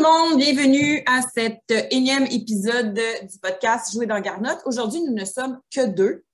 Bonjour 0.00 0.16
tout 0.16 0.24
le 0.24 0.30
monde, 0.30 0.38
bienvenue 0.38 1.02
à 1.04 1.20
cet 1.20 1.70
énième 1.90 2.24
épisode 2.24 2.94
du 2.94 3.38
podcast 3.38 3.92
Jouer 3.92 4.06
dans 4.06 4.18
Garnotte. 4.20 4.60
Aujourd'hui, 4.64 5.02
nous 5.02 5.12
ne 5.12 5.24
sommes 5.26 5.58
que 5.74 5.86
deux. 5.86 6.24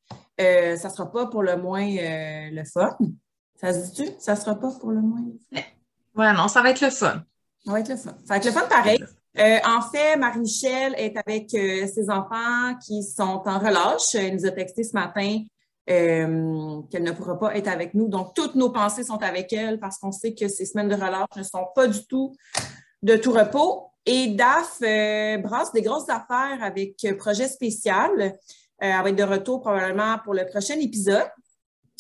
Euh, 0.40 0.76
ça 0.76 0.88
ne 0.88 0.92
sera 0.92 1.10
pas 1.10 1.26
pour 1.26 1.42
le 1.42 1.56
moins 1.56 1.82
euh, 1.82 2.50
le 2.52 2.62
fun. 2.64 2.96
Ça 3.60 3.72
se 3.72 3.90
dit-tu? 3.90 4.10
Ça 4.20 4.34
ne 4.34 4.40
sera 4.40 4.54
pas 4.54 4.70
pour 4.78 4.92
le 4.92 5.00
moins 5.00 5.20
le 5.20 5.58
fun? 5.58 5.62
Ouais, 6.14 6.32
non, 6.32 6.46
ça 6.46 6.62
va 6.62 6.70
être 6.70 6.80
le 6.80 6.90
fun. 6.90 7.24
Ça 7.64 7.72
va 7.72 7.80
être 7.80 7.88
le 7.88 7.96
fun. 7.96 8.10
Ça 8.24 8.34
va 8.34 8.36
être 8.36 8.44
le 8.44 8.52
fun 8.52 8.66
pareil. 8.68 9.02
Euh, 9.38 9.58
en 9.66 9.82
fait, 9.82 10.16
Marie-Michel 10.16 10.94
est 10.96 11.16
avec 11.16 11.50
ses 11.50 12.08
enfants 12.10 12.76
qui 12.86 13.02
sont 13.02 13.42
en 13.46 13.58
relâche. 13.58 14.14
Elle 14.14 14.34
nous 14.34 14.46
a 14.46 14.50
texté 14.52 14.84
ce 14.84 14.92
matin 14.92 15.42
qu'elle 15.86 17.02
ne 17.02 17.12
pourra 17.12 17.38
pas 17.38 17.56
être 17.56 17.68
avec 17.68 17.94
nous. 17.94 18.08
Donc, 18.08 18.34
toutes 18.34 18.54
nos 18.54 18.70
pensées 18.70 19.02
sont 19.02 19.22
avec 19.22 19.52
elle 19.52 19.80
parce 19.80 19.98
qu'on 19.98 20.12
sait 20.12 20.34
que 20.34 20.46
ces 20.46 20.66
semaines 20.66 20.88
de 20.88 20.94
relâche 20.94 21.28
ne 21.36 21.42
sont 21.42 21.66
pas 21.74 21.88
du 21.88 22.06
tout 22.06 22.32
de 23.06 23.16
tout 23.16 23.32
repos. 23.32 23.84
Et 24.04 24.28
DAF 24.28 24.78
euh, 24.82 25.38
brasse 25.38 25.72
des 25.72 25.82
grosses 25.82 26.08
affaires 26.08 26.58
avec 26.62 27.04
euh, 27.04 27.16
projet 27.16 27.48
spécial. 27.48 28.10
Euh, 28.20 28.30
elle 28.78 29.02
va 29.02 29.08
être 29.08 29.16
de 29.16 29.22
retour 29.22 29.60
probablement 29.60 30.18
pour 30.24 30.34
le 30.34 30.44
prochain 30.46 30.78
épisode. 30.78 31.28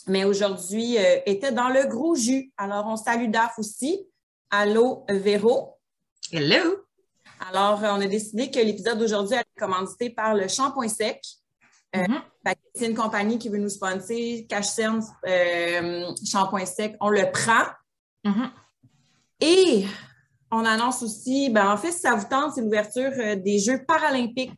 Mais 0.08 0.24
aujourd'hui, 0.24 0.98
était 1.24 1.50
dans 1.50 1.68
le 1.68 1.88
gros 1.88 2.14
jus. 2.14 2.52
Alors, 2.56 2.86
on 2.86 2.96
salue 2.96 3.28
DAF 3.28 3.58
aussi. 3.58 4.06
Allô, 4.50 5.04
Véro. 5.08 5.78
Hello. 6.30 6.84
Alors, 7.48 7.80
on 7.82 8.00
a 8.00 8.06
décidé 8.06 8.48
que 8.48 8.60
l'épisode 8.60 8.98
d'aujourd'hui 9.00 9.34
allait 9.34 9.40
être 9.40 9.58
commandité 9.60 10.10
par 10.10 10.34
le 10.36 10.46
Shampoing 10.46 10.88
Sec. 10.88 11.20
Mm-hmm. 11.92 12.20
C'est 12.76 12.86
une 12.86 12.94
compagnie 12.94 13.36
qui 13.36 13.48
veut 13.48 13.58
nous 13.58 13.68
sponsor. 13.68 14.16
Cash 14.48 14.66
Sense, 14.66 15.06
Shampoing 16.24 16.66
Sec, 16.66 16.94
on 17.00 17.10
le 17.10 17.28
prend. 17.32 17.64
Mm-hmm. 18.24 18.50
Et 19.40 19.86
on 20.50 20.64
annonce 20.64 21.02
aussi, 21.02 21.50
ben, 21.50 21.70
en 21.70 21.76
fait, 21.76 21.92
si 21.92 22.00
ça 22.00 22.14
vous 22.14 22.28
tente, 22.28 22.54
c'est 22.54 22.60
l'ouverture 22.60 23.10
euh, 23.18 23.36
des 23.36 23.58
Jeux 23.58 23.84
paralympiques. 23.84 24.52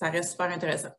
Ça 0.00 0.10
reste 0.10 0.30
super 0.30 0.50
intéressant. 0.50 0.90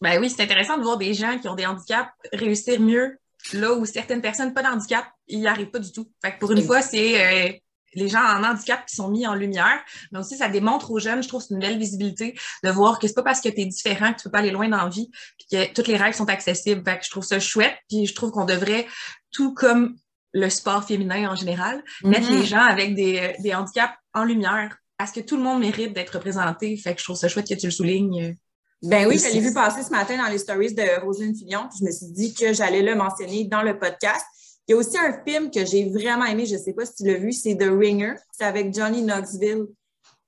Ben 0.00 0.20
oui, 0.20 0.28
c'est 0.28 0.42
intéressant 0.42 0.76
de 0.76 0.82
voir 0.82 0.98
des 0.98 1.14
gens 1.14 1.38
qui 1.38 1.48
ont 1.48 1.54
des 1.54 1.66
handicaps 1.66 2.10
réussir 2.32 2.80
mieux 2.80 3.18
là 3.52 3.72
où 3.74 3.84
certaines 3.84 4.22
personnes 4.22 4.54
pas 4.54 4.62
d'handicap, 4.62 5.06
ils 5.28 5.40
n'y 5.40 5.46
arrivent 5.46 5.70
pas 5.70 5.78
du 5.78 5.92
tout. 5.92 6.10
Fait 6.22 6.32
que 6.32 6.38
pour 6.38 6.52
une 6.52 6.62
fois, 6.62 6.82
c'est 6.82 7.22
euh, 7.22 7.52
les 7.94 8.08
gens 8.08 8.22
en 8.22 8.42
handicap 8.42 8.86
qui 8.86 8.96
sont 8.96 9.08
mis 9.08 9.26
en 9.26 9.34
lumière. 9.34 9.82
Mais 10.12 10.18
aussi, 10.18 10.36
ça 10.36 10.48
démontre 10.48 10.90
aux 10.90 10.98
jeunes, 10.98 11.22
je 11.22 11.28
trouve, 11.28 11.42
c'est 11.42 11.54
une 11.54 11.60
belle 11.60 11.78
visibilité 11.78 12.38
de 12.62 12.70
voir 12.70 12.98
que 12.98 13.06
c'est 13.06 13.14
pas 13.14 13.22
parce 13.22 13.40
que 13.40 13.48
tu 13.48 13.60
es 13.60 13.66
différent 13.66 14.12
que 14.12 14.18
tu 14.18 14.24
peux 14.24 14.30
pas 14.30 14.38
aller 14.38 14.50
loin 14.50 14.68
dans 14.68 14.82
la 14.82 14.88
vie, 14.88 15.10
puis 15.38 15.46
que 15.50 15.72
toutes 15.72 15.88
les 15.88 15.96
règles 15.96 16.14
sont 16.14 16.28
accessibles. 16.28 16.82
Fait 16.84 16.98
que 16.98 17.04
je 17.04 17.10
trouve 17.10 17.24
ça 17.24 17.38
chouette, 17.38 17.76
puis 17.88 18.06
je 18.06 18.14
trouve 18.14 18.30
qu'on 18.30 18.44
devrait, 18.46 18.86
tout 19.30 19.54
comme 19.54 19.96
le 20.34 20.50
sport 20.50 20.84
féminin 20.84 21.30
en 21.30 21.36
général, 21.36 21.82
mettre 22.02 22.30
les 22.30 22.44
gens 22.44 22.60
avec 22.60 22.94
des, 22.94 23.34
des, 23.38 23.54
handicaps 23.54 23.94
en 24.12 24.24
lumière 24.24 24.76
parce 24.98 25.12
que 25.12 25.20
tout 25.20 25.36
le 25.36 25.42
monde 25.42 25.60
mérite 25.60 25.94
d'être 25.94 26.10
représenté. 26.10 26.76
Fait 26.76 26.94
que 26.94 27.00
je 27.00 27.04
trouve 27.04 27.16
ça 27.16 27.28
chouette 27.28 27.48
que 27.48 27.54
tu 27.54 27.66
le 27.66 27.72
soulignes. 27.72 28.36
Ben 28.82 29.06
oui, 29.06 29.18
je 29.18 29.32
l'ai 29.32 29.40
vu 29.40 29.54
passer 29.54 29.82
ce 29.82 29.90
matin 29.90 30.18
dans 30.18 30.30
les 30.30 30.38
stories 30.38 30.74
de 30.74 31.00
Roselyne 31.00 31.34
Fillon, 31.34 31.68
puis 31.70 31.78
je 31.80 31.84
me 31.84 31.90
suis 31.90 32.12
dit 32.12 32.34
que 32.34 32.52
j'allais 32.52 32.82
le 32.82 32.94
mentionner 32.94 33.44
dans 33.44 33.62
le 33.62 33.78
podcast. 33.78 34.24
Il 34.66 34.72
y 34.72 34.74
a 34.74 34.76
aussi 34.76 34.98
un 34.98 35.22
film 35.26 35.50
que 35.50 35.64
j'ai 35.64 35.88
vraiment 35.88 36.26
aimé, 36.26 36.46
je 36.46 36.54
ne 36.54 36.60
sais 36.60 36.72
pas 36.72 36.84
si 36.84 36.94
tu 36.96 37.04
l'as 37.06 37.18
vu, 37.18 37.32
c'est 37.32 37.56
The 37.56 37.70
Ringer. 37.70 38.14
C'est 38.32 38.44
avec 38.44 38.74
Johnny 38.74 39.02
Knoxville. 39.02 39.66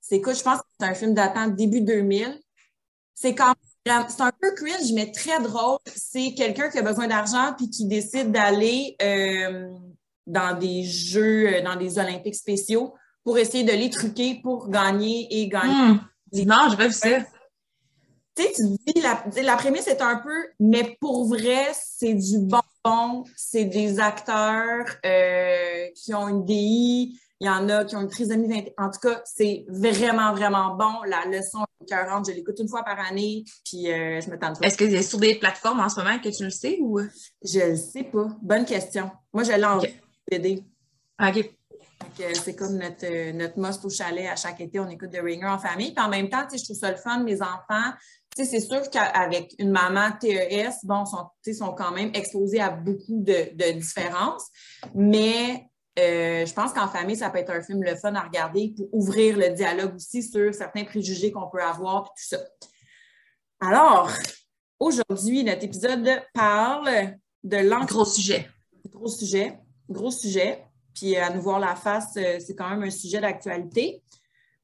C'est 0.01 0.21
quoi, 0.21 0.33
je 0.33 0.41
pense 0.41 0.59
que 0.59 0.65
c'est 0.79 0.87
un 0.87 0.93
film 0.93 1.13
datant 1.13 1.47
début 1.47 1.81
2000. 1.81 2.39
C'est 3.13 3.35
quand 3.35 3.53
c'est 4.09 4.21
un 4.21 4.31
peu 4.31 4.51
cringe, 4.53 4.91
mais 4.93 5.11
très 5.11 5.41
drôle. 5.41 5.79
C'est 5.95 6.33
quelqu'un 6.35 6.69
qui 6.69 6.77
a 6.77 6.81
besoin 6.81 7.07
d'argent 7.07 7.53
puis 7.57 7.69
qui 7.69 7.85
décide 7.85 8.31
d'aller 8.31 8.95
euh, 9.01 9.69
dans 10.27 10.57
des 10.57 10.83
Jeux, 10.83 11.47
euh, 11.47 11.61
dans 11.63 11.75
des 11.75 11.97
Olympiques 11.97 12.35
spéciaux 12.35 12.93
pour 13.23 13.37
essayer 13.37 13.63
de 13.63 13.71
les 13.71 13.89
truquer 13.89 14.39
pour 14.43 14.69
gagner 14.69 15.27
et 15.31 15.47
gagner. 15.47 15.73
Hmm. 15.73 15.99
Non, 16.45 16.69
je 16.71 16.77
veux 16.77 16.91
ça. 16.91 17.09
Tu 18.35 18.43
sais, 18.43 18.53
tu 18.55 18.63
dis, 18.93 19.01
la, 19.01 19.23
la 19.41 19.55
prémisse 19.55 19.87
est 19.87 20.01
un 20.01 20.17
peu, 20.17 20.45
mais 20.59 20.95
pour 21.01 21.27
vrai, 21.27 21.71
c'est 21.73 22.13
du 22.13 22.37
bonbon, 22.39 23.23
c'est 23.35 23.65
des 23.65 23.99
acteurs 23.99 24.85
euh, 25.05 25.87
qui 25.95 26.13
ont 26.13 26.27
une 26.27 26.45
DI, 26.45 27.19
il 27.39 27.47
y 27.47 27.49
en 27.49 27.69
a 27.69 27.85
qui 27.85 27.95
ont 27.95 28.01
une 28.01 28.09
trisomie 28.09 28.73
En 28.77 28.89
tout 28.89 28.99
cas, 28.99 29.21
c'est 29.25 29.65
vraiment, 29.67 30.33
vraiment 30.33 30.75
bon. 30.75 31.03
La 31.05 31.25
leçon 31.25 31.59
est 31.81 31.85
écœurante. 31.85 32.27
Je 32.29 32.33
l'écoute 32.33 32.57
une 32.59 32.67
fois 32.67 32.83
par 32.83 32.99
année, 32.99 33.43
puis 33.63 33.91
euh, 33.91 34.19
je 34.21 34.29
me 34.29 34.39
tente 34.39 34.63
Est-ce 34.63 34.77
que 34.77 34.89
c'est 34.89 35.03
sur 35.03 35.19
des 35.19 35.35
plateformes 35.35 35.79
en 35.79 35.89
ce 35.89 35.99
moment 35.99 36.17
que 36.19 36.29
tu 36.29 36.43
le 36.43 36.49
sais 36.49 36.77
ou? 36.81 36.99
Je 37.43 37.59
le 37.59 37.75
sais 37.75 38.03
pas. 38.03 38.27
Bonne 38.41 38.65
question. 38.65 39.11
Moi, 39.33 39.43
je 39.43 39.51
l'ai 39.51 39.97
BD. 40.29 40.63
OK. 41.19 41.49
C'est 42.43 42.55
comme 42.55 42.77
notre, 42.77 43.05
euh, 43.05 43.31
notre 43.33 43.59
must 43.59 43.83
au 43.85 43.89
chalet 43.89 44.27
à 44.27 44.35
chaque 44.35 44.61
été, 44.61 44.79
on 44.79 44.87
écoute 44.89 45.11
The 45.11 45.21
Ringer 45.21 45.47
en 45.47 45.59
famille. 45.59 45.93
Puis 45.93 46.03
en 46.03 46.09
même 46.09 46.29
temps, 46.29 46.45
je 46.51 46.63
trouve 46.63 46.77
ça 46.77 46.91
le 46.91 46.97
fun, 46.97 47.23
mes 47.23 47.41
enfants. 47.41 47.91
C'est 48.35 48.59
sûr 48.59 48.87
qu'avec 48.91 49.55
une 49.57 49.71
maman 49.71 50.11
TES, 50.19 50.83
bon, 50.83 51.05
sont, 51.05 51.27
sont 51.53 51.73
quand 51.73 51.91
même 51.91 52.11
exposés 52.13 52.59
à 52.59 52.69
beaucoup 52.69 53.23
de, 53.23 53.55
de 53.55 53.79
différences. 53.79 54.45
Mais 54.93 55.67
euh, 55.97 56.45
je 56.45 56.53
pense 56.53 56.71
qu'en 56.71 56.87
famille, 56.87 57.15
ça 57.15 57.31
peut 57.31 57.39
être 57.39 57.49
un 57.49 57.61
film 57.61 57.81
le 57.83 57.95
fun 57.95 58.13
à 58.13 58.21
regarder 58.21 58.75
pour 58.77 58.93
ouvrir 58.93 59.37
le 59.37 59.49
dialogue 59.49 59.95
aussi 59.95 60.21
sur 60.21 60.53
certains 60.53 60.83
préjugés 60.83 61.31
qu'on 61.31 61.49
peut 61.49 61.63
avoir 61.63 62.03
et 62.03 62.09
tout 62.09 62.37
ça. 62.37 62.37
Alors, 63.59 64.11
aujourd'hui, 64.79 65.43
notre 65.43 65.63
épisode 65.63 66.07
parle 66.33 67.15
de 67.43 67.57
l'anxiété. 67.57 67.87
Gros 67.87 68.05
sujet. 68.05 68.49
Gros 68.91 69.07
sujet 69.07 69.59
gros 69.89 70.11
sujet. 70.11 70.63
Puis 70.93 71.15
à 71.15 71.29
nous 71.29 71.41
voir 71.41 71.59
la 71.59 71.75
face, 71.75 72.15
euh, 72.17 72.37
c'est 72.39 72.55
quand 72.55 72.69
même 72.69 72.83
un 72.83 72.89
sujet 72.89 73.21
d'actualité. 73.21 74.01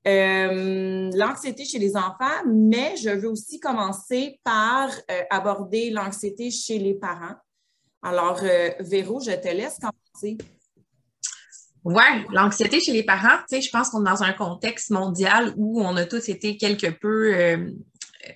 Euh, 0.05 1.09
l'anxiété 1.13 1.63
chez 1.63 1.79
les 1.79 1.95
enfants, 1.95 2.43
mais 2.47 2.95
je 2.97 3.09
veux 3.09 3.29
aussi 3.29 3.59
commencer 3.59 4.39
par 4.43 4.89
euh, 4.89 5.21
aborder 5.29 5.91
l'anxiété 5.91 6.51
chez 6.51 6.77
les 6.77 6.95
parents. 6.95 7.35
Alors, 8.01 8.41
Véro, 8.81 9.21
je 9.21 9.31
te 9.31 9.47
laisse 9.47 9.77
commencer. 9.79 10.37
Oui, 11.85 12.03
l'anxiété 12.31 12.81
chez 12.81 12.91
les 12.91 13.03
parents, 13.03 13.37
tu 13.47 13.55
sais, 13.55 13.61
je 13.61 13.69
pense 13.69 13.89
qu'on 13.89 14.01
est 14.01 14.09
dans 14.09 14.23
un 14.23 14.33
contexte 14.33 14.89
mondial 14.89 15.53
où 15.55 15.81
on 15.81 15.95
a 15.95 16.05
tous 16.05 16.27
été 16.27 16.57
quelque 16.57 16.87
peu 16.87 17.73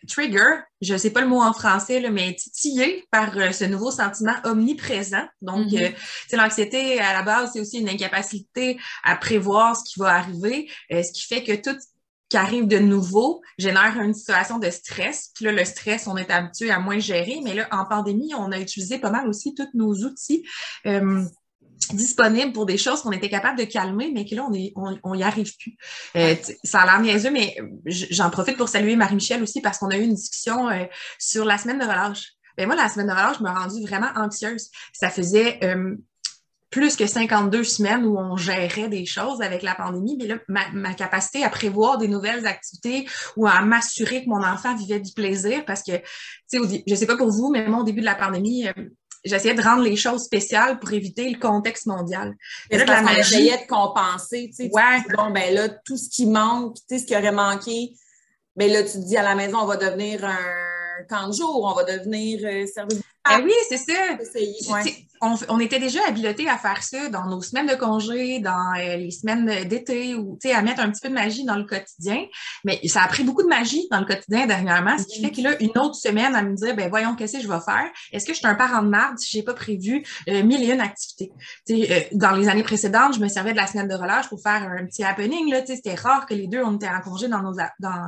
trigger, 0.08 0.62
je 0.82 0.94
ne 0.94 0.98
sais 0.98 1.12
pas 1.12 1.22
le 1.22 1.28
mot 1.28 1.42
en 1.42 1.54
français, 1.54 2.00
là, 2.00 2.10
mais 2.10 2.34
titillé 2.36 3.06
par 3.12 3.38
euh, 3.38 3.52
ce 3.52 3.66
nouveau 3.66 3.92
sentiment 3.92 4.36
omniprésent. 4.44 5.26
Donc, 5.42 5.68
mm-hmm. 5.68 5.94
euh, 6.34 6.38
l'anxiété, 6.38 7.00
à 7.00 7.14
la 7.14 7.24
base, 7.24 7.52
c'est 7.54 7.60
aussi 7.60 7.80
une 7.80 7.90
incapacité 7.90 8.78
à 9.04 9.16
prévoir 9.16 9.76
ce 9.76 9.84
qui 9.84 10.00
va 10.00 10.16
arriver, 10.16 10.70
euh, 10.92 11.04
ce 11.04 11.12
qui 11.12 11.26
fait 11.26 11.44
que 11.44 11.54
tout 11.54 11.78
qui 12.30 12.36
arrive 12.36 12.68
de 12.68 12.78
nouveau 12.78 13.42
génère 13.58 13.98
une 14.02 14.14
situation 14.14 14.60
de 14.60 14.70
stress. 14.70 15.32
Puis 15.34 15.46
là, 15.46 15.54
le 15.54 15.64
stress, 15.64 16.08
on 16.08 16.18
est 16.18 16.30
habitué 16.30 16.72
à 16.72 16.80
moins 16.80 17.00
gérer, 17.00 17.40
mais 17.42 17.54
là, 17.54 17.70
en 17.72 17.86
pandémie, 17.86 18.34
on 18.36 18.52
a 18.52 18.60
utilisé 18.60 19.00
pas 19.00 19.12
mal 19.12 19.30
aussi 19.30 19.56
tous 19.56 19.70
nos 19.74 19.94
outils 19.94 20.44
disponible 21.94 22.52
pour 22.54 22.66
des 22.66 22.78
choses 22.78 23.02
qu'on 23.02 23.12
était 23.12 23.30
capable 23.30 23.58
de 23.58 23.64
calmer, 23.64 24.12
mais 24.14 24.26
que 24.26 24.36
là, 24.36 24.48
on 24.76 24.98
on, 25.04 25.14
y 25.14 25.24
arrive 25.24 25.56
plus. 25.58 25.78
Euh, 26.16 26.36
ça 26.64 26.82
a 26.82 26.86
l'air 26.86 27.00
niaiseux, 27.02 27.32
mais 27.32 27.56
j'en 27.86 28.30
profite 28.30 28.58
pour 28.58 28.70
saluer 28.70 28.96
Marie-Michel 28.96 29.42
aussi 29.42 29.62
parce 29.62 29.78
qu'on 29.78 29.90
a 29.90 29.98
eu 29.98 30.04
une 30.04 30.16
discussion 30.16 30.70
euh, 30.70 30.86
sur 31.20 31.46
la 31.46 31.58
semaine 31.58 31.80
de 31.80 31.84
relâche. 31.84 32.34
Ben 32.58 32.66
moi, 32.66 32.76
la 32.76 32.90
semaine 32.90 33.08
de 33.08 33.12
relâche, 33.12 33.38
je 33.40 33.44
me 33.44 33.50
rendue 33.50 33.82
vraiment 33.84 34.10
anxieuse. 34.16 34.70
Ça 34.92 35.10
faisait 35.10 35.60
euh, 35.64 35.96
plus 36.70 36.96
que 36.96 37.06
52 37.06 37.64
semaines 37.64 38.06
où 38.06 38.18
on 38.18 38.36
gérait 38.36 38.90
des 38.90 39.06
choses 39.06 39.42
avec 39.42 39.62
la 39.62 39.76
pandémie, 39.76 40.18
mais 40.20 40.28
là, 40.28 40.38
ma, 40.48 40.70
ma 40.74 40.94
capacité 40.94 41.44
à 41.44 41.50
prévoir 41.50 41.98
des 41.98 42.08
nouvelles 42.08 42.46
activités 42.46 43.08
ou 43.38 43.48
à 43.48 43.62
m'assurer 43.62 44.24
que 44.24 44.30
mon 44.30 44.44
enfant 44.44 44.76
vivait 44.76 45.00
du 45.00 45.14
plaisir, 45.14 45.64
parce 45.66 45.84
que, 45.84 45.98
tu 46.52 46.60
sais, 46.68 46.84
je 46.86 46.96
sais 46.96 47.06
pas 47.06 47.18
pour 47.18 47.30
vous, 47.30 47.52
mais 47.52 47.68
moi, 47.68 47.82
au 47.82 47.84
début 47.84 48.02
de 48.02 48.06
la 48.06 48.16
pandémie, 48.16 48.68
j'essayais 49.28 49.54
de 49.54 49.62
rendre 49.62 49.84
les 49.84 49.96
choses 49.96 50.24
spéciales 50.24 50.80
pour 50.80 50.92
éviter 50.94 51.30
le 51.30 51.40
contexte 51.40 51.86
mondial. 51.86 52.36
Et 52.70 52.78
là, 52.78 52.86
la 52.86 53.02
magie... 53.02 53.50
de 53.50 53.68
compenser, 53.68 54.50
tu 54.50 54.66
sais. 54.66 54.70
Ouais. 54.72 55.04
bon, 55.16 55.32
ben 55.32 55.54
là, 55.54 55.70
tout 55.70 55.98
ce 55.98 56.10
qui 56.10 56.26
manque, 56.26 56.76
tu 56.76 56.82
sais, 56.90 57.00
ce 57.00 57.06
qui 57.06 57.16
aurait 57.16 57.32
manqué, 57.32 57.94
ben 58.56 58.72
là, 58.72 58.84
tu 58.84 58.94
te 58.94 59.06
dis 59.06 59.18
à 59.18 59.24
la 59.24 59.36
maison, 59.36 59.60
on 59.60 59.66
va 59.66 59.78
devenir 59.78 60.26
un 60.26 61.04
camp 61.10 61.28
de 61.28 61.34
jour, 61.34 61.64
on 61.64 61.74
va 61.74 61.84
devenir 61.84 62.40
euh, 62.44 62.66
service 62.66 63.02
ah, 63.30 63.40
oui, 63.44 63.54
c'est 63.70 63.78
ça. 63.78 63.94
On, 65.22 65.60
était 65.60 65.80
déjà 65.80 66.00
habilités 66.08 66.48
à 66.48 66.58
faire 66.58 66.84
ça 66.84 67.10
dans 67.10 67.26
nos 67.26 67.42
semaines 67.42 67.66
de 67.66 67.74
congé, 67.74 68.40
dans 68.40 68.74
euh, 68.78 68.98
les 68.98 69.10
semaines 69.10 69.68
d'été, 69.68 70.16
ou 70.16 70.38
à 70.54 70.62
mettre 70.62 70.82
un 70.82 70.92
petit 70.92 71.02
peu 71.02 71.10
de 71.10 71.14
magie 71.14 71.44
dans 71.44 71.56
le 71.56 71.64
quotidien. 71.64 72.26
Mais 72.64 72.80
ça 72.88 73.02
a 73.02 73.08
pris 73.08 73.24
beaucoup 73.24 73.42
de 73.42 73.48
magie 73.48 73.88
dans 73.90 74.00
le 74.00 74.06
quotidien 74.06 74.46
dernièrement, 74.46 74.98
ce 74.98 75.06
qui 75.06 75.24
fait 75.24 75.32
qu'il 75.32 75.48
a 75.48 75.60
une 75.62 75.78
autre 75.78 75.96
semaine 75.96 76.36
à 76.36 76.44
me 76.44 76.56
dire, 76.56 76.76
ben 76.76 76.90
voyons, 76.90 77.16
qu'est-ce 77.16 77.38
que 77.38 77.44
je 77.44 77.48
vais 77.48 77.60
faire? 77.66 77.90
Est-ce 78.12 78.26
que 78.26 78.34
je 78.34 78.38
suis 78.38 78.48
un 78.48 78.56
parent 78.56 78.84
de 78.84 78.90
marde 78.90 79.18
si 79.18 79.32
j'ai 79.32 79.44
pas 79.44 79.56
prévu 79.56 80.06
euh, 80.30 80.44
mille 80.44 80.64
et 80.64 80.74
une 80.74 80.82
activités? 80.82 81.32
Euh, 81.72 82.02
dans 82.12 82.32
les 82.32 82.48
années 82.48 82.64
précédentes, 82.64 83.16
je 83.16 83.20
me 83.20 83.28
servais 83.28 83.54
de 83.54 83.58
la 83.58 83.68
semaine 83.68 83.88
de 83.88 83.96
relâche 83.96 84.30
pour 84.30 84.42
faire 84.42 84.64
un 84.64 84.86
petit 84.86 85.04
happening. 85.04 85.54
C'était 85.66 85.96
rare 85.96 86.28
que 86.28 86.36
les 86.36 86.48
deux, 86.48 86.64
on 86.64 86.76
était 86.76 86.90
en 86.90 87.02
congé 87.02 87.28
dans 87.28 87.42
nos 87.42 87.56
dans, 87.80 88.08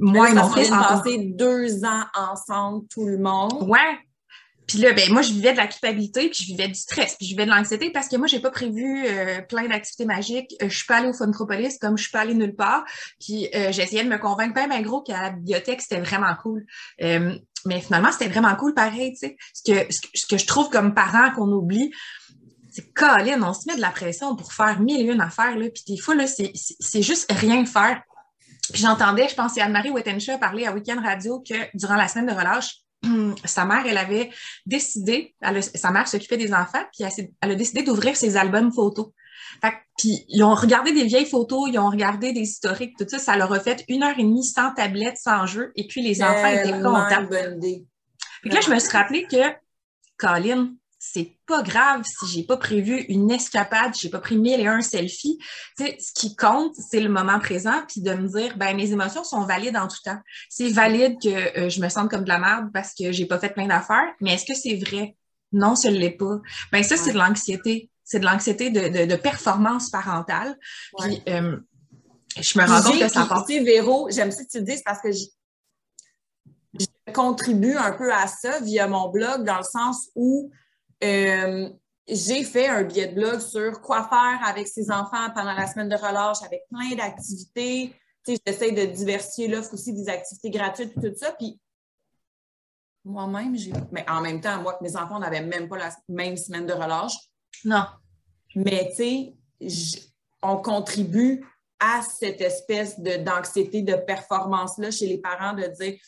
moi 0.00 0.30
et 0.30 0.34
mon 0.34 0.48
fils. 0.50 0.70
On 0.72 0.78
passé 0.78 1.18
deux 1.18 1.84
ans 1.84 2.04
ensemble, 2.14 2.86
tout 2.88 3.06
le 3.06 3.18
monde. 3.18 3.62
Ouais. 3.68 3.98
puis 4.66 4.78
là, 4.78 4.92
ben 4.92 5.12
moi, 5.12 5.22
je 5.22 5.32
vivais 5.32 5.52
de 5.52 5.56
la 5.56 5.66
culpabilité, 5.66 6.28
puis 6.30 6.44
je 6.44 6.46
vivais 6.46 6.68
du 6.68 6.74
stress, 6.74 7.16
puis 7.16 7.26
je 7.26 7.32
vivais 7.32 7.44
de 7.44 7.50
l'anxiété 7.50 7.90
parce 7.90 8.08
que 8.08 8.16
moi, 8.16 8.26
j'ai 8.26 8.40
pas 8.40 8.50
prévu 8.50 9.04
euh, 9.06 9.40
plein 9.42 9.68
d'activités 9.68 10.06
magiques. 10.06 10.54
Euh, 10.62 10.68
je 10.68 10.76
suis 10.76 10.86
pas 10.86 10.96
allée 10.96 11.08
au 11.08 11.12
Funtropolis 11.12 11.78
comme 11.78 11.96
je 11.96 12.04
suis 12.04 12.12
pas 12.12 12.20
allée 12.20 12.34
nulle 12.34 12.56
part. 12.56 12.84
Puis 13.20 13.48
euh, 13.54 13.72
j'essayais 13.72 14.04
de 14.04 14.08
me 14.08 14.18
convaincre 14.18 14.54
ben, 14.54 14.68
ben 14.68 14.82
gros 14.82 15.02
qu'à 15.02 15.22
la 15.22 15.30
bibliothèque, 15.30 15.82
c'était 15.82 16.00
vraiment 16.00 16.34
cool. 16.42 16.66
mais 16.98 17.80
finalement, 17.80 18.12
c'était 18.12 18.28
vraiment 18.28 18.54
cool 18.56 18.74
pareil, 18.74 19.12
tu 19.12 19.28
sais. 19.28 19.36
Ce 19.52 19.70
que, 19.70 19.92
ce 20.14 20.26
que, 20.26 20.38
je 20.38 20.46
trouve 20.46 20.70
comme 20.70 20.94
parent 20.94 21.30
qu'on 21.34 21.50
oublie, 21.52 21.92
c'est 22.70 22.92
Colin, 22.94 23.42
on 23.42 23.52
se 23.52 23.66
met 23.66 23.74
de 23.74 23.80
la 23.80 23.90
pression 23.90 24.36
pour 24.36 24.52
faire 24.52 24.80
mille 24.80 25.00
et 25.00 25.12
une 25.12 25.20
affaires, 25.20 25.56
là. 25.56 25.66
Puis 25.74 25.82
des 25.86 26.00
fois, 26.00 26.14
là, 26.14 26.26
c'est 26.26 27.02
juste 27.02 27.30
rien 27.30 27.64
faire. 27.66 28.02
Puis 28.72 28.82
j'entendais, 28.82 29.28
je 29.28 29.34
pense, 29.34 29.56
Anne-Marie 29.58 29.90
Wettenshaw 29.90 30.38
parler 30.38 30.66
à 30.66 30.72
Weekend 30.72 31.00
Radio 31.04 31.40
que 31.40 31.54
durant 31.74 31.96
la 31.96 32.08
semaine 32.08 32.26
de 32.26 32.32
relâche, 32.32 32.76
sa 33.44 33.64
mère, 33.64 33.84
elle 33.86 33.98
avait 33.98 34.30
décidé, 34.66 35.34
sa 35.74 35.90
mère 35.90 36.08
s'occupait 36.08 36.36
des 36.36 36.52
enfants, 36.52 36.82
puis 36.92 37.08
elle, 37.40 37.50
a 37.50 37.54
décidé 37.54 37.82
d'ouvrir 37.82 38.16
ses 38.16 38.36
albums 38.36 38.72
photos. 38.72 39.08
Fait, 39.62 39.74
puis 39.98 40.24
ils 40.28 40.42
ont 40.42 40.54
regardé 40.54 40.92
des 40.92 41.04
vieilles 41.04 41.26
photos, 41.26 41.68
ils 41.70 41.78
ont 41.78 41.90
regardé 41.90 42.32
des 42.32 42.40
historiques, 42.40 42.96
tout 42.98 43.06
ça, 43.08 43.18
ça 43.18 43.36
leur 43.36 43.52
a 43.52 43.60
fait 43.60 43.84
une 43.88 44.02
heure 44.02 44.18
et 44.18 44.22
demie 44.22 44.44
sans 44.44 44.72
tablette, 44.72 45.16
sans 45.16 45.46
jeu, 45.46 45.72
et 45.76 45.86
puis 45.86 46.02
les 46.02 46.22
enfants 46.22 46.46
étaient 46.46 46.72
contents. 46.72 47.26
Puis 48.42 48.50
là, 48.50 48.60
je 48.60 48.70
me 48.70 48.78
suis 48.78 48.90
rappelé 48.90 49.26
que 49.26 49.36
Colin, 50.16 50.74
c'est 51.02 51.38
pas 51.46 51.62
grave 51.62 52.02
si 52.04 52.26
j'ai 52.26 52.42
pas 52.44 52.58
prévu 52.58 53.00
une 53.08 53.30
escapade, 53.30 53.94
j'ai 53.98 54.10
pas 54.10 54.18
pris 54.18 54.36
mille 54.36 54.60
et 54.60 54.66
un 54.66 54.82
selfies. 54.82 55.38
Tu 55.78 55.84
sais, 55.84 55.96
ce 55.98 56.12
qui 56.12 56.36
compte, 56.36 56.74
c'est 56.74 57.00
le 57.00 57.08
moment 57.08 57.40
présent, 57.40 57.82
puis 57.88 58.02
de 58.02 58.12
me 58.12 58.28
dire, 58.28 58.56
ben 58.58 58.76
mes 58.76 58.92
émotions 58.92 59.24
sont 59.24 59.44
valides 59.44 59.78
en 59.78 59.88
tout 59.88 59.96
temps. 60.04 60.18
C'est 60.50 60.68
valide 60.68 61.16
que 61.20 61.58
euh, 61.58 61.70
je 61.70 61.80
me 61.80 61.88
sente 61.88 62.10
comme 62.10 62.24
de 62.24 62.28
la 62.28 62.38
merde 62.38 62.68
parce 62.74 62.92
que 62.94 63.12
j'ai 63.12 63.24
pas 63.24 63.38
fait 63.38 63.48
plein 63.48 63.66
d'affaires, 63.66 64.12
mais 64.20 64.34
est-ce 64.34 64.44
que 64.44 64.54
c'est 64.54 64.76
vrai? 64.76 65.16
Non, 65.52 65.74
ce 65.74 65.88
l'est 65.88 66.10
pas. 66.10 66.38
Ben 66.70 66.84
ça, 66.84 66.98
c'est 66.98 67.12
de 67.12 67.18
l'anxiété. 67.18 67.90
C'est 68.04 68.20
de 68.20 68.26
l'anxiété 68.26 68.70
de, 68.70 69.06
de, 69.06 69.16
performance 69.16 69.88
parentale. 69.88 70.58
Puis 70.98 71.22
euh, 71.28 71.56
je 72.38 72.58
me 72.58 72.66
rends 72.66 72.82
compte 72.82 73.00
que 73.00 73.08
ça 73.08 73.22
apporte. 73.22 73.48
Véro, 73.48 74.08
j'aime 74.10 74.32
ça 74.32 74.44
que 74.44 74.50
tu 74.50 74.58
le 74.58 74.64
dises 74.64 74.82
parce 74.84 75.00
que 75.00 75.12
je 75.12 75.24
contribue 77.14 77.76
un 77.76 77.92
peu 77.92 78.12
à 78.12 78.26
ça 78.26 78.60
via 78.60 78.86
mon 78.86 79.08
blog 79.08 79.44
dans 79.44 79.58
le 79.58 79.64
sens 79.64 80.10
où 80.14 80.50
euh, 81.02 81.68
j'ai 82.08 82.44
fait 82.44 82.68
un 82.68 82.82
billet 82.82 83.08
de 83.08 83.14
blog 83.14 83.40
sur 83.40 83.80
quoi 83.80 84.08
faire 84.08 84.40
avec 84.44 84.66
ses 84.68 84.90
enfants 84.90 85.30
pendant 85.34 85.52
la 85.52 85.66
semaine 85.66 85.88
de 85.88 85.96
relâche 85.96 86.42
avec 86.44 86.62
plein 86.68 86.96
d'activités. 86.96 87.94
J'essaie 88.26 88.72
de 88.72 88.84
diversifier 88.84 89.48
l'offre 89.48 89.74
aussi 89.74 89.92
des 89.92 90.08
activités 90.08 90.50
gratuites 90.50 90.92
et 90.96 91.10
tout 91.10 91.16
ça. 91.16 91.32
Puis 91.32 91.58
moi-même, 93.04 93.56
j'ai. 93.56 93.72
Mais 93.92 94.08
en 94.08 94.20
même 94.20 94.40
temps, 94.40 94.60
moi, 94.60 94.78
mes 94.82 94.96
enfants 94.96 95.18
n'avaient 95.18 95.44
même 95.44 95.68
pas 95.68 95.78
la 95.78 95.90
même 96.08 96.36
semaine 96.36 96.66
de 96.66 96.72
relâche. 96.72 97.14
Non. 97.64 97.84
Mais 98.54 98.92
tu 98.96 99.36
sais, 99.60 100.10
on 100.42 100.56
contribue 100.58 101.44
à 101.78 102.02
cette 102.02 102.40
espèce 102.40 102.98
d'anxiété, 103.00 103.82
de, 103.82 103.94
performance-là 103.94 104.90
chez 104.90 105.06
les 105.06 105.18
parents 105.18 105.54
de 105.54 105.66
dire 105.80 105.98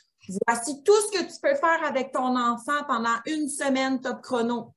voici 0.46 0.82
tout 0.84 1.00
ce 1.00 1.18
que 1.18 1.24
tu 1.24 1.40
peux 1.42 1.54
faire 1.54 1.82
avec 1.84 2.12
ton 2.12 2.36
enfant 2.36 2.84
pendant 2.86 3.16
une 3.26 3.48
semaine 3.48 4.00
top 4.00 4.20
chrono. 4.22 4.74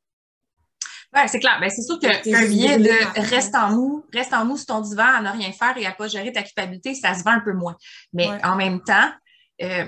Oui, 1.15 1.21
c'est 1.27 1.39
clair. 1.39 1.57
Ben, 1.61 1.69
c'est 1.69 1.81
sûr 1.81 1.97
qu'un 1.99 2.19
billet 2.21 2.77
de 2.77 3.29
reste 3.33 3.55
en 3.55 3.71
nous, 3.71 4.05
reste 4.13 4.33
en 4.33 4.45
nous 4.45 4.57
sur 4.57 4.67
ton 4.67 4.81
divan 4.81 5.05
à 5.05 5.21
ne 5.21 5.29
rien 5.29 5.51
faire 5.51 5.77
et 5.77 5.85
à 5.85 5.91
pas 5.91 6.07
gérer 6.07 6.31
ta 6.33 6.43
culpabilité, 6.43 6.93
ça 6.93 7.13
se 7.13 7.23
vend 7.23 7.31
un 7.31 7.39
peu 7.39 7.53
moins. 7.53 7.75
Mais 8.13 8.27
en 8.43 8.55
même 8.55 8.81
temps, 8.81 9.09
euh, 9.61 9.85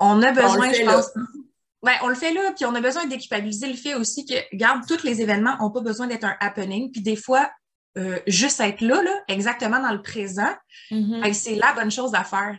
on 0.00 0.20
a 0.22 0.32
besoin, 0.32 0.72
je 0.72 0.84
pense. 0.84 1.10
Ouais, 1.82 1.92
on 2.02 2.08
le 2.08 2.14
fait 2.14 2.32
là, 2.32 2.52
puis 2.56 2.64
on 2.64 2.74
a 2.74 2.80
besoin 2.80 3.04
de 3.04 3.10
déculpabiliser 3.10 3.68
le 3.68 3.76
fait 3.76 3.94
aussi 3.94 4.24
que, 4.24 4.34
regarde, 4.52 4.86
tous 4.88 5.04
les 5.04 5.20
événements 5.20 5.56
n'ont 5.58 5.70
pas 5.70 5.82
besoin 5.82 6.06
d'être 6.06 6.24
un 6.24 6.34
happening. 6.40 6.90
Puis 6.90 7.02
des 7.02 7.14
fois, 7.14 7.50
euh, 7.98 8.18
juste 8.26 8.58
être 8.60 8.80
là, 8.80 9.02
là, 9.02 9.12
exactement 9.28 9.80
dans 9.80 9.92
le 9.92 10.02
présent, 10.02 10.52
mm-hmm. 10.90 11.22
ben, 11.22 11.34
c'est 11.34 11.56
la 11.56 11.72
bonne 11.74 11.90
chose 11.90 12.14
à 12.14 12.24
faire. 12.24 12.56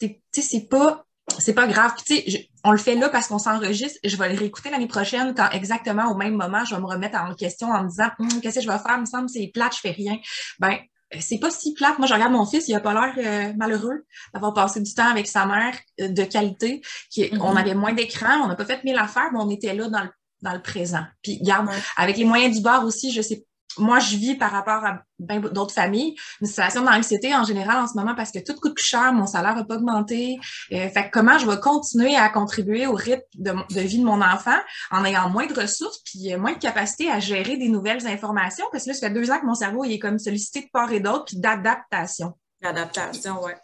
Tu 0.00 0.20
sais, 0.32 0.42
c'est 0.42 0.68
pas 0.68 1.03
c'est 1.38 1.54
pas 1.54 1.66
grave. 1.66 1.92
Tu 2.04 2.16
sais, 2.16 2.48
on 2.64 2.72
le 2.72 2.78
fait 2.78 2.94
là 2.94 3.08
parce 3.08 3.28
qu'on 3.28 3.38
s'enregistre. 3.38 3.98
Je 4.04 4.16
vais 4.16 4.32
le 4.32 4.38
réécouter 4.38 4.70
l'année 4.70 4.86
prochaine 4.86 5.34
quand 5.34 5.50
exactement 5.50 6.10
au 6.10 6.14
même 6.14 6.34
moment, 6.34 6.64
je 6.64 6.74
vais 6.74 6.80
me 6.80 6.86
remettre 6.86 7.18
en 7.18 7.34
question 7.34 7.68
en 7.68 7.84
me 7.84 7.88
disant 7.88 8.08
hum, 8.18 8.40
qu'est-ce 8.40 8.56
que 8.56 8.62
je 8.62 8.68
vais 8.68 8.78
faire? 8.78 8.94
Il 8.96 9.00
me 9.02 9.06
semble 9.06 9.26
que 9.26 9.32
c'est 9.32 9.50
plate, 9.52 9.74
je 9.74 9.80
fais 9.80 9.90
rien. 9.90 10.18
Ben, 10.58 10.78
c'est 11.20 11.38
pas 11.38 11.50
si 11.50 11.74
plate. 11.74 11.98
Moi, 11.98 12.06
je 12.06 12.14
regarde 12.14 12.32
mon 12.32 12.46
fils, 12.46 12.68
il 12.68 12.74
a 12.74 12.80
pas 12.80 12.92
l'air 12.92 13.14
euh, 13.18 13.52
malheureux 13.56 14.04
d'avoir 14.32 14.52
passé 14.52 14.80
du 14.80 14.92
temps 14.94 15.08
avec 15.08 15.26
sa 15.26 15.46
mère 15.46 15.78
euh, 16.00 16.08
de 16.08 16.24
qualité. 16.24 16.82
Qui. 17.10 17.30
On 17.40 17.56
avait 17.56 17.74
moins 17.74 17.92
d'écran, 17.92 18.42
on 18.42 18.48
n'a 18.48 18.56
pas 18.56 18.64
fait 18.64 18.82
mille 18.84 18.98
affaires, 18.98 19.30
mais 19.32 19.38
on 19.40 19.50
était 19.50 19.74
là 19.74 19.88
dans 19.88 20.02
le, 20.02 20.10
dans 20.42 20.52
le 20.52 20.62
présent. 20.62 21.04
Puis, 21.22 21.38
regarde, 21.40 21.68
avec 21.96 22.16
les 22.16 22.24
moyens 22.24 22.56
du 22.56 22.62
bord 22.62 22.84
aussi, 22.84 23.12
je 23.12 23.22
sais 23.22 23.44
moi, 23.78 23.98
je 23.98 24.16
vis 24.16 24.36
par 24.36 24.50
rapport 24.50 24.84
à 24.84 25.00
ben, 25.18 25.40
d'autres 25.40 25.74
familles 25.74 26.16
une 26.40 26.46
situation 26.46 26.82
d'anxiété 26.82 27.34
en 27.34 27.44
général 27.44 27.82
en 27.82 27.86
ce 27.86 27.94
moment 27.94 28.14
parce 28.14 28.30
que 28.30 28.38
tout 28.38 28.54
coûte 28.54 28.74
plus 28.74 28.84
cher, 28.84 29.12
mon 29.12 29.26
salaire 29.26 29.54
n'a 29.54 29.64
pas 29.64 29.76
augmenté. 29.76 30.38
Euh, 30.72 30.88
fait 30.88 31.10
comment 31.12 31.38
je 31.38 31.46
vais 31.46 31.58
continuer 31.60 32.16
à 32.16 32.28
contribuer 32.28 32.86
au 32.86 32.94
rythme 32.94 33.22
de, 33.34 33.80
vie 33.80 33.98
de 33.98 34.04
mon 34.04 34.20
enfant 34.20 34.58
en 34.90 35.04
ayant 35.04 35.28
moins 35.28 35.46
de 35.46 35.54
ressources 35.54 36.00
puis 36.04 36.32
euh, 36.32 36.38
moins 36.38 36.52
de 36.52 36.58
capacité 36.58 37.10
à 37.10 37.20
gérer 37.20 37.56
des 37.56 37.68
nouvelles 37.68 38.06
informations? 38.06 38.66
Parce 38.72 38.84
que 38.84 38.90
là, 38.90 38.94
ça 38.94 39.08
fait 39.08 39.14
deux 39.14 39.30
ans 39.30 39.38
que 39.38 39.46
mon 39.46 39.54
cerveau 39.54 39.84
il 39.84 39.92
est 39.92 39.98
comme 39.98 40.18
sollicité 40.18 40.62
de 40.62 40.68
part 40.72 40.92
et 40.92 41.00
d'autre 41.00 41.24
puis 41.26 41.36
d'adaptation. 41.36 42.34
D'adaptation, 42.62 43.42
ouais 43.42 43.56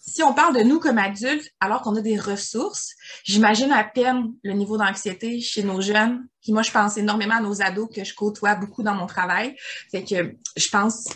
si, 0.00 0.22
on 0.22 0.32
parle 0.32 0.56
de 0.56 0.62
nous 0.62 0.78
comme 0.78 0.98
adultes, 0.98 1.50
alors 1.60 1.82
qu'on 1.82 1.96
a 1.96 2.00
des 2.00 2.18
ressources, 2.18 2.90
j'imagine 3.24 3.72
à 3.72 3.82
peine 3.82 4.32
le 4.42 4.52
niveau 4.52 4.76
d'anxiété 4.78 5.40
chez 5.40 5.64
nos 5.64 5.80
jeunes. 5.80 6.26
Puis 6.42 6.52
moi, 6.52 6.62
je 6.62 6.70
pense 6.70 6.96
énormément 6.96 7.36
à 7.36 7.40
nos 7.40 7.60
ados 7.60 7.88
que 7.94 8.04
je 8.04 8.14
côtoie 8.14 8.54
beaucoup 8.54 8.82
dans 8.82 8.94
mon 8.94 9.06
travail. 9.06 9.56
Fait 9.90 10.04
que 10.04 10.36
je 10.56 10.68
pense, 10.68 11.08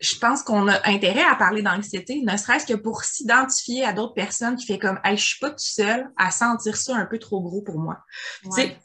je 0.00 0.16
pense 0.16 0.42
qu'on 0.42 0.68
a 0.68 0.86
intérêt 0.86 1.24
à 1.24 1.34
parler 1.34 1.62
d'anxiété, 1.62 2.20
ne 2.22 2.36
serait-ce 2.36 2.66
que 2.66 2.74
pour 2.74 3.04
s'identifier 3.04 3.84
à 3.84 3.92
d'autres 3.92 4.14
personnes 4.14 4.56
qui 4.56 4.66
fait 4.66 4.78
comme, 4.78 5.00
hey, 5.04 5.16
je 5.16 5.24
suis 5.24 5.38
pas 5.38 5.50
tout 5.50 5.56
seul 5.58 6.10
à 6.16 6.30
sentir 6.30 6.76
ça 6.76 6.94
un 6.96 7.06
peu 7.06 7.18
trop 7.18 7.40
gros 7.40 7.62
pour 7.62 7.78
moi. 7.78 7.98
Tu 8.42 8.50
sais, 8.50 8.76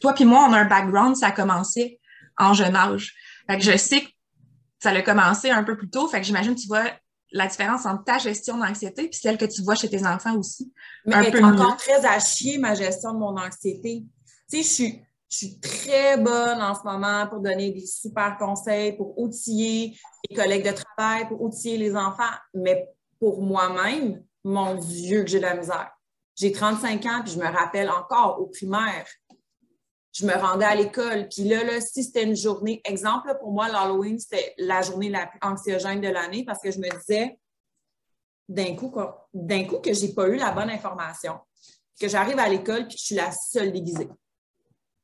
toi 0.00 0.14
puis 0.14 0.24
moi, 0.24 0.46
on 0.48 0.52
a 0.52 0.58
un 0.58 0.68
background, 0.68 1.16
ça 1.16 1.28
a 1.28 1.32
commencé 1.32 2.00
en 2.38 2.54
jeune 2.54 2.74
âge. 2.74 3.14
Fait 3.48 3.56
que 3.56 3.62
je 3.62 3.76
sais 3.76 4.00
que 4.00 4.08
ça 4.80 4.90
a 4.90 5.02
commencé 5.02 5.50
un 5.50 5.62
peu 5.62 5.76
plus 5.76 5.88
tôt. 5.88 6.08
Fait 6.08 6.20
que 6.20 6.26
j'imagine, 6.26 6.56
tu 6.56 6.66
vois, 6.66 6.90
la 7.34 7.48
différence 7.48 7.84
entre 7.84 8.04
ta 8.04 8.18
gestion 8.18 8.56
d'anxiété 8.56 9.08
puis 9.08 9.18
celle 9.20 9.36
que 9.36 9.44
tu 9.44 9.62
vois 9.62 9.74
chez 9.74 9.90
tes 9.90 10.06
enfants 10.06 10.38
aussi. 10.38 10.72
Mais 11.04 11.42
encore 11.42 11.76
très 11.76 12.06
à 12.06 12.18
chier 12.20 12.58
ma 12.58 12.74
gestion 12.74 13.12
de 13.12 13.18
mon 13.18 13.36
anxiété. 13.36 14.04
Tu 14.48 14.56
sais, 14.56 14.62
je 14.62 14.68
suis, 14.68 15.02
je 15.28 15.36
suis 15.36 15.60
très 15.60 16.16
bonne 16.16 16.62
en 16.62 16.74
ce 16.76 16.82
moment 16.84 17.26
pour 17.26 17.40
donner 17.40 17.72
des 17.72 17.84
super 17.84 18.36
conseils, 18.38 18.96
pour 18.96 19.18
outiller 19.18 19.98
les 20.30 20.36
collègues 20.36 20.64
de 20.64 20.76
travail, 20.76 21.26
pour 21.26 21.42
outiller 21.42 21.76
les 21.76 21.96
enfants. 21.96 22.22
Mais 22.54 22.88
pour 23.18 23.42
moi-même, 23.42 24.22
mon 24.44 24.76
Dieu, 24.76 25.24
que 25.24 25.30
j'ai 25.30 25.38
de 25.38 25.44
la 25.44 25.56
misère. 25.56 25.90
J'ai 26.36 26.52
35 26.52 27.04
ans, 27.06 27.20
puis 27.24 27.32
je 27.32 27.38
me 27.38 27.46
rappelle 27.46 27.90
encore 27.90 28.40
au 28.40 28.46
primaire, 28.46 29.06
je 30.14 30.24
me 30.26 30.32
rendais 30.32 30.64
à 30.64 30.74
l'école. 30.74 31.28
Puis 31.28 31.44
là, 31.44 31.64
là 31.64 31.80
si 31.80 32.04
c'était 32.04 32.22
une 32.22 32.36
journée, 32.36 32.80
exemple, 32.84 33.36
pour 33.40 33.52
moi, 33.52 33.68
l'Halloween, 33.68 34.18
c'était 34.18 34.54
la 34.58 34.80
journée 34.80 35.10
la 35.10 35.26
plus 35.26 35.40
anxiogène 35.42 36.00
de 36.00 36.08
l'année 36.08 36.44
parce 36.44 36.60
que 36.60 36.70
je 36.70 36.78
me 36.78 36.88
disais, 37.00 37.38
d'un 38.48 38.76
coup, 38.76 38.94
d'un 39.32 39.64
coup 39.64 39.78
que 39.78 39.92
j'ai 39.92 40.14
pas 40.14 40.28
eu 40.28 40.36
la 40.36 40.52
bonne 40.52 40.70
information, 40.70 41.38
que 42.00 42.08
j'arrive 42.08 42.38
à 42.38 42.48
l'école 42.48 42.86
puis 42.86 42.94
que 42.94 43.00
je 43.00 43.04
suis 43.06 43.14
la 43.16 43.32
seule 43.32 43.72
déguisée. 43.72 44.08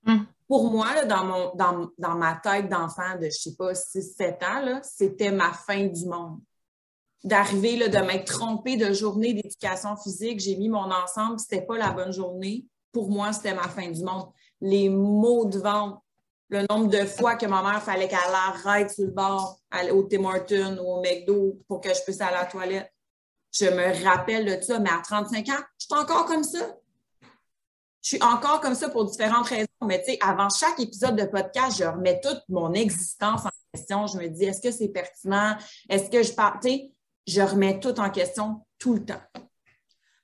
Hum. 0.06 0.26
Pour 0.46 0.70
moi, 0.70 0.94
là, 0.94 1.04
dans, 1.04 1.24
mon, 1.24 1.54
dans, 1.54 1.90
dans 1.98 2.14
ma 2.14 2.36
tête 2.36 2.68
d'enfant 2.68 3.16
de, 3.20 3.26
je 3.26 3.38
sais 3.38 3.54
pas, 3.56 3.72
6-7 3.72 4.44
ans, 4.44 4.80
c'était 4.82 5.30
ma 5.30 5.52
fin 5.52 5.86
du 5.86 6.06
monde. 6.06 6.40
D'arriver, 7.22 7.88
de 7.88 7.98
m'être 7.98 8.32
trompée 8.32 8.76
de 8.76 8.92
journée 8.92 9.34
d'éducation 9.34 9.96
physique, 9.96 10.40
j'ai 10.40 10.56
mis 10.56 10.68
mon 10.68 10.90
ensemble, 10.90 11.38
c'était 11.38 11.62
pas 11.62 11.76
la 11.76 11.90
bonne 11.90 12.12
journée. 12.12 12.66
Pour 12.92 13.10
moi, 13.10 13.32
c'était 13.32 13.54
ma 13.54 13.68
fin 13.68 13.90
du 13.90 14.02
monde 14.02 14.30
les 14.60 14.88
mots 14.88 15.44
de 15.44 15.58
vente, 15.58 16.02
le 16.48 16.66
nombre 16.68 16.88
de 16.88 17.04
fois 17.06 17.36
que 17.36 17.46
ma 17.46 17.62
mère 17.62 17.82
fallait 17.82 18.08
qu'elle 18.08 18.18
arrête 18.18 18.90
sur 18.90 19.04
le 19.04 19.12
bord 19.12 19.60
au 19.92 20.02
Tim 20.02 20.24
Hortons 20.24 20.78
ou 20.78 20.94
au 20.94 21.00
McDo 21.00 21.58
pour 21.68 21.80
que 21.80 21.94
je 21.94 22.02
puisse 22.02 22.20
aller 22.20 22.36
à 22.36 22.40
la 22.42 22.46
toilette. 22.46 22.92
Je 23.52 23.66
me 23.66 24.04
rappelle 24.04 24.44
de 24.44 24.62
ça, 24.62 24.78
mais 24.78 24.90
à 24.90 25.00
35 25.02 25.48
ans, 25.48 25.62
je 25.78 25.86
suis 25.86 25.94
encore 25.94 26.24
comme 26.26 26.44
ça. 26.44 26.76
Je 28.02 28.08
suis 28.08 28.22
encore 28.22 28.60
comme 28.60 28.74
ça 28.74 28.88
pour 28.88 29.04
différentes 29.04 29.48
raisons. 29.48 29.66
Mais 29.84 30.02
tu 30.02 30.12
sais, 30.12 30.18
avant 30.22 30.48
chaque 30.48 30.80
épisode 30.80 31.16
de 31.16 31.24
podcast, 31.24 31.78
je 31.78 31.84
remets 31.84 32.20
toute 32.20 32.42
mon 32.48 32.72
existence 32.72 33.44
en 33.44 33.50
question. 33.72 34.06
Je 34.06 34.18
me 34.18 34.28
dis, 34.28 34.44
est-ce 34.44 34.60
que 34.60 34.70
c'est 34.70 34.88
pertinent? 34.88 35.56
Est-ce 35.88 36.10
que 36.10 36.22
je 36.22 36.32
parle? 36.32 36.60
Je 37.26 37.42
remets 37.42 37.78
tout 37.78 38.00
en 38.00 38.10
question 38.10 38.64
tout 38.78 38.94
le 38.94 39.04
temps. 39.04 39.20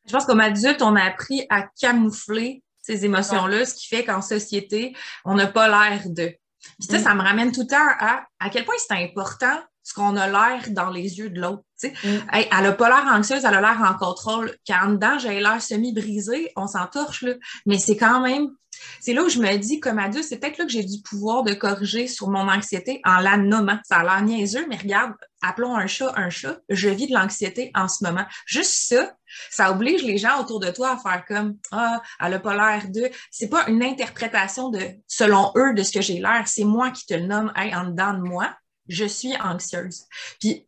Je 0.07 0.13
pense 0.13 0.25
qu'au 0.25 0.39
adulte, 0.39 0.81
on 0.83 0.97
a 0.97 1.03
appris 1.03 1.47
à 1.51 1.69
camoufler 1.81 2.63
ces 2.87 3.05
émotions-là, 3.05 3.67
ce 3.67 3.75
qui 3.75 3.89
fait 3.89 4.05
qu'en 4.05 4.23
société, 4.23 4.97
on 5.25 5.35
n'a 5.35 5.49
pas 5.49 5.69
l'air 5.69 6.03
de. 6.07 6.29
Puis 6.79 6.89
ça, 6.89 6.99
mm. 6.99 7.03
ça 7.03 7.15
me 7.15 7.23
ramène 7.23 7.53
tout 7.53 7.63
le 7.63 7.67
temps 7.67 7.77
à 7.99 8.25
à 8.39 8.51
quel 8.51 8.65
point 8.65 8.77
c'est 8.79 8.95
important 8.95 9.59
ce 9.87 9.95
qu'on 9.95 10.17
a 10.17 10.27
l'air 10.27 10.65
dans 10.71 10.91
les 10.91 11.19
yeux 11.19 11.31
de 11.31 11.41
l'autre. 11.41 11.63
Mm. 11.85 12.09
elle 12.33 12.67
a 12.67 12.73
pas 12.73 12.89
l'air 12.89 13.07
anxieuse, 13.15 13.45
elle 13.45 13.55
a 13.55 13.61
l'air 13.61 13.81
en 13.89 13.95
contrôle. 13.95 14.53
Quand 14.67 14.89
dedans, 14.91 15.17
j'ai 15.21 15.39
l'air 15.39 15.63
semi-brisé, 15.63 16.51
on 16.57 16.67
s'entorche, 16.67 17.23
là. 17.23 17.35
Mais 17.67 17.79
c'est 17.79 17.97
quand 17.97 18.21
même 18.21 18.51
c'est 19.01 19.15
là 19.15 19.23
où 19.23 19.29
je 19.29 19.39
me 19.39 19.57
dis, 19.57 19.81
comme 19.81 19.99
adulte, 19.99 20.25
c'est 20.25 20.39
peut-être 20.39 20.59
là 20.59 20.65
que 20.65 20.73
j'ai 20.73 20.83
du 20.83 21.01
pouvoir 21.01 21.45
de 21.45 21.55
corriger 21.55 22.09
sur 22.09 22.29
mon 22.29 22.49
anxiété 22.51 23.01
en 23.05 23.19
la 23.21 23.37
nommant. 23.37 23.79
Ça 23.85 23.99
a 23.99 24.03
l'air 24.03 24.23
niaiseux, 24.23 24.67
mais 24.69 24.77
regarde, 24.77 25.15
appelons 25.41 25.77
un 25.77 25.87
chat 25.87 26.13
un 26.17 26.31
chat. 26.31 26.59
Je 26.69 26.89
vis 26.89 27.07
de 27.07 27.15
l'anxiété 27.15 27.71
en 27.75 27.89
ce 27.89 28.05
moment. 28.05 28.25
Juste 28.45 28.89
ça, 28.89 29.13
ça 29.51 29.71
oblige 29.71 30.03
les 30.03 30.19
gens 30.19 30.41
autour 30.41 30.61
de 30.61 30.71
toi 30.71 30.91
à 30.91 30.97
faire 30.99 31.25
comme, 31.27 31.57
ah, 31.71 32.03
elle 32.21 32.35
a 32.35 32.41
pas 32.41 32.55
l'air 32.55 32.91
de. 32.91 33.09
C'est 33.31 33.49
pas 33.49 33.67
une 33.69 33.83
interprétation 33.83 34.69
de, 34.69 34.81
selon 35.07 35.53
eux, 35.57 35.73
de 35.73 35.83
ce 35.83 35.93
que 35.93 36.03
j'ai 36.03 36.21
l'air. 36.21 36.43
C'est 36.47 36.65
moi 36.65 36.91
qui 36.91 37.07
te 37.07 37.15
le 37.15 37.27
nomme, 37.27 37.53
hey, 37.57 37.75
en 37.75 37.85
dedans 37.85 38.15
de 38.15 38.23
moi, 38.23 38.53
je 38.89 39.05
suis 39.05 39.37
anxieuse. 39.37 40.05
Puis, 40.41 40.67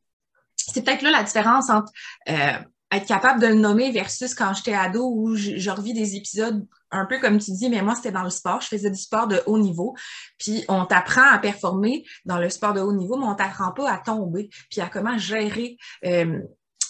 c'est 0.57 0.83
peut-être 0.83 1.03
là 1.03 1.11
la 1.11 1.23
différence 1.23 1.71
entre 1.71 1.93
euh, 2.29 2.59
être 2.91 3.07
capable 3.07 3.41
de 3.41 3.47
le 3.49 3.55
nommer 3.55 3.91
versus 3.91 4.35
quand 4.35 4.55
j'étais 4.55 4.75
ado 4.75 5.11
où 5.15 5.35
je, 5.35 5.57
je 5.57 5.71
revis 5.71 5.95
des 5.95 6.17
épisodes 6.17 6.67
un 6.91 7.05
peu 7.05 7.19
comme 7.19 7.39
tu 7.39 7.53
dis, 7.53 7.69
mais 7.69 7.83
moi, 7.83 7.95
c'était 7.95 8.13
dans 8.13 8.23
le 8.23 8.31
sport. 8.31 8.61
Je 8.61 8.69
faisais 8.69 8.91
du 8.91 8.99
sport 8.99 9.27
de 9.27 9.43
haut 9.47 9.59
niveau. 9.59 9.95
Puis, 10.39 10.65
on 10.69 10.85
t'apprend 10.87 11.31
à 11.31 11.39
performer 11.39 12.05
dans 12.25 12.39
le 12.39 12.49
sport 12.51 12.73
de 12.73 12.81
haut 12.81 12.93
niveau, 12.93 13.17
mais 13.17 13.27
on 13.27 13.35
t'apprend 13.35 13.73
pas 13.73 13.91
à 13.91 13.99
tomber, 13.99 14.49
puis 14.71 14.81
à 14.81 14.89
comment 14.89 15.19
gérer 15.19 15.77
euh, 16.05 16.41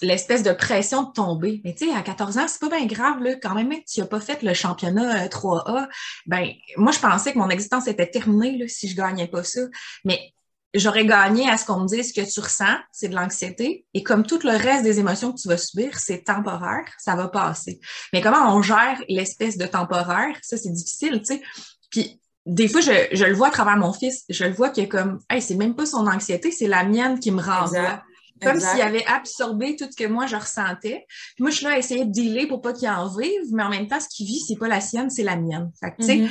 l'espèce 0.02 0.42
de 0.42 0.52
pression 0.52 1.02
de 1.04 1.12
tomber. 1.12 1.60
Mais 1.64 1.74
tu 1.74 1.88
sais, 1.88 1.94
à 1.94 2.02
14 2.02 2.38
ans, 2.38 2.46
c'est 2.46 2.60
pas 2.60 2.76
bien 2.76 2.86
grave, 2.86 3.22
là. 3.22 3.34
Quand 3.42 3.54
même, 3.54 3.72
tu 3.86 4.00
n'as 4.00 4.06
pas 4.06 4.20
fait 4.20 4.42
le 4.42 4.54
championnat 4.54 5.26
3A. 5.26 5.82
Euh, 5.82 5.86
ben, 6.26 6.48
moi, 6.76 6.92
je 6.92 7.00
pensais 7.00 7.32
que 7.32 7.38
mon 7.38 7.50
existence 7.50 7.88
était 7.88 8.08
terminée, 8.08 8.56
là, 8.56 8.68
si 8.68 8.88
je 8.88 8.96
gagnais 8.96 9.26
pas 9.26 9.42
ça. 9.42 9.60
Mais 10.04 10.32
j'aurais 10.74 11.06
gagné 11.06 11.48
à 11.48 11.56
ce 11.56 11.64
qu'on 11.64 11.80
me 11.80 11.86
dise 11.86 12.12
que 12.12 12.20
tu 12.20 12.40
ressens, 12.40 12.76
c'est 12.92 13.08
de 13.08 13.14
l'anxiété. 13.14 13.86
Et 13.94 14.02
comme 14.02 14.24
tout 14.24 14.40
le 14.44 14.50
reste 14.50 14.82
des 14.82 14.98
émotions 14.98 15.32
que 15.32 15.40
tu 15.40 15.48
vas 15.48 15.56
subir, 15.56 15.98
c'est 15.98 16.24
temporaire, 16.24 16.86
ça 16.98 17.14
va 17.14 17.28
passer. 17.28 17.80
Mais 18.12 18.20
comment 18.20 18.54
on 18.54 18.62
gère 18.62 19.02
l'espèce 19.08 19.56
de 19.56 19.66
temporaire, 19.66 20.36
ça, 20.42 20.56
c'est 20.56 20.72
difficile, 20.72 21.20
tu 21.20 21.34
sais. 21.36 21.42
Puis 21.90 22.20
des 22.44 22.68
fois, 22.68 22.80
je, 22.80 22.92
je, 23.12 23.24
le 23.24 23.34
vois 23.34 23.48
à 23.48 23.50
travers 23.50 23.76
mon 23.76 23.92
fils, 23.92 24.24
je 24.28 24.44
le 24.44 24.52
vois 24.52 24.70
que 24.70 24.82
comme, 24.82 25.20
hey, 25.30 25.40
c'est 25.40 25.54
même 25.54 25.74
pas 25.74 25.86
son 25.86 26.06
anxiété, 26.06 26.50
c'est 26.50 26.66
la 26.66 26.84
mienne 26.84 27.18
qui 27.18 27.30
me 27.30 27.42
renvoie. 27.42 28.02
Comme 28.40 28.60
s'il 28.60 28.80
avait 28.80 29.04
absorbé 29.06 29.74
tout 29.74 29.86
ce 29.90 29.96
que 29.96 30.08
moi 30.08 30.26
je 30.26 30.36
ressentais. 30.36 31.06
Puis 31.34 31.42
moi, 31.42 31.50
je 31.50 31.56
suis 31.56 31.64
là 31.64 31.72
à 31.72 31.78
essayer 31.78 32.04
de 32.04 32.12
dealer 32.12 32.46
pour 32.46 32.60
pas 32.60 32.72
qu'il 32.72 32.88
en 32.88 33.08
vive, 33.08 33.52
mais 33.52 33.64
en 33.64 33.68
même 33.68 33.88
temps, 33.88 33.98
ce 33.98 34.08
qu'il 34.08 34.26
vit, 34.26 34.38
c'est 34.38 34.54
pas 34.54 34.68
la 34.68 34.80
sienne, 34.80 35.10
c'est 35.10 35.24
la 35.24 35.34
mienne. 35.34 35.72
Fait 35.80 35.90
que, 35.90 35.96
tu 35.96 36.06
sais, 36.06 36.16
mm-hmm. 36.18 36.28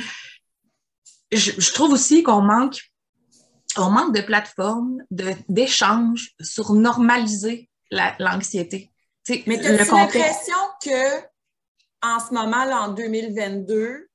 je, 1.32 1.52
je, 1.58 1.72
trouve 1.74 1.92
aussi 1.92 2.22
qu'on 2.22 2.40
manque 2.40 2.80
on 3.78 3.90
manque 3.90 4.14
de 4.14 4.20
plateformes, 4.20 5.02
d'échanges 5.48 6.34
sur 6.40 6.74
normaliser 6.74 7.68
l'anxiété. 7.90 8.90
Mais 9.46 9.60
tu 9.60 9.66
as 9.66 9.72
l'impression 9.72 10.56
que 10.82 11.20
en 12.02 12.20
ce 12.20 12.32
moment, 12.32 12.64
là, 12.64 12.82
en 12.82 12.88
2022, 12.92 14.08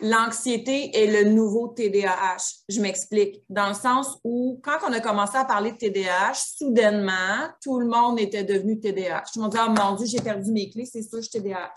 l'anxiété 0.00 0.96
est 0.96 1.06
le 1.06 1.30
nouveau 1.30 1.68
TDAH. 1.68 2.36
Je 2.68 2.80
m'explique. 2.80 3.42
Dans 3.48 3.68
le 3.68 3.74
sens 3.74 4.18
où, 4.24 4.60
quand 4.62 4.78
on 4.86 4.92
a 4.92 5.00
commencé 5.00 5.36
à 5.36 5.44
parler 5.44 5.72
de 5.72 5.76
TDAH, 5.76 6.34
soudainement, 6.34 7.48
tout 7.62 7.78
le 7.78 7.86
monde 7.86 8.18
était 8.18 8.44
devenu 8.44 8.78
TDAH. 8.80 9.24
Tout 9.32 9.38
le 9.38 9.42
monde 9.42 9.52
disait, 9.52 9.64
oh 9.66 9.72
mon 9.76 9.94
Dieu, 9.96 10.06
j'ai 10.06 10.20
perdu 10.20 10.52
mes 10.52 10.70
clés, 10.70 10.86
c'est 10.86 11.02
ça, 11.02 11.18
je 11.18 11.28
suis 11.28 11.40
TDAH. 11.40 11.74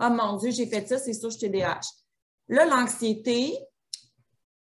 Oh 0.00 0.10
mon 0.10 0.36
Dieu, 0.36 0.50
j'ai 0.50 0.66
fait 0.66 0.86
ça, 0.86 0.98
c'est 0.98 1.12
ça, 1.12 1.28
je 1.28 1.36
suis 1.36 1.50
TDAH. 1.50 1.80
Là, 2.48 2.66
l'anxiété, 2.66 3.56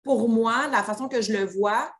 pour 0.03 0.29
moi, 0.29 0.67
la 0.67 0.83
façon 0.83 1.07
que 1.07 1.21
je 1.21 1.33
le 1.33 1.45
vois, 1.45 1.91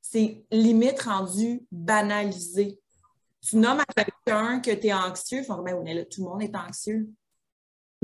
c'est 0.00 0.44
limite 0.50 1.00
rendu 1.02 1.66
banalisé. 1.72 2.78
Tu 3.40 3.56
nommes 3.56 3.80
à 3.80 4.04
quelqu'un 4.04 4.60
que 4.60 4.70
tu 4.70 4.86
es 4.86 4.92
anxieux, 4.92 5.42
ben 5.48 6.06
tout 6.10 6.24
le 6.24 6.28
monde 6.28 6.42
est 6.42 6.56
anxieux. 6.56 7.08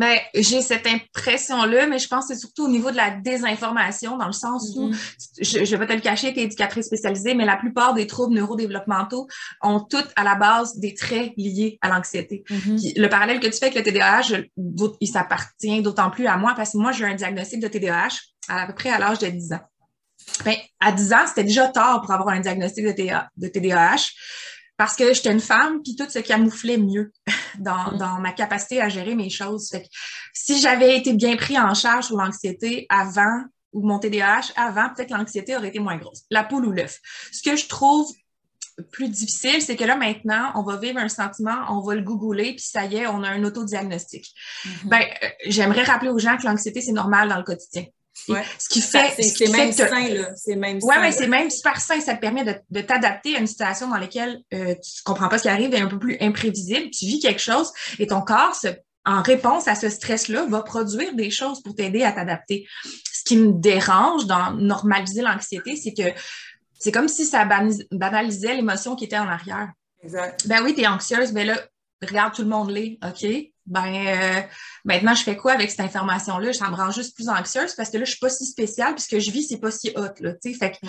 Ben, 0.00 0.18
j'ai 0.34 0.62
cette 0.62 0.86
impression-là, 0.86 1.86
mais 1.86 1.98
je 1.98 2.08
pense 2.08 2.26
que 2.26 2.32
c'est 2.32 2.40
surtout 2.40 2.64
au 2.64 2.70
niveau 2.70 2.90
de 2.90 2.96
la 2.96 3.10
désinformation, 3.10 4.16
dans 4.16 4.28
le 4.28 4.32
sens 4.32 4.72
où, 4.74 4.88
mm-hmm. 4.88 5.34
je, 5.42 5.64
je, 5.66 5.76
vais 5.76 5.86
te 5.86 5.92
le 5.92 6.00
cacher, 6.00 6.32
tu 6.32 6.40
es 6.40 6.44
éducatrice 6.44 6.86
spécialisée, 6.86 7.34
mais 7.34 7.44
la 7.44 7.58
plupart 7.58 7.92
des 7.92 8.06
troubles 8.06 8.34
neurodéveloppementaux 8.34 9.28
ont 9.60 9.80
toutes 9.80 10.10
à 10.16 10.24
la 10.24 10.36
base 10.36 10.78
des 10.78 10.94
traits 10.94 11.32
liés 11.36 11.78
à 11.82 11.90
l'anxiété. 11.90 12.44
Mm-hmm. 12.48 12.98
Le 12.98 13.08
parallèle 13.10 13.40
que 13.40 13.46
tu 13.48 13.58
fais 13.58 13.66
avec 13.66 13.74
le 13.74 13.82
TDAH, 13.82 14.40
il 15.02 15.06
s'appartient 15.06 15.82
d'autant 15.82 16.08
plus 16.08 16.26
à 16.26 16.38
moi 16.38 16.54
parce 16.56 16.72
que 16.72 16.78
moi, 16.78 16.92
j'ai 16.92 17.04
un 17.04 17.14
diagnostic 17.14 17.60
de 17.60 17.68
TDAH 17.68 18.20
à, 18.48 18.66
peu 18.68 18.74
près 18.74 18.88
à 18.88 18.98
l'âge 18.98 19.18
de 19.18 19.26
10 19.26 19.52
ans. 19.52 19.60
Ben, 20.46 20.54
à 20.80 20.92
10 20.92 21.12
ans, 21.12 21.26
c'était 21.26 21.44
déjà 21.44 21.68
tard 21.68 22.00
pour 22.00 22.10
avoir 22.10 22.34
un 22.34 22.40
diagnostic 22.40 22.86
de, 22.86 23.48
TDAH 23.48 24.12
parce 24.80 24.96
que 24.96 25.12
j'étais 25.12 25.30
une 25.30 25.40
femme, 25.40 25.82
puis 25.82 25.94
tout 25.94 26.08
se 26.08 26.20
camouflait 26.20 26.78
mieux 26.78 27.12
dans, 27.58 27.92
mm. 27.92 27.98
dans, 27.98 28.18
ma 28.18 28.32
capacité 28.32 28.80
à 28.80 28.88
gérer 28.88 29.14
mes 29.14 29.28
choses. 29.28 29.68
Fait 29.68 29.82
que 29.82 29.88
si 30.32 30.58
j'avais 30.58 30.96
été 30.96 31.12
bien 31.12 31.36
pris 31.36 31.58
en 31.58 31.74
charge 31.74 32.06
sur 32.06 32.16
l'anxiété 32.16 32.86
avant 32.88 33.44
ou 33.74 33.86
mon 33.86 33.98
TDAH 33.98 34.54
avant, 34.56 34.88
peut-être 34.94 35.10
l'anxiété 35.10 35.54
aurait 35.54 35.68
été 35.68 35.80
moins 35.80 35.98
grosse. 35.98 36.22
La 36.30 36.44
poule 36.44 36.64
ou 36.64 36.72
l'œuf. 36.72 36.98
Ce 37.30 37.42
que 37.42 37.56
je 37.56 37.66
trouve 37.66 38.10
plus 38.90 39.10
difficile, 39.10 39.60
c'est 39.60 39.76
que 39.76 39.84
là, 39.84 39.96
maintenant, 39.96 40.50
on 40.54 40.62
va 40.62 40.78
vivre 40.78 40.98
un 40.98 41.10
sentiment, 41.10 41.58
on 41.68 41.82
va 41.82 41.94
le 41.94 42.00
googler, 42.00 42.52
puis 42.52 42.64
ça 42.64 42.86
y 42.86 42.96
est, 42.96 43.06
on 43.06 43.22
a 43.22 43.28
un 43.28 43.44
autodiagnostic. 43.44 44.32
Mm-hmm. 44.64 44.88
Ben, 44.88 45.02
euh, 45.02 45.28
j'aimerais 45.44 45.82
rappeler 45.82 46.08
aux 46.08 46.18
gens 46.18 46.38
que 46.38 46.46
l'anxiété, 46.46 46.80
c'est 46.80 46.92
normal 46.92 47.28
dans 47.28 47.36
le 47.36 47.44
quotidien. 47.44 47.84
Ce 48.58 48.68
qui 48.68 48.80
fait. 48.80 49.14
C'est 49.22 49.48
même 49.48 49.72
sain, 49.72 50.08
là. 50.08 50.30
C'est 50.36 50.56
même 50.56 50.78
Oui, 50.82 50.94
mais 51.00 51.12
c'est 51.12 51.28
même 51.28 51.50
super 51.50 51.80
sain. 51.80 52.00
Ça 52.00 52.14
te 52.14 52.20
permet 52.20 52.44
de, 52.44 52.54
de 52.70 52.80
t'adapter 52.80 53.36
à 53.36 53.40
une 53.40 53.46
situation 53.46 53.88
dans 53.88 53.98
laquelle 53.98 54.40
euh, 54.54 54.74
tu 54.74 55.02
comprends 55.04 55.28
pas 55.28 55.38
ce 55.38 55.42
qui 55.42 55.48
arrive, 55.48 55.74
est 55.74 55.80
un 55.80 55.88
peu 55.88 55.98
plus 55.98 56.16
imprévisible. 56.20 56.90
Tu 56.90 57.06
vis 57.06 57.20
quelque 57.20 57.40
chose 57.40 57.72
et 57.98 58.06
ton 58.06 58.20
corps, 58.20 58.56
en 59.06 59.22
réponse 59.22 59.66
à 59.68 59.74
ce 59.74 59.88
stress-là, 59.88 60.46
va 60.46 60.62
produire 60.62 61.14
des 61.14 61.30
choses 61.30 61.62
pour 61.62 61.74
t'aider 61.74 62.02
à 62.02 62.12
t'adapter. 62.12 62.66
Ce 62.84 63.24
qui 63.24 63.36
me 63.36 63.52
dérange 63.52 64.26
dans 64.26 64.52
normaliser 64.52 65.22
l'anxiété, 65.22 65.76
c'est 65.76 65.94
que 65.94 66.18
c'est 66.78 66.92
comme 66.92 67.08
si 67.08 67.26
ça 67.26 67.46
banalisait 67.90 68.54
l'émotion 68.54 68.96
qui 68.96 69.04
était 69.04 69.18
en 69.18 69.28
arrière. 69.28 69.70
Exact. 70.02 70.46
Ben 70.48 70.62
oui, 70.64 70.74
tu 70.74 70.80
es 70.80 70.86
anxieuse, 70.86 71.32
mais 71.32 71.44
là, 71.44 71.60
regarde, 72.02 72.34
tout 72.34 72.42
le 72.42 72.48
monde 72.48 72.70
l'est, 72.70 72.98
OK? 73.04 73.26
Ben, 73.70 73.94
euh, 73.94 74.40
maintenant, 74.84 75.14
je 75.14 75.22
fais 75.22 75.36
quoi 75.36 75.52
avec 75.52 75.70
cette 75.70 75.80
information-là? 75.80 76.52
Ça 76.52 76.68
me 76.68 76.74
rend 76.74 76.90
juste 76.90 77.14
plus 77.14 77.28
anxieuse 77.28 77.74
parce 77.74 77.88
que 77.88 77.98
là, 77.98 78.04
je 78.04 78.10
suis 78.10 78.18
pas 78.18 78.28
si 78.28 78.44
spéciale 78.44 78.94
puisque 78.94 79.18
je 79.18 79.30
vis, 79.30 79.44
c'est 79.44 79.58
pas 79.58 79.70
si 79.70 79.92
hot, 79.96 80.08
là, 80.20 80.32
tu 80.34 80.52
sais. 80.52 80.54
Fait 80.54 80.72
que, 80.72 80.86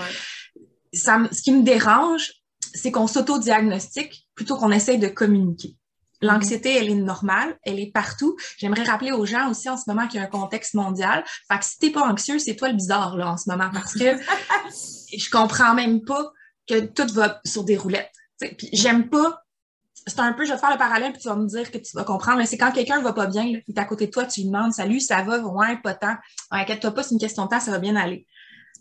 ça, 0.91 1.21
ce 1.31 1.41
qui 1.43 1.53
me 1.53 1.63
dérange, 1.63 2.33
c'est 2.73 2.91
qu'on 2.91 3.07
s'auto-diagnostique 3.07 4.27
plutôt 4.33 4.57
qu'on 4.57 4.71
essaye 4.71 4.97
de 4.97 5.07
communiquer. 5.07 5.77
L'anxiété, 6.23 6.75
elle 6.75 6.89
est 6.89 6.95
normale, 6.95 7.57
elle 7.63 7.79
est 7.79 7.91
partout. 7.91 8.35
J'aimerais 8.57 8.83
rappeler 8.83 9.11
aux 9.11 9.25
gens 9.25 9.49
aussi 9.49 9.69
en 9.69 9.77
ce 9.77 9.83
moment 9.87 10.07
qu'il 10.07 10.19
y 10.19 10.23
a 10.23 10.25
un 10.25 10.29
contexte 10.29 10.73
mondial. 10.73 11.23
Fait 11.51 11.59
que 11.59 11.65
si 11.65 11.77
t'es 11.79 11.89
pas 11.91 12.07
anxieux, 12.07 12.39
c'est 12.39 12.55
toi 12.55 12.69
le 12.69 12.75
bizarre, 12.75 13.15
là, 13.15 13.31
en 13.31 13.37
ce 13.37 13.49
moment, 13.49 13.69
parce 13.71 13.93
que 13.93 14.17
je 15.17 15.29
comprends 15.29 15.73
même 15.73 16.03
pas 16.03 16.31
que 16.67 16.79
tout 16.79 17.11
va 17.13 17.41
sur 17.45 17.63
des 17.63 17.77
roulettes. 17.77 18.11
Puis 18.39 18.69
j'aime 18.73 19.09
pas 19.09 19.41
c'est 20.07 20.19
un 20.19 20.33
peu, 20.33 20.45
je 20.45 20.49
vais 20.49 20.55
te 20.55 20.59
faire 20.59 20.71
le 20.71 20.77
parallèle, 20.77 21.11
puis 21.11 21.21
tu 21.21 21.27
vas 21.27 21.35
me 21.35 21.47
dire 21.47 21.71
que 21.71 21.77
tu 21.77 21.95
vas 21.95 22.03
comprendre. 22.03 22.41
C'est 22.45 22.57
quand 22.57 22.71
quelqu'un 22.71 23.01
va 23.01 23.13
pas 23.13 23.27
bien, 23.27 23.43
il 23.43 23.63
est 23.67 23.79
à 23.79 23.85
côté 23.85 24.07
de 24.07 24.11
toi, 24.11 24.25
tu 24.25 24.41
lui 24.41 24.47
demandes 24.47 24.73
Salut, 24.73 24.99
ça 24.99 25.21
va? 25.21 25.39
Ouais, 25.39 25.77
pas 25.77 25.93
tant. 25.93 26.15
Inquiète-toi 26.49 26.91
pas, 26.91 27.03
c'est 27.03 27.11
une 27.11 27.19
question 27.19 27.45
de 27.45 27.49
temps, 27.49 27.59
ça 27.59 27.71
va 27.71 27.79
bien 27.79 27.95
aller. 27.95 28.25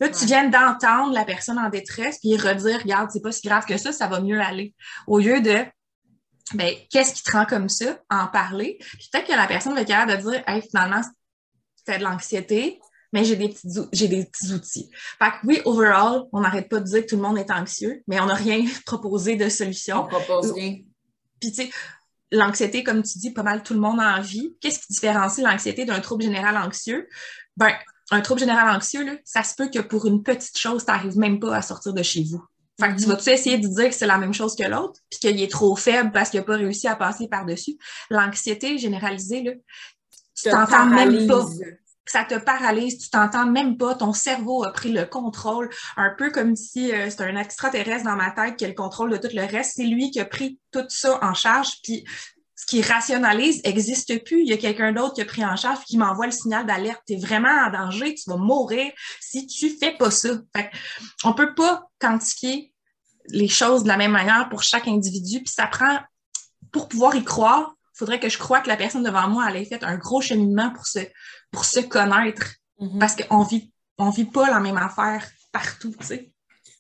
Là, 0.00 0.08
tu 0.08 0.24
viens 0.24 0.48
d'entendre 0.48 1.12
la 1.12 1.24
personne 1.24 1.58
en 1.58 1.68
détresse, 1.68 2.18
puis 2.20 2.36
redire 2.36 2.80
Regarde, 2.80 3.10
c'est 3.12 3.20
pas 3.20 3.32
si 3.32 3.46
grave 3.46 3.66
que 3.66 3.76
ça, 3.76 3.92
ça 3.92 4.06
va 4.06 4.20
mieux 4.20 4.40
aller. 4.40 4.74
Au 5.06 5.18
lieu 5.18 5.40
de 5.40 5.58
ben, 6.54 6.74
qu'est-ce 6.90 7.14
qui 7.14 7.22
te 7.22 7.30
rend 7.30 7.44
comme 7.44 7.68
ça? 7.68 7.98
En 8.08 8.26
parler. 8.26 8.78
peut-être 9.12 9.26
que 9.26 9.32
la 9.32 9.46
personne 9.46 9.74
va 9.74 9.82
être 9.82 9.88
capable 9.88 10.16
de 10.16 10.30
dire 10.30 10.42
Hey, 10.46 10.62
finalement, 10.62 11.02
c'était 11.76 11.98
de 11.98 12.04
l'anxiété, 12.04 12.80
mais 13.12 13.24
j'ai 13.24 13.36
des 13.36 13.50
petits 13.50 13.68
j'ai 13.92 14.08
des 14.08 14.24
petits 14.24 14.52
outils. 14.52 14.90
Fait 15.18 15.30
que 15.30 15.46
oui, 15.46 15.60
overall, 15.64 16.24
on 16.32 16.40
n'arrête 16.40 16.68
pas 16.68 16.80
de 16.80 16.84
dire 16.84 17.02
que 17.02 17.10
tout 17.10 17.16
le 17.16 17.22
monde 17.22 17.38
est 17.38 17.50
anxieux, 17.50 18.02
mais 18.06 18.20
on 18.20 18.26
n'a 18.26 18.34
rien 18.34 18.64
proposé 18.86 19.36
de 19.36 19.48
solution. 19.48 20.04
On 20.04 20.08
propose 20.08 20.52
rien. 20.52 20.78
Puis, 21.40 21.52
tu 21.52 21.64
sais, 21.64 21.70
l'anxiété, 22.30 22.84
comme 22.84 23.02
tu 23.02 23.18
dis, 23.18 23.32
pas 23.32 23.42
mal 23.42 23.62
tout 23.62 23.74
le 23.74 23.80
monde 23.80 24.00
a 24.00 24.18
envie. 24.18 24.56
Qu'est-ce 24.60 24.80
qui 24.80 24.92
différencie 24.92 25.44
l'anxiété 25.44 25.84
d'un 25.84 26.00
trouble 26.00 26.22
général 26.22 26.56
anxieux? 26.56 27.08
Ben, 27.56 27.72
un 28.10 28.20
trouble 28.20 28.40
général 28.40 28.74
anxieux, 28.76 29.04
là, 29.04 29.12
ça 29.24 29.42
se 29.42 29.54
peut 29.54 29.68
que 29.68 29.78
pour 29.78 30.06
une 30.06 30.22
petite 30.22 30.58
chose, 30.58 30.84
tu 30.84 30.90
n'arrives 30.90 31.18
même 31.18 31.38
pas 31.38 31.54
à 31.54 31.62
sortir 31.62 31.92
de 31.92 32.02
chez 32.02 32.24
vous. 32.24 32.42
Fait 32.80 32.88
que 32.88 32.96
tu 32.96 33.04
mm-hmm. 33.04 33.08
vas-tu 33.08 33.30
essayer 33.30 33.58
de 33.58 33.68
dire 33.68 33.88
que 33.88 33.94
c'est 33.94 34.06
la 34.06 34.18
même 34.18 34.32
chose 34.32 34.56
que 34.56 34.64
l'autre, 34.64 35.00
puis 35.10 35.20
qu'il 35.20 35.42
est 35.42 35.50
trop 35.50 35.76
faible 35.76 36.12
parce 36.12 36.30
qu'il 36.30 36.40
n'a 36.40 36.46
pas 36.46 36.56
réussi 36.56 36.88
à 36.88 36.96
passer 36.96 37.28
par-dessus? 37.28 37.76
L'anxiété 38.10 38.78
généralisée, 38.78 39.42
là, 39.42 39.52
tu 40.34 40.50
t'entends 40.50 40.86
même 40.86 41.26
pas 41.26 41.44
ça 42.06 42.24
te 42.24 42.34
paralyse, 42.34 42.98
tu 42.98 43.10
t'entends 43.10 43.46
même 43.46 43.76
pas, 43.76 43.94
ton 43.94 44.12
cerveau 44.12 44.64
a 44.64 44.72
pris 44.72 44.90
le 44.90 45.04
contrôle, 45.04 45.70
un 45.96 46.10
peu 46.10 46.30
comme 46.30 46.56
si 46.56 46.92
euh, 46.92 47.08
c'était 47.08 47.24
un 47.24 47.36
extraterrestre 47.36 48.04
dans 48.04 48.16
ma 48.16 48.30
tête 48.30 48.56
qui 48.56 48.64
a 48.64 48.68
le 48.68 48.74
contrôle 48.74 49.10
de 49.10 49.16
tout 49.16 49.34
le 49.34 49.44
reste. 49.44 49.74
C'est 49.76 49.84
lui 49.84 50.10
qui 50.10 50.20
a 50.20 50.24
pris 50.24 50.58
tout 50.72 50.84
ça 50.88 51.18
en 51.22 51.34
charge, 51.34 51.68
puis 51.82 52.04
ce 52.56 52.66
qui 52.66 52.82
rationalise 52.82 53.62
n'existe 53.64 54.22
plus. 54.24 54.42
Il 54.42 54.48
y 54.48 54.52
a 54.52 54.58
quelqu'un 54.58 54.92
d'autre 54.92 55.14
qui 55.14 55.22
a 55.22 55.24
pris 55.24 55.44
en 55.44 55.56
charge 55.56 55.78
qui 55.86 55.96
m'envoie 55.96 56.26
le 56.26 56.32
signal 56.32 56.66
d'alerte. 56.66 57.00
Tu 57.06 57.14
es 57.14 57.16
vraiment 57.16 57.48
en 57.48 57.70
danger, 57.70 58.14
tu 58.14 58.28
vas 58.28 58.36
mourir 58.36 58.92
si 59.20 59.46
tu 59.46 59.70
fais 59.70 59.96
pas 59.96 60.10
ça. 60.10 60.28
Fait 60.54 60.70
on 61.24 61.32
peut 61.32 61.54
pas 61.54 61.88
quantifier 61.98 62.74
les 63.28 63.48
choses 63.48 63.84
de 63.84 63.88
la 63.88 63.96
même 63.96 64.12
manière 64.12 64.48
pour 64.50 64.62
chaque 64.62 64.88
individu. 64.88 65.38
Puis 65.38 65.54
ça 65.54 65.66
prend, 65.66 66.00
pour 66.70 66.88
pouvoir 66.88 67.14
y 67.16 67.24
croire, 67.24 67.74
faudrait 68.00 68.18
que 68.18 68.28
je 68.28 68.38
croie 68.38 68.60
que 68.60 68.68
la 68.68 68.76
personne 68.76 69.02
devant 69.02 69.28
moi, 69.28 69.46
elle 69.48 69.56
ait 69.56 69.64
fait 69.64 69.84
un 69.84 69.96
gros 69.96 70.20
cheminement 70.20 70.70
pour 70.70 70.86
se, 70.86 71.00
pour 71.50 71.64
se 71.64 71.80
connaître. 71.80 72.54
Mm-hmm. 72.80 72.98
Parce 72.98 73.14
qu'on 73.14 73.42
vit, 73.42 73.72
on 73.98 74.10
vit 74.10 74.24
pas 74.24 74.50
la 74.50 74.58
même 74.58 74.78
affaire 74.78 75.24
partout, 75.52 75.94
tu 76.00 76.06
sais. 76.06 76.32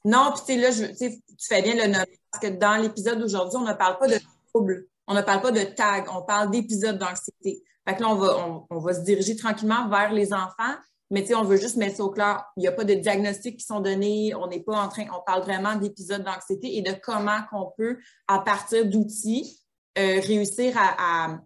Non, 0.04 0.32
puis 0.32 0.40
tu 0.46 0.54
sais, 0.54 0.60
là, 0.60 0.70
je, 0.70 1.06
tu 1.06 1.46
fais 1.46 1.60
bien 1.60 1.74
le 1.74 1.92
nommer, 1.92 2.20
parce 2.32 2.42
que 2.42 2.58
dans 2.58 2.80
l'épisode 2.80 3.18
d'aujourd'hui, 3.18 3.58
on 3.58 3.66
ne 3.66 3.74
parle 3.74 3.98
pas 3.98 4.08
de 4.08 4.18
trouble, 4.48 4.86
on 5.06 5.14
ne 5.14 5.20
parle 5.20 5.42
pas 5.42 5.50
de 5.50 5.62
tag, 5.62 6.06
on 6.10 6.22
parle 6.22 6.50
d'épisode 6.50 6.96
d'anxiété. 6.96 7.62
Fait 7.86 7.96
que 7.96 8.00
là, 8.00 8.08
on 8.08 8.14
va, 8.14 8.64
on, 8.70 8.78
va 8.78 8.94
se 8.94 9.00
diriger 9.00 9.36
tranquillement 9.36 9.88
vers 9.90 10.12
les 10.12 10.32
enfants, 10.32 10.74
mais 11.10 11.20
tu 11.20 11.28
sais, 11.28 11.34
on 11.34 11.44
veut 11.44 11.58
juste 11.58 11.76
mettre 11.76 11.96
ça 11.96 12.04
au 12.04 12.10
clair. 12.10 12.44
Il 12.56 12.60
n'y 12.60 12.68
a 12.68 12.72
pas 12.72 12.84
de 12.84 12.94
diagnostics 12.94 13.58
qui 13.58 13.66
sont 13.66 13.80
donnés, 13.80 14.34
on 14.34 14.46
n'est 14.46 14.62
pas 14.62 14.80
en 14.80 14.88
train, 14.88 15.04
on 15.14 15.20
parle 15.20 15.42
vraiment 15.42 15.76
d'épisodes 15.76 16.22
d'anxiété 16.22 16.78
et 16.78 16.82
de 16.82 16.92
comment 17.02 17.40
qu'on 17.50 17.70
peut, 17.76 17.98
à 18.26 18.38
partir 18.38 18.86
d'outils, 18.86 19.59
euh, 19.98 20.20
réussir 20.20 20.76
à, 20.76 20.94
à, 20.98 21.38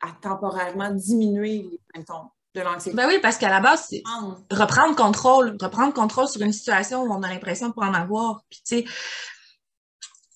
à, 0.00 0.12
temporairement 0.20 0.90
diminuer 0.90 1.62
les 1.70 1.80
symptômes. 1.94 2.28
Ben 2.54 3.06
oui, 3.06 3.18
parce 3.22 3.36
qu'à 3.38 3.50
la 3.50 3.60
base, 3.60 3.86
c'est 3.88 4.02
reprendre 4.50 4.96
contrôle, 4.96 5.56
reprendre 5.60 5.92
contrôle 5.92 6.28
sur 6.28 6.42
une 6.42 6.52
situation 6.52 7.02
où 7.02 7.12
on 7.12 7.22
a 7.22 7.28
l'impression 7.28 7.68
de 7.68 7.74
pas 7.74 7.86
en 7.86 7.94
avoir. 7.94 8.42
Puis, 8.50 8.62
tu 8.66 8.76
sais, 8.78 8.84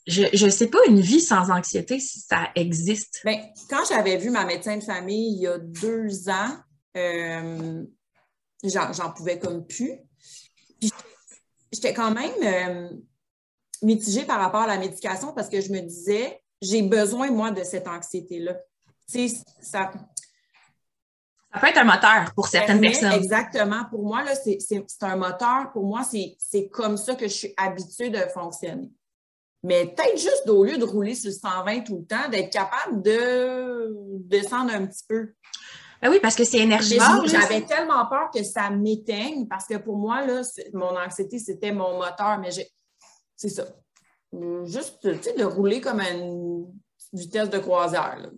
je 0.06 0.44
ne 0.44 0.50
sais 0.50 0.68
pas 0.68 0.78
une 0.88 1.00
vie 1.00 1.20
sans 1.20 1.50
anxiété 1.50 2.00
si 2.00 2.20
ça 2.20 2.50
existe. 2.54 3.20
Ben, 3.24 3.40
quand 3.70 3.84
j'avais 3.88 4.16
vu 4.16 4.30
ma 4.30 4.44
médecin 4.44 4.76
de 4.76 4.82
famille 4.82 5.36
il 5.36 5.42
y 5.42 5.46
a 5.46 5.58
deux 5.58 6.28
ans, 6.28 6.56
euh, 6.96 7.84
j'en 8.64 9.12
pouvais 9.12 9.38
comme 9.38 9.66
plus. 9.66 9.98
Puis 10.80 10.92
j'étais 11.72 11.94
quand 11.94 12.10
même 12.10 12.32
euh, 12.42 12.90
mitigée 13.82 14.24
par 14.24 14.40
rapport 14.40 14.62
à 14.62 14.66
la 14.66 14.78
médication 14.78 15.32
parce 15.32 15.48
que 15.48 15.60
je 15.60 15.70
me 15.72 15.80
disais, 15.80 16.41
j'ai 16.62 16.82
besoin, 16.82 17.30
moi, 17.30 17.50
de 17.50 17.64
cette 17.64 17.88
anxiété-là. 17.88 18.54
Tu 19.10 19.28
sais, 19.28 19.36
ça, 19.60 19.90
ça 21.52 21.60
peut 21.60 21.66
être 21.66 21.78
un 21.78 21.84
moteur 21.84 22.32
pour 22.34 22.46
certaines 22.46 22.80
personnes. 22.80 23.12
Exactement. 23.12 23.84
Pour 23.90 24.04
moi, 24.04 24.22
là, 24.22 24.34
c'est, 24.34 24.58
un 25.02 25.16
moteur. 25.16 25.70
Pour 25.72 25.84
moi, 25.84 26.02
c'est, 26.04 26.68
comme 26.68 26.96
ça 26.96 27.14
que 27.14 27.26
je 27.26 27.34
suis 27.34 27.54
habituée 27.56 28.08
de 28.08 28.20
fonctionner. 28.32 28.90
Mais 29.64 29.86
peut-être 29.86 30.18
juste 30.18 30.48
au 30.48 30.64
lieu 30.64 30.78
de 30.78 30.84
rouler 30.84 31.14
sur 31.14 31.30
le 31.30 31.36
120 31.36 31.82
tout 31.82 31.98
le 31.98 32.04
temps, 32.04 32.28
d'être 32.30 32.50
capable 32.50 33.02
de 33.02 33.94
descendre 34.24 34.72
un 34.72 34.86
petit 34.86 35.04
peu. 35.06 35.34
Ben 36.00 36.10
oui, 36.10 36.18
parce 36.20 36.34
que 36.34 36.44
c'est 36.44 36.58
énergivore. 36.58 37.26
J'avais 37.26 37.60
tellement 37.60 38.06
peur 38.06 38.30
que 38.34 38.42
ça 38.42 38.70
m'éteigne 38.70 39.46
parce 39.46 39.66
que 39.66 39.76
pour 39.76 39.96
moi, 39.96 40.26
là, 40.26 40.42
mon 40.72 40.96
anxiété, 40.98 41.38
c'était 41.38 41.70
mon 41.70 41.96
moteur. 41.98 42.38
Mais 42.40 42.50
c'est 43.36 43.50
ça. 43.50 43.64
Juste 44.64 45.06
de 45.06 45.44
rouler 45.44 45.80
comme 45.80 46.00
une 46.00 46.66
vitesse 47.12 47.50
de 47.50 47.58
croisière. 47.58 48.18
Là. 48.18 48.28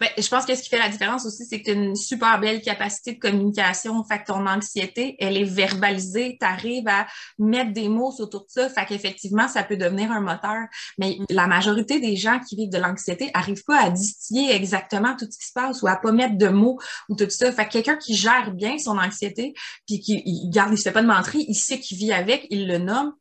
Ben, 0.00 0.08
je 0.18 0.28
pense 0.28 0.44
que 0.44 0.54
ce 0.54 0.62
qui 0.62 0.68
fait 0.68 0.78
la 0.78 0.88
différence 0.88 1.24
aussi, 1.26 1.46
c'est 1.46 1.60
que 1.62 1.70
tu 1.70 1.72
une 1.72 1.96
super 1.96 2.38
belle 2.40 2.60
capacité 2.60 3.14
de 3.14 3.18
communication. 3.18 4.02
Fait 4.04 4.20
que 4.20 4.26
ton 4.26 4.46
anxiété, 4.46 5.16
elle 5.18 5.36
est 5.36 5.44
verbalisée. 5.44 6.36
Tu 6.40 6.46
arrives 6.46 6.88
à 6.88 7.06
mettre 7.38 7.72
des 7.72 7.88
mots 7.88 8.12
autour 8.18 8.42
de 8.42 8.48
ça. 8.48 8.68
Fait 8.68 8.84
qu'effectivement, 8.86 9.48
ça 9.48 9.62
peut 9.62 9.76
devenir 9.76 10.10
un 10.10 10.20
moteur. 10.20 10.66
Mais 10.98 11.18
la 11.30 11.46
majorité 11.46 12.00
des 12.00 12.16
gens 12.16 12.38
qui 12.40 12.56
vivent 12.56 12.70
de 12.70 12.78
l'anxiété 12.78 13.30
n'arrivent 13.34 13.64
pas 13.64 13.80
à 13.80 13.90
distiller 13.90 14.52
exactement 14.54 15.16
tout 15.16 15.26
ce 15.30 15.38
qui 15.38 15.46
se 15.46 15.52
passe 15.54 15.82
ou 15.82 15.86
à 15.86 15.96
pas 15.96 16.12
mettre 16.12 16.36
de 16.36 16.48
mots 16.48 16.78
ou 17.08 17.16
tout 17.16 17.28
ça. 17.30 17.50
Fait 17.52 17.66
que 17.66 17.72
quelqu'un 17.72 17.96
qui 17.96 18.14
gère 18.14 18.52
bien 18.52 18.78
son 18.78 18.98
anxiété, 18.98 19.54
puis 19.86 20.00
qui 20.00 20.22
garde, 20.50 20.72
il 20.72 20.78
se 20.78 20.82
fait 20.82 20.92
pas 20.92 21.02
de 21.02 21.06
mentir, 21.06 21.36
il 21.36 21.54
sait 21.54 21.80
qu'il 21.80 21.96
vit 21.96 22.12
avec, 22.12 22.46
il 22.50 22.66
le 22.66 22.78
nomme, 22.78 23.14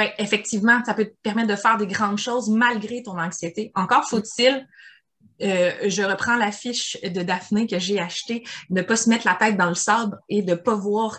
ben, 0.00 0.10
effectivement, 0.16 0.82
ça 0.86 0.94
peut 0.94 1.04
te 1.04 1.14
permettre 1.22 1.48
de 1.48 1.56
faire 1.56 1.76
des 1.76 1.86
grandes 1.86 2.16
choses 2.16 2.48
malgré 2.48 3.02
ton 3.02 3.18
anxiété. 3.18 3.70
Encore 3.74 4.08
faut-il 4.08 4.66
euh, 5.42 5.72
je 5.86 6.02
reprends 6.02 6.36
la 6.36 6.52
fiche 6.52 6.96
de 7.02 7.22
Daphné 7.22 7.66
que 7.66 7.78
j'ai 7.78 8.00
achetée, 8.00 8.44
ne 8.70 8.80
pas 8.80 8.96
se 8.96 9.10
mettre 9.10 9.26
la 9.26 9.34
tête 9.34 9.58
dans 9.58 9.68
le 9.68 9.74
sable 9.74 10.18
et 10.30 10.40
de 10.40 10.54
pas 10.54 10.74
voir 10.74 11.18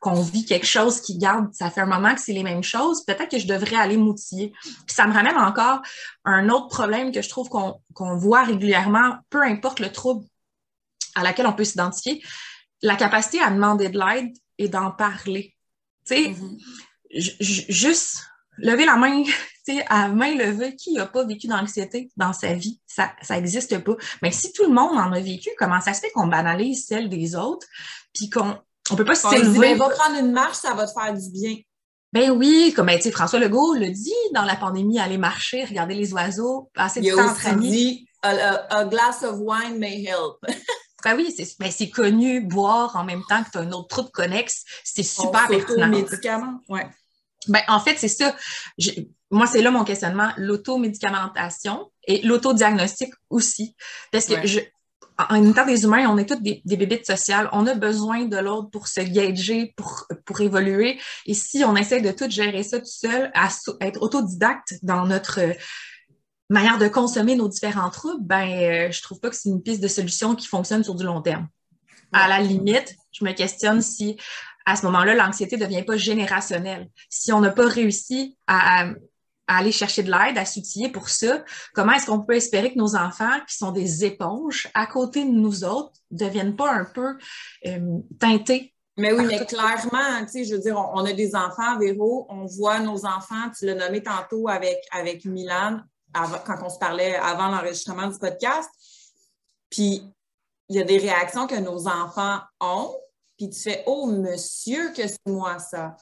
qu'on 0.00 0.20
vit 0.20 0.44
quelque 0.44 0.66
chose 0.66 1.00
qui 1.00 1.16
garde, 1.16 1.52
ça 1.54 1.70
fait 1.70 1.80
un 1.80 1.86
moment 1.86 2.14
que 2.14 2.20
c'est 2.20 2.34
les 2.34 2.42
mêmes 2.42 2.62
choses, 2.62 3.02
peut-être 3.06 3.30
que 3.30 3.38
je 3.38 3.46
devrais 3.46 3.76
aller 3.76 3.96
m'outiller. 3.96 4.52
Ça 4.86 5.06
me 5.06 5.14
ramène 5.14 5.38
encore 5.38 5.80
un 6.26 6.50
autre 6.50 6.68
problème 6.68 7.12
que 7.12 7.22
je 7.22 7.30
trouve 7.30 7.48
qu'on 7.48 8.16
voit 8.16 8.42
régulièrement, 8.42 9.16
peu 9.30 9.42
importe 9.42 9.80
le 9.80 9.90
trouble 9.90 10.26
à 11.14 11.22
laquelle 11.22 11.46
on 11.46 11.54
peut 11.54 11.64
s'identifier, 11.64 12.22
la 12.82 12.96
capacité 12.96 13.40
à 13.40 13.50
demander 13.50 13.88
de 13.88 13.98
l'aide 13.98 14.32
et 14.58 14.68
d'en 14.68 14.90
parler. 14.90 15.54
Tu 16.06 16.14
sais, 16.14 16.22
mm-hmm. 16.30 16.58
Juste 17.12 18.18
lever 18.58 18.84
la 18.84 18.96
main, 18.96 19.22
à 19.88 20.08
main 20.08 20.34
levée, 20.34 20.76
qui 20.76 20.92
n'a 20.92 21.06
pas 21.06 21.24
vécu 21.24 21.46
d'anxiété 21.46 22.10
dans 22.16 22.32
sa 22.32 22.54
vie? 22.54 22.80
Ça 22.86 23.12
n'existe 23.30 23.78
pas. 23.78 23.94
Mais 24.22 24.30
si 24.30 24.52
tout 24.52 24.64
le 24.64 24.72
monde 24.72 24.98
en 24.98 25.12
a 25.12 25.20
vécu, 25.20 25.50
comment 25.58 25.80
ça 25.80 25.94
se 25.94 26.00
fait 26.00 26.10
qu'on 26.10 26.26
banalise 26.26 26.86
celle 26.86 27.08
des 27.08 27.34
autres, 27.34 27.66
puis 28.14 28.30
qu'on 28.30 28.56
on 28.90 28.96
peut 28.96 29.04
pas 29.04 29.14
s'élever? 29.14 29.58
Ben, 29.58 29.78
va 29.78 29.88
prendre 29.90 30.18
une 30.18 30.32
marche, 30.32 30.56
ça 30.56 30.74
va 30.74 30.86
te 30.86 30.92
faire 30.92 31.14
du 31.14 31.30
bien. 31.30 31.56
Ben 32.12 32.30
oui, 32.30 32.74
comme 32.76 32.86
ben, 32.86 33.00
François 33.10 33.38
Legault 33.38 33.74
le 33.74 33.88
dit 33.88 34.12
dans 34.34 34.44
la 34.44 34.56
pandémie, 34.56 34.98
aller 34.98 35.16
marcher, 35.16 35.64
regarder 35.64 35.94
les 35.94 36.12
oiseaux, 36.12 36.70
passer 36.74 37.00
du 37.00 37.10
temps 37.10 37.26
entre 37.26 37.46
amis. 37.46 37.70
Dit, 37.70 38.08
a, 38.22 38.84
glass 38.84 39.22
of 39.22 39.36
wine 39.40 39.78
may 39.78 40.04
help. 40.04 40.36
Ben 41.04 41.16
oui, 41.16 41.34
c'est 41.36 41.58
ben 41.58 41.72
connu, 41.90 42.42
boire 42.42 42.94
en 42.94 43.02
même 43.02 43.22
temps 43.28 43.42
que 43.42 43.50
tu 43.50 43.58
as 43.58 43.62
un 43.62 43.72
autre 43.72 43.88
trouble 43.88 44.10
connexe, 44.12 44.62
c'est 44.84 45.02
super 45.02 45.48
pertinent. 45.48 45.88
médicaments, 45.88 46.60
ouais. 46.68 46.88
Ben, 47.48 47.62
en 47.68 47.80
fait, 47.80 47.96
c'est 47.98 48.08
ça. 48.08 48.34
moi, 49.30 49.46
c'est 49.46 49.62
là 49.62 49.70
mon 49.70 49.84
questionnement, 49.84 50.30
l'automédicamentation 50.36 51.90
et 52.06 52.22
l'autodiagnostic 52.22 53.12
aussi. 53.30 53.74
Parce 54.10 54.26
que 54.26 54.46
je, 54.46 54.60
en 55.18 55.50
étant 55.50 55.66
des 55.66 55.84
humains, 55.84 56.08
on 56.08 56.18
est 56.18 56.28
tous 56.28 56.40
des, 56.40 56.62
des 56.64 56.76
bébites 56.76 57.06
sociales. 57.06 57.48
On 57.52 57.66
a 57.66 57.74
besoin 57.74 58.24
de 58.24 58.36
l'autre 58.36 58.70
pour 58.70 58.88
se 58.88 59.00
gager, 59.00 59.72
pour, 59.76 60.06
pour 60.24 60.40
évoluer. 60.40 60.98
Et 61.26 61.34
si 61.34 61.64
on 61.64 61.76
essaie 61.76 62.00
de 62.00 62.10
tout 62.10 62.30
gérer 62.30 62.62
ça 62.62 62.78
tout 62.78 62.86
seul, 62.86 63.30
à, 63.34 63.48
être 63.80 64.02
autodidacte 64.02 64.74
dans 64.82 65.06
notre 65.06 65.40
manière 66.48 66.78
de 66.78 66.88
consommer 66.88 67.34
nos 67.34 67.48
différents 67.48 67.90
troubles, 67.90 68.24
ben, 68.24 68.48
euh, 68.48 68.90
je 68.90 69.02
trouve 69.02 69.20
pas 69.20 69.30
que 69.30 69.36
c'est 69.36 69.48
une 69.48 69.62
piste 69.62 69.82
de 69.82 69.88
solution 69.88 70.34
qui 70.34 70.46
fonctionne 70.46 70.84
sur 70.84 70.94
du 70.94 71.04
long 71.04 71.22
terme. 71.22 71.48
À 72.12 72.28
la 72.28 72.40
limite, 72.40 72.94
je 73.10 73.24
me 73.24 73.32
questionne 73.32 73.80
si 73.80 74.18
à 74.66 74.76
ce 74.76 74.84
moment-là, 74.86 75.14
l'anxiété 75.14 75.56
ne 75.56 75.64
devient 75.64 75.82
pas 75.82 75.96
générationnelle. 75.96 76.88
Si 77.08 77.32
on 77.32 77.40
n'a 77.40 77.50
pas 77.50 77.66
réussi 77.66 78.36
à, 78.46 78.86
aller 79.46 79.72
chercher 79.72 80.02
de 80.02 80.10
l'aide, 80.10 80.38
à 80.38 80.44
s'outiller 80.44 80.88
pour 80.88 81.08
ça, 81.08 81.44
comment 81.74 81.92
est-ce 81.92 82.06
qu'on 82.06 82.20
peut 82.20 82.36
espérer 82.36 82.72
que 82.72 82.78
nos 82.78 82.96
enfants, 82.96 83.40
qui 83.46 83.56
sont 83.56 83.70
des 83.70 84.04
éponges 84.04 84.68
à 84.72 84.86
côté 84.86 85.24
de 85.24 85.30
nous 85.30 85.64
autres, 85.64 85.92
ne 86.10 86.18
deviennent 86.18 86.56
pas 86.56 86.72
un 86.72 86.84
peu 86.84 87.18
euh, 87.66 87.98
teintés? 88.18 88.72
Mais 88.96 89.12
oui, 89.12 89.24
mais 89.26 89.44
clairement, 89.46 90.20
tu 90.26 90.28
sais, 90.28 90.44
je 90.44 90.54
veux 90.54 90.60
dire, 90.60 90.76
on, 90.76 91.04
a 91.04 91.12
des 91.12 91.34
enfants, 91.34 91.78
Véro, 91.78 92.26
on 92.28 92.44
voit 92.44 92.78
nos 92.78 93.06
enfants, 93.06 93.50
tu 93.58 93.64
l'as 93.64 93.74
nommé 93.74 94.02
tantôt 94.02 94.48
avec, 94.48 94.78
avec 94.90 95.24
Milan, 95.24 95.80
quand 96.14 96.58
on 96.62 96.68
se 96.68 96.78
parlait 96.78 97.16
avant 97.16 97.48
l'enregistrement 97.48 98.08
du 98.08 98.18
podcast. 98.18 98.68
Puis, 99.70 100.02
il 100.68 100.76
y 100.76 100.80
a 100.80 100.84
des 100.84 100.98
réactions 100.98 101.46
que 101.46 101.58
nos 101.58 101.88
enfants 101.88 102.40
ont, 102.60 102.94
puis 103.42 103.50
tu 103.50 103.60
fais 103.60 103.82
Oh, 103.86 104.06
monsieur, 104.06 104.92
que 104.92 105.06
c'est 105.06 105.18
moi 105.26 105.58
ça. 105.58 105.96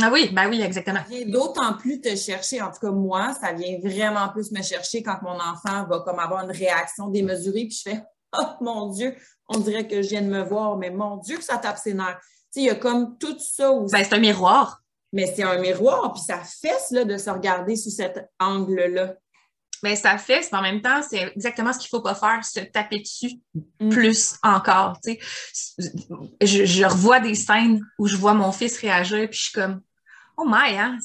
Ah 0.00 0.10
oui, 0.12 0.30
ben 0.32 0.48
oui, 0.48 0.60
exactement. 0.60 1.00
Ça 1.00 1.08
vient 1.08 1.26
d'autant 1.26 1.74
plus 1.74 2.00
te 2.00 2.14
chercher. 2.16 2.60
En 2.60 2.70
tout 2.70 2.80
cas, 2.80 2.90
moi, 2.90 3.32
ça 3.40 3.52
vient 3.52 3.78
vraiment 3.80 4.28
plus 4.28 4.50
me 4.50 4.62
chercher 4.62 5.02
quand 5.02 5.18
mon 5.22 5.38
enfant 5.40 5.86
va 5.88 6.00
comme 6.00 6.18
avoir 6.18 6.44
une 6.44 6.50
réaction 6.50 7.08
démesurée, 7.08 7.66
puis 7.66 7.78
je 7.84 7.90
fais 7.90 8.02
Oh 8.36 8.46
mon 8.60 8.90
Dieu, 8.90 9.14
on 9.48 9.58
dirait 9.58 9.86
que 9.86 10.02
je 10.02 10.08
viens 10.08 10.22
de 10.22 10.28
me 10.28 10.42
voir, 10.42 10.76
mais 10.76 10.90
mon 10.90 11.16
Dieu, 11.18 11.36
que 11.36 11.44
ça 11.44 11.58
tape 11.58 11.78
ses 11.78 11.94
nerfs. 11.94 12.18
Tu 12.20 12.26
sais, 12.50 12.60
il 12.60 12.66
y 12.66 12.70
a 12.70 12.74
comme 12.74 13.16
tout 13.18 13.38
ça 13.38 13.70
aussi. 13.70 13.92
Ben, 13.92 14.04
c'est 14.04 14.14
un 14.14 14.20
miroir. 14.20 14.80
Mais 15.12 15.32
c'est 15.34 15.44
un 15.44 15.58
miroir, 15.58 16.12
puis 16.12 16.22
ça 16.22 16.38
fesse 16.38 16.90
là, 16.90 17.04
de 17.04 17.16
se 17.16 17.30
regarder 17.30 17.76
sous 17.76 17.90
cet 17.90 18.28
angle-là. 18.40 19.14
Mais 19.84 19.96
ça 19.96 20.18
fait, 20.18 20.48
mais 20.50 20.58
en 20.58 20.62
même 20.62 20.80
temps, 20.80 21.02
c'est 21.08 21.32
exactement 21.36 21.72
ce 21.72 21.78
qu'il 21.78 21.88
ne 21.92 21.98
faut 21.98 22.02
pas 22.02 22.14
faire, 22.14 22.44
se 22.44 22.60
taper 22.60 23.00
dessus 23.00 23.34
mm. 23.78 23.90
plus 23.90 24.36
encore. 24.42 24.98
Je, 26.40 26.64
je, 26.64 26.84
revois 26.84 27.20
des 27.20 27.34
scènes 27.34 27.80
où 27.98 28.06
je 28.06 28.16
vois 28.16 28.34
mon 28.34 28.50
fils 28.50 28.78
réagir, 28.78 29.28
puis 29.28 29.38
je 29.38 29.44
suis 29.44 29.52
comme 29.52 29.82
Oh 30.36 30.44
my, 30.46 30.76
hein? 30.76 30.98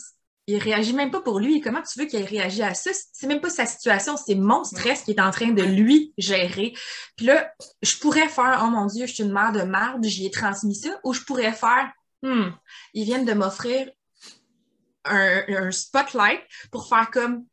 il 0.48 0.58
réagit 0.58 0.94
même 0.94 1.12
pas 1.12 1.22
pour 1.22 1.40
lui. 1.40 1.62
Comment 1.62 1.84
tu 1.84 2.00
veux 2.00 2.06
qu'il 2.06 2.24
réagisse 2.24 2.62
à 2.62 2.74
ça? 2.74 2.90
C'est 3.14 3.28
même 3.28 3.42
pas 3.42 3.52
sa 3.52 3.66
situation, 3.68 4.16
c'est 4.18 4.36
mon 4.36 4.64
stress 4.64 5.04
qui 5.04 5.12
est 5.12 5.22
en 5.22 5.30
train 5.30 5.52
de 5.52 5.62
lui 5.62 6.14
gérer. 6.18 6.74
Puis 7.18 7.28
là, 7.28 7.52
je 7.84 7.98
pourrais 7.98 8.30
faire 8.30 8.64
Oh 8.64 8.70
mon 8.70 8.86
Dieu, 8.86 9.06
je 9.06 9.14
suis 9.14 9.24
une 9.24 9.34
mère 9.34 9.52
de 9.52 9.62
marde, 9.62 10.04
j'y 10.06 10.26
ai 10.26 10.32
transmis 10.32 10.76
ça, 10.76 10.90
ou 11.04 11.14
je 11.14 11.22
pourrais 11.22 11.52
faire 11.54 11.92
Hmm, 12.22 12.50
ils 12.94 13.06
viennent 13.06 13.26
de 13.26 13.34
m'offrir 13.34 13.90
un, 15.06 15.44
un 15.48 15.72
spotlight 15.72 16.42
pour 16.72 16.90
faire 16.90 17.10
comme 17.12 17.46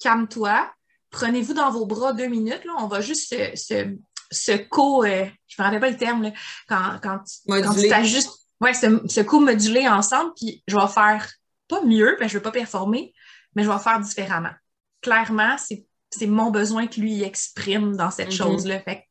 calme-toi, 0.00 0.70
prenez-vous 1.10 1.54
dans 1.54 1.70
vos 1.70 1.86
bras 1.86 2.12
deux 2.12 2.26
minutes, 2.26 2.64
là, 2.64 2.72
on 2.78 2.86
va 2.86 3.00
juste 3.00 3.28
se, 3.28 3.56
se, 3.56 3.96
se 4.30 4.52
co, 4.52 5.04
euh, 5.04 5.26
je 5.46 5.60
me 5.60 5.64
rappelle 5.64 5.80
pas 5.80 5.90
le 5.90 5.96
terme, 5.96 6.22
là, 6.22 6.32
quand, 6.68 6.98
quand, 7.02 7.20
quand 7.46 7.74
tu 7.74 7.88
t'ajustes, 7.88 8.30
ouais, 8.60 8.74
se, 8.74 9.20
co-moduler 9.20 9.88
ensemble, 9.88 10.32
puis 10.36 10.62
je 10.66 10.76
vais 10.76 10.88
faire 10.88 11.28
pas 11.68 11.82
mieux, 11.82 12.16
ben, 12.18 12.28
je 12.28 12.34
vais 12.38 12.42
pas 12.42 12.50
performer, 12.50 13.12
mais 13.54 13.64
je 13.64 13.70
vais 13.70 13.78
faire 13.78 14.00
différemment. 14.00 14.52
Clairement, 15.00 15.56
c'est 15.58 16.26
mon 16.26 16.50
besoin 16.50 16.86
que 16.86 17.00
lui 17.00 17.22
exprime 17.22 17.96
dans 17.96 18.10
cette 18.10 18.30
mm-hmm. 18.30 18.36
chose-là. 18.36 18.80
Fait 18.80 19.04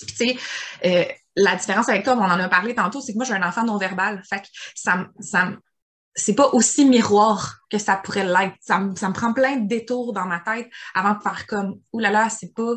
tu 0.00 0.14
sais, 0.14 0.36
euh, 0.84 1.04
la 1.36 1.56
différence 1.56 1.88
avec 1.88 2.04
toi, 2.04 2.14
on 2.16 2.22
en 2.22 2.40
a 2.40 2.48
parlé 2.48 2.74
tantôt, 2.74 3.00
c'est 3.00 3.12
que 3.12 3.18
moi, 3.18 3.24
j'ai 3.24 3.34
un 3.34 3.46
enfant 3.46 3.64
non-verbal. 3.64 4.22
Fait 4.28 4.40
que 4.40 4.48
ça, 4.74 5.06
ça 5.20 5.52
c'est 6.14 6.34
pas 6.34 6.48
aussi 6.50 6.84
miroir 6.84 7.60
que 7.70 7.78
ça 7.78 7.96
pourrait 7.96 8.26
l'être. 8.26 8.56
Ça, 8.60 8.78
me 8.78 9.12
prend 9.12 9.32
plein 9.32 9.56
de 9.56 9.66
détours 9.66 10.12
dans 10.12 10.26
ma 10.26 10.40
tête 10.40 10.70
avant 10.94 11.14
de 11.14 11.22
faire 11.22 11.46
comme, 11.46 11.80
oulala, 11.92 12.12
là 12.12 12.24
là, 12.24 12.30
c'est 12.30 12.54
pas, 12.54 12.74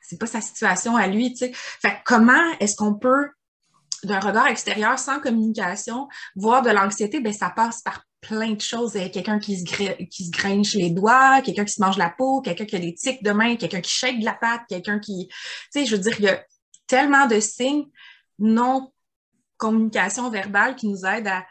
c'est 0.00 0.18
pas 0.18 0.26
sa 0.26 0.40
situation 0.40 0.96
à 0.96 1.06
lui, 1.06 1.32
tu 1.32 1.38
sais. 1.38 1.52
Fait 1.54 2.00
comment 2.04 2.52
est-ce 2.60 2.76
qu'on 2.76 2.94
peut, 2.94 3.28
d'un 4.04 4.20
regard 4.20 4.46
extérieur, 4.46 4.98
sans 4.98 5.20
communication, 5.20 6.08
voir 6.36 6.62
de 6.62 6.70
l'anxiété? 6.70 7.20
Ben, 7.20 7.32
ça 7.32 7.50
passe 7.50 7.82
par 7.82 8.04
plein 8.20 8.52
de 8.52 8.60
choses. 8.60 8.92
Quelqu'un 8.92 9.40
qui 9.40 9.58
se, 9.58 10.04
qui 10.04 10.26
se 10.26 10.30
grinche 10.30 10.74
les 10.74 10.90
doigts, 10.90 11.42
quelqu'un 11.42 11.64
qui 11.64 11.72
se 11.72 11.82
mange 11.82 11.98
la 11.98 12.10
peau, 12.10 12.40
quelqu'un 12.40 12.64
qui 12.64 12.76
a 12.76 12.78
des 12.78 12.94
tics 12.94 13.22
de 13.22 13.32
main, 13.32 13.56
quelqu'un 13.56 13.80
qui 13.80 13.90
shake 13.90 14.20
de 14.20 14.24
la 14.24 14.34
patte, 14.34 14.62
quelqu'un 14.68 15.00
qui, 15.00 15.28
tu 15.28 15.34
sais, 15.70 15.86
je 15.86 15.96
veux 15.96 16.02
dire, 16.02 16.14
il 16.18 16.24
y 16.24 16.28
a 16.28 16.44
tellement 16.86 17.26
de 17.26 17.40
signes 17.40 17.86
non 18.38 18.92
communication 19.56 20.30
verbale 20.30 20.74
qui 20.74 20.88
nous 20.88 21.04
aident 21.04 21.28
à 21.28 21.44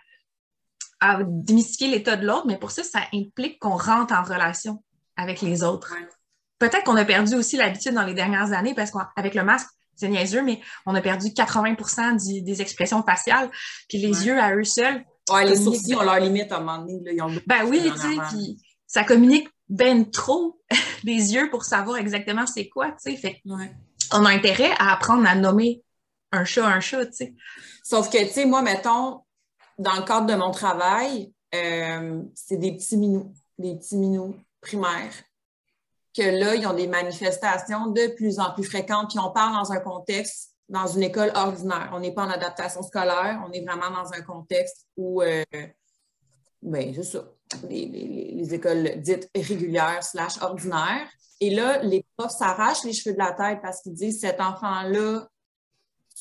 à 1.01 1.19
démystifier 1.23 1.87
l'état 1.87 2.15
de 2.15 2.25
l'autre, 2.25 2.45
mais 2.47 2.57
pour 2.57 2.71
ça, 2.71 2.83
ça 2.83 2.99
implique 3.13 3.59
qu'on 3.59 3.75
rentre 3.75 4.13
en 4.13 4.23
relation 4.23 4.83
avec 5.17 5.41
les 5.41 5.63
autres. 5.63 5.93
Peut-être 6.59 6.83
qu'on 6.83 6.95
a 6.95 7.05
perdu 7.05 7.35
aussi 7.35 7.57
l'habitude 7.57 7.93
dans 7.93 8.05
les 8.05 8.13
dernières 8.13 8.53
années 8.53 8.75
parce 8.75 8.91
qu'avec 8.91 9.33
le 9.33 9.43
masque, 9.43 9.67
c'est 9.95 10.07
niaiseux, 10.07 10.43
mais 10.43 10.61
on 10.85 10.95
a 10.95 11.01
perdu 11.01 11.27
80% 11.27 12.43
des 12.43 12.61
expressions 12.61 13.03
faciales. 13.03 13.49
Puis 13.89 13.97
les 13.97 14.27
yeux 14.27 14.39
à 14.39 14.55
eux 14.55 14.63
seuls. 14.63 15.03
Ouais, 15.31 15.45
les 15.45 15.57
sourcils 15.57 15.95
ont 15.95 16.03
leur 16.03 16.19
limite 16.19 16.51
à 16.51 16.57
un 16.57 16.59
moment 16.59 16.79
donné. 16.79 17.01
ils 17.13 17.21
ont 17.21 17.31
ben 17.45 17.65
oui, 17.65 17.81
tu 17.83 17.99
sais, 17.99 18.17
puis 18.29 18.57
ça 18.87 19.03
communique 19.03 19.49
ben 19.69 20.09
trop 20.09 20.59
des 21.03 21.33
yeux 21.33 21.49
pour 21.49 21.63
savoir 21.63 21.97
exactement 21.97 22.45
c'est 22.45 22.67
quoi, 22.69 22.91
tu 22.91 23.11
sais. 23.11 23.15
Fait 23.15 23.41
on 24.13 24.25
a 24.25 24.29
intérêt 24.29 24.71
à 24.77 24.93
apprendre 24.93 25.27
à 25.27 25.35
nommer 25.35 25.81
un 26.31 26.45
chat 26.45 26.65
un 26.65 26.79
chat, 26.79 27.05
tu 27.07 27.13
sais. 27.13 27.33
Sauf 27.83 28.09
que, 28.09 28.17
tu 28.17 28.31
sais, 28.31 28.45
moi, 28.45 28.61
mettons, 28.61 29.21
dans 29.81 29.95
le 29.95 30.03
cadre 30.03 30.27
de 30.27 30.35
mon 30.35 30.51
travail, 30.51 31.33
euh, 31.55 32.21
c'est 32.35 32.57
des 32.57 32.73
petits 32.73 32.97
minous, 32.97 33.33
des 33.57 33.75
petits 33.75 33.97
minous 33.97 34.35
primaires, 34.61 35.13
que 36.15 36.21
là, 36.21 36.55
ils 36.55 36.67
ont 36.67 36.73
des 36.73 36.87
manifestations 36.87 37.87
de 37.87 38.15
plus 38.15 38.39
en 38.39 38.53
plus 38.53 38.63
fréquentes, 38.63 39.09
puis 39.09 39.19
on 39.19 39.31
parle 39.31 39.53
dans 39.53 39.71
un 39.71 39.79
contexte, 39.79 40.51
dans 40.69 40.85
une 40.85 41.03
école 41.03 41.31
ordinaire. 41.35 41.89
On 41.93 41.99
n'est 41.99 42.13
pas 42.13 42.25
en 42.25 42.29
adaptation 42.29 42.83
scolaire, 42.83 43.41
on 43.47 43.51
est 43.51 43.65
vraiment 43.65 43.89
dans 43.89 44.13
un 44.13 44.21
contexte 44.21 44.85
où, 44.97 45.23
euh, 45.23 45.43
ben, 46.61 46.93
c'est 46.93 47.03
ça, 47.03 47.25
les, 47.67 48.53
écoles 48.53 49.01
dites 49.01 49.29
régulières 49.33 50.03
slash 50.03 50.39
ordinaires. 50.41 51.07
Et 51.39 51.49
là, 51.49 51.81
les 51.81 52.05
profs 52.15 52.33
s'arrachent 52.33 52.83
les 52.83 52.93
cheveux 52.93 53.13
de 53.13 53.19
la 53.19 53.31
tête 53.31 53.59
parce 53.63 53.81
qu'ils 53.81 53.93
disent 53.93 54.19
cet 54.19 54.39
enfant-là 54.39 55.27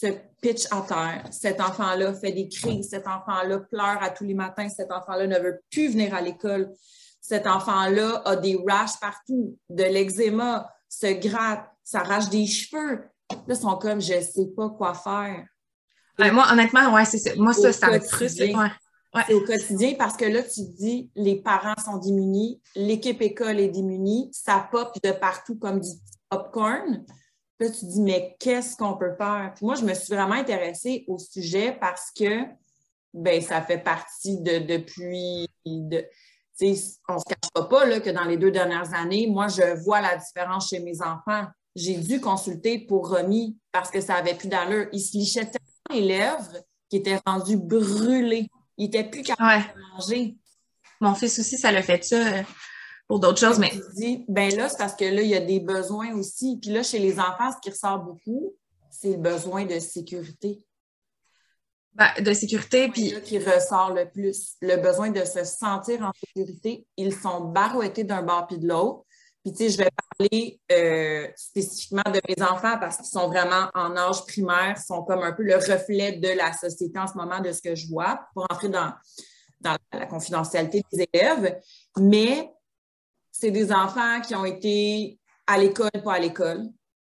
se 0.00 0.06
pitch 0.40 0.66
à 0.70 0.80
terre. 0.82 1.24
Cet 1.30 1.60
enfant-là 1.60 2.14
fait 2.14 2.32
des 2.32 2.48
cris. 2.48 2.82
Cet 2.84 3.06
enfant-là 3.06 3.58
pleure 3.70 4.02
à 4.02 4.10
tous 4.10 4.24
les 4.24 4.34
matins. 4.34 4.68
Cet 4.68 4.90
enfant-là 4.90 5.26
ne 5.26 5.38
veut 5.38 5.60
plus 5.70 5.88
venir 5.88 6.14
à 6.14 6.22
l'école. 6.22 6.72
Cet 7.20 7.46
enfant-là 7.46 8.22
a 8.24 8.36
des 8.36 8.58
rashes 8.66 8.98
partout, 8.98 9.56
de 9.68 9.84
l'eczéma, 9.84 10.70
se 10.88 11.12
gratte, 11.20 11.66
s'arrache 11.84 12.30
des 12.30 12.46
cheveux. 12.46 13.04
Là, 13.30 13.36
ils 13.48 13.56
sont 13.56 13.76
comme, 13.76 14.00
je 14.00 14.14
ne 14.14 14.20
sais 14.20 14.46
pas 14.56 14.70
quoi 14.70 14.94
faire. 14.94 15.44
moi, 16.32 16.46
honnêtement, 16.50 16.92
ouais, 16.94 17.04
c'est 17.04 17.36
Moi, 17.36 17.52
ça, 17.52 17.72
ça 17.72 17.90
me 17.90 18.00
frustre. 18.00 18.42
C'est 19.26 19.34
au 19.34 19.40
quotidien 19.44 19.94
parce 19.98 20.16
que 20.16 20.24
là, 20.24 20.42
tu 20.42 20.60
dis, 20.78 21.10
les 21.14 21.42
parents 21.42 21.74
sont 21.84 21.98
démunis, 21.98 22.60
l'équipe 22.76 23.20
école 23.20 23.58
est 23.58 23.68
démunie, 23.68 24.30
ça 24.32 24.68
pop 24.70 24.92
de 25.02 25.10
partout 25.10 25.56
comme 25.56 25.80
du 25.80 25.90
popcorn. 26.28 27.04
Là, 27.60 27.68
tu 27.68 27.84
dis, 27.84 28.00
mais 28.00 28.36
qu'est-ce 28.40 28.74
qu'on 28.74 28.96
peut 28.96 29.14
faire? 29.18 29.54
moi, 29.60 29.74
je 29.74 29.84
me 29.84 29.92
suis 29.92 30.14
vraiment 30.14 30.34
intéressée 30.34 31.04
au 31.06 31.18
sujet 31.18 31.76
parce 31.78 32.10
que 32.10 32.44
ben, 33.12 33.42
ça 33.42 33.60
fait 33.60 33.78
partie 33.78 34.38
de 34.40 34.58
depuis. 34.60 35.46
De, 35.66 36.04
on 36.62 36.66
ne 36.66 36.74
se 36.74 37.24
cachera 37.24 37.68
pas 37.68 37.86
là, 37.86 38.00
que 38.00 38.10
dans 38.10 38.24
les 38.24 38.36
deux 38.36 38.50
dernières 38.50 38.94
années, 38.94 39.26
moi, 39.26 39.48
je 39.48 39.82
vois 39.82 40.00
la 40.00 40.16
différence 40.16 40.70
chez 40.70 40.80
mes 40.80 41.02
enfants. 41.02 41.46
J'ai 41.76 41.96
dû 41.96 42.20
consulter 42.20 42.78
pour 42.78 43.08
Romy 43.08 43.56
parce 43.72 43.90
que 43.90 44.00
ça 44.00 44.14
n'avait 44.14 44.34
plus 44.34 44.48
d'allure. 44.48 44.88
Il 44.92 45.00
se 45.00 45.16
lichait 45.16 45.46
tellement 45.46 45.90
les 45.90 46.00
lèvres 46.00 46.64
qu'il 46.88 47.00
était 47.00 47.20
rendu 47.26 47.56
brûlé. 47.56 48.48
Il 48.76 48.86
n'était 48.86 49.04
plus 49.04 49.22
capable 49.22 49.64
de 49.74 49.94
manger. 49.94 50.36
Mon 51.00 51.14
fils 51.14 51.38
aussi, 51.38 51.58
ça 51.58 51.72
l'a 51.72 51.82
fait 51.82 52.04
ça 52.04 52.42
pour 53.10 53.18
d'autres 53.18 53.40
choses. 53.40 53.58
Mais 53.58 53.72
dis, 53.96 54.24
ben 54.28 54.54
là, 54.54 54.68
c'est 54.68 54.78
parce 54.78 54.94
que 54.94 55.04
là, 55.04 55.20
il 55.20 55.28
y 55.28 55.34
a 55.34 55.40
des 55.40 55.58
besoins 55.58 56.14
aussi. 56.14 56.60
Puis 56.62 56.70
là, 56.70 56.84
chez 56.84 57.00
les 57.00 57.18
enfants, 57.18 57.50
ce 57.50 57.56
qui 57.60 57.70
ressort 57.70 57.98
beaucoup, 57.98 58.54
c'est 58.88 59.10
le 59.10 59.16
besoin 59.16 59.64
de 59.64 59.80
sécurité. 59.80 60.64
Ben, 61.92 62.10
de 62.20 62.32
sécurité, 62.32 62.86
puis... 62.86 63.20
qui 63.24 63.40
ressort 63.40 63.92
le 63.92 64.08
plus. 64.08 64.54
Le 64.62 64.76
besoin 64.76 65.10
de 65.10 65.24
se 65.24 65.42
sentir 65.42 66.02
en 66.02 66.12
sécurité. 66.24 66.86
Ils 66.96 67.12
sont 67.12 67.46
barouettés 67.46 68.04
d'un 68.04 68.22
bord 68.22 68.46
puis 68.46 68.58
de 68.58 68.68
l'autre. 68.68 69.02
Puis, 69.42 69.54
tu 69.54 69.64
sais, 69.64 69.70
je 69.70 69.78
vais 69.78 69.90
parler 70.16 70.60
euh, 70.70 71.26
spécifiquement 71.34 72.04
de 72.06 72.20
mes 72.28 72.40
enfants 72.44 72.78
parce 72.78 72.98
qu'ils 72.98 73.06
sont 73.06 73.26
vraiment 73.26 73.70
en 73.74 73.96
âge 73.96 74.24
primaire, 74.24 74.78
sont 74.78 75.02
comme 75.02 75.24
un 75.24 75.32
peu 75.32 75.42
le 75.42 75.56
reflet 75.56 76.12
de 76.12 76.28
la 76.28 76.52
société 76.52 76.96
en 76.96 77.08
ce 77.08 77.14
moment, 77.14 77.40
de 77.40 77.50
ce 77.50 77.60
que 77.60 77.74
je 77.74 77.88
vois, 77.88 78.20
pour 78.34 78.46
entrer 78.48 78.68
dans, 78.68 78.92
dans 79.60 79.76
la 79.92 80.06
confidentialité 80.06 80.84
des 80.92 81.08
élèves. 81.12 81.60
Mais 81.98 82.52
c'est 83.40 83.50
des 83.50 83.72
enfants 83.72 84.20
qui 84.20 84.34
ont 84.34 84.44
été 84.44 85.18
à 85.46 85.58
l'école, 85.58 85.90
pas 86.04 86.14
à 86.14 86.18
l'école, 86.18 86.68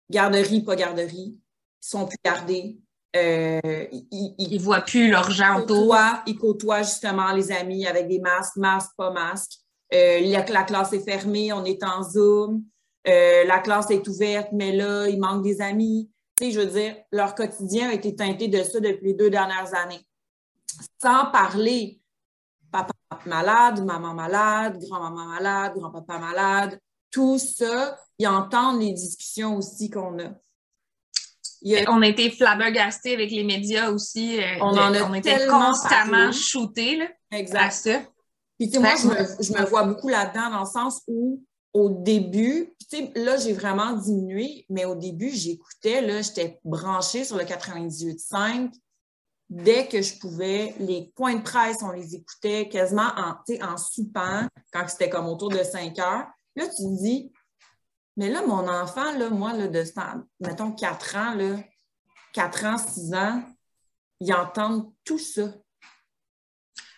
garderie, 0.09 0.63
pas 0.63 0.75
garderie, 0.75 1.37
ils 1.37 1.87
sont 1.87 2.05
plus 2.05 2.17
gardés. 2.23 2.79
Euh, 3.15 3.59
ils, 3.91 4.55
ne 4.57 4.59
voient 4.59 4.81
plus 4.81 5.11
leur 5.11 5.29
gens 5.29 5.59
autour. 5.59 5.95
Ils 6.25 6.37
côtoient 6.37 6.81
justement 6.81 7.31
les 7.33 7.51
amis 7.51 7.85
avec 7.85 8.07
des 8.07 8.19
masques, 8.19 8.55
masques, 8.55 8.91
pas 8.97 9.11
masques. 9.11 9.59
Euh, 9.93 10.21
la, 10.21 10.63
classe 10.63 10.93
est 10.93 11.03
fermée, 11.03 11.53
on 11.53 11.63
est 11.65 11.83
en 11.83 12.01
Zoom. 12.01 12.63
Euh, 13.07 13.43
la 13.43 13.59
classe 13.59 13.91
est 13.91 14.07
ouverte, 14.07 14.49
mais 14.53 14.71
là, 14.71 15.07
il 15.07 15.19
manque 15.19 15.43
des 15.43 15.61
amis. 15.61 16.09
Tu 16.37 16.45
sais, 16.45 16.51
je 16.51 16.59
veux 16.61 16.79
dire, 16.79 16.95
leur 17.11 17.35
quotidien 17.35 17.89
a 17.89 17.93
été 17.93 18.15
teinté 18.15 18.47
de 18.47 18.63
ça 18.63 18.79
depuis 18.79 19.07
les 19.07 19.13
deux 19.13 19.29
dernières 19.29 19.75
années. 19.75 20.01
Sans 20.99 21.25
parler 21.27 21.99
malade, 23.25 23.83
maman 23.83 24.13
malade, 24.13 24.79
grand-maman 24.79 25.25
malade, 25.25 25.73
grand-papa 25.75 26.19
malade, 26.19 26.79
tout 27.11 27.37
ça, 27.37 27.97
ils 28.17 28.27
entendent 28.27 28.81
les 28.81 28.93
discussions 28.93 29.57
aussi 29.57 29.89
qu'on 29.89 30.19
a. 30.19 30.31
On 31.87 32.01
a 32.01 32.07
été 32.07 32.29
flabbergastés 32.29 33.13
avec 33.13 33.31
les 33.31 33.43
médias 33.43 33.89
aussi. 33.89 34.41
Euh, 34.41 34.57
on 34.59 34.77
en 34.77 34.93
a 34.93 35.03
on 35.09 35.13
était 35.13 35.47
constamment 35.47 36.31
shootés 36.31 36.97
là, 36.97 37.05
exact. 37.31 37.89
Puis, 38.59 38.69
tu 38.69 38.73
sais, 38.73 38.79
moi, 38.79 38.93
je 38.95 39.07
me, 39.07 39.43
je 39.43 39.53
me, 39.53 39.65
vois 39.67 39.83
beaucoup 39.83 40.09
là-dedans 40.09 40.51
dans 40.51 40.59
le 40.59 40.69
sens 40.69 41.01
où, 41.07 41.43
au 41.73 41.89
début, 41.89 42.75
tu 42.89 42.97
sais, 42.97 43.11
là, 43.15 43.37
j'ai 43.37 43.53
vraiment 43.53 43.93
diminué, 43.93 44.65
mais 44.69 44.85
au 44.85 44.95
début, 44.95 45.31
j'écoutais, 45.31 46.01
là, 46.01 46.21
j'étais 46.21 46.59
branchée 46.63 47.23
sur 47.23 47.37
le 47.37 47.43
98.5 47.45 48.71
dès 49.53 49.87
que 49.87 50.01
je 50.01 50.17
pouvais, 50.17 50.73
les 50.79 51.11
points 51.15 51.35
de 51.35 51.43
presse, 51.43 51.83
on 51.83 51.91
les 51.91 52.15
écoutait 52.15 52.67
quasiment 52.69 53.11
en, 53.15 53.35
en 53.61 53.77
soupant, 53.77 54.47
quand 54.71 54.87
c'était 54.87 55.09
comme 55.09 55.27
autour 55.27 55.49
de 55.49 55.63
5 55.63 55.99
heures. 55.99 56.25
Là, 56.55 56.65
tu 56.65 56.83
te 56.83 57.01
dis, 57.03 57.31
mais 58.17 58.29
là, 58.29 58.41
mon 58.47 58.67
enfant, 58.67 59.15
là, 59.15 59.29
moi, 59.29 59.53
là, 59.53 59.67
de 59.67 59.83
mettons 60.39 60.71
4 60.71 61.15
ans, 61.17 61.35
là, 61.35 61.57
4 62.33 62.65
ans, 62.65 62.77
6 62.79 63.13
ans, 63.13 63.43
ils 64.19 64.33
entendent 64.33 64.91
tout 65.03 65.19
ça. 65.19 65.43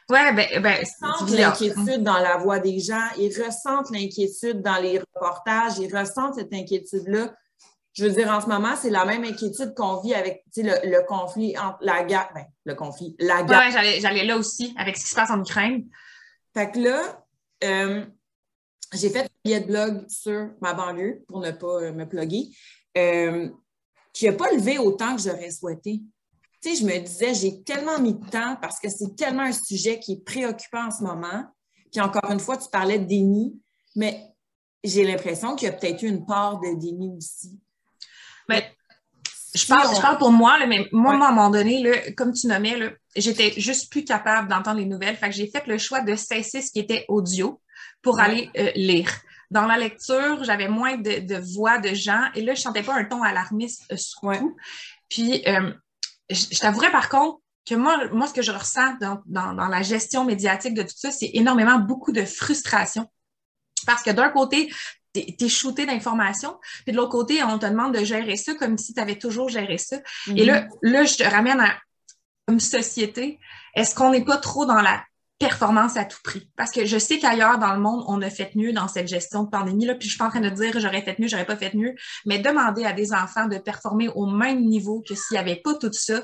Oui, 0.08 0.20
ben, 0.34 0.62
ben 0.62 0.78
ils 0.82 1.08
ressentent 1.08 1.30
l'inquiétude 1.32 2.04
dans 2.04 2.20
la 2.20 2.38
voix 2.38 2.60
des 2.60 2.80
gens, 2.80 3.08
ils 3.18 3.36
ressentent 3.44 3.90
l'inquiétude 3.90 4.62
dans 4.62 4.78
les 4.78 5.00
reportages, 5.00 5.78
ils 5.80 5.94
ressentent 5.94 6.36
cette 6.36 6.54
inquiétude-là 6.54 7.34
je 7.96 8.04
veux 8.04 8.12
dire, 8.12 8.30
en 8.30 8.42
ce 8.42 8.48
moment, 8.48 8.76
c'est 8.76 8.90
la 8.90 9.06
même 9.06 9.24
inquiétude 9.24 9.74
qu'on 9.74 10.02
vit 10.02 10.14
avec 10.14 10.44
le, 10.58 10.90
le, 10.90 11.06
conflit 11.08 11.58
entre 11.58 11.78
la 11.80 12.04
guerre, 12.04 12.30
ben, 12.36 12.46
le 12.66 12.76
conflit, 12.76 13.16
la 13.20 13.44
guerre. 13.44 13.62
Oui, 13.66 14.00
j'allais 14.02 14.26
là 14.26 14.38
aussi, 14.38 14.74
avec 14.78 14.98
ce 14.98 15.04
qui 15.04 15.10
se 15.10 15.16
passe 15.16 15.32
en 15.32 15.40
Ukraine. 15.40 15.88
Fait 16.54 16.72
que 16.72 16.80
là, 16.80 17.26
euh, 17.64 18.06
j'ai 18.94 19.10
fait 19.10 19.22
un 19.22 19.28
billet 19.46 19.62
de 19.62 19.68
blog 19.68 20.10
sur 20.10 20.50
ma 20.62 20.74
banlieue 20.74 21.24
pour 21.30 21.40
ne 21.40 21.52
pas 21.52 21.84
euh, 21.84 21.94
me 21.94 22.08
plugger, 22.08 22.50
euh, 22.98 23.50
qui 24.12 24.26
n'a 24.26 24.34
pas 24.34 24.52
levé 24.52 24.78
autant 24.78 25.16
que 25.16 25.22
j'aurais 25.22 25.52
souhaité. 25.52 26.02
Tu 26.62 26.70
sais, 26.70 26.82
je 26.82 26.86
me 26.86 27.00
disais, 27.00 27.34
j'ai 27.34 27.64
tellement 27.64 28.00
mis 28.00 28.14
de 28.14 28.30
temps 28.30 28.58
parce 28.62 28.80
que 28.80 28.90
c'est 28.90 29.16
tellement 29.16 29.44
un 29.44 29.54
sujet 29.54 30.00
qui 30.00 30.14
est 30.14 30.26
préoccupant 30.26 30.88
en 30.88 30.92
ce 30.92 31.02
moment. 31.02 31.46
Puis 31.94 32.02
encore 32.02 32.30
une 32.30 32.40
fois, 32.40 32.58
tu 32.58 32.70
parlais 32.70 33.00
de 33.00 33.06
déni, 33.06 33.58
mais 33.96 34.36
j'ai 34.84 35.06
l'impression 35.06 35.56
qu'il 35.56 35.68
y 35.68 35.72
a 35.72 35.74
peut-être 35.74 36.04
eu 36.04 36.08
une 36.08 36.26
part 36.26 36.60
de 36.60 36.78
déni 36.78 37.16
aussi. 37.16 37.58
Ben, 38.48 38.62
je 39.56 39.66
parle, 39.68 39.96
je 39.96 40.02
parle 40.02 40.18
pour 40.18 40.32
moi, 40.32 40.58
mais 40.68 40.88
moi, 40.92 41.14
à 41.14 41.16
un 41.16 41.32
moment 41.32 41.50
donné, 41.50 41.82
là, 41.82 42.12
comme 42.12 42.34
tu 42.34 42.48
nommais, 42.48 42.98
j'étais 43.16 43.54
juste 43.58 43.90
plus 43.90 44.04
capable 44.04 44.50
d'entendre 44.50 44.80
les 44.80 44.86
nouvelles. 44.86 45.16
Fait 45.16 45.30
que 45.30 45.36
j'ai 45.36 45.48
fait 45.48 45.66
le 45.66 45.78
choix 45.78 46.02
de 46.02 46.16
cesser 46.16 46.62
ce 46.62 46.72
qui 46.72 46.80
était 46.80 47.06
audio 47.08 47.62
pour 48.02 48.20
aller 48.20 48.50
euh, 48.58 48.72
lire. 48.76 49.10
Dans 49.52 49.66
la 49.66 49.78
lecture, 49.78 50.44
j'avais 50.44 50.68
moins 50.68 50.98
de, 50.98 51.56
voix 51.56 51.78
de 51.78 51.94
gens 51.94 52.30
et 52.36 52.42
là, 52.42 52.54
je 52.54 52.62
sentais 52.62 52.84
pas 52.84 52.96
un 52.96 53.06
ton 53.06 53.24
alarmiste 53.24 53.84
euh. 53.92 54.40
Puis, 55.08 55.44
euh, 55.48 55.72
je, 56.30 56.60
t'avouerais 56.60 56.92
par 56.92 57.10
contre 57.10 57.40
que 57.66 57.76
moi, 57.76 58.10
moi, 58.12 58.28
ce 58.28 58.34
que 58.34 58.42
je 58.42 58.52
ressens 58.52 58.96
dans, 59.00 59.22
dans 59.26 59.68
la 59.68 59.82
gestion 59.82 60.26
médiatique 60.26 60.74
de 60.74 60.84
tout 60.84 60.96
ça, 60.96 61.12
c'est 61.12 61.32
énormément 61.34 61.80
beaucoup 61.80 62.12
de 62.12 62.26
frustration. 62.26 63.10
Parce 63.86 64.04
que 64.04 64.12
d'un 64.12 64.30
côté, 64.30 64.70
t'es 65.24 65.46
es 65.46 65.50
shooté 65.50 65.86
d'informations. 65.86 66.58
Puis 66.84 66.92
de 66.92 66.98
l'autre 66.98 67.12
côté, 67.12 67.44
on 67.44 67.58
te 67.58 67.66
demande 67.66 67.96
de 67.96 68.04
gérer 68.04 68.36
ça 68.36 68.54
comme 68.56 68.78
si 68.78 68.94
tu 68.94 69.00
avais 69.00 69.18
toujours 69.18 69.50
géré 69.50 69.78
ça. 69.78 69.98
Et 70.36 70.46
là, 70.46 70.62
mm-hmm. 70.62 70.70
là, 70.82 71.06
je 71.06 71.16
te 71.16 71.24
ramène 71.24 71.60
à 71.60 71.76
une 72.48 72.60
société. 72.60 73.40
Est-ce 73.76 73.96
qu'on 73.96 74.12
n'est 74.12 74.24
pas 74.24 74.38
trop 74.38 74.66
dans 74.66 74.82
la 74.82 75.04
performance 75.40 75.98
à 75.98 76.06
tout 76.06 76.20
prix? 76.24 76.50
Parce 76.56 76.72
que 76.72 76.86
je 76.86 76.98
sais 76.98 77.20
qu'ailleurs 77.20 77.58
dans 77.58 77.74
le 77.74 77.80
monde, 77.80 78.04
on 78.08 78.22
a 78.22 78.30
fait 78.30 78.54
mieux 78.56 78.74
dans 78.74 78.88
cette 78.88 79.08
gestion 79.08 79.44
de 79.44 79.50
pandémie. 79.50 79.86
Là, 79.86 79.96
puis 79.96 80.08
je 80.08 80.14
suis 80.14 80.18
pas 80.18 80.28
en 80.28 80.30
train 80.30 80.42
de 80.42 80.50
dire 80.50 80.80
j'aurais 80.80 81.02
fait 81.02 81.18
mieux, 81.20 81.28
j'aurais 81.28 81.46
pas 81.46 81.58
fait 81.58 81.74
mieux, 81.74 81.96
mais 82.26 82.40
demander 82.40 82.86
à 82.86 82.94
des 82.94 83.14
enfants 83.14 83.48
de 83.48 83.58
performer 83.58 84.10
au 84.10 84.26
même 84.28 84.64
niveau 84.64 85.04
que 85.08 85.16
s'il 85.16 85.36
n'y 85.36 85.40
avait 85.40 85.62
pas 85.62 85.74
tout 85.76 85.92
ça, 85.92 86.24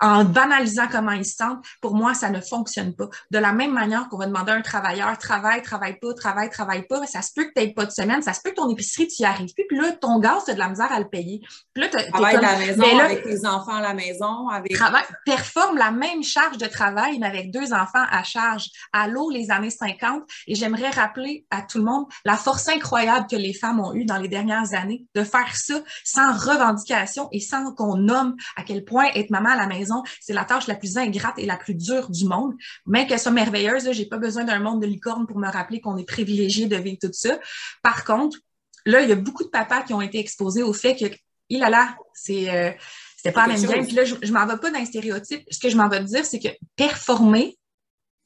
en 0.00 0.24
banalisant 0.24 0.88
comment 0.90 1.12
ils 1.12 1.24
se 1.24 1.36
sentent, 1.36 1.64
pour 1.80 1.94
moi, 1.94 2.14
ça 2.14 2.30
ne 2.30 2.40
fonctionne 2.40 2.94
pas. 2.94 3.08
De 3.30 3.38
la 3.38 3.52
même 3.52 3.72
manière 3.72 4.08
qu'on 4.08 4.18
va 4.18 4.26
demander 4.26 4.52
à 4.52 4.54
un 4.54 4.62
travailleur, 4.62 5.16
travaille, 5.18 5.62
travaille 5.62 5.98
pas, 5.98 6.14
travaille, 6.14 6.50
travaille 6.50 6.86
pas, 6.86 7.06
ça 7.06 7.22
se 7.22 7.32
peut 7.34 7.44
que 7.44 7.52
tu 7.54 7.60
n'aies 7.60 7.72
pas 7.72 7.86
de 7.86 7.90
semaine, 7.90 8.22
ça 8.22 8.32
se 8.32 8.40
peut 8.42 8.50
que 8.50 8.56
ton 8.56 8.70
épicerie, 8.70 9.08
tu 9.08 9.22
y 9.22 9.24
arrives 9.24 9.52
plus, 9.54 9.66
puis 9.68 9.78
là, 9.78 9.92
ton 9.92 10.18
gaz, 10.18 10.44
tu 10.46 10.54
de 10.54 10.58
la 10.58 10.68
misère 10.68 10.90
à 10.92 10.98
le 10.98 11.08
payer. 11.08 11.40
Puis 11.74 11.82
là, 11.82 11.88
travaille 11.88 12.36
à 12.36 12.40
la 12.40 12.58
maison, 12.58 12.98
avec 12.98 13.22
tes 13.22 13.46
enfants 13.46 13.74
à 13.74 13.80
la 13.80 13.94
maison, 13.94 14.48
avec... 14.48 14.72
Travaille, 14.74 15.04
performe 15.24 15.76
la 15.76 15.90
même 15.90 16.22
charge 16.22 16.58
de 16.58 16.66
travail, 16.66 17.18
mais 17.18 17.26
avec 17.26 17.50
deux 17.50 17.72
enfants 17.72 18.04
à 18.10 18.22
charge. 18.22 18.68
À 18.92 19.08
l'eau, 19.08 19.30
les 19.30 19.50
années 19.50 19.70
50, 19.70 20.22
et 20.46 20.54
j'aimerais 20.54 20.90
rappeler 20.90 21.46
à 21.50 21.62
tout 21.62 21.78
le 21.78 21.84
monde 21.84 22.06
la 22.24 22.36
force 22.36 22.68
incroyable 22.68 23.26
que 23.30 23.36
les 23.36 23.52
femmes 23.52 23.80
ont 23.80 23.94
eue 23.94 24.04
dans 24.04 24.16
les 24.16 24.28
dernières 24.28 24.74
années 24.74 25.04
de 25.14 25.24
faire 25.24 25.54
ça 25.54 25.74
sans 26.04 26.32
revendication 26.32 27.28
et 27.32 27.40
sans 27.40 27.74
qu'on 27.74 27.96
nomme 27.96 28.36
à 28.56 28.62
quel 28.62 28.84
point 28.84 29.06
être 29.14 29.30
maman 29.30 29.50
à 29.50 29.56
la 29.56 29.66
maison 29.66 29.89
c'est 30.20 30.32
la 30.32 30.44
tâche 30.44 30.66
la 30.66 30.74
plus 30.74 30.98
ingrate 30.98 31.38
et 31.38 31.46
la 31.46 31.56
plus 31.56 31.74
dure 31.74 32.10
du 32.10 32.24
monde. 32.24 32.54
Mais 32.86 33.06
qu'elle 33.06 33.18
soit 33.18 33.32
merveilleuse, 33.32 33.90
j'ai 33.92 34.06
pas 34.06 34.18
besoin 34.18 34.44
d'un 34.44 34.60
monde 34.60 34.80
de 34.80 34.86
licorne 34.86 35.26
pour 35.26 35.38
me 35.38 35.50
rappeler 35.50 35.80
qu'on 35.80 35.96
est 35.96 36.04
privilégié 36.04 36.66
de 36.66 36.76
vivre 36.76 36.98
tout 37.00 37.12
ça. 37.12 37.38
Par 37.82 38.04
contre, 38.04 38.38
là, 38.86 39.02
il 39.02 39.08
y 39.08 39.12
a 39.12 39.16
beaucoup 39.16 39.44
de 39.44 39.50
papas 39.50 39.82
qui 39.82 39.94
ont 39.94 40.00
été 40.00 40.18
exposés 40.18 40.62
au 40.62 40.72
fait 40.72 40.96
que, 40.96 41.14
il 41.48 41.62
a 41.62 41.70
là, 41.70 41.96
c'est, 42.14 42.48
euh, 42.50 42.70
c'était 43.16 43.32
pas 43.32 43.46
la 43.46 43.54
même 43.54 43.66
game. 43.66 43.86
Puis 43.86 43.96
là, 43.96 44.04
je, 44.04 44.14
je 44.22 44.32
m'en 44.32 44.46
vais 44.46 44.56
pas 44.56 44.70
d'un 44.70 44.84
stéréotype. 44.84 45.44
Ce 45.50 45.58
que 45.58 45.68
je 45.68 45.76
m'en 45.76 45.88
vais 45.88 46.02
dire, 46.04 46.24
c'est 46.24 46.38
que 46.38 46.48
performer 46.76 47.58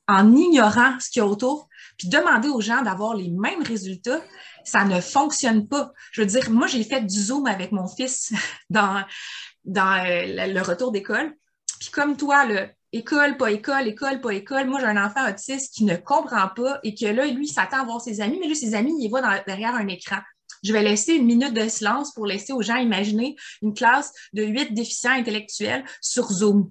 en 0.07 0.35
ignorant 0.35 0.98
ce 1.00 1.09
qu'il 1.09 1.20
y 1.20 1.22
a 1.22 1.27
autour, 1.27 1.68
puis 1.96 2.09
demander 2.09 2.48
aux 2.48 2.61
gens 2.61 2.83
d'avoir 2.83 3.14
les 3.14 3.31
mêmes 3.31 3.62
résultats, 3.62 4.20
ça 4.64 4.85
ne 4.85 5.00
fonctionne 5.00 5.68
pas. 5.68 5.92
Je 6.12 6.22
veux 6.22 6.27
dire, 6.27 6.50
moi, 6.50 6.66
j'ai 6.66 6.85
fait 6.85 7.03
du 7.03 7.18
Zoom 7.18 7.46
avec 7.46 7.72
mon 7.72 7.88
fils 7.88 8.33
dans, 8.70 9.05
dans 9.64 10.05
euh, 10.05 10.46
le 10.53 10.61
retour 10.61 10.92
d'école. 10.92 11.35
Comme 11.92 12.16
toi, 12.16 12.47
le 12.47 12.68
école, 12.92 13.37
pas 13.37 13.51
école, 13.51 13.88
école, 13.88 14.20
pas 14.20 14.33
école, 14.33 14.68
moi 14.68 14.81
j'ai 14.81 14.87
un 14.87 15.05
enfant 15.05 15.29
autiste 15.29 15.75
qui 15.75 15.85
ne 15.85 15.97
comprend 15.97 16.49
pas 16.55 16.79
et 16.83 16.94
que 16.94 17.07
là, 17.07 17.27
lui, 17.27 17.49
s'attend 17.49 17.81
à 17.81 17.85
voir 17.85 18.01
ses 18.01 18.20
amis, 18.20 18.38
mais 18.40 18.47
lui, 18.47 18.57
ses 18.57 18.75
amis, 18.75 18.94
il 19.01 19.09
voit 19.09 19.23
derrière 19.47 19.75
un 19.75 19.88
écran. 19.88 20.18
Je 20.62 20.73
vais 20.73 20.83
laisser 20.83 21.14
une 21.14 21.27
minute 21.27 21.53
de 21.53 21.68
silence 21.68 22.12
pour 22.14 22.27
laisser 22.27 22.53
aux 22.53 22.62
gens 22.62 22.77
imaginer 22.77 23.37
une 23.62 23.75
classe 23.75 24.12
de 24.33 24.44
huit 24.44 24.73
déficients 24.73 25.12
intellectuels 25.12 25.85
sur 26.01 26.31
Zoom 26.33 26.70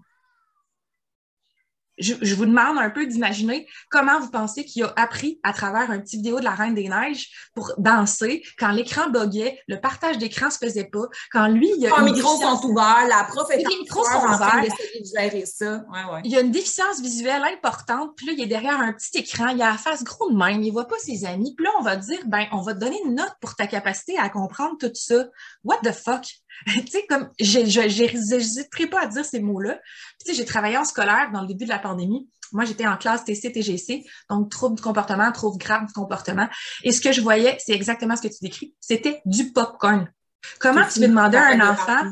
je, 1.98 2.36
vous 2.36 2.46
demande 2.46 2.78
un 2.78 2.90
peu 2.90 3.06
d'imaginer 3.06 3.68
comment 3.90 4.20
vous 4.20 4.30
pensez 4.30 4.66
qu'il 4.66 4.84
a 4.84 4.94
appris 4.96 5.40
à 5.44 5.54
travers 5.54 5.92
un 5.92 6.00
petit 6.00 6.18
vidéo 6.18 6.40
de 6.40 6.44
la 6.44 6.52
Reine 6.52 6.76
des 6.76 6.90
Neiges 6.90 7.30
pour 7.54 7.74
danser 7.78 8.44
quand 8.58 8.72
l'écran 8.72 9.10
buguait, 9.10 9.60
le 9.68 9.80
partage 9.80 10.18
d'écran 10.18 10.50
se 10.50 10.58
faisait 10.58 10.86
pas, 10.86 11.04
quand 11.32 11.48
lui, 11.48 11.70
il 11.76 11.82
y 11.82 11.88
a 11.88 11.96
les 12.04 12.12
micros 12.12 12.38
sont 12.38 12.66
ouverts, 12.66 13.08
la 13.08 13.24
prof 13.26 13.50
est 13.52 13.58
les 13.58 13.66
micros 13.66 14.04
sont 14.04 14.26
ouverts. 14.26 14.64
de 14.64 15.20
gérer 15.20 15.46
ça. 15.46 15.84
Ouais, 15.92 16.14
ouais. 16.14 16.22
Il 16.24 16.32
y 16.32 16.38
a 16.38 16.42
une 16.42 16.52
déficience 16.52 17.00
visuelle 17.00 17.44
importante, 17.44 18.12
puis 18.16 18.28
là, 18.28 18.34
il 18.34 18.42
est 18.42 18.48
derrière 18.48 18.80
un 18.80 18.94
petit 18.94 19.20
écran, 19.20 19.50
il 19.50 19.62
a 19.62 19.72
la 19.72 19.78
face 19.78 20.04
gros 20.04 20.32
de 20.32 20.38
même, 20.38 20.64
il 20.64 20.72
voit 20.72 20.88
pas 20.88 20.98
ses 21.00 21.26
amis, 21.26 21.54
puis 21.56 21.66
là, 21.66 21.72
on 21.80 21.84
va 21.84 21.96
dire, 21.96 22.20
ben, 22.26 22.46
on 22.52 22.62
va 22.62 22.74
te 22.74 22.80
donner 22.80 23.00
une 23.06 23.16
note 23.16 23.34
pour 23.40 23.56
ta 23.56 23.68
capacité 23.68 24.18
à 24.18 24.30
comprendre 24.30 24.78
tout 24.80 24.92
ça. 24.94 25.26
What 25.64 25.80
the 25.84 25.92
fuck? 25.92 26.26
Tu 26.68 26.88
sais, 26.88 27.06
comme, 27.08 27.30
j'hésiterai 27.40 28.88
pas 28.88 29.02
à 29.02 29.08
dire 29.08 29.26
ces 29.26 29.40
mots-là. 29.40 29.80
Tu 30.20 30.32
sais, 30.32 30.34
j'ai 30.34 30.46
travaillé 30.46 30.78
en 30.78 30.86
scolaire 30.86 31.30
dans 31.34 31.42
le 31.42 31.48
début 31.48 31.66
de 31.66 31.70
la 31.70 31.80
pandémie. 31.80 32.30
Moi, 32.52 32.66
j'étais 32.66 32.86
en 32.86 32.98
classe 32.98 33.24
TC-TGC, 33.26 34.04
donc 34.30 34.52
trouble 34.52 34.76
du 34.76 34.82
comportement, 34.82 35.32
trouble 35.32 35.58
grave 35.58 35.88
du 35.88 35.94
comportement. 35.94 36.48
Et 36.84 36.92
ce 36.92 37.02
que 37.02 37.12
je 37.12 37.22
voyais, 37.22 37.58
c'est 37.60 37.74
exactement 37.74 38.16
ce 38.16 38.22
que 38.22 38.28
tu 38.28 38.38
décris. 38.42 38.76
C'était 38.80 39.22
du 39.26 39.52
popcorn. 39.52 40.12
Comment 40.60 40.88
tu 40.88 41.00
veux 41.00 41.08
demander 41.08 41.38
à 41.38 41.48
un 41.48 41.72
enfant 41.72 42.12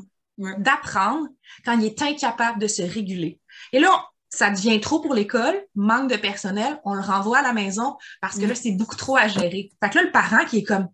d'apprendre 0.57 1.27
quand 1.63 1.77
il 1.77 1.85
est 1.85 2.01
incapable 2.01 2.59
de 2.59 2.67
se 2.67 2.81
réguler? 2.81 3.39
Et 3.71 3.79
là, 3.79 4.05
ça 4.29 4.49
devient 4.49 4.79
trop 4.79 4.99
pour 4.99 5.13
l'école, 5.13 5.61
manque 5.75 6.09
de 6.09 6.15
personnel, 6.15 6.79
on 6.85 6.93
le 6.93 7.01
renvoie 7.01 7.39
à 7.39 7.41
la 7.43 7.53
maison 7.53 7.97
parce 8.21 8.37
que 8.37 8.45
là, 8.45 8.55
c'est 8.55 8.71
beaucoup 8.71 8.95
trop 8.95 9.17
à 9.17 9.27
gérer. 9.27 9.71
Fait 9.83 9.89
que 9.89 9.97
là, 9.97 10.03
le 10.03 10.11
parent 10.11 10.45
qui 10.45 10.59
est 10.59 10.63
comme 10.63 10.87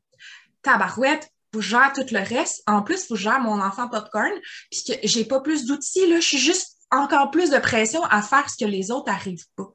tabarouette, 0.64 1.30
faut 1.58 1.62
que 1.62 1.66
gère 1.66 1.94
tout 1.94 2.06
le 2.14 2.20
reste. 2.20 2.64
En 2.68 2.82
plus, 2.84 3.06
faut 3.06 3.16
que 3.16 3.20
je 3.20 3.24
gère 3.24 3.40
mon 3.40 3.62
enfant 3.62 3.88
popcorn, 3.88 4.32
puisque 4.70 4.98
j'ai 5.04 5.26
pas 5.26 5.42
plus 5.42 5.66
d'outils, 5.66 6.08
là, 6.08 6.20
je 6.20 6.28
suis 6.28 6.38
juste 6.38 6.78
encore 6.92 7.32
plus 7.32 7.50
de 7.50 7.58
pression 7.58 8.04
à 8.06 8.22
faire 8.22 8.50
ce 8.50 8.58
que 8.58 8.70
les 8.70 8.92
autres 8.92 9.12
n'arrivent 9.12 9.48
pas. 9.56 9.72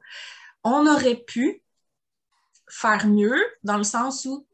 On 0.63 0.87
aurait 0.87 1.23
pu 1.27 1.61
faire 2.69 3.07
mieux 3.07 3.39
dans 3.63 3.77
le 3.77 3.83
sens 3.83 4.25
où 4.25 4.47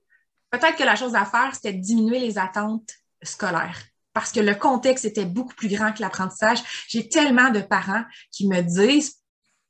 peut-être 0.50 0.78
que 0.78 0.84
la 0.84 0.96
chose 0.96 1.16
à 1.16 1.26
faire, 1.26 1.54
c'était 1.54 1.74
de 1.74 1.82
diminuer 1.82 2.20
les 2.20 2.38
attentes 2.38 2.92
scolaires 3.24 3.80
parce 4.14 4.32
que 4.32 4.40
le 4.40 4.56
contexte 4.56 5.06
était 5.06 5.26
beaucoup 5.26 5.54
plus 5.54 5.70
grand 5.70 5.94
que 5.94 6.02
l'apprentissage. 6.02 6.60
J'ai 6.88 7.08
tellement 7.08 7.52
de 7.52 7.62
parents 7.62 8.04
qui 8.32 8.48
me 8.48 8.62
disent 8.62 9.19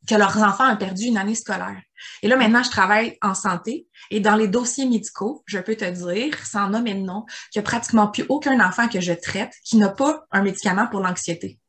que 0.08 0.16
leurs 0.16 0.38
enfants 0.38 0.72
ont 0.72 0.78
perdu 0.78 1.06
une 1.06 1.18
année 1.18 1.36
scolaire. 1.36 1.82
Et 2.24 2.28
là, 2.28 2.36
maintenant, 2.36 2.64
je 2.64 2.70
travaille 2.70 3.18
en 3.22 3.34
santé 3.34 3.88
et 4.12 4.20
dans 4.20 4.36
les 4.36 4.48
dossiers 4.48 4.86
médicaux, 4.86 5.44
je 5.46 5.60
peux 5.60 5.76
te 5.76 5.86
dire, 5.86 6.46
sans 6.46 6.70
nommer 6.70 6.94
de 6.94 7.02
nom, 7.02 7.26
qu'il 7.52 7.62
n'y 7.62 7.66
a 7.66 7.70
pratiquement 7.70 8.08
plus 8.08 8.26
aucun 8.30 8.60
enfant 8.66 8.88
que 8.88 9.02
je 9.02 9.14
traite 9.14 9.54
qui 9.64 9.78
n'a 9.78 9.90
pas 9.90 10.26
un 10.32 10.42
médicament 10.42 10.88
pour 10.88 11.02
l'anxiété. 11.02 11.60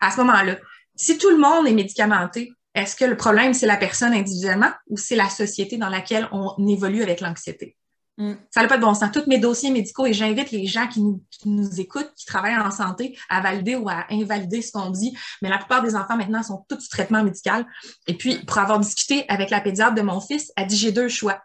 À 0.00 0.10
ce 0.10 0.18
moment-là, 0.18 0.56
si 0.96 1.16
tout 1.18 1.30
le 1.30 1.38
monde 1.38 1.66
est 1.66 1.72
médicamenté, 1.72 2.52
est-ce 2.74 2.94
que 2.96 3.04
le 3.04 3.16
problème, 3.16 3.54
c'est 3.54 3.66
la 3.66 3.76
personne 3.76 4.12
individuellement 4.12 4.70
ou 4.88 4.96
c'est 4.96 5.16
la 5.16 5.28
société 5.28 5.78
dans 5.78 5.88
laquelle 5.88 6.28
on 6.32 6.66
évolue 6.66 7.02
avec 7.02 7.20
l'anxiété? 7.20 7.76
Mm. 8.18 8.34
Ça 8.50 8.62
n'a 8.62 8.68
pas 8.68 8.76
de 8.76 8.82
bon 8.82 8.94
sens. 8.94 9.10
Tous 9.12 9.26
mes 9.28 9.38
dossiers 9.38 9.70
médicaux, 9.70 10.04
et 10.04 10.12
j'invite 10.12 10.50
les 10.50 10.66
gens 10.66 10.88
qui 10.88 11.00
nous, 11.00 11.80
écoutent, 11.80 12.12
qui 12.16 12.26
travaillent 12.26 12.58
en 12.58 12.70
santé, 12.70 13.16
à 13.30 13.40
valider 13.40 13.76
ou 13.76 13.88
à 13.88 14.06
invalider 14.10 14.60
ce 14.60 14.72
qu'on 14.72 14.90
dit. 14.90 15.16
Mais 15.40 15.48
la 15.48 15.58
plupart 15.58 15.82
des 15.82 15.94
enfants 15.94 16.16
maintenant 16.16 16.42
sont 16.42 16.64
tous 16.68 16.80
sous 16.80 16.88
traitement 16.88 17.22
médical. 17.22 17.64
Et 18.06 18.14
puis, 18.14 18.44
pour 18.44 18.58
avoir 18.58 18.80
discuté 18.80 19.24
avec 19.28 19.50
la 19.50 19.60
pédiatre 19.60 19.94
de 19.94 20.02
mon 20.02 20.20
fils, 20.20 20.52
elle 20.56 20.66
dit 20.66 20.76
j'ai 20.76 20.92
deux 20.92 21.08
choix. 21.08 21.40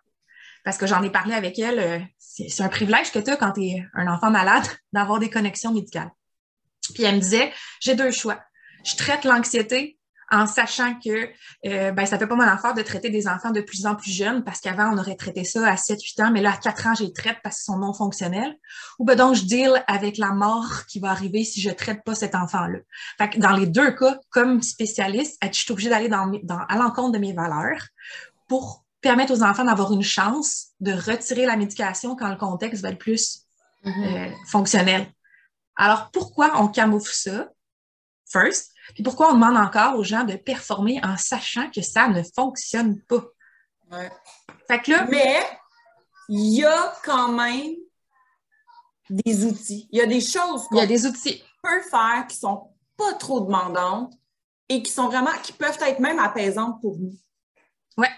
Parce 0.65 0.77
que 0.77 0.87
j'en 0.87 1.03
ai 1.03 1.11
parlé 1.11 1.33
avec 1.33 1.59
elle. 1.59 1.79
Euh, 1.79 1.99
c'est 2.17 2.63
un 2.63 2.69
privilège 2.69 3.11
que 3.11 3.19
tu 3.19 3.29
as 3.29 3.37
quand 3.37 3.51
tu 3.51 3.61
es 3.61 3.85
un 3.93 4.07
enfant 4.07 4.31
malade 4.31 4.65
d'avoir 4.93 5.19
des 5.19 5.29
connexions 5.29 5.71
médicales. 5.71 6.11
Puis 6.95 7.03
elle 7.03 7.15
me 7.15 7.21
disait 7.21 7.53
j'ai 7.79 7.95
deux 7.95 8.11
choix. 8.11 8.41
Je 8.83 8.95
traite 8.95 9.23
l'anxiété 9.23 9.99
en 10.33 10.47
sachant 10.47 10.95
que 10.99 11.29
euh, 11.67 11.91
ben, 11.91 12.05
ça 12.07 12.17
fait 12.17 12.25
pas 12.25 12.35
mon 12.35 12.41
affaire 12.41 12.73
de 12.73 12.81
traiter 12.81 13.11
des 13.11 13.27
enfants 13.27 13.51
de 13.51 13.61
plus 13.61 13.85
en 13.85 13.95
plus 13.95 14.11
jeunes 14.11 14.43
parce 14.43 14.59
qu'avant, 14.59 14.91
on 14.91 14.97
aurait 14.97 15.15
traité 15.15 15.43
ça 15.43 15.65
à 15.67 15.75
7-8 15.75 16.23
ans, 16.23 16.31
mais 16.31 16.41
là, 16.41 16.53
à 16.53 16.57
4 16.57 16.87
ans, 16.87 16.93
j'ai 16.95 17.13
traite 17.13 17.37
parce 17.43 17.57
qu'ils 17.57 17.73
sont 17.73 17.77
non 17.77 17.93
fonctionnels. 17.93 18.57
Ou 18.97 19.05
ben 19.05 19.15
donc, 19.15 19.35
je 19.35 19.43
deal 19.43 19.83
avec 19.85 20.17
la 20.17 20.31
mort 20.31 20.85
qui 20.87 20.99
va 20.99 21.11
arriver 21.11 21.43
si 21.43 21.61
je 21.61 21.69
traite 21.69 22.03
pas 22.03 22.15
cet 22.15 22.33
enfant-là. 22.33 22.79
Fait 23.19 23.29
que 23.29 23.37
dans 23.37 23.51
les 23.51 23.67
deux 23.67 23.91
cas, 23.91 24.17
comme 24.31 24.63
spécialiste, 24.63 25.37
je 25.43 25.51
suis 25.51 25.71
obligée 25.71 25.89
d'aller 25.89 26.09
dans, 26.09 26.25
dans, 26.41 26.59
à 26.67 26.77
l'encontre 26.77 27.11
de 27.11 27.19
mes 27.19 27.33
valeurs 27.33 27.87
pour 28.47 28.83
permettre 29.01 29.33
aux 29.33 29.43
enfants 29.43 29.65
d'avoir 29.65 29.93
une 29.93 30.01
chance 30.01 30.69
de 30.79 30.93
retirer 30.93 31.45
la 31.45 31.57
médication 31.57 32.15
quand 32.15 32.29
le 32.29 32.37
contexte 32.37 32.81
va 32.81 32.89
être 32.89 32.97
plus 32.97 33.43
mm-hmm. 33.85 34.31
euh, 34.31 34.31
fonctionnel. 34.47 35.05
Alors, 35.75 36.09
pourquoi 36.11 36.59
on 36.59 36.67
camoufle 36.67 37.13
ça? 37.13 37.49
First, 38.25 38.72
puis 38.93 39.03
pourquoi 39.03 39.31
on 39.31 39.33
demande 39.33 39.57
encore 39.57 39.97
aux 39.97 40.03
gens 40.03 40.23
de 40.23 40.35
performer 40.35 40.99
en 41.03 41.17
sachant 41.17 41.69
que 41.71 41.81
ça 41.81 42.07
ne 42.07 42.21
fonctionne 42.35 43.01
pas? 43.01 43.23
Fait 44.67 44.81
que 44.81 44.91
là, 44.91 45.05
Mais 45.09 45.39
il 46.29 46.55
y 46.55 46.65
a 46.65 46.93
quand 47.03 47.31
même 47.31 47.75
des 49.09 49.45
outils. 49.45 49.87
Il 49.91 49.99
y 49.99 50.01
a 50.01 50.05
des 50.05 50.21
choses 50.21 50.67
qu'on 50.69 50.87
peut 50.87 51.81
faire 51.89 52.25
qui 52.27 52.35
sont 52.35 52.69
pas 52.97 53.13
trop 53.13 53.41
demandantes 53.41 54.13
et 54.69 54.81
qui 54.81 54.91
sont 54.91 55.07
vraiment, 55.07 55.31
qui 55.43 55.53
peuvent 55.53 55.77
être 55.81 55.99
même 55.99 56.19
apaisantes 56.19 56.81
pour 56.81 56.97
nous. 56.97 57.13
Ouais. 57.97 58.11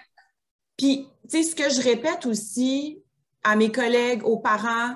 Puis, 0.78 1.08
tu 1.30 1.44
sais, 1.44 1.44
ce 1.44 1.56
que 1.56 1.70
je 1.70 1.82
répète 1.82 2.26
aussi 2.26 3.04
à 3.44 3.56
mes 3.56 3.72
collègues, 3.72 4.24
aux 4.24 4.40
parents, 4.40 4.96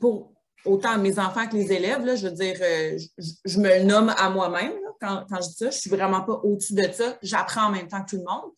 pour 0.00 0.32
autant 0.64 0.98
mes 0.98 1.18
enfants 1.18 1.46
que 1.46 1.56
les 1.56 1.72
élèves, 1.72 2.04
là, 2.04 2.16
je 2.16 2.28
veux 2.28 2.34
dire, 2.34 2.56
euh, 2.60 2.98
je, 3.44 3.58
me 3.58 3.68
le 3.78 3.84
nomme 3.84 4.14
à 4.16 4.30
moi-même 4.30 4.74
quand, 5.04 5.40
je 5.42 5.48
dis 5.48 5.54
ça. 5.54 5.70
Je 5.70 5.78
suis 5.78 5.90
vraiment 5.90 6.22
pas 6.22 6.34
au-dessus 6.42 6.74
de 6.74 6.90
ça. 6.92 7.16
J'apprends 7.22 7.66
en 7.66 7.70
même 7.70 7.88
temps 7.88 8.02
que 8.02 8.10
tout 8.10 8.16
le 8.16 8.24
monde. 8.24 8.50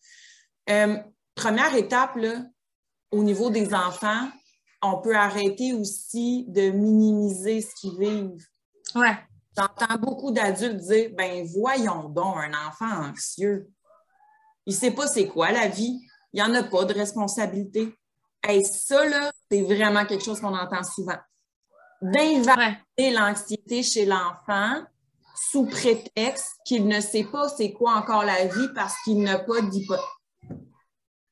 Euh, 0.69 0.97
première 1.35 1.75
étape, 1.75 2.15
là, 2.15 2.43
au 3.11 3.23
niveau 3.23 3.49
des 3.49 3.73
enfants, 3.73 4.29
on 4.81 5.01
peut 5.01 5.15
arrêter 5.15 5.73
aussi 5.73 6.45
de 6.47 6.69
minimiser 6.69 7.61
ce 7.61 7.73
qu'ils 7.75 7.97
vivent. 7.99 8.45
Ouais. 8.95 9.17
J'entends 9.57 9.97
beaucoup 9.97 10.31
d'adultes 10.31 10.77
dire 10.77 11.09
ben 11.17 11.45
voyons 11.45 12.09
donc 12.09 12.35
un 12.37 12.51
enfant 12.67 13.09
anxieux. 13.09 13.69
Il 14.65 14.73
ne 14.73 14.79
sait 14.79 14.91
pas 14.91 15.07
c'est 15.07 15.27
quoi 15.27 15.51
la 15.51 15.67
vie. 15.67 15.99
Il 16.33 16.43
n'y 16.43 16.47
en 16.47 16.53
a 16.53 16.63
pas 16.63 16.85
de 16.85 16.93
responsabilité. 16.93 17.95
Et 18.47 18.63
ça, 18.63 19.03
là, 19.05 19.31
c'est 19.49 19.61
vraiment 19.61 20.05
quelque 20.05 20.23
chose 20.23 20.39
qu'on 20.39 20.55
entend 20.55 20.83
souvent. 20.83 21.17
D'invalider 22.01 23.11
l'anxiété 23.11 23.81
chez 23.81 24.05
l'enfant 24.05 24.83
sous 25.39 25.65
prétexte 25.65 26.53
qu'il 26.65 26.87
ne 26.87 26.99
sait 26.99 27.25
pas 27.25 27.49
c'est 27.49 27.71
quoi 27.71 27.95
encore 27.95 28.23
la 28.23 28.45
vie 28.45 28.69
parce 28.73 28.95
qu'il 29.03 29.21
n'a 29.21 29.39
pas 29.39 29.61
d'hypothèse. 29.61 30.03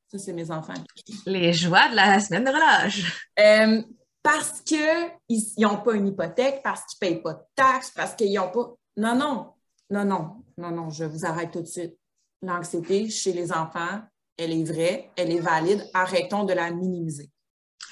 Ça, 0.08 0.18
c'est 0.18 0.32
mes 0.32 0.50
enfants. 0.50 0.74
Les 1.26 1.52
joies 1.52 1.88
de 1.90 1.96
la 1.96 2.20
semaine 2.20 2.44
de 2.44 2.50
relâche. 2.50 3.28
Euh, 3.38 3.82
parce 4.22 4.60
qu'ils 4.60 5.12
n'ont 5.58 5.78
pas 5.78 5.94
une 5.94 6.08
hypothèque, 6.08 6.60
parce 6.62 6.82
qu'ils 6.84 7.08
ne 7.08 7.14
payent 7.14 7.22
pas 7.22 7.34
de 7.34 7.42
taxes, 7.54 7.92
parce 7.94 8.14
qu'ils 8.14 8.34
n'ont 8.34 8.50
pas. 8.50 8.74
Non, 8.96 9.14
non, 9.14 9.52
non, 9.90 10.04
non, 10.04 10.44
non, 10.58 10.70
non, 10.70 10.90
je 10.90 11.04
vous 11.04 11.24
arrête 11.26 11.50
tout 11.50 11.60
de 11.60 11.66
suite. 11.66 11.96
L'anxiété 12.42 13.08
chez 13.08 13.32
les 13.32 13.52
enfants, 13.52 14.00
elle 14.36 14.52
est 14.52 14.64
vraie, 14.64 15.10
elle 15.16 15.32
est 15.32 15.40
valide. 15.40 15.88
Arrêtons 15.94 16.44
de 16.44 16.52
la 16.52 16.70
minimiser. 16.70 17.30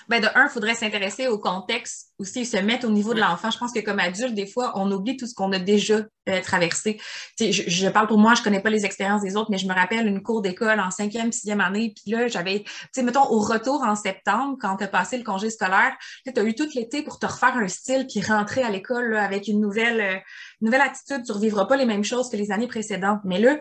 Ben 0.08 0.20
de 0.20 0.26
un, 0.34 0.44
il 0.44 0.50
faudrait 0.50 0.74
s'intéresser 0.74 1.28
au 1.28 1.38
contexte 1.38 2.12
aussi, 2.18 2.44
se 2.44 2.56
mettre 2.56 2.86
au 2.86 2.90
niveau 2.90 3.14
de 3.14 3.20
l'enfant. 3.20 3.50
Je 3.50 3.58
pense 3.58 3.72
que 3.72 3.80
comme 3.80 3.98
adulte, 3.98 4.34
des 4.34 4.46
fois, 4.46 4.72
on 4.76 4.90
oublie 4.90 5.16
tout 5.16 5.26
ce 5.26 5.34
qu'on 5.34 5.50
a 5.52 5.58
déjà 5.58 6.02
euh, 6.28 6.40
traversé. 6.42 7.00
Je, 7.40 7.50
je, 7.50 7.88
parle 7.88 8.06
pour 8.06 8.18
moi, 8.18 8.34
je 8.34 8.42
connais 8.42 8.60
pas 8.60 8.70
les 8.70 8.84
expériences 8.84 9.22
des 9.22 9.36
autres, 9.36 9.50
mais 9.50 9.58
je 9.58 9.66
me 9.66 9.74
rappelle 9.74 10.06
une 10.06 10.22
cour 10.22 10.42
d'école 10.42 10.78
en 10.80 10.90
cinquième, 10.90 11.32
sixième 11.32 11.60
année, 11.60 11.94
puis 11.94 12.12
là, 12.12 12.28
j'avais, 12.28 12.60
tu 12.60 12.70
sais, 12.92 13.02
mettons, 13.02 13.24
au 13.30 13.40
retour 13.40 13.82
en 13.82 13.96
septembre, 13.96 14.56
quand 14.60 14.76
tu 14.76 14.84
as 14.84 14.88
passé 14.88 15.16
le 15.16 15.24
congé 15.24 15.50
scolaire, 15.50 15.94
tu 16.24 16.38
as 16.38 16.44
eu 16.44 16.54
tout 16.54 16.68
l'été 16.74 17.02
pour 17.02 17.18
te 17.18 17.26
refaire 17.26 17.56
un 17.56 17.68
style, 17.68 18.06
puis 18.06 18.20
rentrer 18.20 18.62
à 18.62 18.70
l'école 18.70 19.16
avec 19.16 19.48
une 19.48 19.60
nouvelle, 19.60 20.00
euh, 20.00 20.18
nouvelle 20.60 20.82
attitude. 20.82 21.24
Tu 21.24 21.32
revivras 21.32 21.64
pas 21.66 21.76
les 21.76 21.86
mêmes 21.86 22.04
choses 22.04 22.30
que 22.30 22.36
les 22.36 22.52
années 22.52 22.68
précédentes. 22.68 23.20
Mais 23.24 23.38
là, 23.38 23.58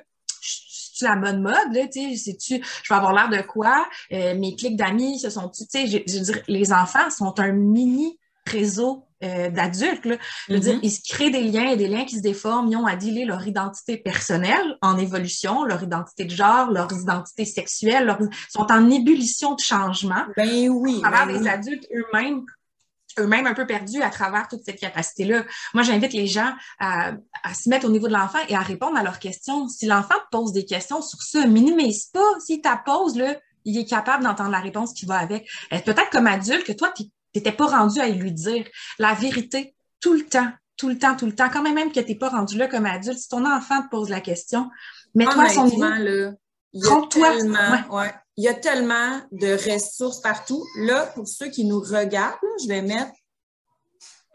la 1.04 1.16
bonne 1.16 1.42
mode, 1.42 1.74
là, 1.74 1.88
tu 1.88 2.18
sais, 2.18 2.36
tu 2.36 2.62
je 2.84 2.94
vais 2.94 2.96
avoir 2.96 3.14
l'air 3.14 3.30
de 3.30 3.46
quoi? 3.46 3.86
Euh, 4.12 4.36
mes 4.38 4.56
clics 4.56 4.76
d'amis, 4.76 5.20
ce 5.20 5.30
sont, 5.30 5.50
tu 5.50 5.64
sais, 5.70 5.88
je, 5.88 5.98
veux 5.98 6.24
dire, 6.24 6.42
les 6.48 6.74
enfants 6.74 7.10
sont 7.10 7.40
un 7.40 7.52
mini 7.52 8.20
réseau 8.46 9.06
euh, 9.24 9.50
d'adultes. 9.50 10.06
Là. 10.06 10.18
Je 10.50 10.54
veux 10.54 10.60
dire, 10.60 10.76
mm-hmm. 10.76 10.84
ils 10.84 10.92
se 10.92 11.02
créent 11.08 11.30
des 11.30 11.44
liens 11.44 11.70
et 11.70 11.78
des 11.78 11.88
liens 11.88 12.04
qui 12.04 12.18
se 12.18 12.22
déforment. 12.22 12.68
Ils 12.70 12.76
ont 12.76 12.86
à 12.86 12.96
dealer 12.96 13.26
leur 13.26 13.48
identité 13.48 13.98
personnelle 13.98 14.78
en 14.82 14.98
évolution, 14.98 15.64
leur 15.64 15.82
identité 15.82 16.26
de 16.26 16.32
genre, 16.32 16.70
leur 16.70 16.92
identité 16.92 17.46
sexuelle, 17.46 18.06
leur... 18.06 18.18
ils 18.20 18.30
sont 18.50 18.70
en 18.70 18.90
ébullition 18.90 19.56
de 19.56 19.62
changement. 19.62 20.26
Ben 20.36 20.68
oui. 20.70 21.00
À 21.04 21.10
travers 21.10 21.28
ben 21.28 21.42
des 21.42 21.48
adultes 21.48 21.88
eux-mêmes 21.96 22.44
eux-mêmes 23.20 23.48
un 23.48 23.54
peu 23.54 23.66
perdus 23.66 24.02
à 24.02 24.10
travers 24.10 24.48
toute 24.48 24.64
cette 24.64 24.80
capacité-là. 24.80 25.44
Moi, 25.74 25.84
j'invite 25.84 26.14
les 26.14 26.28
gens 26.28 26.54
à, 26.80 27.14
se 27.54 27.70
mettre 27.70 27.88
au 27.88 27.92
niveau 27.92 28.08
de 28.08 28.14
l'enfant 28.14 28.40
et 28.48 28.56
à 28.56 28.62
répondre 28.62 28.98
à 28.98 29.04
leurs 29.04 29.20
questions. 29.20 29.68
Si 29.68 29.86
l'enfant 29.86 30.16
te 30.16 30.38
pose 30.38 30.52
des 30.52 30.66
questions 30.66 31.02
sur 31.02 31.22
ça, 31.22 31.46
minimise 31.46 32.06
pas. 32.06 32.40
S'il 32.40 32.62
t'a 32.62 32.78
pose, 32.78 33.16
là, 33.18 33.36
il 33.66 33.78
est 33.78 33.86
capable 33.86 34.24
d'entendre 34.24 34.52
la 34.52 34.60
réponse 34.60 34.94
qui 34.94 35.06
va 35.06 35.18
avec. 35.18 35.48
Peut-être 35.70 36.10
comme 36.10 36.28
adulte 36.28 36.66
que 36.66 36.74
toi, 36.74 36.92
tu 36.96 37.04
n'étais 37.36 37.52
pas 37.52 37.68
rendu 37.68 38.00
à 38.00 38.10
lui 38.10 38.32
dire 38.32 38.66
la 39.00 39.14
vérité 39.14 39.76
tout 40.00 40.14
le 40.14 40.26
temps, 40.26 40.52
tout 40.78 40.90
le 40.90 40.98
temps, 40.98 41.16
tout 41.16 41.26
le 41.26 41.36
temps. 41.36 41.50
Quand 41.52 41.62
même, 41.62 41.76
même 41.76 41.92
que 41.92 42.00
tu 42.00 42.08
n'es 42.08 42.16
pas 42.16 42.30
rendu 42.30 42.58
là 42.58 42.68
comme 42.68 42.86
adulte, 42.86 43.18
si 43.18 43.30
ton 43.30 43.46
enfant 43.46 43.82
te 43.82 43.90
pose 43.90 44.10
la 44.10 44.22
question, 44.22 44.70
mets-toi 45.16 45.44
à 45.44 45.50
son 45.50 45.66
niveau. 45.66 45.84
Là, 45.84 46.32
toi 47.10 47.30
ouais 47.92 48.14
il 48.38 48.44
y 48.44 48.48
a 48.48 48.54
tellement 48.54 49.22
de 49.32 49.54
ressources 49.54 50.22
partout. 50.22 50.64
Là, 50.80 51.06
pour 51.14 51.28
ceux 51.28 51.50
qui 51.50 51.66
nous 51.66 51.80
regardent, 51.80 52.38
je 52.62 52.68
vais 52.68 52.82
mettre 52.82 53.12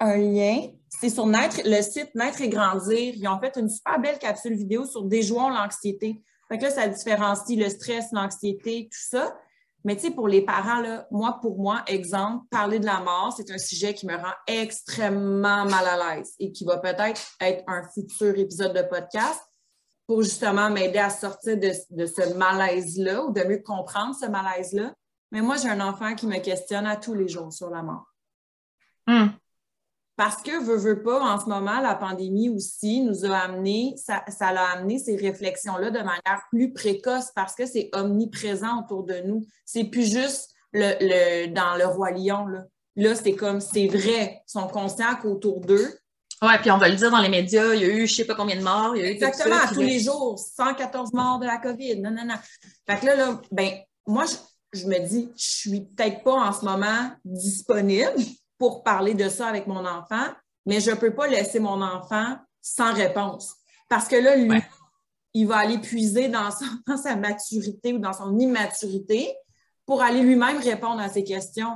un 0.01 0.17
lien. 0.17 0.69
C'est 0.89 1.11
sur 1.11 1.27
le 1.27 1.83
site 1.83 2.15
Naître 2.15 2.41
et 2.41 2.49
Grandir. 2.49 3.15
Ils 3.17 3.29
ont 3.29 3.39
fait 3.41 3.57
une 3.57 3.69
super 3.69 4.01
belle 4.01 4.19
capsule 4.19 4.55
vidéo 4.55 4.85
sur 4.85 5.03
déjouons 5.03 5.49
l'anxiété. 5.49 6.23
Fait 6.49 6.59
que 6.59 6.65
là, 6.65 6.71
ça 6.71 6.89
différencie 6.89 7.59
le 7.59 7.69
stress, 7.69 8.07
l'anxiété, 8.13 8.89
tout 8.91 9.17
ça. 9.17 9.37
Mais 9.85 9.97
tu 9.97 10.03
sais, 10.03 10.11
pour 10.11 10.29
les 10.29 10.43
parents, 10.43 10.81
là, 10.81 11.07
moi, 11.11 11.39
pour 11.41 11.59
moi, 11.59 11.83
exemple, 11.87 12.45
parler 12.51 12.79
de 12.79 12.87
la 12.87 13.01
mort, 13.01 13.33
c'est 13.37 13.51
un 13.51 13.59
sujet 13.59 13.95
qui 13.95 14.07
me 14.07 14.17
rend 14.17 14.33
extrêmement 14.47 15.65
mal 15.65 15.87
à 15.87 16.17
l'aise 16.17 16.35
et 16.39 16.53
qui 16.53 16.65
va 16.65 16.79
peut-être 16.79 17.21
être 17.41 17.65
un 17.67 17.83
futur 17.95 18.37
épisode 18.39 18.75
de 18.75 18.83
podcast 18.83 19.41
pour 20.09 20.23
justement 20.23 20.71
m'aider 20.71 20.99
à 20.99 21.11
sortir 21.11 21.59
de, 21.59 21.71
ce 21.71 22.35
malaise-là 22.35 23.25
ou 23.25 23.31
de 23.31 23.43
mieux 23.45 23.59
comprendre 23.59 24.17
ce 24.19 24.25
malaise-là. 24.25 24.95
Mais 25.31 25.43
moi, 25.43 25.57
j'ai 25.59 25.69
un 25.69 25.87
enfant 25.87 26.15
qui 26.15 26.27
me 26.27 26.39
questionne 26.39 26.87
à 26.87 26.97
tous 26.97 27.13
les 27.13 27.29
jours 27.29 27.53
sur 27.53 27.69
la 27.69 27.83
mort. 27.83 28.07
Hmm. 29.07 29.27
Parce 30.17 30.43
que, 30.43 30.65
veut, 30.65 30.79
veut 30.79 31.03
pas, 31.03 31.21
en 31.21 31.39
ce 31.39 31.47
moment, 31.47 31.81
la 31.81 31.95
pandémie 31.95 32.49
aussi 32.49 33.03
nous 33.03 33.27
a 33.27 33.37
amené, 33.37 33.95
ça, 33.99 34.25
ça 34.29 34.51
l'a 34.51 34.71
amené 34.71 34.99
ces 34.99 35.15
réflexions-là 35.15 35.91
de 35.91 35.99
manière 35.99 36.43
plus 36.51 36.73
précoce 36.73 37.31
parce 37.35 37.55
que 37.55 37.67
c'est 37.67 37.91
omniprésent 37.93 38.81
autour 38.83 39.05
de 39.05 39.21
nous. 39.27 39.45
C'est 39.67 39.85
plus 39.85 40.11
juste 40.11 40.55
le, 40.73 40.95
le, 41.01 41.53
dans 41.53 41.77
le 41.77 41.85
roi 41.85 42.13
lion, 42.13 42.47
là. 42.47 42.65
Là, 42.97 43.15
c'est 43.15 43.35
comme, 43.35 43.61
c'est 43.61 43.87
vrai, 43.87 44.43
ils 44.49 44.51
sont 44.51 44.67
conscients 44.69 45.17
qu'autour 45.23 45.61
d'eux, 45.61 45.89
oui, 46.43 46.53
puis 46.61 46.71
on 46.71 46.79
va 46.79 46.89
le 46.89 46.95
dire 46.95 47.11
dans 47.11 47.21
les 47.21 47.29
médias, 47.29 47.75
il 47.75 47.81
y 47.81 47.85
a 47.85 47.89
eu 47.89 48.07
je 48.07 48.15
sais 48.15 48.25
pas 48.25 48.35
combien 48.35 48.57
de 48.57 48.63
morts, 48.63 48.95
il 48.95 49.03
y 49.03 49.05
a 49.05 49.09
eu 49.09 49.13
Exactement, 49.13 49.57
tous 49.73 49.81
les 49.81 49.99
jours, 49.99 50.39
114 50.39 51.13
morts 51.13 51.39
de 51.39 51.47
la 51.47 51.59
COVID. 51.59 52.01
Non, 52.01 52.11
non, 52.11 52.25
non. 52.25 52.37
Fait 52.89 53.01
que 53.01 53.07
là, 53.07 53.17
là 53.17 53.41
ben, 53.51 53.71
moi, 54.07 54.25
je, 54.73 54.87
me 54.87 54.99
dis, 55.07 55.31
je 55.37 55.49
suis 55.49 55.81
peut-être 55.81 56.23
pas 56.23 56.35
en 56.35 56.53
ce 56.53 56.65
moment 56.65 57.11
disponible 57.25 58.15
pour 58.57 58.83
parler 58.83 59.15
de 59.15 59.29
ça 59.29 59.49
avec 59.49 59.67
mon 59.67 59.85
enfant, 59.85 60.27
mais 60.65 60.81
je 60.81 60.93
peux 60.93 61.15
pas 61.15 61.27
laisser 61.27 61.61
mon 61.61 61.83
enfant 61.83 62.37
sans 62.61 62.93
réponse. 62.95 63.55
Parce 63.89 64.07
que 64.07 64.17
là, 64.17 64.37
lui, 64.37 64.61
il 65.35 65.47
va 65.47 65.59
aller 65.59 65.79
puiser 65.79 66.29
dans, 66.29 66.51
dans 66.87 66.97
sa 66.97 67.17
maturité 67.17 67.93
ou 67.93 67.99
dans 67.99 68.13
son 68.13 68.39
immaturité 68.39 69.35
pour 69.87 70.03
aller 70.03 70.21
lui-même 70.21 70.59
répondre 70.59 71.01
à 71.01 71.09
ces 71.09 71.25
questions. 71.25 71.75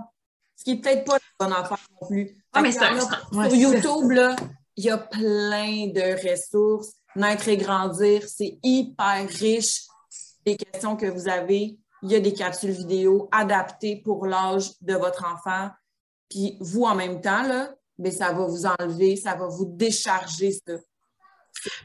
Ce 0.57 0.65
qui 0.65 0.75
n'est 0.75 0.81
peut-être 0.81 1.05
pas 1.05 1.17
le 1.17 1.47
bon 1.47 1.53
enfant 1.53 1.77
non 2.01 2.07
plus. 2.07 2.42
Ah, 2.53 2.61
mais 2.63 2.73
sur 2.73 3.55
YouTube, 3.55 4.11
là, 4.11 4.37
il 4.77 4.85
y 4.85 4.91
a 4.91 4.99
plein 4.99 5.87
de 5.89 6.31
ressources. 6.31 6.93
Naître 7.15 7.49
et 7.49 7.57
grandir, 7.57 8.23
c'est 8.27 8.59
hyper 8.63 9.29
riche. 9.29 9.83
Les 10.47 10.57
questions 10.57 10.97
que 10.97 11.07
vous 11.07 11.29
avez, 11.29 11.77
il 12.03 12.11
y 12.11 12.15
a 12.15 12.21
des 12.21 12.33
capsules 12.33 12.71
vidéo 12.71 13.29
adaptées 13.31 13.97
pour 13.97 14.27
l'âge 14.27 14.71
de 14.81 14.95
votre 14.95 15.25
enfant. 15.25 15.71
Puis 16.29 16.57
vous, 16.61 16.85
en 16.85 16.95
même 16.95 17.21
temps, 17.21 17.43
là, 17.43 17.75
ben, 17.99 18.11
ça 18.11 18.33
va 18.33 18.47
vous 18.47 18.67
enlever, 18.67 19.17
ça 19.17 19.35
va 19.35 19.47
vous 19.47 19.67
décharger 19.67 20.53
ça. 20.53 20.75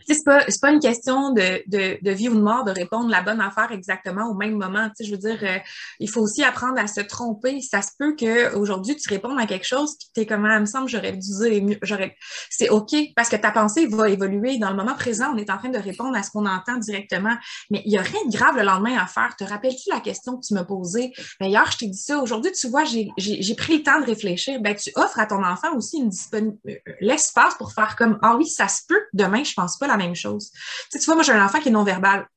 C'est 0.07 0.23
pas, 0.23 0.45
pas 0.61 0.71
une 0.71 0.79
question 0.79 1.31
de, 1.31 1.61
de, 1.67 1.97
de, 2.01 2.11
vie 2.11 2.29
ou 2.29 2.35
de 2.35 2.41
mort 2.41 2.63
de 2.63 2.71
répondre 2.71 3.09
la 3.09 3.21
bonne 3.21 3.41
affaire 3.41 3.71
exactement 3.71 4.29
au 4.29 4.33
même 4.33 4.57
moment. 4.57 4.87
Tu 4.89 5.03
sais, 5.03 5.03
je 5.05 5.11
veux 5.11 5.17
dire, 5.17 5.37
euh, 5.43 5.57
il 5.99 6.09
faut 6.09 6.21
aussi 6.21 6.43
apprendre 6.43 6.79
à 6.79 6.87
se 6.87 7.01
tromper. 7.01 7.61
Ça 7.61 7.81
se 7.81 7.91
peut 7.97 8.15
qu'aujourd'hui, 8.15 8.95
tu 8.95 9.09
répondes 9.09 9.39
à 9.39 9.45
quelque 9.45 9.67
chose 9.67 9.97
qui 9.97 10.11
t'es 10.13 10.25
comme, 10.25 10.45
ah, 10.45 10.55
il 10.55 10.61
me 10.61 10.65
semble, 10.65 10.87
j'aurais 10.87 11.11
dû 11.11 11.19
dire 11.19 11.77
J'aurais... 11.81 12.15
C'est 12.49 12.69
OK 12.69 12.95
parce 13.15 13.29
que 13.29 13.35
ta 13.35 13.51
pensée 13.51 13.87
va 13.87 14.09
évoluer. 14.09 14.57
Dans 14.57 14.69
le 14.69 14.75
moment 14.75 14.95
présent, 14.95 15.33
on 15.33 15.37
est 15.37 15.49
en 15.49 15.57
train 15.57 15.69
de 15.69 15.77
répondre 15.77 16.15
à 16.15 16.23
ce 16.23 16.31
qu'on 16.31 16.45
entend 16.45 16.77
directement. 16.77 17.35
Mais 17.69 17.81
il 17.85 17.91
n'y 17.91 17.97
a 17.97 18.01
rien 18.01 18.19
de 18.25 18.31
grave 18.31 18.55
le 18.55 18.63
lendemain 18.63 18.97
à 18.97 19.07
faire. 19.07 19.35
Te 19.35 19.43
rappelles-tu 19.43 19.89
la 19.91 19.99
question 19.99 20.37
que 20.37 20.45
tu 20.45 20.53
m'as 20.53 20.63
posée? 20.63 21.13
Mais 21.41 21.49
hier, 21.49 21.69
je 21.71 21.77
t'ai 21.77 21.87
dit 21.87 21.97
ça. 21.97 22.19
Aujourd'hui, 22.19 22.51
tu 22.53 22.69
vois, 22.69 22.85
j'ai, 22.85 23.09
j'ai, 23.17 23.55
pris 23.55 23.77
le 23.77 23.83
temps 23.83 23.99
de 23.99 24.05
réfléchir. 24.05 24.61
Ben, 24.61 24.75
tu 24.75 24.91
offres 24.95 25.19
à 25.19 25.25
ton 25.25 25.43
enfant 25.43 25.75
aussi 25.75 25.97
une 25.97 26.09
disponibilité, 26.09 26.81
euh, 26.87 26.93
l'espace 27.01 27.55
pour 27.55 27.73
faire 27.73 27.95
comme, 27.95 28.19
ah 28.21 28.35
oui, 28.37 28.47
ça 28.47 28.67
se 28.67 28.81
peut. 28.87 29.01
Demain, 29.13 29.43
je 29.43 29.53
pense 29.53 29.77
pas 29.77 29.87
la 29.87 29.96
même 29.97 30.15
chose. 30.15 30.51
Tu, 30.91 30.99
vois, 30.99 31.15
moi, 31.15 31.23
j'ai 31.23 31.33
un 31.33 31.43
enfant 31.43 31.59
qui 31.59 31.69
est 31.69 31.71
non-verbal. 31.71 32.27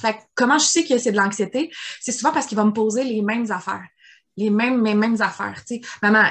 Fait 0.00 0.16
comment 0.34 0.58
je 0.58 0.66
sais 0.66 0.84
que 0.84 0.98
c'est 0.98 1.12
de 1.12 1.16
l'anxiété? 1.16 1.70
C'est 2.00 2.12
souvent 2.12 2.32
parce 2.32 2.46
qu'il 2.46 2.56
va 2.56 2.64
me 2.64 2.72
poser 2.72 3.04
les 3.04 3.22
mêmes 3.22 3.50
affaires 3.50 3.86
les 4.36 4.50
mêmes, 4.50 4.84
les 4.84 4.94
mêmes 4.94 5.20
affaires. 5.20 5.62
Tu 5.66 5.76
sais. 5.76 5.80
Maman, 6.02 6.24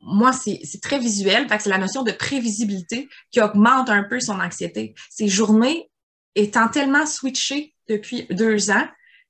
moi, 0.00 0.32
c'est 0.32 0.80
très 0.80 0.98
visuel. 0.98 1.48
Fait 1.48 1.56
que 1.56 1.62
c'est 1.62 1.70
la 1.70 1.78
notion 1.78 2.02
de 2.02 2.12
prévisibilité 2.12 3.08
qui 3.30 3.40
augmente 3.40 3.90
un 3.90 4.04
peu 4.04 4.20
son 4.20 4.38
anxiété. 4.40 4.94
Ces 5.10 5.28
journées 5.28 5.90
étant 6.34 6.68
tellement 6.68 7.06
switchées 7.06 7.74
depuis 7.88 8.26
deux 8.30 8.70
ans, 8.70 8.86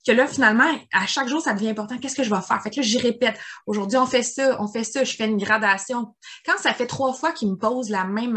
que 0.08 0.12
là, 0.12 0.26
finalement, 0.26 0.64
à 0.92 1.06
chaque 1.06 1.28
jour, 1.28 1.42
ça 1.42 1.52
devient 1.52 1.68
important. 1.68 1.98
Qu'est-ce 1.98 2.16
que 2.16 2.22
je 2.22 2.34
vais 2.34 2.40
faire? 2.40 2.62
Fait 2.62 2.70
que 2.70 2.76
là, 2.76 2.82
j'y 2.82 2.98
répète. 2.98 3.38
Aujourd'hui, 3.66 3.98
on 3.98 4.06
fait 4.06 4.22
ça, 4.22 4.56
on 4.58 4.66
fait 4.66 4.84
ça, 4.84 5.04
je 5.04 5.14
fais 5.14 5.26
une 5.26 5.36
gradation. 5.36 6.14
Quand 6.46 6.56
ça 6.56 6.72
fait 6.72 6.86
trois 6.86 7.12
fois 7.12 7.32
qu'il 7.32 7.50
me 7.50 7.56
pose 7.56 7.90
la 7.90 8.04
même, 8.04 8.36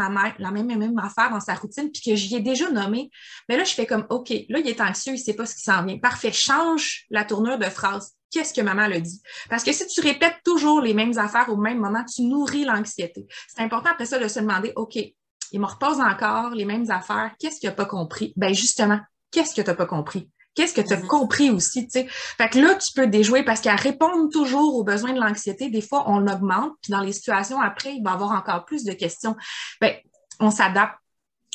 affaire 0.98 1.30
dans 1.30 1.40
sa 1.40 1.54
routine, 1.54 1.90
puis 1.90 2.02
que 2.02 2.14
j'y 2.14 2.36
ai 2.36 2.40
déjà 2.40 2.70
nommé, 2.70 3.08
mais 3.48 3.54
ben 3.54 3.58
là, 3.58 3.64
je 3.64 3.72
fais 3.72 3.86
comme, 3.86 4.06
OK, 4.10 4.28
là, 4.28 4.58
il 4.58 4.68
est 4.68 4.82
anxieux, 4.82 5.14
il 5.14 5.18
sait 5.18 5.32
pas 5.32 5.46
ce 5.46 5.54
qui 5.54 5.62
s'en 5.62 5.82
vient. 5.84 5.98
Parfait, 5.98 6.30
change 6.30 7.06
la 7.08 7.24
tournure 7.24 7.58
de 7.58 7.64
phrase. 7.64 8.12
Qu'est-ce 8.30 8.52
que 8.52 8.60
maman 8.60 8.86
le 8.86 9.00
dit? 9.00 9.22
Parce 9.48 9.64
que 9.64 9.72
si 9.72 9.86
tu 9.86 10.02
répètes 10.02 10.36
toujours 10.44 10.82
les 10.82 10.92
mêmes 10.92 11.16
affaires 11.16 11.48
au 11.48 11.56
même 11.56 11.78
moment, 11.78 12.04
tu 12.04 12.22
nourris 12.22 12.64
l'anxiété. 12.64 13.26
C'est 13.48 13.62
important 13.62 13.90
après 13.90 14.06
ça 14.06 14.18
de 14.18 14.28
se 14.28 14.40
demander, 14.40 14.72
OK, 14.76 14.96
il 14.96 15.60
me 15.60 15.66
repose 15.66 16.00
encore 16.00 16.50
les 16.50 16.66
mêmes 16.66 16.90
affaires. 16.90 17.32
Qu'est-ce 17.38 17.60
qu'il 17.60 17.68
n'a 17.70 17.74
pas 17.74 17.86
compris? 17.86 18.34
Ben 18.36 18.54
justement, 18.54 19.00
qu'est-ce 19.30 19.54
que 19.54 19.62
tu 19.62 19.68
n'as 19.68 19.76
pas 19.76 19.86
compris? 19.86 20.30
Qu'est-ce 20.54 20.74
que 20.74 20.80
tu 20.80 20.92
as 20.92 20.96
mm-hmm. 20.96 21.06
compris 21.06 21.50
aussi, 21.50 21.84
tu 21.84 22.00
sais? 22.00 22.06
Fait 22.08 22.48
que 22.48 22.58
là, 22.58 22.74
tu 22.74 22.92
peux 22.92 23.06
déjouer 23.06 23.42
parce 23.42 23.60
qu'à 23.60 23.74
répondre 23.74 24.28
toujours 24.30 24.76
aux 24.76 24.84
besoins 24.84 25.12
de 25.12 25.20
l'anxiété, 25.20 25.70
des 25.70 25.80
fois, 25.80 26.04
on 26.06 26.26
augmente, 26.26 26.72
puis 26.82 26.92
dans 26.92 27.00
les 27.00 27.12
situations 27.12 27.60
après, 27.60 27.94
il 27.94 28.02
va 28.02 28.10
y 28.10 28.14
avoir 28.14 28.32
encore 28.32 28.64
plus 28.64 28.84
de 28.84 28.92
questions. 28.92 29.36
Ben, 29.80 29.94
on 30.40 30.50
s'adapte. 30.50 30.94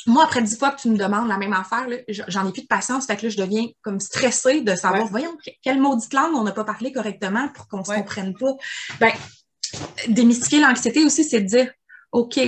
Moi, 0.06 0.24
après 0.24 0.42
dix 0.42 0.58
fois 0.58 0.70
que 0.70 0.80
tu 0.80 0.88
me 0.88 0.96
demandes 0.96 1.28
la 1.28 1.36
même 1.36 1.52
affaire, 1.52 1.86
j'en 2.08 2.48
ai 2.48 2.52
plus 2.52 2.62
de 2.62 2.66
patience. 2.66 3.06
Fait 3.06 3.16
que 3.16 3.26
là, 3.26 3.28
je 3.28 3.36
deviens 3.36 3.66
comme 3.82 4.00
stressée 4.00 4.62
de 4.62 4.74
savoir, 4.74 5.06
voyons, 5.06 5.36
quelle 5.62 5.80
maudite 5.80 6.14
langue 6.14 6.34
on 6.34 6.44
n'a 6.44 6.52
pas 6.52 6.64
parlé 6.64 6.92
correctement 6.92 7.48
pour 7.48 7.68
qu'on 7.68 7.84
se 7.84 7.92
comprenne 7.92 8.34
pas. 8.34 8.54
Ben, 9.00 9.12
démystifier 10.08 10.60
l'anxiété 10.60 11.04
aussi, 11.04 11.24
c'est 11.24 11.40
de 11.40 11.46
dire, 11.46 11.70
OK, 12.12 12.38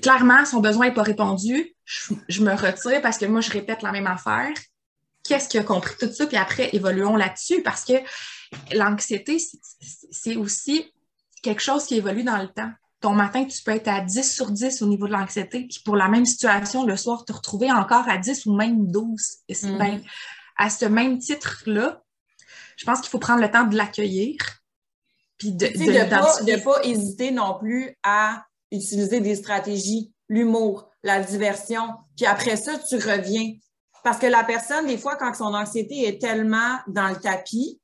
clairement, 0.00 0.44
son 0.44 0.60
besoin 0.60 0.88
n'est 0.88 0.94
pas 0.94 1.02
répondu, 1.02 1.74
je, 1.84 2.42
me 2.42 2.52
retire 2.52 3.00
parce 3.02 3.18
que 3.18 3.26
moi, 3.26 3.40
je 3.40 3.50
répète 3.50 3.82
la 3.82 3.92
même 3.92 4.06
affaire. 4.06 4.52
Qu'est-ce 5.24 5.48
qui 5.48 5.58
a 5.58 5.64
compris 5.64 5.94
tout 5.98 6.12
ça? 6.12 6.26
Puis 6.26 6.36
après, 6.36 6.70
évoluons 6.72 7.16
là-dessus 7.16 7.62
parce 7.62 7.84
que 7.84 7.94
l'anxiété, 8.72 9.38
c'est 10.10 10.36
aussi 10.36 10.92
quelque 11.42 11.62
chose 11.62 11.84
qui 11.84 11.96
évolue 11.96 12.24
dans 12.24 12.38
le 12.38 12.48
temps. 12.48 12.70
Ton 13.00 13.12
matin, 13.12 13.44
tu 13.44 13.62
peux 13.62 13.72
être 13.72 13.88
à 13.88 14.00
10 14.00 14.32
sur 14.32 14.50
10 14.50 14.82
au 14.82 14.86
niveau 14.86 15.06
de 15.06 15.12
l'anxiété, 15.12 15.66
puis 15.68 15.80
pour 15.84 15.96
la 15.96 16.08
même 16.08 16.24
situation, 16.24 16.86
le 16.86 16.96
soir, 16.96 17.24
te 17.24 17.32
retrouver 17.32 17.70
encore 17.72 18.08
à 18.08 18.16
10 18.16 18.46
ou 18.46 18.54
même 18.54 18.86
12. 18.86 19.38
Et 19.48 19.54
c'est 19.54 19.66
mm-hmm. 19.66 20.02
à 20.56 20.70
ce 20.70 20.84
même 20.84 21.18
titre-là, 21.18 22.02
je 22.76 22.84
pense 22.84 23.00
qu'il 23.00 23.10
faut 23.10 23.18
prendre 23.18 23.40
le 23.40 23.50
temps 23.50 23.64
de 23.64 23.76
l'accueillir. 23.76 24.36
Puis 25.38 25.52
de 25.52 25.66
ne 25.66 26.08
pas, 26.08 26.64
pas 26.64 26.84
hésiter 26.84 27.32
non 27.32 27.58
plus 27.58 27.96
à 28.04 28.44
utiliser 28.70 29.20
des 29.20 29.34
stratégies, 29.34 30.12
l'humour, 30.28 30.88
la 31.02 31.20
diversion, 31.20 31.82
puis 32.16 32.26
après 32.26 32.56
ça, 32.56 32.78
tu 32.78 32.96
reviens. 32.96 33.54
Parce 34.04 34.18
que 34.18 34.26
la 34.26 34.44
personne, 34.44 34.86
des 34.86 34.98
fois, 34.98 35.16
quand 35.16 35.32
son 35.34 35.54
anxiété 35.54 36.06
est 36.06 36.20
tellement 36.20 36.78
dans 36.88 37.08
le 37.08 37.16
tapis, 37.16 37.80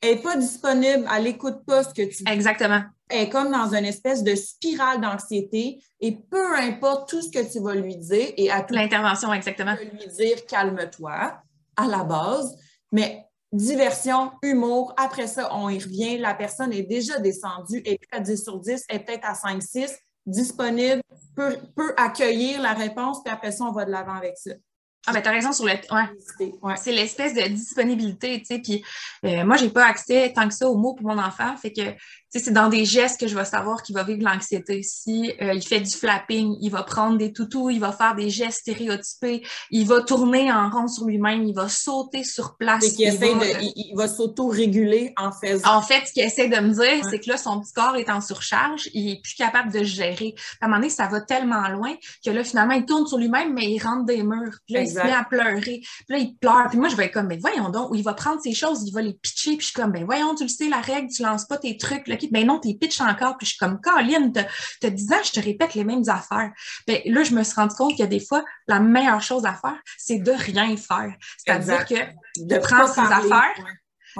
elle 0.00 0.16
n'est 0.16 0.22
pas 0.22 0.36
disponible, 0.36 1.08
elle 1.14 1.24
n'écoute 1.24 1.64
pas 1.66 1.82
ce 1.82 1.88
que 1.88 2.02
tu 2.02 2.22
dis. 2.22 2.30
Exactement. 2.30 2.82
Elle 3.08 3.22
est 3.22 3.28
comme 3.30 3.50
dans 3.50 3.74
une 3.74 3.84
espèce 3.84 4.22
de 4.22 4.34
spirale 4.34 5.00
d'anxiété 5.00 5.82
et 6.00 6.18
peu 6.30 6.56
importe 6.56 7.08
tout 7.08 7.22
ce 7.22 7.30
que 7.30 7.50
tu 7.50 7.60
vas 7.60 7.74
lui 7.74 7.96
dire 7.96 8.32
et 8.36 8.50
à 8.50 8.62
tout 8.62 8.74
l'intervention 8.74 9.32
exactement 9.32 9.76
tu 9.76 9.84
lui 9.84 10.06
dire 10.08 10.44
calme-toi 10.46 11.42
à 11.76 11.86
la 11.86 12.04
base, 12.04 12.56
mais 12.92 13.24
diversion, 13.52 14.32
humour, 14.42 14.94
après 14.96 15.26
ça 15.26 15.54
on 15.54 15.68
y 15.68 15.78
revient, 15.78 16.18
la 16.18 16.34
personne 16.34 16.72
est 16.72 16.82
déjà 16.82 17.18
descendue 17.18 17.82
et 17.84 17.98
à 18.10 18.20
10 18.20 18.42
sur 18.42 18.58
10, 18.58 18.84
elle 18.88 18.96
est 18.96 19.04
peut-être 19.04 19.28
à 19.28 19.34
5 19.34 19.62
6 19.62 19.98
disponible, 20.26 21.02
peut, 21.36 21.58
peut 21.76 21.94
accueillir 21.96 22.60
la 22.60 22.72
réponse, 22.72 23.22
puis 23.22 23.32
après 23.32 23.52
ça, 23.52 23.64
on 23.64 23.72
va 23.72 23.84
de 23.84 23.90
l'avant 23.90 24.14
avec 24.14 24.36
ça. 24.36 24.52
Ah, 25.06 25.12
ben, 25.12 25.20
t'as 25.20 25.30
raison 25.30 25.52
sur 25.52 25.66
le. 25.66 25.72
Ouais. 25.72 26.74
C'est 26.76 26.92
l'espèce 26.92 27.34
de 27.34 27.42
disponibilité, 27.42 28.38
tu 28.40 28.46
sais. 28.46 28.58
Puis, 28.58 28.84
euh, 29.24 29.44
moi, 29.44 29.56
j'ai 29.56 29.68
pas 29.68 29.86
accès 29.86 30.32
tant 30.34 30.48
que 30.48 30.54
ça 30.54 30.68
aux 30.68 30.76
mots 30.76 30.94
pour 30.94 31.06
mon 31.06 31.18
enfant. 31.18 31.56
Fait 31.56 31.72
que 31.72 31.82
c'est 32.40 32.52
dans 32.52 32.68
des 32.68 32.84
gestes 32.84 33.20
que 33.20 33.26
je 33.26 33.34
vais 33.36 33.44
savoir 33.44 33.82
qu'il 33.82 33.94
va 33.94 34.02
vivre 34.02 34.22
l'anxiété. 34.22 34.82
Si 34.82 35.32
euh, 35.40 35.54
il 35.54 35.62
fait 35.62 35.80
du 35.80 35.90
flapping, 35.90 36.56
il 36.60 36.70
va 36.70 36.82
prendre 36.82 37.16
des 37.16 37.32
toutous, 37.32 37.70
il 37.70 37.80
va 37.80 37.92
faire 37.92 38.14
des 38.14 38.30
gestes 38.30 38.60
stéréotypés, 38.60 39.42
il 39.70 39.86
va 39.86 40.02
tourner 40.02 40.52
en 40.52 40.70
rond 40.70 40.88
sur 40.88 41.06
lui-même, 41.06 41.44
il 41.44 41.54
va 41.54 41.68
sauter 41.68 42.24
sur 42.24 42.56
place. 42.56 42.94
il, 42.98 43.18
va, 43.18 43.26
il, 43.60 43.94
va 43.94 44.08
s'auto-réguler 44.08 45.12
en 45.16 45.30
faisant. 45.32 45.76
En 45.76 45.82
fait, 45.82 46.06
ce 46.06 46.12
qu'il 46.12 46.22
essaie 46.22 46.48
de 46.48 46.56
me 46.56 46.70
dire, 46.70 47.06
c'est 47.10 47.20
que 47.20 47.30
là, 47.30 47.36
son 47.36 47.60
petit 47.60 47.72
corps 47.72 47.96
est 47.96 48.10
en 48.10 48.20
surcharge, 48.20 48.88
il 48.92 49.12
est 49.12 49.22
plus 49.22 49.34
capable 49.34 49.72
de 49.72 49.82
gérer. 49.84 50.34
À 50.60 50.66
un 50.66 50.68
moment 50.68 50.80
donné, 50.80 50.90
ça 50.90 51.06
va 51.06 51.20
tellement 51.20 51.68
loin 51.68 51.94
que 52.24 52.30
là, 52.30 52.44
finalement, 52.44 52.74
il 52.74 52.84
tourne 52.84 53.06
sur 53.06 53.18
lui-même, 53.18 53.54
mais 53.54 53.70
il 53.70 53.80
rentre 53.80 54.04
des 54.04 54.22
murs. 54.22 54.58
Puis 54.66 54.74
là, 54.74 54.82
il 54.82 54.88
se 54.88 54.94
met 54.94 55.12
à 55.12 55.24
pleurer. 55.24 55.80
Puis 55.82 56.06
là, 56.08 56.18
il 56.18 56.36
pleure. 56.36 56.66
Puis 56.68 56.78
moi, 56.78 56.88
je 56.88 56.96
vais 56.96 57.06
être 57.06 57.14
comme, 57.14 57.28
mais 57.28 57.38
voyons 57.38 57.70
donc, 57.70 57.90
il 57.94 58.02
va 58.02 58.14
prendre 58.14 58.40
ses 58.40 58.54
choses, 58.54 58.82
il 58.86 58.92
va 58.92 59.02
les 59.02 59.14
pitcher. 59.14 59.56
Puis 59.56 59.60
je 59.60 59.64
suis 59.66 59.74
comme, 59.74 59.92
ben 59.92 60.04
voyons, 60.04 60.34
tu 60.34 60.44
le 60.44 60.48
sais, 60.48 60.68
la 60.68 60.80
règle, 60.80 61.08
tu 61.08 61.22
lances 61.22 61.46
pas 61.46 61.58
tes 61.58 61.76
trucs. 61.76 62.08
Là, 62.08 62.16
ben 62.32 62.46
non, 62.46 62.58
t'es 62.58 62.74
pitch 62.74 63.00
encore. 63.00 63.36
Puis 63.38 63.46
je 63.46 63.50
suis 63.52 63.58
comme, 63.58 63.80
Caroline, 63.80 64.32
te 64.32 64.86
10 64.86 65.12
ans, 65.12 65.22
je 65.24 65.32
te 65.32 65.40
répète 65.40 65.74
les 65.74 65.84
mêmes 65.84 66.04
affaires. 66.08 66.50
Ben 66.86 67.00
là, 67.06 67.22
je 67.22 67.34
me 67.34 67.42
suis 67.42 67.54
rendu 67.54 67.74
compte 67.74 67.96
que 67.96 68.04
des 68.04 68.20
fois, 68.20 68.44
la 68.68 68.80
meilleure 68.80 69.22
chose 69.22 69.44
à 69.44 69.54
faire, 69.54 69.78
c'est 69.98 70.18
de 70.18 70.32
rien 70.32 70.76
faire. 70.76 71.14
C'est-à-dire 71.38 71.84
que 71.86 71.94
de 72.38 72.58
prendre 72.58 72.88
ses 72.88 73.00
affaires, 73.00 73.54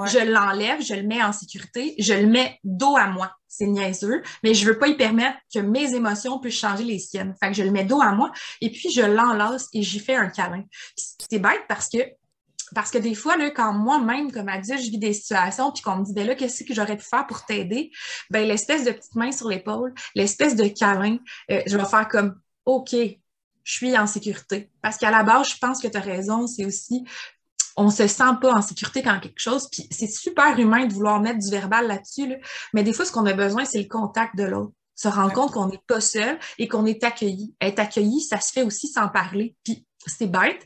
je 0.03 0.19
l'enlève, 0.19 0.81
je 0.81 0.93
le 0.93 1.03
mets 1.03 1.23
en 1.23 1.31
sécurité, 1.31 1.95
je 1.99 2.13
le 2.13 2.27
mets 2.27 2.59
dos 2.63 2.97
à 2.97 3.07
moi. 3.07 3.31
C'est 3.47 3.67
niaiseux, 3.67 4.21
mais 4.43 4.53
je 4.53 4.65
veux 4.65 4.77
pas 4.77 4.87
y 4.87 4.97
permettre 4.97 5.37
que 5.53 5.59
mes 5.59 5.95
émotions 5.95 6.39
puissent 6.39 6.59
changer 6.59 6.83
les 6.83 6.99
siennes. 6.99 7.33
Fait 7.41 7.47
que 7.47 7.53
je 7.53 7.63
le 7.63 7.71
mets 7.71 7.85
dos 7.85 8.01
à 8.01 8.11
moi 8.11 8.31
et 8.59 8.69
puis 8.69 8.91
je 8.91 9.01
l'enlace 9.01 9.69
et 9.71 9.81
j'y 9.81 9.99
fais 9.99 10.15
un 10.15 10.27
câlin. 10.27 10.63
C'est 10.97 11.39
bête 11.39 11.63
parce 11.69 11.87
que 11.87 11.99
parce 12.73 12.91
que 12.91 12.97
des 12.97 13.15
fois, 13.15 13.37
là, 13.37 13.51
quand 13.51 13.73
moi-même, 13.73 14.31
comme 14.31 14.49
adulte, 14.49 14.81
je 14.81 14.89
vis 14.89 14.97
des 14.97 15.13
situations, 15.13 15.71
puis 15.71 15.81
qu'on 15.83 15.97
me 15.97 16.05
dit, 16.05 16.13
ben 16.13 16.25
là, 16.25 16.35
qu'est-ce 16.35 16.63
que 16.63 16.73
j'aurais 16.73 16.97
pu 16.97 17.05
faire 17.05 17.27
pour 17.27 17.45
t'aider? 17.45 17.91
Ben, 18.29 18.47
l'espèce 18.47 18.83
de 18.83 18.91
petite 18.91 19.15
main 19.15 19.31
sur 19.31 19.49
l'épaule, 19.49 19.93
l'espèce 20.15 20.55
de 20.55 20.67
câlin, 20.67 21.17
euh, 21.51 21.61
je 21.65 21.77
vais 21.77 21.85
faire 21.85 22.07
comme, 22.07 22.39
OK, 22.65 22.91
je 22.91 23.73
suis 23.73 23.97
en 23.97 24.07
sécurité. 24.07 24.71
Parce 24.81 24.97
qu'à 24.97 25.11
la 25.11 25.23
base, 25.23 25.49
je 25.49 25.57
pense 25.59 25.81
que 25.81 25.87
tu 25.87 25.97
as 25.97 26.01
raison, 26.01 26.47
c'est 26.47 26.65
aussi, 26.65 27.03
on 27.77 27.89
se 27.89 28.07
sent 28.07 28.23
pas 28.41 28.53
en 28.53 28.61
sécurité 28.61 29.03
quand 29.03 29.19
quelque 29.19 29.39
chose, 29.39 29.67
puis 29.71 29.87
c'est 29.91 30.07
super 30.07 30.57
humain 30.59 30.85
de 30.85 30.93
vouloir 30.93 31.19
mettre 31.19 31.39
du 31.39 31.51
verbal 31.51 31.87
là-dessus, 31.87 32.27
là. 32.27 32.35
mais 32.73 32.83
des 32.83 32.93
fois, 32.93 33.05
ce 33.05 33.11
qu'on 33.11 33.25
a 33.25 33.33
besoin, 33.33 33.65
c'est 33.65 33.81
le 33.81 33.87
contact 33.87 34.35
de 34.35 34.43
l'autre 34.43 34.73
se 34.95 35.09
rendre 35.09 35.33
compte 35.33 35.51
qu'on 35.51 35.67
n'est 35.67 35.81
pas 35.87 36.01
seul 36.01 36.39
et 36.57 36.67
qu'on 36.67 36.85
est 36.85 37.03
accueilli. 37.03 37.53
Être 37.61 37.79
accueilli, 37.79 38.21
ça 38.21 38.39
se 38.39 38.51
fait 38.53 38.63
aussi 38.63 38.87
sans 38.87 39.09
parler. 39.09 39.55
Puis 39.63 39.85
c'est 40.07 40.27
bête, 40.27 40.65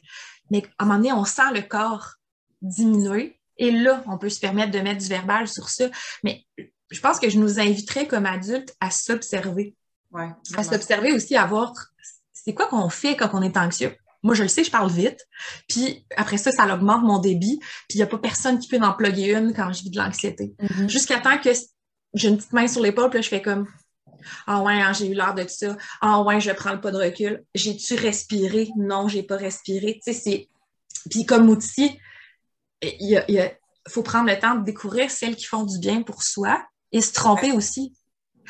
mais 0.52 0.64
à 0.78 0.84
un 0.84 0.86
moment 0.86 0.98
donné, 0.98 1.14
on 1.14 1.26
sent 1.26 1.54
le 1.54 1.62
corps 1.62 2.16
diminuer. 2.62 3.40
Et 3.58 3.72
là, 3.72 4.04
on 4.08 4.18
peut 4.18 4.30
se 4.30 4.40
permettre 4.40 4.72
de 4.72 4.80
mettre 4.80 5.02
du 5.02 5.08
verbal 5.08 5.48
sur 5.48 5.70
ça. 5.70 5.86
Mais 6.24 6.46
je 6.90 7.00
pense 7.02 7.20
que 7.20 7.30
je 7.30 7.38
nous 7.38 7.60
inviterais 7.60 8.08
comme 8.08 8.26
adultes 8.26 8.74
à 8.80 8.90
s'observer. 8.90 9.76
Ouais, 10.12 10.30
à 10.56 10.64
s'observer 10.64 11.14
aussi, 11.14 11.36
à 11.36 11.46
voir 11.46 11.74
c'est 12.34 12.54
quoi 12.54 12.68
qu'on 12.68 12.90
fait 12.90 13.16
quand 13.16 13.30
on 13.34 13.44
est 13.44 13.58
anxieux. 13.58 13.96
Moi, 14.24 14.34
je 14.34 14.44
le 14.44 14.50
sais, 14.50 14.64
je 14.64 14.72
parle 14.72 14.90
vite. 14.90 15.28
Puis 15.68 16.06
après 16.18 16.38
ça, 16.38 16.52
ça 16.52 16.74
augmente 16.74 17.04
mon 17.04 17.20
débit. 17.20 17.60
Puis 17.60 17.96
il 17.96 17.98
n'y 17.98 18.04
a 18.04 18.08
pas 18.08 18.18
personne 18.18 18.60
qui 18.60 18.68
peut 18.68 18.80
en 18.82 18.94
plugger 18.94 19.36
une 19.36 19.54
quand 19.54 19.72
je 19.72 19.84
vis 19.84 19.92
de 19.92 19.98
l'anxiété. 19.98 20.56
Mm-hmm. 20.60 20.90
Jusqu'à 20.90 21.20
temps 21.20 21.38
que 21.38 21.50
j'ai 22.14 22.30
une 22.30 22.38
petite 22.38 22.54
main 22.54 22.68
sur 22.68 22.82
l'épaule, 22.82 23.10
puis 23.10 23.22
je 23.22 23.30
fais 23.30 23.42
comme 23.42 23.68
ah 24.48 24.62
ouais, 24.62 24.74
hein, 24.74 24.94
j'ai 24.94 25.08
eu 25.08 25.14
l'air 25.14 25.34
de 25.34 25.46
ça. 25.48 25.76
Ah 26.02 26.22
ouais, 26.22 26.40
je 26.40 26.52
prends 26.52 26.74
le 26.74 26.82
pas 26.82 26.92
de 26.92 26.98
recul. 26.98 27.44
J'ai-tu 27.56 27.96
respiré? 27.96 28.70
Non, 28.78 29.08
j'ai 29.08 29.24
pas 29.24 29.38
respiré. 29.38 30.00
Tu 30.04 30.14
sais, 30.14 30.20
c'est. 30.20 30.50
Puis 31.10 31.26
comme 31.26 31.50
outil, 31.50 31.98
il, 32.82 33.52
faut 33.88 34.04
prendre 34.04 34.30
le 34.30 34.38
temps 34.38 34.56
de 34.56 34.64
découvrir 34.64 35.10
celles 35.10 35.36
qui 35.36 35.46
font 35.46 35.64
du 35.64 35.80
bien 35.80 36.02
pour 36.04 36.24
soi 36.24 36.62
et 36.92 37.02
se 37.02 37.14
tromper 37.14 37.52
aussi. 37.52 37.94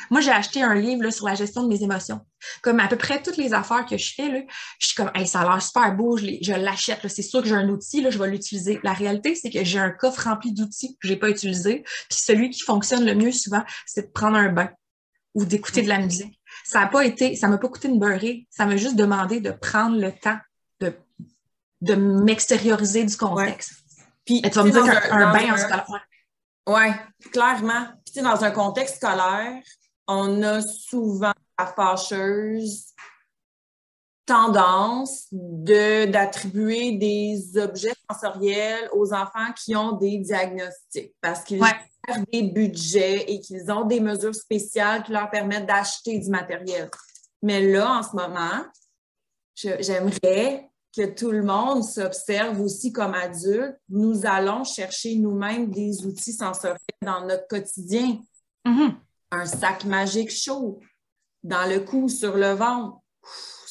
Moi, 0.08 0.22
j'ai 0.22 0.30
acheté 0.30 0.62
un 0.62 0.74
livre 0.74 1.10
sur 1.10 1.26
la 1.26 1.34
gestion 1.34 1.62
de 1.62 1.68
mes 1.68 1.82
émotions. 1.82 2.20
Comme 2.62 2.80
à 2.80 2.88
peu 2.88 2.96
près 2.96 3.22
toutes 3.22 3.36
les 3.36 3.52
affaires 3.52 3.84
que 3.84 3.98
je 3.98 4.14
fais, 4.14 4.30
là, 4.30 4.40
je 4.78 4.86
suis 4.86 4.96
comme, 4.96 5.10
hey, 5.14 5.26
ça 5.26 5.40
a 5.40 5.44
l'air 5.44 5.62
super 5.62 5.94
beau, 5.94 6.16
je 6.16 6.54
l'achète. 6.54 7.06
C'est 7.08 7.22
sûr 7.22 7.42
que 7.42 7.48
j'ai 7.48 7.54
un 7.54 7.68
outil, 7.68 8.00
là, 8.00 8.10
je 8.10 8.18
vais 8.18 8.30
l'utiliser. 8.30 8.80
La 8.82 8.94
réalité, 8.94 9.34
c'est 9.34 9.50
que 9.50 9.62
j'ai 9.62 9.78
un 9.78 9.90
coffre 9.90 10.24
rempli 10.24 10.52
d'outils 10.52 10.96
que 10.96 11.06
j'ai 11.06 11.16
pas 11.16 11.28
utilisés. 11.28 11.82
Puis 12.08 12.18
celui 12.18 12.48
qui 12.48 12.62
fonctionne 12.62 13.04
le 13.04 13.14
mieux 13.14 13.32
souvent, 13.32 13.62
c'est 13.84 14.06
de 14.06 14.12
prendre 14.12 14.38
un 14.38 14.50
bain 14.50 14.70
ou 15.34 15.44
d'écouter 15.44 15.82
de 15.82 15.88
la 15.88 15.98
musique. 15.98 16.40
Ça 16.64 16.80
a 16.80 16.86
pas 16.86 17.04
été, 17.04 17.36
ça 17.36 17.48
m'a 17.48 17.58
pas 17.58 17.68
coûté 17.68 17.88
une 17.88 17.98
beurrée. 17.98 18.46
Ça 18.50 18.66
m'a 18.66 18.76
juste 18.76 18.96
demandé 18.96 19.40
de 19.40 19.50
prendre 19.50 19.98
le 19.98 20.12
temps 20.12 20.38
de, 20.80 20.94
de 21.80 21.94
m'extérioriser 21.94 23.04
du 23.04 23.16
contexte. 23.16 23.72
Puis, 24.24 24.38
Et 24.44 24.50
tu 24.50 24.58
vas 24.58 24.64
me 24.64 24.70
dire 24.70 25.00
qu'un 25.02 25.32
bain 25.32 25.54
en 25.54 25.56
scolaire. 25.56 26.06
Oui, 26.66 27.30
clairement. 27.32 27.86
Puis, 28.04 28.22
dans 28.22 28.44
un 28.44 28.50
contexte 28.50 28.96
scolaire, 28.96 29.62
on 30.06 30.42
a 30.42 30.60
souvent 30.62 31.32
la 31.58 31.66
fâcheuse 31.66 32.89
tendance 34.26 35.26
de, 35.32 36.06
d'attribuer 36.06 36.92
des 36.92 37.58
objets 37.58 37.94
sensoriels 38.08 38.88
aux 38.92 39.12
enfants 39.12 39.52
qui 39.56 39.74
ont 39.74 39.92
des 39.92 40.18
diagnostics 40.18 41.14
parce 41.20 41.42
qu'ils 41.42 41.62
des 42.32 42.42
budgets 42.42 43.30
et 43.30 43.40
qu'ils 43.40 43.70
ont 43.70 43.84
des 43.84 44.00
mesures 44.00 44.34
spéciales 44.34 45.02
qui 45.02 45.12
leur 45.12 45.30
permettent 45.30 45.66
d'acheter 45.66 46.18
du 46.18 46.30
matériel. 46.30 46.90
Mais 47.42 47.60
là, 47.66 47.98
en 47.98 48.02
ce 48.02 48.16
moment, 48.16 48.64
j'aimerais 49.54 50.68
que 50.96 51.06
tout 51.06 51.30
le 51.30 51.42
monde 51.42 51.84
s'observe 51.84 52.60
aussi 52.60 52.92
comme 52.92 53.14
adulte. 53.14 53.76
Nous 53.88 54.26
allons 54.26 54.64
chercher 54.64 55.16
nous-mêmes 55.16 55.70
des 55.70 56.04
outils 56.04 56.32
sensoriels 56.32 56.78
dans 57.02 57.26
notre 57.26 57.46
quotidien. 57.46 58.18
Mm-hmm. 58.66 58.94
Un 59.32 59.46
sac 59.46 59.84
magique 59.84 60.30
chaud, 60.30 60.80
dans 61.44 61.68
le 61.68 61.80
cou, 61.80 62.08
sur 62.08 62.36
le 62.36 62.52
ventre. 62.52 62.98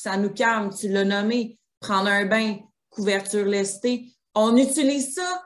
Ça 0.02 0.16
nous 0.16 0.30
calme, 0.30 0.74
tu 0.74 0.88
l'as 0.88 1.04
nommé. 1.04 1.60
Prendre 1.82 2.08
un 2.08 2.26
bain, 2.26 2.58
couverture 2.90 3.46
lestée. 3.46 4.06
On 4.34 4.56
utilise 4.56 5.16
ça 5.16 5.44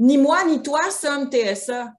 ni 0.00 0.18
moi 0.18 0.44
ni 0.44 0.60
toi 0.60 0.90
sommes 0.90 1.30
TSA. 1.30 1.92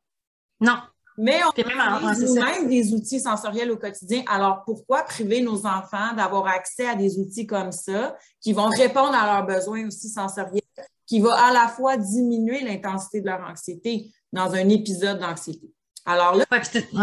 Non. 0.59 0.77
Mais 1.17 1.39
on 1.43 1.51
utilise 1.51 2.35
nous-mêmes 2.35 2.67
des 2.67 2.93
outils 2.93 3.21
sensoriels 3.21 3.71
au 3.71 3.77
quotidien. 3.77 4.23
Alors, 4.27 4.63
pourquoi 4.65 5.03
priver 5.03 5.41
nos 5.41 5.65
enfants 5.65 6.13
d'avoir 6.15 6.47
accès 6.47 6.87
à 6.87 6.95
des 6.95 7.17
outils 7.19 7.47
comme 7.47 7.71
ça 7.71 8.17
qui 8.41 8.51
vont 8.51 8.67
répondre 8.67 9.13
à 9.13 9.37
leurs 9.37 9.45
besoins 9.45 9.87
aussi 9.87 10.09
sensoriels, 10.09 10.61
qui 11.05 11.21
va 11.21 11.35
à 11.35 11.53
la 11.53 11.69
fois 11.69 11.95
diminuer 11.95 12.61
l'intensité 12.61 13.21
de 13.21 13.27
leur 13.27 13.41
anxiété 13.41 14.11
dans 14.33 14.53
un 14.53 14.67
épisode 14.67 15.19
d'anxiété? 15.19 15.73
Alors 16.05 16.35
là, 16.35 16.45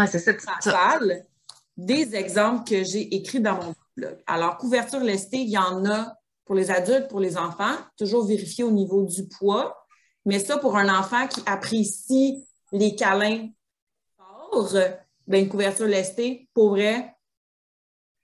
c'est 0.07 0.39
ça, 0.61 0.99
des 1.75 2.15
exemples 2.15 2.67
que 2.67 2.83
j'ai 2.83 3.15
écrits 3.15 3.41
dans 3.41 3.55
mon 3.55 3.73
Alors, 4.25 4.57
couverture 4.57 4.99
lestée, 4.99 5.37
il 5.37 5.49
y 5.49 5.57
en 5.57 5.85
a 5.85 6.13
pour 6.45 6.55
les 6.55 6.71
adultes, 6.71 7.09
pour 7.09 7.19
les 7.19 7.37
enfants, 7.37 7.75
toujours 7.97 8.25
vérifier 8.25 8.63
au 8.63 8.71
niveau 8.71 9.03
du 9.03 9.27
poids. 9.27 9.77
Mais 10.25 10.39
ça, 10.39 10.57
pour 10.57 10.77
un 10.77 10.89
enfant 10.93 11.27
qui 11.27 11.41
apprécie 11.45 12.45
les 12.71 12.95
câlins 12.95 13.49
forts, 14.15 14.73
ben, 15.27 15.43
une 15.43 15.49
couverture 15.49 15.87
lestée, 15.87 16.47
pour 16.53 16.69
vrai, 16.69 17.13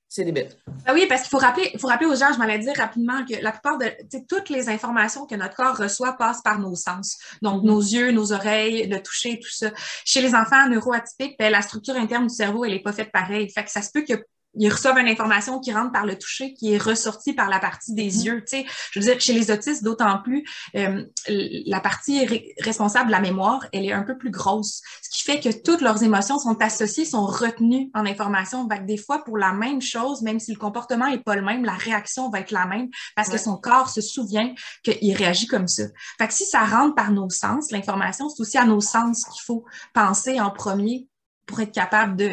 c'est 0.08 0.24
des 0.24 0.32
bêtes. 0.32 0.60
Oui, 0.94 1.08
parce 1.08 1.22
qu'il 1.22 1.32
faut 1.32 1.40
rappeler, 1.40 1.76
faut 1.80 1.88
rappeler 1.88 2.06
aux 2.06 2.16
gens, 2.16 2.32
je 2.32 2.38
m'allais 2.38 2.60
dire 2.60 2.76
rapidement 2.78 3.26
que 3.26 3.42
la 3.42 3.52
plupart 3.52 3.80
de 3.80 3.90
toutes 4.30 4.50
les 4.50 4.70
informations 4.70 5.26
que 5.26 5.34
notre 5.34 5.56
corps 5.56 5.76
reçoit 5.76 6.14
passent 6.14 6.44
par 6.44 6.60
nos 6.60 6.76
sens. 6.76 7.18
Donc, 7.42 7.64
nos 7.64 7.80
yeux, 7.80 8.12
nos 8.12 8.32
oreilles, 8.32 8.88
le 8.88 9.02
toucher, 9.02 9.40
tout 9.40 9.50
ça. 9.50 9.72
Chez 10.06 10.22
les 10.22 10.36
enfants 10.36 10.70
neuroatypiques, 10.70 11.36
ben, 11.40 11.52
la 11.52 11.64
structure 11.64 11.96
interne 11.96 12.28
du 12.28 12.34
cerveau, 12.34 12.64
elle 12.64 12.74
n'est 12.74 12.84
pas 12.84 12.94
faite 12.94 13.12
pareil. 13.12 13.50
Fait 13.50 13.64
que 13.64 13.72
ça 13.72 13.82
se 13.82 13.90
peut 13.92 14.04
que 14.04 14.24
ils 14.56 14.70
reçoivent 14.70 14.98
une 14.98 15.08
information 15.08 15.60
qui 15.60 15.74
rentre 15.74 15.92
par 15.92 16.06
le 16.06 16.18
toucher, 16.18 16.54
qui 16.54 16.74
est 16.74 16.78
ressortie 16.78 17.34
par 17.34 17.50
la 17.50 17.60
partie 17.60 17.94
des 17.94 18.10
mm-hmm. 18.10 18.26
yeux. 18.26 18.42
Tu 18.42 18.58
sais, 18.58 18.66
je 18.92 19.00
veux 19.00 19.06
dire, 19.06 19.20
chez 19.20 19.34
les 19.34 19.52
autistes, 19.52 19.84
d'autant 19.84 20.20
plus, 20.22 20.44
euh, 20.76 21.06
la 21.28 21.80
partie 21.80 22.26
responsable 22.60 23.08
de 23.08 23.12
la 23.12 23.20
mémoire, 23.20 23.66
elle 23.72 23.86
est 23.86 23.92
un 23.92 24.04
peu 24.04 24.18
plus 24.18 24.32
grosse, 24.32 24.82
ce 25.02 25.10
qui 25.10 25.24
fait 25.24 25.40
que 25.40 25.50
toutes 25.64 25.82
leurs 25.82 26.04
émotions 26.04 26.40
sont 26.40 26.62
associées, 26.62 27.06
sont 27.06 27.26
retenues 27.26 27.90
en 27.94 28.06
information. 28.06 28.68
que 28.68 28.84
des 28.84 28.98
fois, 28.98 29.24
pour 29.24 29.38
la 29.38 29.54
même 29.54 29.82
chose, 29.82 30.22
même 30.22 30.40
si 30.40 30.52
le 30.52 30.60
comportement 30.60 31.08
est 31.08 31.24
pas 31.24 31.36
le 31.36 31.42
même, 31.42 31.66
la 31.66 31.74
réaction 31.74 32.30
va 32.30 32.40
être 32.40 32.52
la 32.52 32.66
même 32.66 32.90
parce 33.16 33.30
que 33.30 33.38
son 33.38 33.58
corps 33.58 33.90
se 33.90 34.02
souvient 34.02 34.54
qu'il 34.84 35.16
réagit 35.16 35.48
comme 35.48 35.68
ça. 35.68 35.84
Fait 36.18 36.28
que 36.28 36.34
si 36.34 36.46
ça 36.46 36.64
rentre 36.66 36.96
par 36.96 37.12
nos 37.12 37.30
sens, 37.30 37.72
l'information, 37.72 38.30
c'est 38.30 38.42
aussi 38.42 38.58
à 38.58 38.66
nos 38.66 38.82
sens 38.82 39.26
qu'il 39.26 39.42
faut 39.46 39.66
penser 39.94 40.40
en 40.40 40.52
premier 40.52 41.08
pour 41.46 41.60
être 41.60 41.74
capable 41.74 42.16
de 42.16 42.30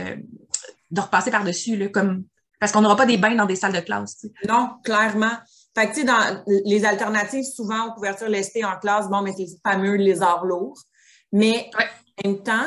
de 0.91 1.01
repasser 1.01 1.31
par-dessus, 1.31 1.91
comme 1.91 2.25
parce 2.61 2.73
qu'on 2.73 2.83
n'aura 2.83 2.97
pas 2.97 3.07
des 3.07 3.17
bains 3.17 3.35
dans 3.35 3.47
des 3.47 3.57
salles 3.57 3.73
de 3.73 3.81
classe. 3.81 4.27
Non, 4.47 4.75
clairement. 4.85 5.33
Fait 5.75 5.89
que, 5.89 5.95
tu 5.95 6.01
sais, 6.01 6.05
dans 6.05 6.45
les 6.47 6.85
alternatives, 6.85 7.45
souvent 7.45 7.87
aux 7.87 7.95
couvertures 7.95 8.29
lestées 8.29 8.65
en 8.65 8.79
classe, 8.79 9.09
bon, 9.09 9.23
mais 9.23 9.33
c'est 9.33 9.45
les 9.45 9.59
fameux 9.65 9.95
lézards 9.95 10.45
lourds. 10.45 10.79
Mais 11.33 11.71
en 11.75 12.29
même 12.29 12.43
temps, 12.43 12.67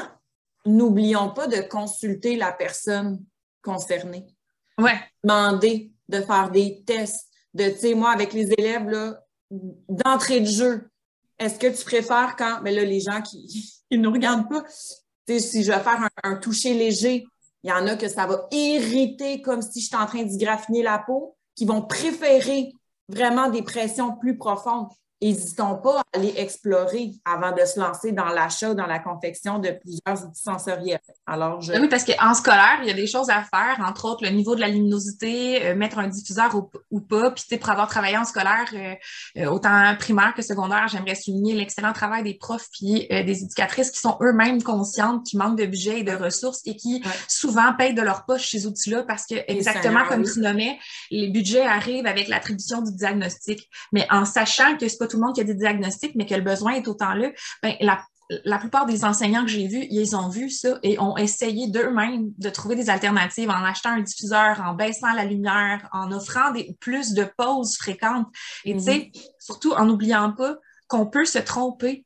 n'oublions 0.65 1.30
pas 1.30 1.47
de 1.47 1.61
consulter 1.61 2.36
la 2.38 2.51
personne 2.51 3.24
concernée. 3.61 4.26
Ouais. 4.80 4.99
Demander 5.24 5.91
de 6.09 6.21
faire 6.21 6.49
des 6.49 6.84
tests. 6.86 7.28
De, 7.53 7.69
tu 7.69 7.78
sais, 7.78 7.93
moi, 7.93 8.11
avec 8.11 8.34
les 8.34 8.51
élèves, 8.57 8.89
là, 8.89 9.19
d'entrée 9.51 10.39
de 10.39 10.47
jeu, 10.47 10.89
est-ce 11.38 11.59
que 11.59 11.67
tu 11.67 11.84
préfères 11.86 12.36
quand, 12.36 12.61
mais 12.63 12.71
là, 12.71 12.84
les 12.84 12.99
gens 12.99 13.21
qui 13.21 13.84
ne 13.91 13.97
nous 13.97 14.11
regardent 14.11 14.49
pas, 14.49 14.63
tu 15.28 15.34
sais, 15.34 15.39
si 15.39 15.63
je 15.63 15.71
vais 15.71 15.80
faire 15.80 16.09
un 16.24 16.36
toucher 16.38 16.74
léger, 16.74 17.26
il 17.64 17.70
y 17.70 17.74
en 17.74 17.88
a 17.88 17.95
que 17.95 18.09
ça 18.09 18.26
va 18.26 18.47
irriter 18.51 19.41
comme 19.41 19.61
si 19.61 19.82
j'étais 19.82 19.95
en 19.95 20.05
train 20.05 20.24
d'y 20.24 20.38
graffiner 20.38 20.84
la 20.84 20.99
peau, 20.99 21.38
qui 21.55 21.66
vont 21.66 21.82
préférer 21.82 22.74
vraiment 23.07 23.49
des 23.49 23.61
pressions 23.61 24.18
plus 24.18 24.38
profondes 24.38 24.89
n'hésitons 25.24 25.76
pas 25.78 25.99
à 25.99 26.03
aller 26.17 26.34
explorer 26.38 27.11
avant 27.26 27.51
de 27.51 27.65
se 27.65 27.80
lancer 27.80 28.11
dans 28.11 28.26
l'achat 28.26 28.71
ou 28.71 28.74
dans 28.74 28.86
la 28.86 28.99
confection 28.99 29.59
de 29.59 29.71
plusieurs 29.71 30.28
outils 30.28 30.41
sensoriels. 30.41 30.99
Alors, 31.26 31.61
je... 31.61 31.74
Oui, 31.74 31.88
parce 31.89 32.03
qu'en 32.03 32.34
scolaire, 32.34 32.80
il 32.82 32.88
y 32.88 32.91
a 32.91 32.93
des 32.93 33.07
choses 33.07 33.30
à 33.30 33.43
faire, 33.43 33.78
entre 33.88 34.05
autres 34.05 34.24
le 34.24 34.32
niveau 34.32 34.55
de 34.55 34.61
la 34.61 34.67
luminosité, 34.67 35.65
euh, 35.65 35.76
mettre 35.76 35.99
un 35.99 36.07
diffuseur 36.07 36.55
ou, 36.91 36.99
pas. 37.01 37.32
Puis, 37.32 37.57
pour 37.57 37.69
avoir 37.69 37.88
travaillé 37.88 38.17
en 38.17 38.26
scolaire, 38.26 38.69
euh, 38.74 38.95
euh, 39.38 39.45
autant 39.49 39.95
primaire 39.97 40.34
que 40.36 40.41
secondaire, 40.41 40.88
j'aimerais 40.88 41.15
souligner 41.15 41.55
l'excellent 41.55 41.93
travail 41.93 42.24
des 42.24 42.34
profs 42.34 42.67
puis 42.71 43.07
des 43.09 43.43
éducatrices 43.43 43.91
qui 43.91 43.99
sont 43.99 44.17
eux-mêmes 44.21 44.61
conscientes 44.61 45.26
qui 45.26 45.38
manquent 45.38 45.57
de 45.57 45.65
budget 45.65 45.99
et 45.99 46.03
de 46.03 46.13
ressources 46.13 46.61
et 46.65 46.76
qui 46.76 47.03
souvent 47.28 47.74
payent 47.74 47.93
de 47.93 48.01
leur 48.01 48.26
poche 48.26 48.49
ces 48.49 48.65
outils-là 48.65 49.03
parce 49.03 49.26
que, 49.26 49.36
exactement 49.47 50.05
comme 50.07 50.24
tu 50.24 50.39
nommais, 50.39 50.80
les 51.11 51.30
budgets 51.30 51.65
arrivent 51.65 52.07
avec 52.07 52.28
l'attribution 52.28 52.82
du 52.82 52.93
diagnostic. 52.93 53.69
Mais 53.91 54.07
en 54.09 54.26
sachant 54.26 54.78
que 54.78 54.88
c'est 54.88 54.97
pas 54.97 55.07
tout 55.14 55.20
le 55.20 55.26
monde 55.26 55.36
qui 55.36 55.41
a 55.41 55.43
des 55.43 55.53
diagnostics, 55.53 56.16
mais 56.16 56.26
que 56.26 56.34
le 56.34 56.41
besoin 56.41 56.74
est 56.74 56.88
autant 56.88 57.14
là, 57.14 57.30
ben, 57.61 57.76
la, 57.80 58.57
plupart 58.57 58.88
des 58.88 59.05
enseignants 59.05 59.43
que 59.43 59.51
j'ai 59.51 59.68
vus, 59.68 59.86
ils 59.91 60.16
ont 60.16 60.28
vu 60.28 60.49
ça 60.49 60.80
et 60.82 60.99
ont 60.99 61.16
essayé 61.18 61.68
d'eux-mêmes 61.68 62.32
de 62.39 62.49
trouver 62.49 62.76
des 62.76 62.89
alternatives 62.89 63.49
en 63.49 63.64
achetant 63.64 63.91
un 63.91 64.01
diffuseur, 64.01 64.59
en 64.66 64.74
baissant 64.74 65.14
la 65.14 65.26
lumière, 65.26 65.88
en 65.91 66.11
offrant 66.11 66.51
des, 66.51 66.76
plus 66.80 67.14
de 67.14 67.28
pauses 67.38 67.78
fréquentes. 67.78 68.28
Et 68.66 68.74
tu 68.74 68.80
sais, 68.80 68.91
mm-hmm. 68.97 69.22
surtout 69.39 69.74
en 69.74 69.86
n'oubliant 69.86 70.32
pas 70.32 70.55
qu'on 70.88 71.05
peut 71.05 71.26
se 71.26 71.39
tromper 71.39 72.05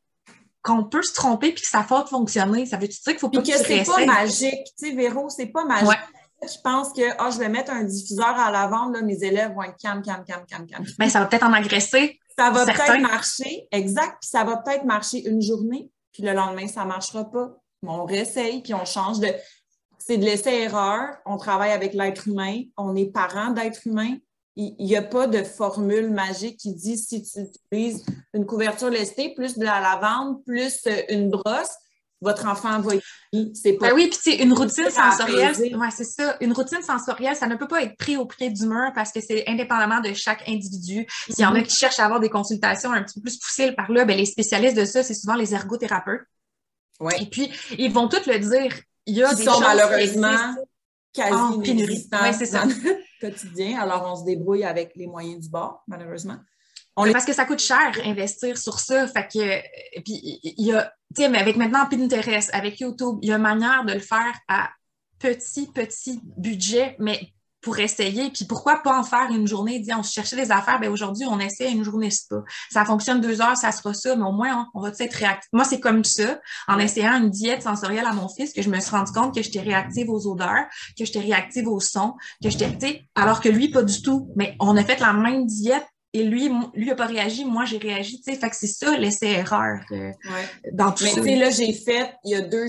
qu'on 0.63 0.83
peut 0.83 1.01
se 1.01 1.13
tromper 1.13 1.53
puis 1.53 1.61
que 1.61 1.69
ça 1.69 1.81
faute 1.81 2.09
fonctionner. 2.09 2.65
Ça 2.65 2.75
veut 2.75 2.89
dire 2.89 2.97
qu'il 3.05 3.17
faut 3.19 3.29
pas 3.29 3.41
que, 3.41 3.47
que 3.47 3.57
c'est 3.57 3.85
pas 3.85 4.05
magique. 4.05 4.65
Tu 4.77 4.89
sais, 4.89 4.95
Véro, 4.95 5.29
c'est 5.29 5.45
pas 5.45 5.63
magique 5.63 5.97
je 6.43 6.61
pense 6.63 6.93
que 6.93 7.01
oh, 7.19 7.31
je 7.31 7.39
vais 7.39 7.49
mettre 7.49 7.71
un 7.71 7.83
diffuseur 7.83 8.37
à 8.37 8.51
la 8.51 8.67
vente, 8.67 8.93
là, 8.93 9.01
mes 9.01 9.23
élèves 9.23 9.53
vont 9.53 9.63
être 9.63 9.77
calmes, 9.77 10.03
calmes, 10.03 10.23
calmes, 10.25 10.45
calmes. 10.45 10.85
Mais 10.99 11.09
ça 11.09 11.19
va 11.19 11.25
peut-être 11.25 11.45
en 11.45 11.53
agresser. 11.53 12.19
Ça 12.37 12.51
va 12.51 12.65
peut-être 12.65 13.01
marcher, 13.01 13.67
exact, 13.71 14.17
puis 14.21 14.29
ça 14.29 14.43
va 14.43 14.57
peut-être 14.57 14.85
marcher 14.85 15.27
une 15.27 15.41
journée, 15.41 15.89
puis 16.11 16.23
le 16.23 16.33
lendemain, 16.33 16.67
ça 16.67 16.83
ne 16.83 16.87
marchera 16.87 17.29
pas. 17.29 17.57
on 17.83 18.05
réessaye, 18.05 18.61
puis 18.61 18.73
on 18.73 18.85
change 18.85 19.19
de. 19.19 19.27
C'est 19.99 20.17
de 20.17 20.23
l'essai-erreur. 20.23 21.17
On 21.25 21.37
travaille 21.37 21.71
avec 21.71 21.93
l'être 21.93 22.27
humain. 22.27 22.61
On 22.77 22.95
est 22.95 23.11
parent 23.11 23.51
d'être 23.51 23.85
humain. 23.85 24.15
Il 24.55 24.75
n'y 24.79 24.95
a 24.95 25.01
pas 25.01 25.27
de 25.27 25.43
formule 25.43 26.09
magique 26.09 26.57
qui 26.57 26.73
dit 26.73 26.97
si 26.97 27.21
tu 27.23 27.41
utilises 27.41 28.05
une 28.33 28.45
couverture 28.45 28.89
lestée, 28.89 29.33
plus 29.35 29.57
de 29.57 29.65
la 29.65 29.81
lavande, 29.81 30.43
plus 30.45 30.87
une 31.09 31.29
brosse, 31.29 31.75
votre 32.21 32.47
enfant 32.47 32.79
va 32.79 32.93
c'est 33.53 33.73
pas. 33.73 33.89
Ben 33.89 33.95
oui, 33.95 34.09
puis 34.09 34.35
une 34.35 34.53
routine 34.53 34.89
sensorielle, 34.89 35.55
ouais, 35.75 35.91
c'est 35.91 36.05
ça. 36.05 36.37
Une 36.41 36.53
routine 36.53 36.81
sensorielle, 36.81 37.35
ça 37.35 37.47
ne 37.47 37.55
peut 37.55 37.67
pas 37.67 37.83
être 37.83 37.97
pris 37.97 38.17
au 38.17 38.25
pied 38.25 38.49
du 38.49 38.65
mur 38.65 38.91
parce 38.95 39.11
que 39.11 39.19
c'est 39.21 39.47
indépendamment 39.47 39.99
de 39.99 40.13
chaque 40.13 40.47
individu. 40.47 41.05
S'il 41.29 41.43
y 41.43 41.45
en 41.45 41.53
a 41.55 41.61
qui 41.61 41.75
cherchent 41.75 41.99
à 41.99 42.05
avoir 42.05 42.19
des 42.19 42.29
consultations 42.29 42.91
un 42.91 43.03
petit 43.03 43.19
peu 43.19 43.29
plus 43.29 43.37
poussées 43.37 43.71
par 43.73 43.91
là, 43.91 44.05
ben 44.05 44.17
les 44.17 44.25
spécialistes 44.25 44.77
de 44.77 44.85
ça, 44.85 45.03
c'est 45.03 45.13
souvent 45.13 45.35
les 45.35 45.53
ergothérapeutes. 45.53 46.25
Ouais. 46.99 47.21
Et 47.21 47.25
puis, 47.27 47.51
ils 47.77 47.91
vont 47.91 48.07
tous 48.07 48.25
le 48.25 48.39
dire. 48.39 48.73
Il 49.05 49.15
y 49.15 49.23
a 49.23 49.33
des 49.33 49.43
sont 49.43 49.59
malheureusement 49.59 50.55
quasi 51.13 51.59
pénurie. 51.63 52.09
Oui, 52.11 52.33
c'est 52.37 52.45
ça. 52.45 52.63
quotidien. 53.21 53.79
Alors, 53.79 54.05
on 54.11 54.15
se 54.15 54.25
débrouille 54.25 54.63
avec 54.63 54.95
les 54.95 55.07
moyens 55.07 55.41
du 55.41 55.49
bord, 55.49 55.83
malheureusement. 55.87 56.37
Parce 57.11 57.25
que 57.25 57.33
ça 57.33 57.45
coûte 57.45 57.59
cher 57.59 57.91
investir 58.03 58.57
sur 58.57 58.79
ça. 58.79 59.07
Fait 59.07 59.27
que, 59.27 60.01
puis 60.01 60.39
il 60.43 60.65
y 60.65 60.73
a, 60.73 60.91
tu 61.15 61.21
sais, 61.21 61.29
mais 61.29 61.37
avec 61.37 61.55
maintenant 61.55 61.85
Pinterest, 61.85 62.49
avec 62.53 62.79
YouTube, 62.79 63.19
il 63.21 63.29
y 63.29 63.31
a 63.31 63.37
manière 63.37 63.85
de 63.85 63.93
le 63.93 63.99
faire 63.99 64.33
à 64.47 64.69
petit, 65.19 65.67
petit 65.67 66.21
budget, 66.37 66.95
mais 66.99 67.33
pour 67.61 67.79
essayer. 67.79 68.29
Puis 68.29 68.45
pourquoi 68.45 68.77
pas 68.77 68.97
en 68.97 69.03
faire 69.03 69.29
une 69.29 69.47
journée, 69.47 69.79
dire 69.79 69.97
on 69.99 70.03
se 70.03 70.13
cherchait 70.13 70.35
des 70.35 70.51
affaires, 70.51 70.79
ben 70.79 70.89
aujourd'hui, 70.89 71.25
on 71.25 71.39
essaie 71.39 71.69
une 71.71 71.83
journée 71.83 72.09
pas. 72.29 72.43
Ça 72.71 72.85
fonctionne 72.85 73.19
deux 73.19 73.41
heures, 73.41 73.57
ça 73.57 73.71
sera 73.71 73.93
ça, 73.93 74.15
mais 74.15 74.23
au 74.23 74.31
moins, 74.31 74.69
on, 74.73 74.79
va 74.79 74.91
être 74.97 75.13
réactif? 75.13 75.49
Moi, 75.51 75.65
c'est 75.65 75.79
comme 75.79 76.03
ça, 76.03 76.39
en 76.67 76.79
essayant 76.79 77.21
une 77.21 77.29
diète 77.29 77.63
sensorielle 77.63 78.05
à 78.05 78.13
mon 78.13 78.29
fils, 78.29 78.53
que 78.53 78.61
je 78.61 78.69
me 78.69 78.79
suis 78.79 78.91
rendu 78.91 79.11
compte 79.11 79.35
que 79.35 79.41
j'étais 79.41 79.59
réactive 79.59 80.09
aux 80.09 80.31
odeurs, 80.31 80.65
que 80.97 81.03
j'étais 81.03 81.19
réactive 81.19 81.67
au 81.67 81.79
son, 81.79 82.13
que 82.41 82.49
j'étais, 82.49 83.03
alors 83.15 83.41
que 83.41 83.49
lui, 83.49 83.69
pas 83.69 83.83
du 83.83 84.01
tout. 84.01 84.31
Mais 84.35 84.55
on 84.59 84.77
a 84.77 84.83
fait 84.83 84.99
la 84.99 85.13
même 85.13 85.45
diète 85.45 85.85
et 86.13 86.23
lui, 86.23 86.49
lui 86.73 86.85
n'a 86.87 86.95
pas 86.95 87.05
réagi, 87.05 87.45
moi 87.45 87.65
j'ai 87.65 87.77
réagi. 87.77 88.21
Fait 88.23 88.37
que 88.37 88.55
c'est 88.55 88.67
ça 88.67 88.97
l'essai-erreur 88.97 89.81
euh, 89.91 90.11
dans 90.71 90.91
tout 90.91 91.05
Mais 91.21 91.35
là, 91.35 91.49
j'ai 91.49 91.73
fait, 91.73 92.13
il 92.23 92.31
y 92.31 92.35
a 92.35 92.41
deux, 92.41 92.67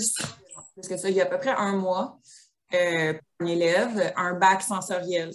parce 0.74 0.88
que 0.88 0.96
ça, 0.96 1.08
il 1.08 1.16
y 1.16 1.20
a 1.20 1.24
à 1.24 1.26
peu 1.26 1.38
près 1.38 1.54
un 1.56 1.76
mois, 1.76 2.18
euh, 2.74 3.14
un 3.40 3.46
élève, 3.46 4.12
un 4.16 4.34
bac 4.34 4.62
sensoriel. 4.62 5.30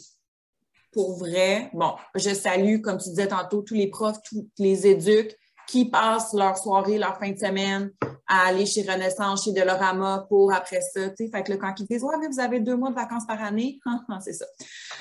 Pour 0.92 1.18
vrai, 1.18 1.70
bon, 1.74 1.96
je 2.16 2.34
salue, 2.34 2.82
comme 2.82 2.98
tu 3.00 3.10
disais 3.10 3.28
tantôt, 3.28 3.62
tous 3.62 3.74
les 3.74 3.88
profs, 3.88 4.22
tous 4.30 4.48
les 4.60 4.86
éduques 4.86 5.36
qui 5.68 5.90
passent 5.90 6.34
leur 6.34 6.58
soirée, 6.58 6.98
leur 6.98 7.18
fin 7.18 7.32
de 7.32 7.38
semaine 7.38 7.92
à 8.28 8.48
aller 8.48 8.66
chez 8.66 8.82
Renaissance, 8.82 9.44
chez 9.44 9.52
Delorama 9.52 10.26
pour 10.30 10.54
après 10.54 10.82
ça. 10.82 11.02
Fait 11.18 11.44
que 11.44 11.52
là, 11.52 11.58
quand 11.58 11.74
ils 11.80 11.86
disent 11.86 12.04
Ouais, 12.04 12.16
mais 12.20 12.28
vous 12.28 12.40
avez 12.40 12.60
deux 12.60 12.76
mois 12.76 12.90
de 12.90 12.96
vacances 12.96 13.26
par 13.28 13.42
année, 13.42 13.80
c'est 14.24 14.34
ça. 14.34 14.46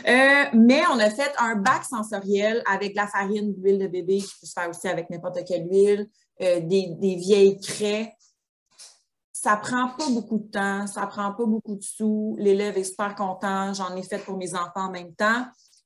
Euh, 0.06 0.44
mais 0.54 0.82
on 0.92 0.98
a 0.98 1.10
fait 1.10 1.32
un 1.38 1.56
bac 1.56 1.84
sensoriel 1.84 2.62
avec 2.66 2.94
la 2.94 3.06
farine, 3.06 3.54
de 3.54 3.62
l'huile 3.62 3.78
de 3.78 3.86
bébé, 3.86 4.18
qui 4.18 4.32
peut 4.40 4.46
se 4.46 4.52
faire 4.52 4.68
aussi 4.68 4.88
avec 4.88 5.08
n'importe 5.10 5.44
quelle 5.44 5.68
huile, 5.70 6.08
euh, 6.42 6.60
des, 6.60 6.94
des, 6.98 7.16
vieilles 7.16 7.60
craies. 7.60 8.14
Ça 9.32 9.56
prend 9.56 9.88
pas 9.88 10.08
beaucoup 10.08 10.38
de 10.38 10.50
temps, 10.50 10.86
ça 10.86 11.06
prend 11.06 11.32
pas 11.32 11.46
beaucoup 11.46 11.76
de 11.76 11.82
sous. 11.82 12.36
L'élève 12.38 12.76
est 12.78 12.84
super 12.84 13.14
content. 13.14 13.74
J'en 13.74 13.94
ai 13.96 14.02
fait 14.02 14.18
pour 14.18 14.36
mes 14.36 14.54
enfants 14.54 14.86
en 14.86 14.90
même 14.90 15.14
temps. 15.14 15.44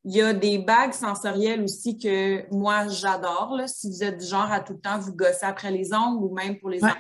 Il 0.09 0.15
y 0.15 0.23
a 0.23 0.33
des 0.33 0.59
bagues 0.59 0.93
sensorielles 0.93 1.65
aussi 1.65 1.99
que 1.99 2.49
moi, 2.55 2.87
j'adore. 2.87 3.61
Si 3.67 3.91
vous 3.91 4.05
êtes 4.05 4.19
du 4.19 4.25
genre 4.25 4.51
à 4.53 4.61
tout 4.61 4.75
le 4.75 4.79
temps 4.79 5.01
vous 5.01 5.13
gosser 5.13 5.45
après 5.45 5.73
les 5.73 5.93
ongles 5.93 6.25
ou 6.25 6.33
même 6.33 6.61
pour 6.61 6.71
les 6.71 6.83
enfants. 6.85 6.95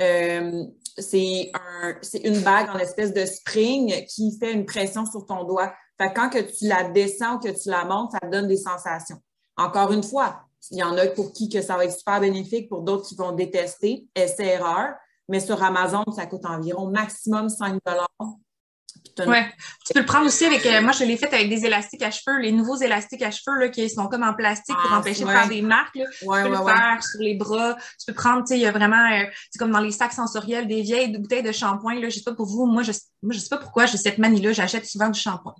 Euh, 0.00 0.64
c'est 0.98 1.50
un, 1.54 1.94
une 2.22 2.40
bague 2.42 2.68
en 2.68 2.78
espèce 2.78 3.14
de 3.14 3.24
spring 3.24 4.04
qui 4.06 4.36
fait 4.38 4.52
une 4.52 4.66
pression 4.66 5.06
sur 5.06 5.24
ton 5.24 5.44
doigt. 5.44 5.72
Fait 5.98 6.12
quand 6.12 6.28
que 6.28 6.40
tu 6.40 6.66
la 6.68 6.84
descends 6.84 7.36
ou 7.36 7.38
que 7.38 7.48
tu 7.48 7.70
la 7.70 7.86
montes, 7.86 8.12
ça 8.12 8.20
te 8.20 8.26
donne 8.26 8.48
des 8.48 8.58
sensations. 8.58 9.16
Encore 9.56 9.90
une 9.90 10.02
fois, 10.02 10.42
il 10.70 10.78
y 10.78 10.82
en 10.82 10.98
a 10.98 11.06
pour 11.06 11.32
qui 11.32 11.48
que 11.48 11.62
ça 11.62 11.76
va 11.76 11.86
être 11.86 11.96
super 11.96 12.20
bénéfique, 12.20 12.68
pour 12.68 12.82
d'autres 12.82 13.08
qui 13.08 13.16
vont 13.16 13.32
détester, 13.32 14.06
essai-erreur. 14.14 14.94
Mais 15.28 15.40
sur 15.40 15.62
Amazon, 15.62 16.04
ça 16.14 16.26
coûte 16.26 16.44
environ 16.44 16.90
maximum 16.90 17.48
5 17.48 17.80
Ouais. 19.18 19.52
Tu 19.86 19.92
peux 19.92 20.00
le 20.00 20.06
prendre 20.06 20.26
aussi 20.26 20.44
avec. 20.44 20.64
Euh, 20.66 20.80
moi, 20.82 20.92
je 20.92 21.04
l'ai 21.04 21.16
fait 21.16 21.32
avec 21.32 21.48
des 21.48 21.64
élastiques 21.64 22.02
à 22.02 22.10
cheveux, 22.10 22.38
les 22.38 22.52
nouveaux 22.52 22.76
élastiques 22.76 23.22
à 23.22 23.30
cheveux 23.30 23.58
là, 23.58 23.68
qui 23.68 23.88
sont 23.90 24.08
comme 24.08 24.22
en 24.22 24.34
plastique 24.34 24.76
pour 24.76 24.92
ah, 24.92 24.98
empêcher 24.98 25.24
de 25.24 25.28
faire 25.30 25.48
des 25.48 25.62
marques. 25.62 25.96
Là. 25.96 26.04
tu 26.18 26.26
peux 26.26 26.48
le 26.48 26.56
faire 26.56 27.02
sur 27.02 27.20
les 27.20 27.34
bras. 27.34 27.76
Tu 27.98 28.06
peux 28.06 28.14
prendre, 28.14 28.40
tu 28.40 28.48
sais, 28.48 28.58
il 28.58 28.62
y 28.62 28.66
a 28.66 28.72
vraiment, 28.72 29.10
euh, 29.12 29.24
c'est 29.50 29.58
comme 29.58 29.72
dans 29.72 29.80
les 29.80 29.92
sacs 29.92 30.12
sensoriels, 30.12 30.66
des 30.66 30.82
vieilles 30.82 31.16
bouteilles 31.16 31.42
de 31.42 31.52
shampoing. 31.52 32.00
Là, 32.00 32.08
je 32.08 32.16
sais 32.16 32.24
pas 32.24 32.34
pour 32.34 32.46
vous, 32.46 32.66
moi, 32.66 32.82
je, 32.82 32.92
moi, 33.22 33.32
je 33.32 33.38
sais 33.38 33.48
pas 33.48 33.58
pourquoi 33.58 33.86
j'ai 33.86 33.98
cette 33.98 34.18
manie-là. 34.18 34.52
J'achète 34.52 34.86
souvent 34.86 35.08
du 35.08 35.18
shampoing. 35.18 35.54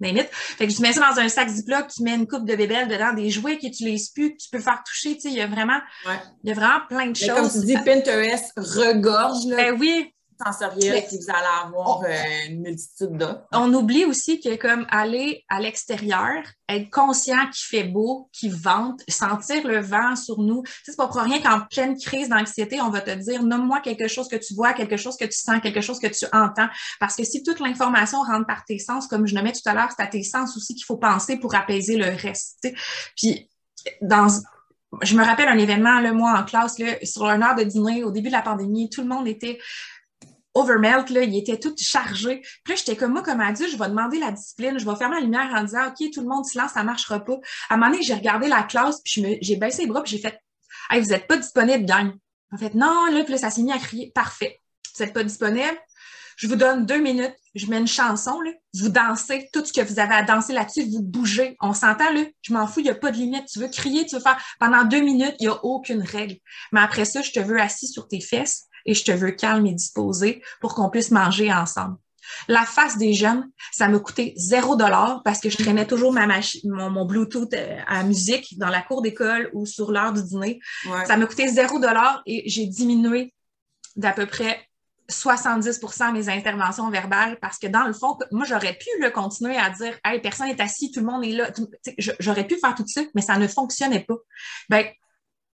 Limite. 0.00 0.28
Fait 0.30 0.66
que 0.66 0.72
tu 0.72 0.82
mets 0.82 0.92
ça 0.92 1.08
dans 1.08 1.20
un 1.20 1.28
sac 1.28 1.48
Ziploc, 1.48 1.86
tu 1.88 2.02
mets 2.02 2.14
une 2.14 2.26
coupe 2.26 2.44
de 2.44 2.56
bébelles 2.56 2.88
dedans, 2.88 3.12
des 3.12 3.30
jouets 3.30 3.58
que 3.58 3.68
tu 3.68 3.84
les 3.84 3.96
plus, 4.12 4.32
que 4.32 4.36
tu 4.42 4.48
peux 4.50 4.58
faire 4.58 4.82
toucher. 4.84 5.14
Tu 5.14 5.20
sais, 5.20 5.28
il 5.28 5.34
y 5.34 5.40
a 5.40 5.46
vraiment, 5.46 5.80
il 6.42 6.48
y 6.48 6.52
a 6.52 6.54
vraiment 6.54 6.80
plein 6.88 7.06
de 7.06 7.16
choses. 7.16 7.28
Comme 7.28 7.50
tu 7.50 7.66
dis, 7.66 7.76
Pinterest 7.84 8.52
regorge. 8.56 9.46
Là. 9.46 9.56
Ben 9.56 9.76
oui 9.78 10.13
sensoriel, 10.42 11.04
puis 11.06 11.18
vous 11.18 11.30
allez 11.30 11.66
avoir 11.66 12.02
euh, 12.02 12.48
une 12.48 12.62
multitude 12.62 13.16
d'offres. 13.16 13.42
On 13.52 13.72
oublie 13.74 14.04
aussi 14.04 14.40
que 14.40 14.56
comme 14.56 14.86
aller 14.90 15.44
à 15.48 15.60
l'extérieur, 15.60 16.42
être 16.68 16.90
conscient 16.90 17.44
qu'il 17.50 17.66
fait 17.66 17.84
beau, 17.84 18.28
qu'il 18.32 18.54
vente, 18.54 19.02
sentir 19.08 19.66
le 19.66 19.80
vent 19.80 20.16
sur 20.16 20.40
nous. 20.40 20.62
C'est 20.84 20.96
pas 20.96 21.06
pour 21.06 21.20
rien 21.20 21.40
qu'en 21.40 21.60
pleine 21.60 21.98
crise 21.98 22.28
d'anxiété, 22.28 22.80
on 22.80 22.90
va 22.90 23.00
te 23.00 23.10
dire 23.10 23.42
nomme-moi 23.42 23.80
quelque 23.80 24.08
chose 24.08 24.28
que 24.28 24.36
tu 24.36 24.54
vois, 24.54 24.72
quelque 24.72 24.96
chose 24.96 25.16
que 25.16 25.24
tu 25.24 25.38
sens, 25.38 25.60
quelque 25.60 25.80
chose 25.80 25.98
que 25.98 26.06
tu 26.06 26.26
entends. 26.32 26.68
Parce 27.00 27.16
que 27.16 27.24
si 27.24 27.42
toute 27.42 27.60
l'information 27.60 28.22
rentre 28.22 28.46
par 28.46 28.64
tes 28.64 28.78
sens, 28.78 29.06
comme 29.06 29.26
je 29.26 29.34
mets 29.34 29.52
tout 29.52 29.66
à 29.68 29.74
l'heure, 29.74 29.90
c'est 29.96 30.02
à 30.02 30.06
tes 30.06 30.22
sens 30.22 30.56
aussi 30.56 30.74
qu'il 30.74 30.84
faut 30.84 30.96
penser 30.96 31.36
pour 31.36 31.54
apaiser 31.54 31.96
le 31.96 32.14
reste. 32.16 32.68
Puis 33.16 33.48
dans 34.00 34.28
je 35.02 35.16
me 35.16 35.24
rappelle 35.24 35.48
un 35.48 35.58
événement, 35.58 36.00
le 36.00 36.12
mois 36.12 36.38
en 36.38 36.44
classe, 36.44 36.78
là, 36.78 36.94
sur 37.02 37.24
une 37.26 37.42
heure 37.42 37.54
de 37.54 37.64
dîner, 37.64 38.04
au 38.04 38.10
début 38.10 38.28
de 38.28 38.32
la 38.34 38.42
pandémie, 38.42 38.90
tout 38.90 39.02
le 39.02 39.08
monde 39.08 39.26
était 39.26 39.58
overmelt, 40.54 41.10
là, 41.10 41.22
il 41.22 41.36
était 41.36 41.58
tout 41.58 41.74
chargé. 41.78 42.42
Puis 42.64 42.76
j'étais 42.76 42.96
comme 42.96 43.12
moi, 43.12 43.22
comme 43.22 43.40
adulte, 43.40 43.70
je 43.70 43.78
vais 43.78 43.88
demander 43.88 44.18
la 44.18 44.32
discipline, 44.32 44.78
je 44.78 44.88
vais 44.88 44.96
fermer 44.96 45.16
la 45.16 45.22
lumière 45.22 45.50
en 45.54 45.64
disant, 45.64 45.88
OK, 45.88 46.10
tout 46.12 46.20
le 46.20 46.28
monde 46.28 46.44
silence, 46.44 46.72
ça 46.72 46.82
marchera 46.82 47.20
pas. 47.20 47.38
À 47.68 47.74
un 47.74 47.76
moment 47.76 47.90
donné, 47.90 48.02
j'ai 48.02 48.14
regardé 48.14 48.48
la 48.48 48.62
classe, 48.62 49.00
puis 49.04 49.38
j'ai 49.40 49.56
baissé 49.56 49.82
les 49.82 49.88
bras, 49.88 50.02
puis 50.02 50.12
j'ai 50.12 50.22
fait, 50.22 50.38
Hey, 50.90 51.00
vous 51.00 51.12
êtes 51.12 51.26
pas 51.26 51.36
disponible, 51.36 51.86
gang. 51.86 52.12
En 52.52 52.56
fait, 52.56 52.74
non, 52.74 53.06
là, 53.06 53.24
puis 53.24 53.32
là, 53.32 53.38
ça 53.38 53.50
s'est 53.50 53.62
mis 53.62 53.72
à 53.72 53.78
crier, 53.78 54.12
parfait. 54.14 54.60
Vous 54.96 55.02
êtes 55.02 55.12
pas 55.12 55.24
disponible. 55.24 55.78
Je 56.36 56.48
vous 56.48 56.56
donne 56.56 56.84
deux 56.84 56.98
minutes, 56.98 57.34
je 57.54 57.66
mets 57.66 57.78
une 57.78 57.86
chanson, 57.86 58.40
là. 58.40 58.50
Vous 58.74 58.88
dansez, 58.88 59.48
tout 59.52 59.64
ce 59.64 59.72
que 59.72 59.80
vous 59.80 60.00
avez 60.00 60.14
à 60.14 60.22
danser 60.24 60.52
là-dessus, 60.52 60.82
vous 60.90 61.02
bougez. 61.02 61.56
On 61.60 61.72
s'entend, 61.72 62.12
là. 62.12 62.24
Je 62.42 62.52
m'en 62.52 62.66
fous, 62.66 62.80
il 62.80 62.84
n'y 62.84 62.90
a 62.90 62.94
pas 62.94 63.12
de 63.12 63.16
limite. 63.16 63.46
Tu 63.46 63.60
veux 63.60 63.68
crier, 63.68 64.04
tu 64.04 64.16
veux 64.16 64.20
faire. 64.20 64.38
Pendant 64.58 64.84
deux 64.84 65.00
minutes, 65.00 65.36
il 65.38 65.46
n'y 65.46 65.52
a 65.52 65.64
aucune 65.64 66.02
règle. 66.02 66.36
Mais 66.72 66.80
après 66.80 67.04
ça, 67.04 67.22
je 67.22 67.30
te 67.30 67.38
veux 67.38 67.60
assis 67.60 67.86
sur 67.86 68.08
tes 68.08 68.20
fesses 68.20 68.66
et 68.86 68.94
je 68.94 69.04
te 69.04 69.12
veux 69.12 69.32
calme 69.32 69.66
et 69.66 69.72
disposé 69.72 70.42
pour 70.60 70.74
qu'on 70.74 70.90
puisse 70.90 71.10
manger 71.10 71.52
ensemble. 71.52 71.96
La 72.48 72.64
face 72.64 72.96
des 72.96 73.12
jeunes, 73.12 73.50
ça 73.72 73.88
m'a 73.88 73.98
coûté 73.98 74.32
zéro 74.36 74.76
dollar 74.76 75.22
parce 75.24 75.40
que 75.40 75.50
je 75.50 75.58
traînais 75.58 75.86
toujours 75.86 76.12
ma 76.12 76.26
mon, 76.26 76.90
mon, 76.90 77.04
Bluetooth 77.04 77.52
euh, 77.52 77.78
à 77.86 78.02
musique 78.02 78.58
dans 78.58 78.68
la 78.68 78.82
cour 78.82 79.02
d'école 79.02 79.50
ou 79.52 79.66
sur 79.66 79.92
l'heure 79.92 80.12
du 80.12 80.22
dîner. 80.22 80.60
Ça 81.06 81.16
m'a 81.16 81.26
coûté 81.26 81.48
zéro 81.48 81.78
dollar 81.78 82.22
et 82.26 82.48
j'ai 82.48 82.66
diminué 82.66 83.34
d'à 83.96 84.12
peu 84.12 84.26
près 84.26 84.68
70% 85.10 86.12
mes 86.12 86.28
interventions 86.30 86.88
verbales 86.90 87.38
parce 87.40 87.58
que 87.58 87.66
dans 87.66 87.84
le 87.84 87.92
fond, 87.92 88.16
moi, 88.32 88.46
j'aurais 88.46 88.74
pu 88.74 88.88
le 89.00 89.10
continuer 89.10 89.56
à 89.56 89.70
dire 89.70 89.98
Hey, 90.04 90.20
personne 90.20 90.48
n'est 90.48 90.60
assis, 90.60 90.90
tout 90.90 91.00
le 91.00 91.06
monde 91.06 91.24
est 91.24 91.32
là. 91.32 91.50
J'aurais 91.98 92.46
pu 92.46 92.58
faire 92.58 92.74
tout 92.74 92.86
ça, 92.86 93.02
mais 93.14 93.22
ça 93.22 93.36
ne 93.36 93.46
fonctionnait 93.46 94.04
pas. 94.04 94.16
Ben, 94.70 94.86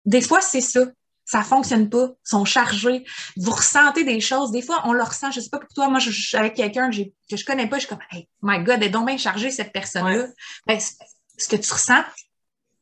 des 0.05 0.21
fois, 0.21 0.41
c'est 0.41 0.61
ça 0.61 0.82
ça 1.30 1.43
fonctionne 1.43 1.91
pas, 1.91 2.09
sont 2.23 2.43
chargés. 2.43 3.05
Vous 3.38 3.51
ressentez 3.51 4.03
des 4.03 4.19
choses. 4.19 4.49
Des 4.49 4.63
fois, 4.63 4.82
on 4.86 4.93
le 4.93 5.03
ressent. 5.03 5.30
Je 5.30 5.39
sais 5.39 5.51
pas 5.51 5.59
pour 5.59 5.69
toi, 5.69 5.88
moi, 5.88 5.99
je, 5.99 6.09
suis 6.09 6.36
avec 6.36 6.55
quelqu'un 6.55 6.89
que, 6.89 7.03
que 7.30 7.38
je 7.38 7.45
connais 7.45 7.67
pas, 7.67 7.75
je 7.75 7.82
suis 7.82 7.89
comme, 7.89 8.01
hey, 8.09 8.27
my 8.41 8.57
God, 8.63 8.77
elle 8.77 8.86
est 8.86 8.89
donc 8.89 9.05
bien 9.05 9.17
chargée, 9.17 9.51
cette 9.51 9.71
personne-là. 9.71 10.25
Ben, 10.65 10.80
ce 10.80 11.47
que 11.47 11.55
tu 11.55 11.71
ressens, 11.71 12.01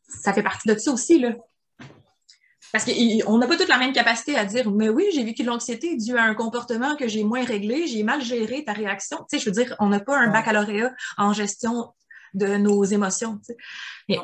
ça 0.07 0.31
fait 0.31 0.43
partie 0.43 0.65
de 0.69 0.77
ça 0.77 0.91
aussi, 0.91 1.19
là. 1.19 1.33
Parce 2.71 2.85
qu'on 2.85 3.37
n'a 3.37 3.47
pas 3.47 3.57
toute 3.57 3.67
la 3.67 3.79
même 3.79 3.91
capacité 3.91 4.37
à 4.37 4.45
dire, 4.45 4.71
mais 4.71 4.87
oui, 4.87 5.03
j'ai 5.13 5.25
vécu 5.25 5.41
de 5.41 5.47
l'anxiété 5.47 5.97
dû 5.97 6.17
à 6.17 6.23
un 6.23 6.33
comportement 6.33 6.95
que 6.95 7.09
j'ai 7.09 7.25
moins 7.25 7.43
réglé, 7.43 7.85
j'ai 7.87 8.03
mal 8.03 8.21
géré 8.21 8.63
ta 8.63 8.71
réaction. 8.71 9.17
Tu 9.29 9.37
sais, 9.37 9.39
je 9.39 9.49
veux 9.49 9.61
dire, 9.61 9.75
on 9.79 9.89
n'a 9.89 9.99
pas 9.99 10.17
un 10.17 10.29
baccalauréat 10.29 10.93
en 11.17 11.33
gestion 11.33 11.93
de 12.33 12.55
nos 12.55 12.85
émotions. 12.85 13.39
Tu 13.45 13.55
sais 14.07 14.19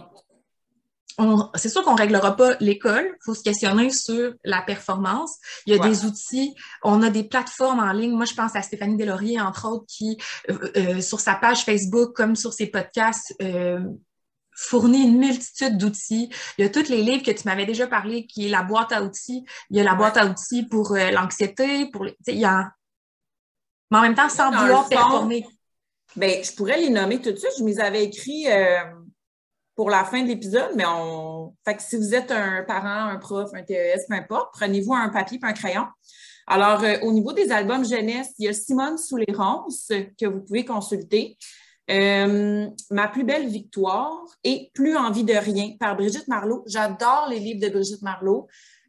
c'est 1.55 1.69
sûr 1.69 1.83
qu'on 1.83 1.93
ne 1.93 1.99
réglera 1.99 2.35
pas 2.35 2.55
l'école. 2.59 3.05
Il 3.05 3.23
faut 3.23 3.35
se 3.35 3.43
questionner 3.43 3.89
sur 3.89 4.33
la 4.43 4.61
performance. 4.61 5.37
Il 5.65 5.75
y 5.75 5.79
a 5.79 5.87
des 5.87 6.05
outils. 6.05 6.55
On 6.83 7.01
a 7.01 7.09
des 7.09 7.23
plateformes 7.23 7.79
en 7.79 7.91
ligne. 7.91 8.13
Moi, 8.13 8.25
je 8.25 8.33
pense 8.33 8.55
à 8.55 8.61
Stéphanie 8.61 8.97
Delaurier, 8.97 9.39
entre 9.39 9.67
autres, 9.67 9.85
qui, 9.87 10.17
euh, 10.49 10.71
euh, 10.77 11.01
sur 11.01 11.19
sa 11.19 11.35
page 11.35 11.65
Facebook, 11.65 12.13
comme 12.15 12.35
sur 12.35 12.53
ses 12.53 12.67
podcasts, 12.67 13.35
euh, 13.41 13.79
fournit 14.55 15.03
une 15.03 15.17
multitude 15.17 15.77
d'outils. 15.77 16.29
Il 16.57 16.63
y 16.63 16.67
a 16.67 16.69
tous 16.69 16.89
les 16.89 17.01
livres 17.01 17.23
que 17.23 17.31
tu 17.31 17.43
m'avais 17.45 17.65
déjà 17.65 17.87
parlé, 17.87 18.25
qui 18.25 18.47
est 18.47 18.49
la 18.49 18.63
boîte 18.63 18.91
à 18.91 19.03
outils. 19.03 19.45
Il 19.69 19.77
y 19.77 19.79
a 19.79 19.83
la 19.83 19.95
boîte 19.95 20.17
à 20.17 20.25
outils 20.25 20.63
pour 20.63 20.95
l'anxiété, 20.95 21.89
pour 21.91 22.05
il 22.05 22.37
y 22.37 22.45
a... 22.45 22.71
Mais 23.91 23.97
en 23.97 24.01
même 24.01 24.15
temps, 24.15 24.29
sans 24.29 24.51
vouloir 24.51 24.87
performer. 24.87 25.45
Ben, 26.15 26.43
je 26.43 26.51
pourrais 26.51 26.79
les 26.79 26.89
nommer 26.89 27.19
tout 27.19 27.31
de 27.31 27.35
suite. 27.35 27.51
Je 27.57 27.63
les 27.63 27.79
avais 27.79 28.03
écrits 28.03 28.45
pour 29.75 29.89
la 29.89 30.03
fin 30.03 30.21
de 30.21 30.27
l'épisode, 30.27 30.71
mais 30.75 30.85
on. 30.85 31.55
Fait 31.65 31.75
que 31.75 31.81
si 31.81 31.95
vous 31.95 32.13
êtes 32.13 32.31
un 32.31 32.63
parent, 32.63 33.09
un 33.09 33.17
prof, 33.17 33.49
un 33.53 33.63
TES, 33.63 34.05
peu 34.07 34.15
importe, 34.15 34.53
prenez-vous 34.53 34.93
un 34.93 35.09
papier 35.09 35.39
et 35.41 35.45
un 35.45 35.53
crayon. 35.53 35.85
Alors, 36.45 36.83
euh, 36.83 36.97
au 37.03 37.11
niveau 37.11 37.33
des 37.33 37.51
albums 37.51 37.85
jeunesse, 37.85 38.33
il 38.37 38.45
y 38.45 38.47
a 38.49 38.53
Simone 38.53 38.97
sous 38.97 39.17
les 39.17 39.33
ronces 39.33 39.91
que 40.19 40.25
vous 40.25 40.41
pouvez 40.41 40.65
consulter. 40.65 41.37
Euh, 41.91 42.67
Ma 42.91 43.07
plus 43.07 43.23
belle 43.23 43.47
victoire 43.47 44.23
et 44.43 44.71
Plus 44.73 44.95
envie 44.95 45.23
de 45.23 45.33
rien 45.33 45.75
par 45.79 45.95
Brigitte 45.95 46.27
Marlot. 46.27 46.63
J'adore 46.67 47.27
les 47.29 47.39
livres 47.39 47.65
de 47.65 47.69
Brigitte 47.69 48.01
Marlot. 48.01 48.47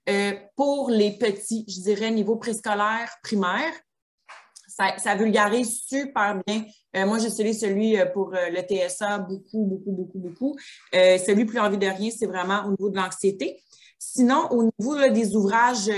Euh, 0.09 0.33
pour 0.57 0.91
les 0.91 1.13
petits, 1.13 1.65
je 1.67 1.81
dirais 1.81 2.11
niveau 2.11 2.37
préscolaire, 2.37 3.11
primaire, 3.23 3.73
ça, 4.69 4.99
ça 4.99 5.15
vulgarise 5.15 5.83
super 5.87 6.41
bien 6.47 6.65
euh, 6.97 7.07
moi, 7.07 7.19
j'ai 7.19 7.31
celui, 7.31 7.55
celui 7.55 7.99
euh, 7.99 8.07
pour 8.07 8.35
euh, 8.35 8.51
le 8.51 8.61
TSA, 8.61 9.19
beaucoup, 9.19 9.65
beaucoup, 9.65 9.93
beaucoup, 9.93 10.19
beaucoup. 10.19 10.57
celui 10.93 11.45
plus 11.45 11.59
envie 11.59 11.79
de 11.79 11.87
rien, 11.87 12.11
c'est 12.11 12.27
vraiment 12.27 12.65
au 12.67 12.71
niveau 12.71 12.91
de 12.91 12.97
l'anxiété. 12.97 13.61
Sinon, 13.99 14.49
au 14.51 14.71
niveau 14.79 15.09
des 15.09 15.35
ouvrages 15.35 15.91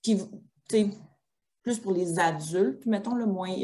qui, 0.00 0.18
plus 1.62 1.78
pour 1.78 1.92
les 1.92 2.18
adultes, 2.18 2.86
mettons 2.86 3.14
le 3.14 3.26
moins, 3.26 3.54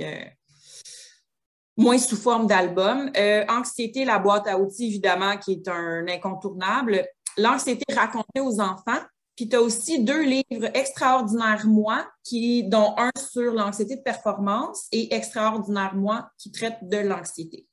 moins 1.76 1.98
sous 1.98 2.16
forme 2.16 2.46
d'album. 2.46 3.10
anxiété, 3.48 4.04
la 4.04 4.18
boîte 4.18 4.48
à 4.48 4.58
outils, 4.58 4.88
évidemment, 4.88 5.36
qui 5.36 5.52
est 5.52 5.68
un 5.68 6.06
incontournable. 6.08 7.06
L'anxiété 7.36 7.84
racontée 7.94 8.40
aux 8.40 8.60
enfants, 8.60 9.00
puis 9.39 9.49
tu 9.49 9.55
as 9.55 9.62
aussi 9.62 10.03
deux 10.03 10.24
livres 10.24 10.68
Extraordinaire 10.74 11.64
Moi, 11.64 12.05
qui, 12.24 12.64
dont 12.64 12.97
un 12.97 13.12
sur 13.16 13.53
l'anxiété 13.53 13.95
de 13.95 14.03
performance 14.03 14.89
et 14.91 15.14
Extraordinaire 15.14 15.95
Moi, 15.95 16.28
qui 16.39 16.51
traite 16.51 16.78
de 16.82 16.97
l'anxiété. 16.97 17.68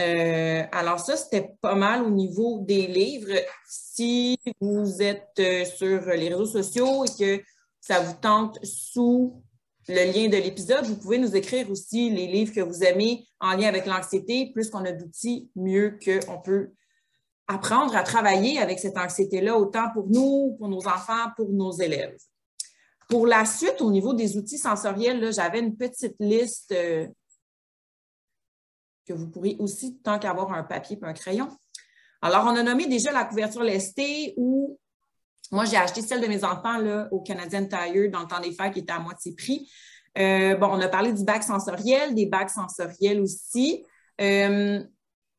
Euh, 0.00 0.62
alors 0.70 1.00
ça, 1.00 1.16
c'était 1.16 1.56
pas 1.60 1.74
mal 1.74 2.04
au 2.04 2.10
niveau 2.10 2.60
des 2.60 2.86
livres. 2.86 3.34
Si 3.68 4.38
vous 4.60 5.02
êtes 5.02 5.32
euh, 5.40 5.64
sur 5.64 6.06
les 6.10 6.28
réseaux 6.28 6.62
sociaux 6.62 7.04
et 7.04 7.08
que 7.08 7.44
ça 7.80 7.98
vous 7.98 8.14
tente 8.14 8.64
sous 8.64 9.42
le 9.88 10.12
lien 10.12 10.28
de 10.28 10.36
l'épisode, 10.36 10.84
vous 10.84 10.96
pouvez 10.96 11.18
nous 11.18 11.34
écrire 11.34 11.68
aussi 11.72 12.08
les 12.08 12.28
livres 12.28 12.54
que 12.54 12.60
vous 12.60 12.84
aimez 12.84 13.26
en 13.40 13.56
lien 13.56 13.66
avec 13.66 13.86
l'anxiété. 13.86 14.52
Plus 14.54 14.70
qu'on 14.70 14.84
a 14.84 14.92
d'outils, 14.92 15.50
mieux 15.56 15.98
qu'on 16.04 16.40
peut 16.40 16.70
apprendre 17.46 17.94
à 17.96 18.02
travailler 18.02 18.58
avec 18.58 18.78
cette 18.78 18.96
anxiété-là, 18.96 19.56
autant 19.58 19.90
pour 19.92 20.08
nous, 20.08 20.56
pour 20.58 20.68
nos 20.68 20.86
enfants, 20.86 21.30
pour 21.36 21.50
nos 21.50 21.72
élèves. 21.72 22.16
Pour 23.08 23.26
la 23.26 23.44
suite, 23.44 23.80
au 23.80 23.90
niveau 23.90 24.14
des 24.14 24.36
outils 24.36 24.58
sensoriels, 24.58 25.32
j'avais 25.32 25.60
une 25.60 25.76
petite 25.76 26.16
liste 26.18 26.72
euh, 26.72 27.06
que 29.06 29.12
vous 29.12 29.28
pourriez 29.28 29.56
aussi, 29.58 29.98
tant 29.98 30.18
qu'avoir 30.18 30.52
un 30.52 30.62
papier 30.62 30.98
et 31.00 31.04
un 31.04 31.12
crayon. 31.12 31.48
Alors, 32.22 32.44
on 32.46 32.56
a 32.56 32.62
nommé 32.62 32.86
déjà 32.86 33.12
la 33.12 33.24
couverture 33.24 33.62
lestée 33.62 34.32
ou 34.38 34.78
moi, 35.52 35.66
j'ai 35.66 35.76
acheté 35.76 36.00
celle 36.00 36.20
de 36.20 36.26
mes 36.26 36.42
enfants 36.42 36.78
là, 36.78 37.08
au 37.12 37.20
Canadian 37.20 37.66
Tire 37.66 38.10
dans 38.10 38.20
le 38.20 38.26
temps 38.26 38.40
des 38.40 38.52
fêtes 38.52 38.72
qui 38.72 38.80
était 38.80 38.92
à 38.92 38.98
moitié 38.98 39.34
prix. 39.34 39.70
Euh, 40.16 40.56
bon, 40.56 40.68
on 40.68 40.80
a 40.80 40.88
parlé 40.88 41.12
du 41.12 41.24
bac 41.24 41.42
sensoriel, 41.42 42.14
des 42.14 42.26
bacs 42.26 42.50
sensoriels 42.50 43.20
aussi. 43.20 43.84
Euh, 44.20 44.82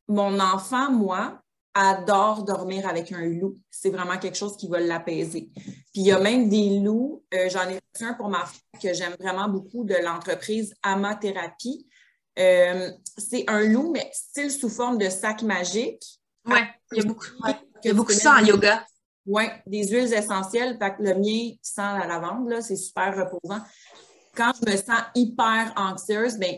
mon 0.07 0.39
enfant, 0.39 0.91
moi, 0.91 1.41
adore 1.75 2.43
dormir 2.43 2.87
avec 2.87 3.11
un 3.11 3.25
loup. 3.25 3.59
C'est 3.69 3.89
vraiment 3.89 4.17
quelque 4.17 4.37
chose 4.37 4.55
qui 4.57 4.67
va 4.69 4.79
l'apaiser. 4.79 5.51
Puis 5.53 6.01
il 6.01 6.05
y 6.05 6.11
a 6.11 6.19
même 6.19 6.49
des 6.49 6.79
loups, 6.79 7.23
euh, 7.33 7.49
j'en 7.49 7.69
ai 7.69 7.79
un 8.01 8.13
pour 8.13 8.29
ma 8.29 8.45
fille 8.45 8.81
que 8.81 8.93
j'aime 8.93 9.15
vraiment 9.19 9.49
beaucoup 9.49 9.83
de 9.83 9.95
l'entreprise 10.01 10.73
Amathérapie. 10.81 11.85
Euh, 12.39 12.89
c'est 13.17 13.43
un 13.47 13.61
loup, 13.63 13.91
mais 13.91 14.09
style 14.13 14.51
sous 14.51 14.69
forme 14.69 14.97
de 14.97 15.09
sac 15.09 15.41
magique. 15.41 16.03
Oui, 16.45 16.59
il 16.93 16.97
y 16.99 17.01
a 17.01 17.07
beaucoup. 17.07 17.25
Il 17.83 17.87
y 17.87 17.91
a 17.91 17.93
beaucoup 17.93 18.13
ça 18.13 18.35
en 18.35 18.45
yoga. 18.45 18.85
Oui, 19.25 19.43
des 19.65 19.87
huiles 19.87 20.13
essentielles. 20.13 20.77
Fait 20.79 20.95
que 20.95 21.03
le 21.03 21.15
mien 21.15 21.55
sent 21.61 21.81
la 21.81 22.07
lavande, 22.07 22.49
là, 22.49 22.61
c'est 22.61 22.75
super 22.75 23.15
reposant. 23.15 23.61
Quand 24.35 24.51
je 24.61 24.71
me 24.71 24.77
sens 24.77 25.01
hyper 25.15 25.73
anxieuse, 25.75 26.37
ben, 26.37 26.57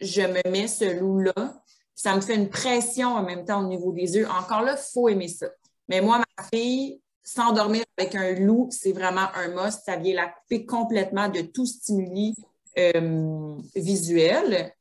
je 0.00 0.22
me 0.22 0.50
mets 0.50 0.68
ce 0.68 0.98
loup-là. 0.98 1.61
Ça 1.94 2.16
me 2.16 2.20
fait 2.20 2.34
une 2.34 2.48
pression 2.48 3.08
en 3.08 3.22
même 3.22 3.44
temps 3.44 3.64
au 3.64 3.68
niveau 3.68 3.92
des 3.92 4.16
yeux. 4.16 4.26
Encore 4.28 4.62
là, 4.62 4.76
il 4.78 4.92
faut 4.92 5.08
aimer 5.08 5.28
ça. 5.28 5.46
Mais 5.88 6.00
moi, 6.00 6.18
ma 6.18 6.44
fille, 6.44 7.00
s'endormir 7.22 7.84
avec 7.96 8.14
un 8.14 8.32
loup, 8.32 8.68
c'est 8.70 8.92
vraiment 8.92 9.28
un 9.34 9.48
must. 9.48 9.82
Ça 9.84 9.96
vient 9.96 10.14
la 10.14 10.28
couper 10.28 10.66
complètement 10.66 11.28
de 11.28 11.42
tout 11.42 11.66
stimuli 11.66 12.34
euh, 12.78 13.56
visuel. 13.76 14.72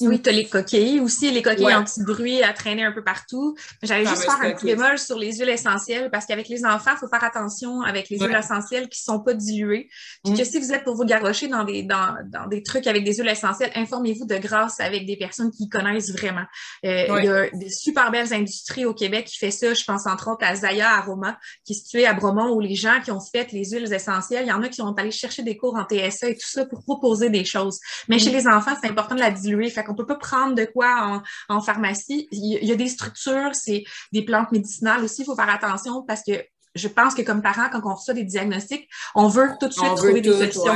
Oui, 0.00 0.22
tu 0.22 0.30
as 0.30 0.32
les 0.32 0.46
coquilles 0.46 1.00
aussi, 1.00 1.30
les 1.30 1.42
coquilles 1.42 1.74
anti-bruit 1.74 2.42
à 2.42 2.54
traîner 2.54 2.84
un 2.84 2.92
peu 2.92 3.04
partout. 3.04 3.56
J'allais 3.82 4.06
juste 4.06 4.22
faire 4.22 4.40
un 4.40 4.52
petit 4.52 4.66
bémol 4.66 4.98
sur 4.98 5.18
les 5.18 5.36
huiles 5.36 5.50
essentielles 5.50 6.10
parce 6.10 6.24
qu'avec 6.24 6.48
les 6.48 6.64
enfants, 6.64 6.92
il 6.94 6.98
faut 6.98 7.08
faire 7.08 7.24
attention 7.24 7.82
avec 7.82 8.08
les 8.08 8.18
huiles 8.18 8.34
essentielles 8.34 8.88
qui 8.88 9.02
ne 9.06 9.14
sont 9.14 9.20
pas 9.20 9.34
diluées. 9.34 9.90
Puis 10.24 10.34
que 10.34 10.42
mm. 10.42 10.44
si 10.44 10.58
vous 10.60 10.72
êtes 10.72 10.84
pour 10.84 10.94
vous 10.96 11.04
garrocher 11.04 11.48
dans 11.48 11.64
des, 11.64 11.82
dans, 11.82 12.16
dans 12.26 12.46
des 12.46 12.62
trucs 12.62 12.86
avec 12.86 13.04
des 13.04 13.14
huiles 13.14 13.28
essentielles, 13.28 13.70
informez-vous 13.74 14.24
de 14.24 14.36
grâce 14.36 14.80
avec 14.80 15.06
des 15.06 15.16
personnes 15.16 15.50
qui 15.50 15.68
connaissent 15.68 16.10
vraiment. 16.10 16.44
Euh, 16.84 17.06
il 17.18 17.24
y 17.24 17.28
a 17.28 17.50
des 17.50 17.70
super 17.70 18.10
belles 18.10 18.32
industries 18.32 18.86
au 18.86 18.94
Québec 18.94 19.26
qui 19.26 19.38
font 19.38 19.50
ça. 19.50 19.74
Je 19.74 19.84
pense 19.84 20.06
entre 20.06 20.30
autres 20.30 20.44
à 20.44 20.54
Zaya 20.54 20.90
Aroma, 20.90 21.38
qui 21.64 21.74
est 21.74 21.76
située 21.76 22.06
à 22.06 22.14
Bromont, 22.14 22.54
où 22.54 22.60
les 22.60 22.74
gens 22.76 23.00
qui 23.04 23.10
ont 23.10 23.20
fait 23.20 23.52
les 23.52 23.70
huiles 23.70 23.92
essentielles, 23.92 24.44
il 24.46 24.48
y 24.48 24.52
en 24.52 24.62
a 24.62 24.68
qui 24.68 24.76
sont 24.76 24.94
allés 24.98 25.10
chercher 25.10 25.42
des 25.42 25.56
cours 25.56 25.76
en 25.76 25.84
TSA 25.84 26.30
et 26.30 26.34
tout 26.34 26.48
ça 26.48 26.64
pour 26.64 26.82
proposer 26.82 27.28
des 27.28 27.44
choses. 27.44 27.78
Mais 28.08 28.18
chez 28.18 28.30
mm. 28.30 28.34
les 28.34 28.46
enfants, 28.46 28.72
c'est 28.80 28.88
important 28.88 29.14
de 29.14 29.20
la 29.20 29.30
diluer. 29.30 29.65
Fait 29.70 29.84
qu'on 29.84 29.94
peut 29.94 30.06
pas 30.06 30.16
prendre 30.16 30.54
de 30.54 30.64
quoi 30.64 31.22
en, 31.48 31.60
pharmacie. 31.60 32.28
Il 32.30 32.64
y, 32.64 32.72
a 32.72 32.76
des 32.76 32.88
structures, 32.88 33.54
c'est 33.54 33.84
des 34.12 34.22
plantes 34.22 34.52
médicinales 34.52 35.04
aussi. 35.04 35.22
Il 35.22 35.24
faut 35.24 35.36
faire 35.36 35.50
attention 35.50 36.02
parce 36.02 36.22
que 36.22 36.32
je 36.74 36.88
pense 36.88 37.14
que 37.14 37.22
comme 37.22 37.42
parent, 37.42 37.68
quand 37.70 37.80
on 37.84 37.94
reçoit 37.94 38.14
des 38.14 38.24
diagnostics, 38.24 38.88
on 39.14 39.28
veut 39.28 39.50
tout 39.58 39.68
de 39.68 39.72
suite 39.72 39.94
trouver 39.96 40.20
des 40.20 40.32
solutions. 40.32 40.74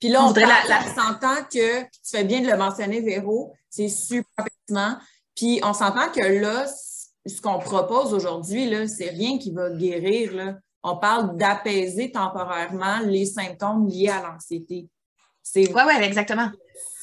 Puis 0.00 0.08
là, 0.08 0.22
on, 0.22 0.28
voudrait 0.28 0.46
la, 0.46 0.82
s'entend 0.94 1.42
que, 1.50 1.82
tu 1.82 1.88
fais 2.10 2.24
bien 2.24 2.40
de 2.40 2.46
le 2.46 2.56
mentionner, 2.56 3.00
Véro, 3.00 3.54
c'est 3.70 3.88
super 3.88 4.44
pertinent. 4.44 4.98
Puis 5.34 5.60
on 5.62 5.72
s'entend 5.72 6.10
que 6.12 6.20
là, 6.20 6.66
ce 7.26 7.40
qu'on 7.40 7.58
propose 7.58 8.12
aujourd'hui, 8.12 8.68
là, 8.68 8.86
c'est 8.86 9.08
rien 9.08 9.38
qui 9.38 9.52
va 9.52 9.70
guérir. 9.70 10.34
Là. 10.34 10.54
On 10.82 10.96
parle 10.96 11.36
d'apaiser 11.36 12.10
temporairement 12.12 12.98
les 13.00 13.26
symptômes 13.26 13.88
liés 13.88 14.10
à 14.10 14.22
l'anxiété. 14.22 14.88
Oui, 15.56 15.68
oui, 15.74 15.94
exactement 16.02 16.50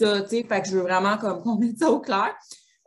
ça, 0.02 0.22
tu 0.22 0.30
sais, 0.30 0.44
fait 0.44 0.62
que 0.62 0.68
je 0.68 0.76
veux 0.76 0.82
vraiment 0.82 1.18
comme 1.18 1.42
qu'on 1.42 1.56
mette 1.56 1.78
ça 1.78 1.92
au 1.92 2.00
clair. 2.00 2.36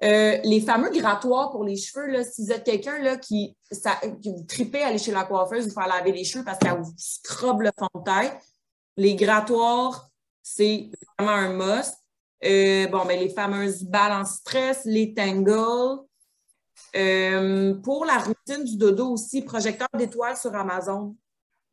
Euh, 0.02 0.38
les 0.44 0.61
fameux 0.61 0.90
grattoirs 0.90 1.50
pour 1.50 1.64
les 1.64 1.76
cheveux, 1.76 2.07
là, 2.09 2.24
si 2.24 2.44
vous 2.44 2.52
êtes 2.52 2.64
quelqu'un 2.64 2.98
là, 2.98 3.16
qui, 3.16 3.57
ça, 3.70 3.98
qui 4.20 4.30
vous 4.30 4.44
tripez 4.46 4.82
à 4.82 4.88
aller 4.88 4.98
chez 4.98 5.12
la 5.12 5.24
coiffeuse, 5.24 5.68
vous 5.68 5.74
faire 5.74 5.86
laver 5.86 6.12
les 6.12 6.24
cheveux 6.24 6.44
parce 6.44 6.59
qu'elle 6.59 6.78
vous 6.78 6.94
scrube 6.96 7.61
le 7.62 7.70
fond 7.78 7.88
de 7.94 8.05
tête, 8.05 8.36
les 8.96 9.14
grattoirs, 9.14 10.09
c'est 10.42 10.90
vraiment 11.18 11.36
un 11.36 11.52
must. 11.52 11.94
Euh, 12.44 12.86
bon, 12.88 13.05
mais 13.07 13.16
ben, 13.16 13.20
les 13.20 13.28
fameuses 13.30 13.84
balances 13.84 14.36
stress, 14.36 14.82
les 14.84 15.14
tangles. 15.14 16.00
Euh, 16.96 17.74
pour 17.82 18.05
la 18.05 18.18
routine 18.18 18.64
du 18.64 18.76
dodo 18.76 19.12
aussi, 19.12 19.42
projecteur 19.42 19.88
d'étoiles 19.94 20.36
sur 20.36 20.55
Amazon. 20.55 21.16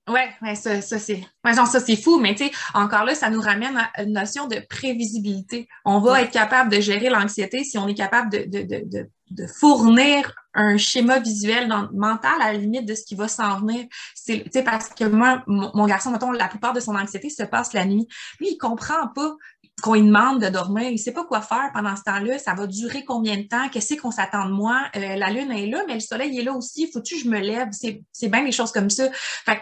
Oui, 0.08 0.20
ouais, 0.41 0.56
ça, 0.56 0.82
ça 0.82 0.97
c'est. 0.97 1.24
Ouais, 1.45 1.54
genre, 1.54 1.68
ça, 1.68 1.80
c'est 1.80 1.95
fou, 1.95 2.20
mais 2.20 2.34
tu 2.34 2.45
sais, 2.45 2.52
encore 2.74 3.06
là, 3.06 3.14
ça 3.14 3.30
nous 3.30 3.39
ramène 3.39 3.78
à 3.78 4.02
une 4.02 4.14
notion 4.14 4.47
de 4.47 4.58
prévisibilité. 4.68 5.68
On 5.86 5.99
va 5.99 6.24
être 6.24 6.32
capable 6.32 6.72
de 6.72 6.82
gérer 6.82 7.10
l'anxiété 7.10 7.64
si 7.64 7.78
on 7.78 7.88
est 7.88 7.93
capable 7.93 8.32
de, 8.32 8.39
de, 8.39 8.64
de, 8.64 9.10
de, 9.30 9.47
fournir 9.47 10.34
un 10.56 10.76
schéma 10.78 11.20
visuel 11.20 11.68
dans, 11.68 11.88
mental 11.93 12.41
à 12.41 12.52
la 12.52 12.58
limite 12.58 12.86
de 12.88 12.95
ce 12.95 13.06
qui 13.06 13.16
va 13.16 13.28
s'en 13.28 13.60
venir. 13.60 13.86
C'est, 14.16 14.43
parce 14.66 14.89
que 14.89 15.06
moi, 15.06 15.43
mon, 15.45 15.86
garçon, 15.86 16.10
mettons, 16.10 16.32
la 16.32 16.47
plupart 16.47 16.74
de 16.74 16.80
son 16.80 16.95
anxiété 16.95 17.30
se 17.30 17.43
passe 17.43 17.74
la 17.74 17.86
nuit. 17.86 18.08
Lui, 18.39 18.49
il 18.52 18.58
comprend 18.58 19.08
pas 19.16 19.36
qu'on 19.84 19.93
lui 19.93 20.02
demande 20.02 20.41
de 20.41 20.49
dormir, 20.49 20.89
il 20.89 20.99
sait 20.99 21.14
pas 21.14 21.24
quoi 21.24 21.41
faire 21.41 21.72
pendant 21.74 21.95
ce 21.95 22.04
temps-là, 22.04 22.38
ça 22.38 22.54
va 22.54 22.68
durer 22.68 23.04
combien 23.04 23.38
de 23.38 23.47
temps, 23.47 23.68
qu'est-ce 23.70 23.95
qu'on 23.95 24.12
s'attend 24.12 24.45
de 24.45 24.52
moi, 24.52 24.84
euh, 24.95 25.16
la 25.16 25.32
lune 25.32 25.52
est 25.52 25.66
là, 25.66 25.84
mais 25.88 25.95
le 25.95 26.02
soleil 26.02 26.38
est 26.38 26.43
là 26.43 26.54
aussi, 26.54 26.91
faut-tu 26.91 27.16
que 27.16 27.22
je 27.22 27.30
me 27.30 27.39
lève, 27.39 27.70
c'est, 27.72 28.04
c'est 28.12 28.28
bien 28.28 28.43
des 28.43 28.52
choses 28.52 28.72
comme 28.72 28.91
ça. 28.91 29.10
Fait 29.12 29.60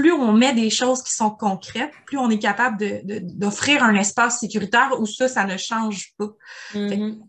plus 0.00 0.12
on 0.12 0.32
met 0.32 0.54
des 0.54 0.70
choses 0.70 1.02
qui 1.02 1.12
sont 1.12 1.30
concrètes, 1.30 1.92
plus 2.06 2.16
on 2.16 2.30
est 2.30 2.38
capable 2.38 2.78
d'offrir 3.36 3.82
un 3.82 3.94
espace 3.94 4.40
sécuritaire 4.40 4.96
où 4.98 5.04
ça, 5.04 5.28
ça 5.28 5.44
ne 5.44 5.58
change 5.58 6.14
pas. 6.16 6.30
Mm-hmm. 6.72 7.20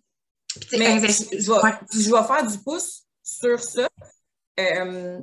Mais 0.78 0.99
je, 0.99 1.51
vais, 1.51 2.24
faire 2.24 2.47
du 2.47 2.57
pouce 2.59 3.03
sur 3.22 3.59
ça. 3.59 3.89
Euh, 4.59 5.19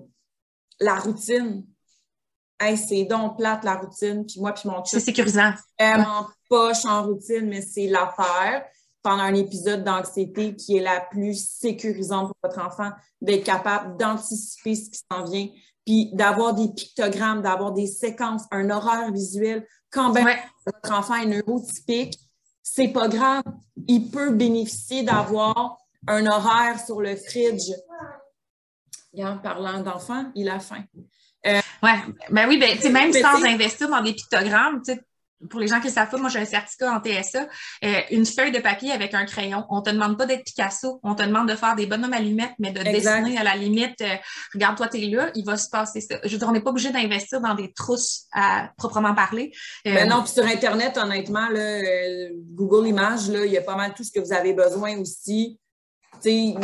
la 0.81 0.97
routine. 0.97 1.65
c'est 2.61 3.05
donc 3.05 3.39
plate 3.39 3.65
la 3.65 3.77
routine. 3.77 4.27
Puis 4.27 4.41
moi, 4.41 4.53
puis 4.53 4.69
mon 4.69 4.85
C'est 4.85 5.01
sécurisant. 5.01 5.53
Vraiment 5.79 6.27
poche 6.51 6.85
en 6.85 7.05
routine, 7.05 7.49
mais 7.49 7.63
c'est 7.63 7.87
l'affaire 7.87 8.65
pendant 9.03 9.23
un 9.23 9.35
épisode 9.35 9.85
d'anxiété 9.85 10.55
qui 10.55 10.77
est 10.77 10.83
la 10.83 11.01
plus 11.01 11.49
sécurisante 11.49 12.27
pour 12.29 12.51
votre 12.51 12.61
enfant, 12.61 12.91
d'être 13.23 13.45
capable 13.45 13.97
d'anticiper 13.97 14.75
ce 14.75 14.91
qui 14.91 15.01
s'en 15.11 15.25
vient, 15.25 15.49
puis 15.89 16.11
d'avoir 16.13 16.53
des 16.53 16.69
pictogrammes, 16.69 17.41
d'avoir 17.41 17.73
des 17.73 17.87
séquences, 17.87 18.43
un 18.51 18.69
horaire 18.69 19.11
visuel. 19.11 19.67
Quand 19.91 20.11
ben 20.11 20.27
votre 20.67 20.93
enfant 20.93 21.15
est 21.15 21.25
neurotypique, 21.25 22.19
c'est 22.63 22.89
pas 22.89 23.09
grave. 23.09 23.43
Il 23.87 24.11
peut 24.11 24.35
bénéficier 24.35 25.03
d'avoir 25.03 25.79
un 26.07 26.27
horaire 26.27 26.79
sur 26.79 27.01
le 27.01 27.17
fridge. 27.17 27.71
En 29.17 29.39
parlant 29.39 29.81
d'enfant, 29.81 30.31
il 30.35 30.51
a 30.51 30.61
faim. 30.61 30.85
Euh, 31.47 31.59
oui, 31.83 31.91
ben 32.33 32.47
oui, 32.51 32.59
ben, 32.59 32.93
même 32.93 33.13
sans 33.15 33.43
investir 33.43 33.89
dans 33.89 34.03
des 34.03 34.13
pictogrammes, 34.13 34.83
pour 35.51 35.61
les 35.61 35.69
gens 35.69 35.81
qui 35.81 35.87
ne 35.87 35.93
savent 35.93 36.11
pas, 36.11 36.19
moi 36.19 36.29
j'ai 36.29 36.41
un 36.41 36.45
certificat 36.45 36.93
en 36.93 37.01
TSA, 37.01 37.47
euh, 37.85 38.01
une 38.11 38.27
feuille 38.27 38.51
de 38.51 38.59
papier 38.59 38.93
avec 38.93 39.15
un 39.15 39.25
crayon. 39.25 39.65
On 39.71 39.79
ne 39.79 39.83
te 39.83 39.91
demande 39.91 40.19
pas 40.19 40.27
d'être 40.27 40.45
Picasso, 40.45 41.01
on 41.03 41.15
te 41.15 41.23
demande 41.23 41.49
de 41.49 41.55
faire 41.55 41.77
des 41.77 41.87
bonhommes 41.87 42.13
allumettes, 42.13 42.55
mais 42.59 42.73
de 42.73 42.83
dessiner 42.83 43.39
à 43.39 43.45
la 43.45 43.55
limite, 43.55 44.01
euh, 44.01 44.17
regarde, 44.55 44.77
toi, 44.77 44.89
tu 44.89 44.99
es 44.99 45.07
là, 45.07 45.31
il 45.35 45.45
va 45.45 45.57
se 45.57 45.71
passer 45.71 46.01
ça. 46.01 46.17
Je 46.25 46.31
veux 46.31 46.39
dire, 46.39 46.49
on 46.49 46.53
n'est 46.53 46.61
pas 46.61 46.71
obligé 46.71 46.91
d'investir 46.91 47.41
dans 47.41 47.55
des 47.55 47.73
trousses 47.73 48.27
à 48.33 48.71
proprement 48.77 49.15
parler. 49.15 49.53
Euh, 49.87 49.95
ben 49.95 50.09
non, 50.09 50.23
puis 50.23 50.33
sur 50.33 50.45
Internet, 50.45 50.97
honnêtement, 50.97 51.49
là, 51.49 51.81
Google 52.53 52.89
Images, 52.89 53.29
il 53.29 53.53
y 53.53 53.59
a 53.59 53.63
pas 53.63 53.77
mal 53.77 53.95
tout 53.95 54.05
ce 54.05 54.11
que 54.11 54.21
vous 54.21 54.33
avez 54.33 54.53
besoin 54.53 54.99
aussi. 54.99 55.59
sais 56.21 56.55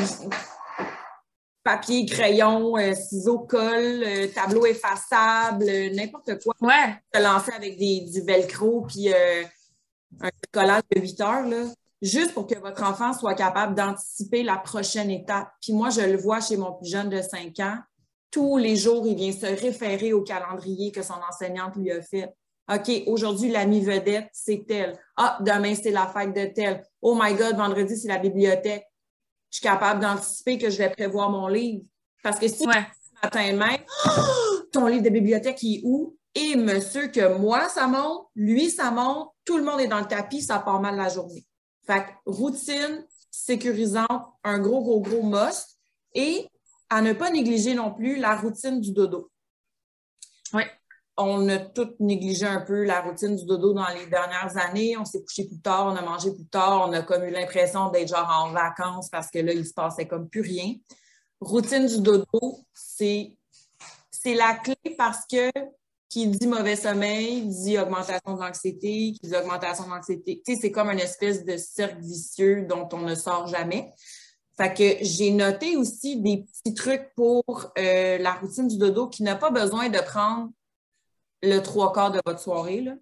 papier, 1.65 2.05
crayon, 2.05 2.77
euh, 2.77 2.95
ciseaux, 2.95 3.39
colle, 3.39 4.05
euh, 4.07 4.29
tableau 4.29 4.67
effaçable, 4.67 5.65
euh, 5.67 5.91
n'importe 5.95 6.43
quoi. 6.43 6.55
Ouais. 6.61 6.95
Se 7.12 7.21
lancer 7.21 7.53
avec 7.53 7.79
des, 7.79 8.03
du 8.03 8.21
velcro 8.21 8.83
puis 8.83 9.09
un 9.09 10.31
collage 10.53 10.83
de 10.95 11.01
8 11.01 11.21
heures, 11.23 11.47
là, 11.47 11.65
juste 12.01 12.35
pour 12.35 12.47
que 12.47 12.59
votre 12.59 12.85
enfant 12.85 13.12
soit 13.12 13.35
capable 13.35 13.75
d'anticiper 13.75 14.43
la 14.43 14.59
prochaine 14.59 15.11
étape. 15.11 15.49
Puis 15.61 15.73
moi, 15.73 15.91
je 15.91 16.03
le 16.03 16.19
vois 16.19 16.41
chez 16.41 16.57
mon 16.57 16.73
plus 16.75 16.89
jeune 16.89 17.09
de 17.09 17.21
5 17.21 17.59
ans. 17.61 17.79
Tous 18.31 18.59
les 18.59 18.77
jours, 18.77 19.07
il 19.07 19.17
vient 19.17 19.33
se 19.33 19.47
référer 19.47 20.12
au 20.12 20.23
calendrier 20.23 20.93
que 20.93 21.03
son 21.03 21.15
enseignante 21.29 21.77
lui 21.77 21.91
a 21.91 22.03
fait. 22.03 22.33
OK, 22.73 22.91
aujourd'hui, 23.07 23.51
l'ami 23.51 23.81
vedette, 23.81 24.29
c'est 24.33 24.65
tel. 24.67 24.99
Ah, 25.17 25.39
demain, 25.41 25.75
c'est 25.75 25.91
la 25.91 26.07
fête 26.07 26.35
de 26.35 26.53
tel. 26.55 26.83
Oh 27.03 27.19
my 27.21 27.35
God, 27.35 27.57
vendredi, 27.57 27.97
c'est 27.97 28.09
la 28.09 28.19
bibliothèque 28.19 28.85
je 29.55 29.59
suis 29.59 29.69
capable 29.69 30.01
d'anticiper 30.01 30.59
que 30.59 30.69
je 30.69 30.79
vais 30.79 30.91
prévoir 30.91 31.31
mon 31.31 31.47
livre. 31.47 31.85
Parce 32.25 32.41
que 32.41 32.49
si 32.49 32.67
ouais. 32.67 32.89
matin 33.23 33.53
même, 33.53 33.85
ton 34.73 34.89
livre 34.89 35.05
de 35.05 35.11
bibliothèque 35.11 35.63
est 35.63 35.81
où? 35.85 36.19
Et 36.35 36.57
monsieur, 36.57 37.07
que 37.07 37.39
moi, 37.39 37.69
ça 37.69 37.87
monte, 37.87 38.27
lui, 38.35 38.69
ça 38.69 38.91
monte, 38.91 39.31
tout 39.45 39.57
le 39.57 39.63
monde 39.63 39.81
est 39.81 39.87
dans 39.87 40.01
le 40.01 40.09
tapis, 40.09 40.43
ça 40.43 40.59
part 40.59 40.81
mal 40.81 40.97
la 40.97 41.09
journée. 41.09 41.47
Fait 41.87 42.03
que 42.03 42.11
routine 42.27 43.07
sécurisante, 43.31 44.25
un 44.43 44.59
gros, 44.59 44.83
gros, 44.83 45.01
gros 45.01 45.23
must. 45.23 45.79
Et 46.15 46.49
à 46.91 47.01
ne 47.01 47.13
pas 47.13 47.31
négliger 47.31 47.75
non 47.75 47.93
plus 47.95 48.17
la 48.17 48.35
routine 48.35 48.81
du 48.81 48.91
dodo. 48.91 49.31
Oui 50.53 50.65
on 51.17 51.49
a 51.49 51.59
tout 51.59 51.95
négligé 52.01 52.45
un 52.47 52.61
peu 52.61 52.85
la 52.85 53.01
routine 53.01 53.37
du 53.37 53.45
dodo 53.45 53.73
dans 53.73 53.89
les 53.89 54.07
dernières 54.07 54.57
années. 54.57 54.97
On 54.99 55.05
s'est 55.05 55.23
couché 55.23 55.45
plus 55.45 55.61
tard, 55.61 55.87
on 55.87 55.97
a 55.97 56.03
mangé 56.03 56.33
plus 56.33 56.47
tard, 56.47 56.89
on 56.89 56.93
a 56.93 57.03
comme 57.03 57.23
eu 57.25 57.31
l'impression 57.31 57.91
d'être 57.91 58.09
genre 58.09 58.29
en 58.29 58.53
vacances 58.53 59.09
parce 59.11 59.31
que 59.31 59.39
là, 59.39 59.53
il 59.53 59.65
se 59.65 59.73
passait 59.73 60.07
comme 60.07 60.29
plus 60.29 60.41
rien. 60.41 60.75
Routine 61.41 61.87
du 61.87 62.01
dodo, 62.01 62.59
c'est, 62.73 63.37
la 64.27 64.55
clé 64.55 64.77
parce 64.97 65.27
que 65.31 65.51
qui 66.09 66.29
dit 66.29 66.47
mauvais 66.47 66.77
sommeil 66.77 67.43
dit 67.43 67.79
augmentation 67.79 68.35
de 68.37 68.41
l'anxiété, 68.41 69.12
qui 69.12 69.21
dit 69.25 69.37
augmentation 69.37 69.85
de 69.85 69.91
l'anxiété. 69.91 70.43
Tu 70.45 70.55
sais, 70.55 70.61
c'est 70.62 70.71
comme 70.71 70.91
une 70.91 71.01
espèce 71.01 71.45
de 71.45 71.57
cercle 71.57 72.01
vicieux 72.01 72.67
dont 72.69 72.89
on 72.93 73.01
ne 73.01 73.15
sort 73.15 73.47
jamais. 73.49 73.93
Fait 74.57 74.73
que 74.73 75.05
j'ai 75.05 75.33
noté 75.33 75.77
aussi 75.77 76.21
des 76.21 76.45
petits 76.45 76.75
trucs 76.75 77.12
pour 77.17 77.73
euh, 77.77 78.19
la 78.19 78.35
routine 78.35 78.69
du 78.69 78.79
dodo 78.79 79.09
qui 79.09 79.25
n'a 79.25 79.35
pas 79.35 79.51
besoin 79.51 79.89
de 79.89 79.99
prendre 79.99 80.51
le 81.45 81.61
trois 81.61 81.92
quarts 81.92 82.11
de 82.11 82.20
votre 82.24 82.40
soirée. 82.40 82.80
Là. 82.80 82.95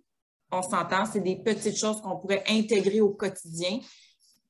On 0.50 0.62
s'entend, 0.62 1.06
c'est 1.06 1.20
des 1.20 1.36
petites 1.36 1.76
choses 1.76 2.00
qu'on 2.00 2.18
pourrait 2.18 2.44
intégrer 2.48 3.00
au 3.00 3.10
quotidien. 3.10 3.78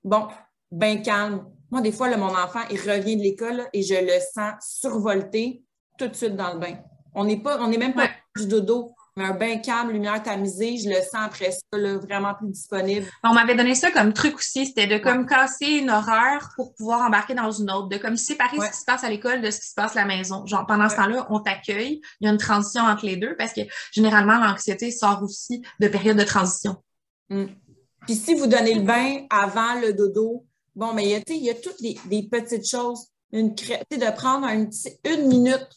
Bon, 0.03 0.27
bien 0.71 0.97
calme, 0.99 1.47
Moi, 1.71 1.81
des 1.81 1.93
fois, 1.93 2.15
mon 2.17 2.35
enfant, 2.35 2.61
il 2.71 2.79
revient 2.81 3.17
de 3.17 3.23
l'école 3.23 3.69
et 3.73 3.83
je 3.83 3.95
le 3.95 4.19
sens 4.35 4.55
survolté 4.61 5.65
tout 5.99 6.09
de 6.09 6.15
suite 6.15 6.37
dans 6.37 6.55
le 6.55 6.59
bain. 6.59 6.79
On 7.15 7.25
n'est 7.25 7.41
pas, 7.41 7.61
on 7.61 7.69
n'est 7.69 7.79
même 7.79 7.95
pas 7.95 8.09
du 8.37 8.47
dodo 8.47 8.95
mais 9.17 9.25
un 9.25 9.35
bain 9.35 9.59
calme, 9.59 9.91
lumière 9.91 10.23
tamisée, 10.23 10.79
je 10.79 10.89
le 10.89 10.97
sens 10.97 11.27
après 11.27 11.51
ça, 11.51 11.79
vraiment 11.99 12.35
plus 12.35 12.49
disponible. 12.49 13.07
On 13.23 13.35
m'avait 13.35 13.55
donné 13.55 13.75
ça 13.75 13.91
comme 13.91 14.13
truc 14.13 14.37
aussi, 14.37 14.67
c'était 14.67 14.87
de 14.87 14.99
comme 14.99 15.27
casser 15.27 15.67
une 15.67 15.91
horreur 15.91 16.49
pour 16.57 16.75
pouvoir 16.75 17.03
embarquer 17.03 17.35
dans 17.35 17.51
une 17.51 17.71
autre, 17.71 17.89
de 17.89 17.99
comme 17.99 18.17
séparer 18.17 18.59
ce 18.59 18.71
qui 18.71 18.79
se 18.79 18.85
passe 18.85 19.05
à 19.05 19.11
l'école 19.11 19.43
de 19.43 19.51
ce 19.51 19.61
qui 19.61 19.67
se 19.67 19.75
passe 19.75 19.97
à 19.97 20.01
la 20.01 20.07
maison. 20.07 20.47
Genre, 20.47 20.67
pendant 20.67 20.89
ce 20.89 20.97
temps-là, 20.97 21.27
on 21.31 21.41
t'accueille, 21.41 22.01
il 22.21 22.25
y 22.25 22.29
a 22.29 22.33
une 22.33 22.39
transition 22.39 22.83
entre 22.83 23.05
les 23.05 23.17
deux 23.17 23.37
parce 23.37 23.53
que 23.53 23.61
généralement, 23.93 24.39
l'anxiété 24.39 24.91
sort 24.91 25.23
aussi 25.23 25.63
de 25.81 25.89
périodes 25.89 26.19
de 26.19 26.25
transition. 26.25 26.77
Mm. 27.29 27.47
Puis 28.07 28.17
si 28.17 28.35
vous 28.35 28.47
donnez 28.47 28.75
le 28.75 28.83
bain 28.83 29.27
avant 29.31 29.79
le 29.81 29.93
dodo, 29.93 30.47
bon, 30.75 30.93
mais 30.95 31.05
il 31.05 31.37
y 31.37 31.51
a, 31.51 31.55
toutes 31.55 31.81
les, 31.81 32.29
petites 32.29 32.69
choses. 32.69 33.09
Une 33.31 33.55
de 33.55 34.17
prendre 34.17 34.47
une 34.49 35.29
minute 35.29 35.69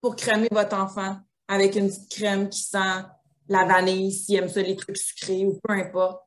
pour 0.00 0.16
crémer 0.16 0.48
votre 0.50 0.76
enfant 0.76 1.18
avec 1.54 1.76
une 1.76 1.88
petite 1.88 2.10
crème 2.10 2.48
qui 2.48 2.60
sent 2.60 3.02
la 3.48 3.64
vanille, 3.64 4.12
s'il 4.12 4.36
aime 4.36 4.48
ça, 4.48 4.62
les 4.62 4.76
trucs 4.76 4.96
sucrés 4.96 5.46
ou 5.46 5.60
peu 5.62 5.74
importe. 5.74 6.22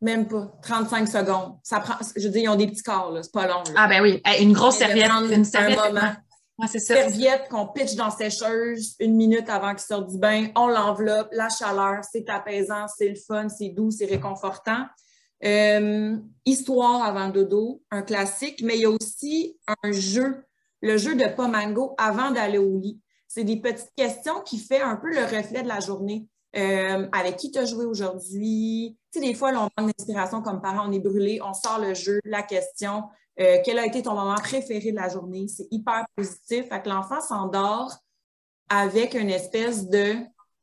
Même 0.00 0.28
pas. 0.28 0.52
35 0.62 1.08
secondes. 1.08 1.58
Ça 1.62 1.80
prend, 1.80 1.94
je 2.14 2.22
veux 2.24 2.30
dire, 2.30 2.42
ils 2.42 2.48
ont 2.48 2.56
des 2.56 2.66
petits 2.66 2.82
corps. 2.82 3.16
C'est 3.22 3.32
pas 3.32 3.46
long. 3.46 3.62
Ah, 3.74 3.88
ben 3.88 4.02
oui. 4.02 4.20
Une 4.40 4.52
grosse 4.52 4.76
serviette. 4.76 5.10
Une 5.30 5.44
serviette. 5.44 5.78
Un 5.78 5.88
moment. 5.88 6.12
c'est 6.70 6.78
ça. 6.78 6.94
Serviette 6.94 7.48
qu'on 7.50 7.68
pitch 7.68 7.94
dans 7.94 8.10
sécheuse 8.10 8.96
une 9.00 9.16
minute 9.16 9.48
avant 9.48 9.70
qu'il 9.70 9.80
sorte 9.80 10.10
du 10.10 10.18
bain. 10.18 10.48
On 10.56 10.68
l'enveloppe. 10.68 11.28
La 11.32 11.48
chaleur, 11.48 12.02
c'est 12.10 12.28
apaisant, 12.28 12.86
c'est 12.86 13.08
le 13.08 13.14
fun, 13.14 13.48
c'est 13.48 13.70
doux, 13.70 13.90
c'est 13.90 14.04
réconfortant. 14.04 14.84
Euh, 15.42 16.16
histoire 16.44 17.02
avant 17.02 17.26
le 17.26 17.32
dodo, 17.32 17.82
un 17.90 18.02
classique, 18.02 18.62
mais 18.62 18.76
il 18.76 18.80
y 18.82 18.86
a 18.86 18.90
aussi 18.90 19.58
un 19.82 19.92
jeu, 19.92 20.44
le 20.80 20.96
jeu 20.96 21.14
de 21.16 21.24
pas 21.34 21.48
mango 21.48 21.94
avant 21.98 22.30
d'aller 22.30 22.58
au 22.58 22.78
lit. 22.78 23.00
C'est 23.34 23.42
des 23.42 23.56
petites 23.56 23.90
questions 23.96 24.42
qui 24.42 24.60
font 24.60 24.80
un 24.80 24.94
peu 24.94 25.10
le 25.12 25.24
reflet 25.24 25.64
de 25.64 25.68
la 25.68 25.80
journée. 25.80 26.28
Euh, 26.56 27.08
avec 27.10 27.36
qui 27.36 27.50
tu 27.50 27.58
as 27.58 27.64
joué 27.64 27.84
aujourd'hui? 27.84 28.96
Tu 29.12 29.18
sais, 29.18 29.26
des 29.26 29.34
fois, 29.34 29.50
on 29.50 29.82
manque 29.82 29.92
d'inspiration 29.92 30.40
comme 30.40 30.60
parent, 30.60 30.88
on 30.88 30.92
est 30.92 31.00
brûlé, 31.00 31.40
on 31.42 31.52
sort 31.52 31.80
le 31.80 31.94
jeu, 31.94 32.20
la 32.24 32.42
question. 32.42 33.02
Euh, 33.40 33.58
quel 33.64 33.80
a 33.80 33.86
été 33.86 34.02
ton 34.02 34.14
moment 34.14 34.36
préféré 34.36 34.92
de 34.92 34.96
la 34.96 35.08
journée? 35.08 35.48
C'est 35.48 35.66
hyper 35.72 36.04
positif. 36.14 36.68
Fait 36.68 36.80
que 36.80 36.88
l'enfant 36.88 37.20
s'endort 37.20 37.92
avec 38.68 39.14
une 39.14 39.30
espèce 39.30 39.88
de 39.88 40.14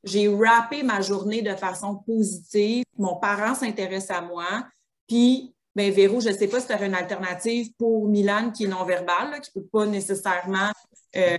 j'ai 0.06 0.34
rappé 0.34 0.82
ma 0.82 1.02
journée 1.02 1.42
de 1.42 1.54
façon 1.56 1.98
positive, 1.98 2.86
mon 2.98 3.18
parent 3.18 3.54
s'intéresse 3.54 4.10
à 4.10 4.22
moi, 4.22 4.66
puis 5.10 5.54
ben 5.76 5.92
Véro, 5.92 6.22
je 6.22 6.30
ne 6.30 6.34
sais 6.34 6.48
pas 6.48 6.62
si 6.62 6.68
tu 6.68 6.74
as 6.74 6.86
une 6.86 6.96
alternative 6.96 7.74
pour 7.78 8.08
Milan 8.08 8.52
qui 8.52 8.64
est 8.64 8.68
non-verbal, 8.68 9.42
qui 9.42 9.52
ne 9.56 9.62
peut 9.62 9.68
pas 9.68 9.86
nécessairement 9.86 10.72
euh, 11.18 11.38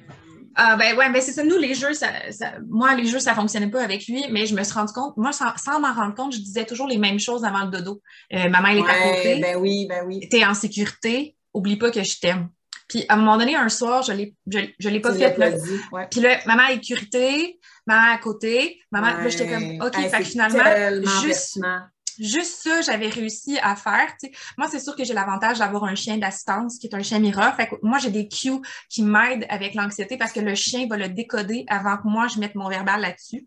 ah 0.55 0.77
ben 0.77 0.97
ouais, 0.97 1.11
ben 1.11 1.21
c'est 1.21 1.33
ça. 1.33 1.45
Nous, 1.45 1.59
les 1.59 1.75
jeux, 1.75 1.95
ça, 1.95 2.09
moi, 2.69 2.95
les 2.95 3.07
jeux, 3.07 3.19
ça 3.19 3.35
fonctionnait 3.35 3.71
pas 3.71 3.83
avec 3.83 4.07
lui, 4.07 4.25
mais 4.31 4.47
je 4.47 4.55
me 4.55 4.63
suis 4.63 4.75
rendu 4.75 4.93
compte, 4.93 5.17
moi, 5.17 5.31
sans, 5.33 5.81
m'en 5.81 5.93
rendre 5.93 6.15
compte, 6.15 6.35
je 6.35 6.39
disais 6.39 6.65
toujours 6.65 6.87
les 6.87 6.99
mêmes 6.99 7.19
choses 7.19 7.45
avant 7.45 7.65
le 7.65 7.71
dodo. 7.71 8.03
Euh, 8.33 8.49
maman, 8.49 8.69
elle 8.69 8.79
est 8.79 8.89
à 8.89 9.11
côté. 9.11 9.41
Ben 9.41 9.57
oui, 9.57 9.87
ben 9.89 10.05
oui. 10.07 10.29
T'es 10.29 10.45
en 10.45 10.55
sécurité, 10.55 11.37
oublie 11.55 11.77
pas 11.77 11.91
que 11.91 12.03
je 12.03 12.19
t'aime. 12.21 12.49
Puis 12.89 13.05
à 13.09 13.15
un 13.15 13.17
moment 13.17 13.39
donné, 13.39 13.57
un 13.57 13.69
soir, 13.69 14.03
je 14.03 14.13
l'ai, 14.13 14.35
je, 14.47 14.89
l'ai 14.89 15.01
pas 15.01 15.15
fait. 15.15 15.39
Là. 15.39 15.53
Puis 16.11 16.21
là, 16.21 16.39
maman 16.47 16.65
est 16.69 16.75
sécurité, 16.75 17.59
maman 17.87 18.13
à 18.13 18.19
côté, 18.19 18.81
maman, 18.91 19.23
là, 19.23 19.29
j'étais 19.29 19.49
comme, 19.49 19.81
OK, 19.81 19.95
fait 19.95 20.19
que 20.19 20.25
finalement, 20.25 20.63
juste, 21.23 21.59
juste 22.19 22.63
ça, 22.63 22.81
j'avais 22.83 23.09
réussi 23.09 23.59
à 23.63 23.77
faire. 23.77 24.15
Moi, 24.59 24.69
c'est 24.71 24.81
sûr 24.81 24.97
que 24.97 25.05
j'ai 25.05 25.15
l'avantage 25.15 25.59
d'avoir 25.59 25.85
un 25.85 25.95
chien 25.95 26.19
d'assistance 26.19 26.79
qui 26.79 26.87
est 26.87 26.95
un 26.95 27.03
chien 27.03 27.19
mirror. 27.19 27.55
Fait 27.55 27.67
que 27.67 27.75
moi, 27.83 27.99
j'ai 27.99 28.11
des 28.11 28.29
cues 28.29 28.61
qui 28.89 29.03
m'aident 29.03 29.47
avec 29.49 29.75
l'anxiété 29.75 30.17
parce 30.17 30.33
que 30.33 30.41
le 30.41 30.55
chien 30.55 30.87
va 30.89 30.97
le 30.97 31.09
décoder 31.09 31.65
avant 31.69 31.97
que 31.97 32.09
moi, 32.09 32.27
je 32.29 32.39
mette 32.39 32.55
mon 32.55 32.69
verbal 32.69 33.01
là-dessus. 33.01 33.47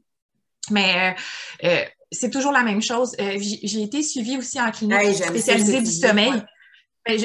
Mais 0.72 1.16
euh, 1.64 1.68
euh, 1.68 1.86
c'est 2.12 2.30
toujours 2.30 2.52
la 2.52 2.64
même 2.64 2.82
chose. 2.82 3.16
Euh, 3.20 3.38
j'ai 3.40 3.84
été 3.84 4.02
suivie 4.04 4.38
aussi 4.38 4.60
en 4.60 4.72
clinique 4.72 5.14
spécialisée 5.14 5.82
du 5.82 5.92
sommeil. 5.92 6.34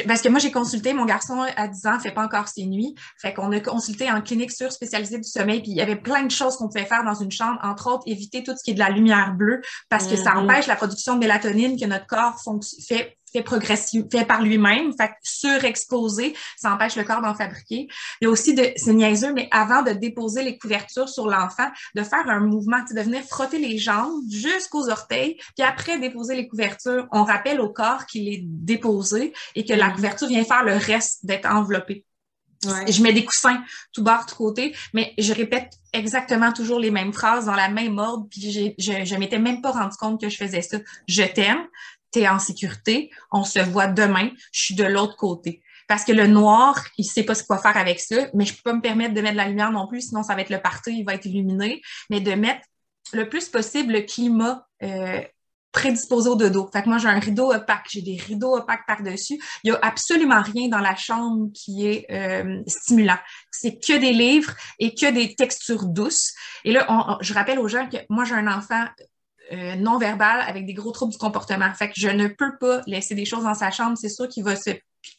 Parce 0.07 0.21
que 0.21 0.29
moi, 0.29 0.39
j'ai 0.39 0.51
consulté, 0.51 0.93
mon 0.93 1.07
garçon 1.07 1.45
à 1.57 1.67
10 1.67 1.87
ans 1.87 1.99
fait 1.99 2.13
pas 2.13 2.25
encore 2.25 2.49
ses 2.49 2.67
nuits. 2.67 2.95
Fait 3.17 3.33
qu'on 3.33 3.51
a 3.53 3.61
consulté 3.61 4.11
en 4.11 4.21
clinique 4.21 4.53
sur 4.53 4.71
spécialisée 4.73 5.19
du 5.19 5.29
sommeil, 5.29 5.63
puis 5.63 5.71
il 5.71 5.77
y 5.77 5.81
avait 5.81 5.97
plein 5.97 6.25
de 6.25 6.31
choses 6.31 6.57
qu'on 6.57 6.69
pouvait 6.69 6.85
faire 6.85 7.05
dans 7.05 7.15
une 7.15 7.31
chambre, 7.31 7.59
entre 7.63 7.91
autres, 7.93 8.03
éviter 8.07 8.43
tout 8.43 8.55
ce 8.57 8.63
qui 8.63 8.73
est 8.73 8.75
de 8.75 8.79
la 8.79 8.91
lumière 8.91 9.35
bleue, 9.35 9.63
parce 9.89 10.07
que 10.07 10.17
ça 10.17 10.33
mm-hmm. 10.33 10.39
empêche 10.39 10.67
la 10.67 10.77
production 10.77 11.15
de 11.15 11.21
mélatonine 11.21 11.81
que 11.81 11.87
notre 11.87 12.07
corps 12.07 12.37
fait 12.87 13.17
fait 13.33 13.43
progressif, 13.43 14.05
fait 14.11 14.25
par 14.25 14.43
lui-même, 14.43 14.93
fait 14.97 15.13
surexposé, 15.23 16.35
ça 16.57 16.73
empêche 16.73 16.97
le 16.97 17.05
corps 17.05 17.23
d'en 17.23 17.35
fabriquer. 17.35 17.89
Il 18.21 18.25
y 18.25 18.27
a 18.27 18.31
aussi 18.31 18.55
de, 18.55 18.65
c'est 18.77 18.93
niaiseux, 18.93 19.33
mais 19.33 19.49
avant 19.51 19.83
de 19.83 19.93
déposer 19.93 20.43
les 20.43 20.59
couvertures 20.59 21.09
sur 21.09 21.29
l'enfant, 21.29 21.69
de 21.95 22.03
faire 22.03 22.29
un 22.29 22.41
mouvement, 22.41 22.79
de 22.91 23.01
venir 23.01 23.23
frotter 23.23 23.59
les 23.59 23.79
jambes 23.79 24.21
jusqu'aux 24.31 24.89
orteils, 24.89 25.37
puis 25.57 25.67
après 25.67 25.99
déposer 25.99 26.35
les 26.35 26.49
couvertures, 26.49 27.07
on 27.13 27.25
rappelle 27.25 27.61
au 27.61 27.71
corps 27.71 28.07
qu'il 28.07 28.29
est 28.29 28.43
déposé 28.43 29.33
et 29.55 29.65
que 29.65 29.73
la 29.73 29.89
mm. 29.89 29.95
couverture 29.95 30.29
vient 30.29 30.45
faire 30.45 30.65
le 30.65 30.75
reste 30.75 31.25
d'être 31.25 31.47
enveloppée. 31.47 32.05
Je 32.63 33.03
mets 33.03 33.15
des 33.15 33.25
coussins 33.25 33.63
tout 33.93 34.03
bas, 34.03 34.23
tout 34.29 34.37
côté, 34.37 34.77
mais 34.93 35.15
je 35.17 35.33
répète 35.33 35.73
exactement 35.95 36.53
toujours 36.53 36.79
les 36.79 36.91
mêmes 36.91 37.13
phrases 37.15 37.47
dans 37.47 37.55
la 37.55 37.71
même 37.71 37.99
ordre, 37.99 38.27
puis 38.31 38.75
je, 38.79 39.05
je 39.05 39.17
m'étais 39.17 39.39
même 39.39 39.63
pas 39.63 39.71
rendu 39.71 39.97
compte 39.97 40.21
que 40.21 40.29
je 40.29 40.37
faisais 40.37 40.61
ça. 40.61 40.77
Je 41.09 41.23
t'aime, 41.23 41.67
tu 42.13 42.21
es 42.21 42.29
en 42.29 42.39
sécurité, 42.39 43.11
on 43.31 43.45
se 43.45 43.59
voit 43.59 43.87
demain, 43.87 44.31
je 44.53 44.65
suis 44.65 44.75
de 44.75 44.85
l'autre 44.85 45.17
côté. 45.17 45.63
Parce 45.89 46.05
que 46.05 46.13
le 46.13 46.27
noir, 46.29 46.87
il 46.99 47.05
sait 47.05 47.25
pas 47.25 47.35
ce 47.35 47.43
qu'il 47.43 47.55
va 47.55 47.59
faire 47.59 47.77
avec 47.77 47.99
ça, 47.99 48.29
mais 48.33 48.45
je 48.45 48.55
peux 48.55 48.63
pas 48.63 48.73
me 48.75 48.81
permettre 48.81 49.13
de 49.15 49.21
mettre 49.21 49.33
de 49.33 49.39
la 49.39 49.49
lumière 49.49 49.73
non 49.73 49.89
plus, 49.89 50.09
sinon 50.09 50.23
ça 50.23 50.35
va 50.35 50.43
être 50.43 50.51
le 50.51 50.61
partout, 50.61 50.91
il 50.91 51.05
va 51.05 51.15
être 51.15 51.27
illuminé. 51.27 51.83
Mais 52.11 52.21
de 52.21 52.33
mettre 52.33 52.61
le 53.13 53.29
plus 53.29 53.49
possible 53.49 53.95
le 53.95 54.03
climat 54.03 54.67
euh, 54.83 55.21
prédisposé 55.73 56.29
au 56.29 56.37
dodo. 56.37 56.69
Fait 56.73 56.83
que 56.83 56.89
moi, 56.89 56.99
j'ai 56.99 57.09
un 57.09 57.19
rideau 57.19 57.53
opaque, 57.53 57.87
j'ai 57.91 58.03
des 58.03 58.17
rideaux 58.17 58.57
opaques 58.57 58.87
par-dessus. 58.87 59.41
Il 59.63 59.69
y 59.69 59.71
a 59.73 59.79
absolument 59.83 60.43
rien 60.43 60.69
dans 60.69 60.79
la 60.79 60.97
chambre 60.97 61.49
qui 61.55 61.87
est 61.87 62.07
euh, 62.11 62.63
stimulant. 62.67 63.19
C'est 63.51 63.79
que 63.79 63.99
des 63.99 64.13
livres 64.13 64.53
et 64.79 64.95
que 64.95 65.11
des 65.11 65.35
textures 65.35 65.87
douces. 65.87 66.35
Et 66.65 66.73
là, 66.73 67.19
je 67.21 67.35
rappelle 67.35 67.59
aux 67.59 67.69
gens 67.69 67.89
que 67.89 67.99
moi, 68.09 68.25
j'ai 68.25 68.35
un 68.35 68.49
enfant 68.49 68.85
euh, 69.53 69.75
non 69.77 69.99
verbal 69.99 70.41
avec 70.47 70.67
des 70.67 70.75
gros 70.75 70.93
troubles 70.93 71.13
du 71.13 71.19
comportement. 71.19 71.73
Fait 71.75 71.89
que 71.89 71.95
je 71.97 72.09
ne 72.09 72.29
peux 72.29 72.57
pas 72.59 72.83
laisser 72.87 73.15
des 73.15 73.25
choses 73.25 73.45
dans 73.45 73.55
sa 73.55 73.71
chambre. 73.71 73.97
C'est 73.97 74.09
sûr 74.09 74.29
qu'il 74.29 74.45
va 74.45 74.57
se 74.57 74.71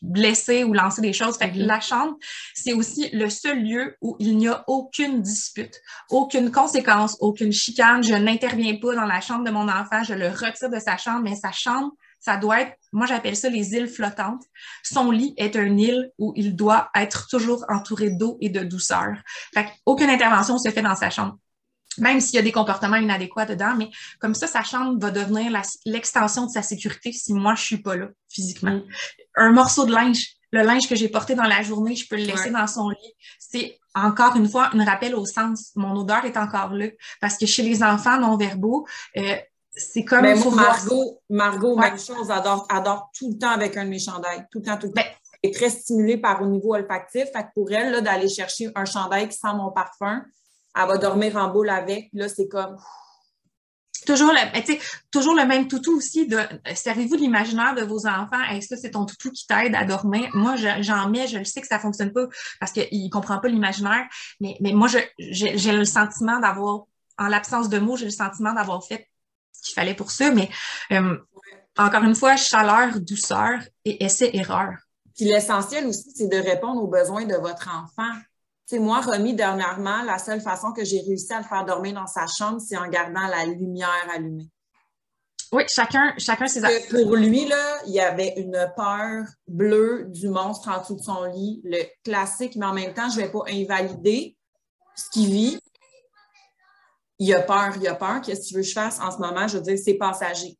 blesser 0.01 0.63
ou 0.63 0.73
lancer 0.73 1.01
des 1.01 1.13
choses. 1.13 1.37
Fait 1.37 1.51
que 1.51 1.57
mm-hmm. 1.57 1.65
la 1.65 1.79
chambre, 1.79 2.15
c'est 2.53 2.73
aussi 2.73 3.09
le 3.13 3.29
seul 3.29 3.63
lieu 3.63 3.95
où 4.01 4.15
il 4.19 4.37
n'y 4.37 4.47
a 4.47 4.63
aucune 4.67 5.21
dispute, 5.21 5.81
aucune 6.09 6.51
conséquence, 6.51 7.17
aucune 7.19 7.51
chicane. 7.51 8.03
Je 8.03 8.13
n'interviens 8.13 8.77
pas 8.77 8.95
dans 8.95 9.05
la 9.05 9.21
chambre 9.21 9.43
de 9.43 9.51
mon 9.51 9.67
enfant. 9.67 10.03
Je 10.03 10.13
le 10.13 10.29
retire 10.29 10.69
de 10.69 10.79
sa 10.79 10.97
chambre, 10.97 11.21
mais 11.23 11.35
sa 11.35 11.51
chambre, 11.51 11.91
ça 12.21 12.37
doit 12.37 12.61
être, 12.61 12.77
moi 12.93 13.07
j'appelle 13.07 13.35
ça 13.35 13.49
les 13.49 13.73
îles 13.73 13.87
flottantes. 13.87 14.43
Son 14.83 15.11
lit 15.11 15.33
est 15.37 15.55
une 15.55 15.79
île 15.79 16.11
où 16.19 16.33
il 16.35 16.55
doit 16.55 16.89
être 16.95 17.27
toujours 17.27 17.65
entouré 17.67 18.11
d'eau 18.11 18.37
et 18.39 18.49
de 18.49 18.63
douceur. 18.63 19.15
Fait 19.53 19.67
aucune 19.85 20.09
intervention 20.09 20.57
se 20.59 20.69
fait 20.69 20.83
dans 20.83 20.95
sa 20.95 21.09
chambre 21.09 21.37
même 21.97 22.19
s'il 22.19 22.35
y 22.35 22.39
a 22.39 22.41
des 22.41 22.51
comportements 22.51 22.97
inadéquats 22.97 23.45
dedans, 23.45 23.75
mais 23.77 23.89
comme 24.19 24.33
ça, 24.33 24.47
sa 24.47 24.63
chambre 24.63 24.97
va 24.99 25.11
devenir 25.11 25.51
l'extension 25.85 26.45
de 26.45 26.51
sa 26.51 26.61
sécurité 26.61 27.11
si 27.11 27.33
moi, 27.33 27.55
je 27.55 27.63
suis 27.63 27.77
pas 27.77 27.95
là 27.95 28.07
physiquement. 28.29 28.75
Mm. 28.75 28.83
Un 29.35 29.51
morceau 29.51 29.85
de 29.85 29.91
linge, 29.91 30.35
le 30.51 30.61
linge 30.63 30.87
que 30.87 30.95
j'ai 30.95 31.09
porté 31.09 31.35
dans 31.35 31.43
la 31.43 31.61
journée, 31.61 31.95
je 31.95 32.07
peux 32.07 32.17
le 32.17 32.23
laisser 32.23 32.49
dans 32.49 32.67
son 32.67 32.89
lit. 32.89 33.15
C'est 33.39 33.77
encore 33.93 34.35
une 34.35 34.47
fois 34.47 34.69
un 34.73 34.85
rappel 34.85 35.15
au 35.15 35.25
sens. 35.25 35.71
Mon 35.75 35.95
odeur 35.95 36.25
est 36.25 36.37
encore 36.37 36.73
là. 36.73 36.87
Parce 37.19 37.37
que 37.37 37.45
chez 37.45 37.63
les 37.63 37.83
enfants 37.83 38.19
non-verbaux, 38.19 38.85
euh, 39.17 39.35
c'est 39.71 40.03
comme... 40.03 40.21
Ben, 40.21 40.37
Margot, 40.53 41.21
Margot 41.29 41.77
même 41.77 41.99
chose, 41.99 42.29
adore, 42.29 42.65
adore 42.69 43.09
tout 43.17 43.31
le 43.31 43.37
temps 43.37 43.51
avec 43.51 43.77
un 43.77 43.85
de 43.85 43.89
mes 43.89 43.99
chandails. 43.99 44.45
Tout 44.51 44.59
le 44.59 44.65
temps, 44.65 44.77
tout 44.77 44.87
le 44.87 44.93
temps. 44.93 45.01
Ben, 45.01 45.11
elle 45.43 45.49
est 45.49 45.53
très 45.53 45.69
stimulée 45.69 46.17
par 46.17 46.41
au 46.41 46.47
niveau 46.47 46.75
olfactif. 46.75 47.25
Fait 47.33 47.43
que 47.43 47.53
pour 47.55 47.71
elle, 47.71 48.01
d'aller 48.01 48.29
chercher 48.29 48.69
un 48.75 48.85
chandail 48.85 49.27
qui 49.29 49.37
sent 49.37 49.53
mon 49.55 49.71
parfum, 49.71 50.23
elle 50.75 50.87
va 50.87 50.97
dormir 50.97 51.35
en 51.35 51.49
boule 51.49 51.69
avec. 51.69 52.09
Là, 52.13 52.29
c'est 52.29 52.47
comme. 52.47 52.77
Toujours 54.05 54.31
le, 54.31 54.79
toujours 55.11 55.35
le 55.35 55.45
même 55.45 55.67
toutou 55.67 55.97
aussi. 55.97 56.25
De, 56.25 56.39
servez-vous 56.73 57.17
de 57.17 57.21
l'imaginaire 57.21 57.75
de 57.75 57.83
vos 57.83 58.07
enfants. 58.07 58.41
et 58.51 58.59
ça, 58.61 58.75
c'est 58.75 58.91
ton 58.91 59.05
toutou 59.05 59.29
qui 59.31 59.45
t'aide 59.45 59.75
à 59.75 59.85
dormir. 59.85 60.29
Moi, 60.33 60.55
j'en 60.55 61.07
mets, 61.07 61.27
je 61.27 61.37
le 61.37 61.45
sais 61.45 61.61
que 61.61 61.67
ça 61.67 61.77
fonctionne 61.77 62.11
pas 62.11 62.25
parce 62.59 62.71
qu'il 62.71 63.09
comprend 63.11 63.37
pas 63.37 63.47
l'imaginaire. 63.47 64.07
Mais, 64.39 64.57
mais 64.59 64.73
moi, 64.73 64.87
j'ai 65.19 65.71
le 65.71 65.85
sentiment 65.85 66.39
d'avoir, 66.39 66.85
en 67.19 67.27
l'absence 67.27 67.69
de 67.69 67.77
mots, 67.77 67.95
j'ai 67.95 68.05
le 68.05 68.11
sentiment 68.11 68.53
d'avoir 68.53 68.83
fait 68.83 69.07
ce 69.51 69.61
qu'il 69.61 69.75
fallait 69.75 69.93
pour 69.93 70.09
ça. 70.09 70.31
Mais 70.31 70.49
euh, 70.91 71.17
encore 71.77 72.03
une 72.03 72.15
fois, 72.15 72.35
chaleur, 72.37 72.99
douceur 72.99 73.59
et 73.85 74.03
essai-erreur. 74.03 74.77
Puis 75.15 75.25
l'essentiel 75.25 75.85
aussi, 75.85 76.11
c'est 76.15 76.27
de 76.27 76.37
répondre 76.37 76.81
aux 76.81 76.87
besoins 76.87 77.25
de 77.25 77.35
votre 77.35 77.69
enfant. 77.69 78.11
C'est 78.71 78.79
moi, 78.79 79.01
remis 79.01 79.33
dernièrement, 79.33 80.01
la 80.03 80.17
seule 80.17 80.39
façon 80.39 80.71
que 80.71 80.85
j'ai 80.85 81.01
réussi 81.01 81.33
à 81.33 81.39
le 81.39 81.43
faire 81.43 81.65
dormir 81.65 81.93
dans 81.93 82.07
sa 82.07 82.25
chambre, 82.25 82.61
c'est 82.61 82.77
en 82.77 82.87
gardant 82.87 83.27
la 83.27 83.45
lumière 83.45 84.07
allumée. 84.15 84.47
Oui, 85.51 85.63
chacun, 85.67 86.13
chacun 86.17 86.47
ses 86.47 86.61
Pour 86.89 87.17
lui, 87.17 87.49
là, 87.49 87.81
il 87.85 87.91
y 87.91 87.99
avait 87.99 88.33
une 88.37 88.71
peur 88.77 89.25
bleue 89.45 90.05
du 90.07 90.29
monstre 90.29 90.69
en 90.69 90.79
dessous 90.79 90.95
de 90.95 91.01
son 91.01 91.25
lit, 91.25 91.59
le 91.65 91.83
classique, 92.05 92.55
mais 92.55 92.65
en 92.65 92.71
même 92.71 92.93
temps, 92.93 93.09
je 93.09 93.19
ne 93.19 93.25
vais 93.25 93.31
pas 93.33 93.43
invalider 93.49 94.37
ce 94.95 95.09
qu'il 95.09 95.29
vit. 95.29 95.59
Il 97.19 97.33
a 97.33 97.41
peur, 97.41 97.73
il 97.75 97.85
a 97.89 97.95
peur. 97.95 98.21
Qu'est-ce 98.21 98.39
que 98.39 98.47
tu 98.47 98.53
veux 98.53 98.61
que 98.61 98.67
je 98.67 98.73
fasse 98.73 99.01
en 99.01 99.11
ce 99.11 99.17
moment? 99.17 99.49
Je 99.49 99.57
veux 99.57 99.63
dire, 99.63 99.77
c'est 99.83 99.95
passager. 99.95 100.57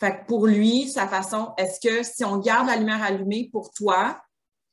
Fait 0.00 0.18
que 0.18 0.26
pour 0.26 0.48
lui, 0.48 0.88
sa 0.88 1.06
façon, 1.06 1.54
est-ce 1.58 1.78
que 1.78 2.02
si 2.02 2.24
on 2.24 2.38
garde 2.38 2.66
la 2.66 2.74
lumière 2.74 3.04
allumée 3.04 3.48
pour 3.52 3.70
toi, 3.70 4.20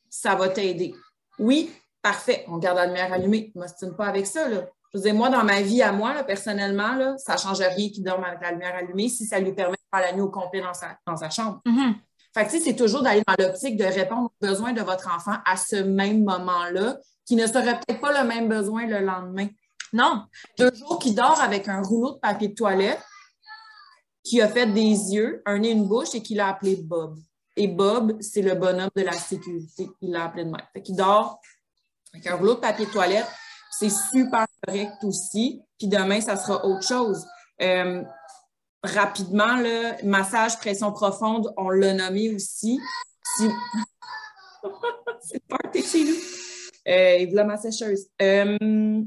ça 0.09 0.33
va 0.33 0.49
t'aider? 0.49 0.95
Oui, 1.37 1.71
parfait, 2.03 2.45
on 2.47 2.57
garde 2.57 2.77
la 2.77 2.85
lumière 2.85 3.11
allumée. 3.11 3.51
Je 3.55 3.85
ne 3.87 3.91
pas 3.91 4.05
avec 4.05 4.27
ça. 4.27 4.47
Là. 4.47 4.65
Je 4.93 4.99
veux 4.99 5.03
dire, 5.05 5.15
moi, 5.15 5.29
dans 5.29 5.43
ma 5.43 5.61
vie 5.61 5.81
à 5.81 5.91
moi, 5.91 6.13
là, 6.13 6.23
personnellement, 6.23 6.93
là, 6.95 7.17
ça 7.17 7.33
ne 7.33 7.39
change 7.39 7.59
rien 7.59 7.89
qu'il 7.89 8.03
dorme 8.03 8.23
avec 8.23 8.41
la 8.41 8.51
lumière 8.51 8.75
allumée 8.75 9.09
si 9.09 9.25
ça 9.25 9.39
lui 9.39 9.53
permet 9.53 9.73
de 9.77 9.97
faire 9.97 10.05
la 10.05 10.13
nuit 10.13 10.21
au 10.21 10.29
complet 10.29 10.61
dans 10.61 10.73
sa, 10.73 10.97
dans 11.07 11.17
sa 11.17 11.31
chambre. 11.31 11.61
Mm-hmm. 11.65 11.93
Fait 12.35 12.45
que, 12.45 12.63
c'est 12.63 12.75
toujours 12.75 13.01
d'aller 13.01 13.23
dans 13.25 13.43
l'optique 13.43 13.77
de 13.77 13.85
répondre 13.85 14.29
aux 14.29 14.45
besoins 14.45 14.73
de 14.73 14.81
votre 14.81 15.09
enfant 15.15 15.37
à 15.45 15.57
ce 15.57 15.77
même 15.77 16.23
moment-là, 16.23 16.97
qui 17.25 17.35
ne 17.35 17.47
serait 17.47 17.79
peut-être 17.79 18.01
pas 18.01 18.21
le 18.21 18.27
même 18.27 18.49
besoin 18.49 18.85
le 18.85 18.99
lendemain. 18.99 19.47
Non. 19.93 20.23
Deux 20.59 20.73
jours 20.75 20.99
qui 20.99 21.13
dort 21.13 21.39
avec 21.41 21.67
un 21.67 21.81
rouleau 21.81 22.13
de 22.13 22.19
papier 22.19 22.49
de 22.49 22.55
toilette, 22.55 23.01
qui 24.23 24.41
a 24.41 24.47
fait 24.47 24.67
des 24.67 25.13
yeux, 25.13 25.41
un 25.45 25.59
nez, 25.59 25.71
une 25.71 25.87
bouche 25.87 26.15
et 26.15 26.21
qui 26.21 26.35
l'a 26.35 26.49
appelé 26.49 26.75
Bob. 26.75 27.17
Et 27.55 27.67
Bob, 27.67 28.17
c'est 28.19 28.41
le 28.41 28.55
bonhomme 28.55 28.89
de 28.95 29.03
la 29.03 29.11
sécurité. 29.11 29.89
Il 30.01 30.11
l'a 30.11 30.25
appelé 30.25 30.45
de 30.45 30.49
même. 30.49 30.61
Fait 30.73 30.81
qu'il 30.81 30.95
dort 30.95 31.39
avec 32.13 32.27
un 32.27 32.35
rouleau 32.35 32.55
de 32.55 32.59
papier 32.59 32.85
toilette. 32.87 33.27
C'est 33.71 33.89
super 33.89 34.45
correct 34.65 35.03
aussi. 35.03 35.61
Puis 35.77 35.87
demain, 35.87 36.21
ça 36.21 36.37
sera 36.37 36.63
autre 36.65 36.87
chose. 36.87 37.25
Euh, 37.61 38.03
rapidement, 38.83 39.57
le 39.57 40.05
massage 40.05 40.57
pression 40.57 40.91
profonde, 40.91 41.51
on 41.57 41.69
l'a 41.69 41.93
nommé 41.93 42.33
aussi. 42.33 42.79
c'est 45.21 45.43
parti 45.47 45.81
chez 45.81 46.03
nous. 46.03 46.15
Euh, 46.87 47.27
la 47.31 47.43
massageuse. 47.45 48.07
Euh, 48.21 49.03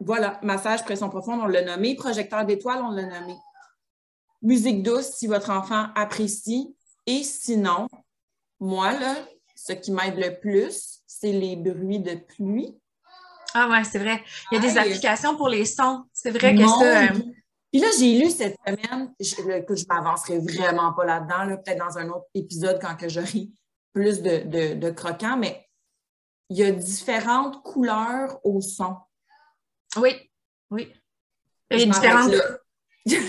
voilà, 0.00 0.38
massage 0.42 0.84
pression 0.84 1.08
profonde, 1.08 1.40
on 1.42 1.46
l'a 1.46 1.62
nommé. 1.62 1.96
Projecteur 1.96 2.44
d'étoiles, 2.44 2.82
on 2.82 2.90
l'a 2.90 3.06
nommé. 3.06 3.34
Musique 4.42 4.84
douce, 4.84 5.14
si 5.16 5.26
votre 5.26 5.50
enfant 5.50 5.88
apprécie. 5.96 6.76
Et 7.06 7.24
sinon, 7.24 7.88
moi, 8.60 8.92
là, 8.92 9.16
ce 9.56 9.72
qui 9.72 9.90
m'aide 9.90 10.16
le 10.16 10.38
plus, 10.38 10.97
c'est 11.20 11.32
les 11.32 11.56
bruits 11.56 12.00
de 12.00 12.14
pluie. 12.14 12.76
Ah 13.54 13.68
ouais, 13.68 13.84
c'est 13.84 13.98
vrai. 13.98 14.22
Il 14.50 14.56
y 14.56 14.58
a 14.58 14.60
des 14.60 14.78
applications 14.78 15.36
pour 15.36 15.48
les 15.48 15.64
sons. 15.64 16.04
C'est 16.12 16.30
vrai 16.30 16.54
que 16.54 16.66
ça. 16.66 17.04
Euh, 17.04 17.18
Puis 17.72 17.80
là, 17.80 17.88
j'ai 17.98 18.18
lu 18.18 18.30
cette 18.30 18.56
semaine, 18.66 19.12
je, 19.18 19.60
que 19.62 19.74
je 19.74 19.84
m'avancerai 19.88 20.38
vraiment 20.38 20.92
pas 20.92 21.04
là-dedans, 21.04 21.56
peut-être 21.56 21.78
dans 21.78 21.98
un 21.98 22.08
autre 22.08 22.26
épisode 22.34 22.78
quand 22.80 22.94
que 22.96 23.08
j'aurai 23.08 23.48
plus 23.92 24.22
de, 24.22 24.74
de, 24.74 24.90
croquants, 24.90 25.36
mais 25.36 25.66
il 26.50 26.58
y 26.58 26.62
a 26.62 26.70
différentes 26.70 27.62
couleurs 27.62 28.38
au 28.44 28.60
son. 28.60 28.96
Oui, 29.96 30.30
oui. 30.70 30.92
Il 31.70 31.80
y 31.80 31.82
a 31.82 31.86
différentes. 31.86 32.32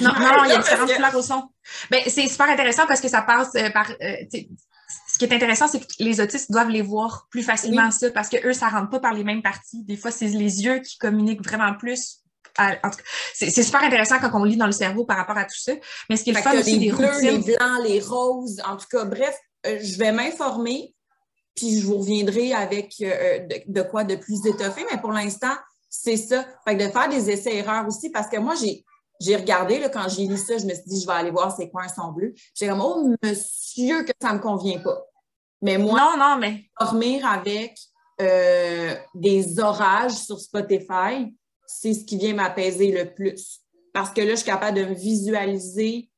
Non, 0.01 0.13
non, 0.13 0.43
il 0.43 0.49
y 0.49 0.53
a 0.53 0.57
différentes 0.61 0.93
couleurs 0.93 1.15
au 1.15 1.21
son. 1.21 1.49
Ben, 1.89 2.01
c'est 2.07 2.27
super 2.27 2.49
intéressant 2.49 2.85
parce 2.85 3.01
que 3.01 3.07
ça 3.07 3.21
passe 3.21 3.55
euh, 3.55 3.69
par. 3.69 3.89
Euh, 3.89 4.15
qui 5.19 5.25
est 5.25 5.35
intéressant, 5.35 5.67
c'est 5.67 5.81
que 5.81 5.85
les 5.99 6.21
autistes 6.21 6.51
doivent 6.51 6.69
les 6.69 6.81
voir 6.81 7.27
plus 7.29 7.43
facilement, 7.43 7.91
ça, 7.91 8.09
parce 8.11 8.29
que 8.29 8.47
eux, 8.47 8.53
ça 8.53 8.69
rentre 8.69 8.89
pas 8.89 8.99
par 8.99 9.13
les 9.13 9.23
mêmes 9.23 9.41
parties. 9.41 9.83
Des 9.83 9.97
fois, 9.97 10.11
c'est 10.11 10.27
les 10.27 10.63
yeux 10.63 10.79
qui 10.79 10.97
communiquent 10.97 11.43
vraiment 11.43 11.73
plus. 11.75 12.19
en 12.57 12.71
tout 12.89 12.97
cas, 12.97 13.03
c'est 13.33 13.51
super 13.51 13.83
intéressant 13.83 14.19
quand 14.19 14.31
on 14.33 14.45
lit 14.45 14.57
dans 14.57 14.65
le 14.65 14.71
cerveau 14.71 15.05
par 15.05 15.17
rapport 15.17 15.37
à 15.37 15.43
tout 15.43 15.59
ça. 15.59 15.73
Mais 16.09 16.15
ce 16.15 16.23
qui 16.23 16.29
est 16.31 16.33
le 16.33 16.41
fun 16.41 16.57
aussi, 16.57 16.79
les 16.79 16.91
bleus, 16.91 17.21
les 17.21 17.37
blancs, 17.37 17.83
les 17.83 17.99
roses, 17.99 18.61
en 18.65 18.77
tout 18.77 18.87
cas, 18.89 19.03
bref, 19.03 19.37
euh, 19.67 19.77
je 19.81 19.97
vais 19.97 20.13
m'informer, 20.13 20.95
puis 21.53 21.79
je 21.79 21.85
vous 21.85 21.97
reviendrai 21.97 22.53
avec 22.53 22.95
de, 22.99 23.71
de, 23.71 23.81
quoi 23.81 24.05
de 24.05 24.15
plus 24.15 24.45
étoffé. 24.45 24.85
Mais 24.89 24.99
pour 25.01 25.11
l'instant, 25.11 25.53
c'est 25.89 26.17
ça. 26.17 26.45
Fait 26.65 26.77
que 26.77 26.85
de 26.85 26.89
faire 26.89 27.09
des 27.09 27.29
essais-erreurs 27.29 27.85
aussi, 27.87 28.09
parce 28.09 28.29
que 28.29 28.37
moi, 28.37 28.55
j'ai 28.55 28.85
j'ai 29.19 29.35
regardé, 29.35 29.79
là, 29.79 29.89
quand 29.89 30.07
j'ai 30.07 30.25
lu 30.25 30.37
ça, 30.37 30.57
je 30.57 30.65
me 30.65 30.73
suis 30.73 30.83
dit, 30.85 31.01
je 31.01 31.05
vais 31.05 31.13
aller 31.13 31.31
voir 31.31 31.53
c'est 31.55 31.69
quoi 31.69 31.83
un 31.83 31.89
son 31.89 32.11
bleu. 32.11 32.33
J'ai 32.55 32.67
comme, 32.69 32.81
oh, 32.81 33.13
monsieur, 33.21 34.03
que 34.03 34.11
ça 34.21 34.29
ne 34.29 34.37
me 34.37 34.39
convient 34.39 34.79
pas. 34.79 35.08
Mais 35.61 35.77
moi, 35.77 36.15
non, 36.17 36.25
non, 36.25 36.37
mais... 36.39 36.65
dormir 36.79 37.25
avec 37.25 37.77
euh, 38.21 38.95
des 39.13 39.59
orages 39.59 40.13
sur 40.13 40.39
Spotify, 40.39 41.33
c'est 41.65 41.93
ce 41.93 42.03
qui 42.03 42.17
vient 42.17 42.33
m'apaiser 42.33 42.91
le 42.91 43.13
plus. 43.13 43.59
Parce 43.93 44.11
que 44.11 44.21
là, 44.21 44.31
je 44.31 44.35
suis 44.35 44.45
capable 44.45 44.77
de 44.77 44.85
me 44.85 44.93
visualiser 44.93 46.09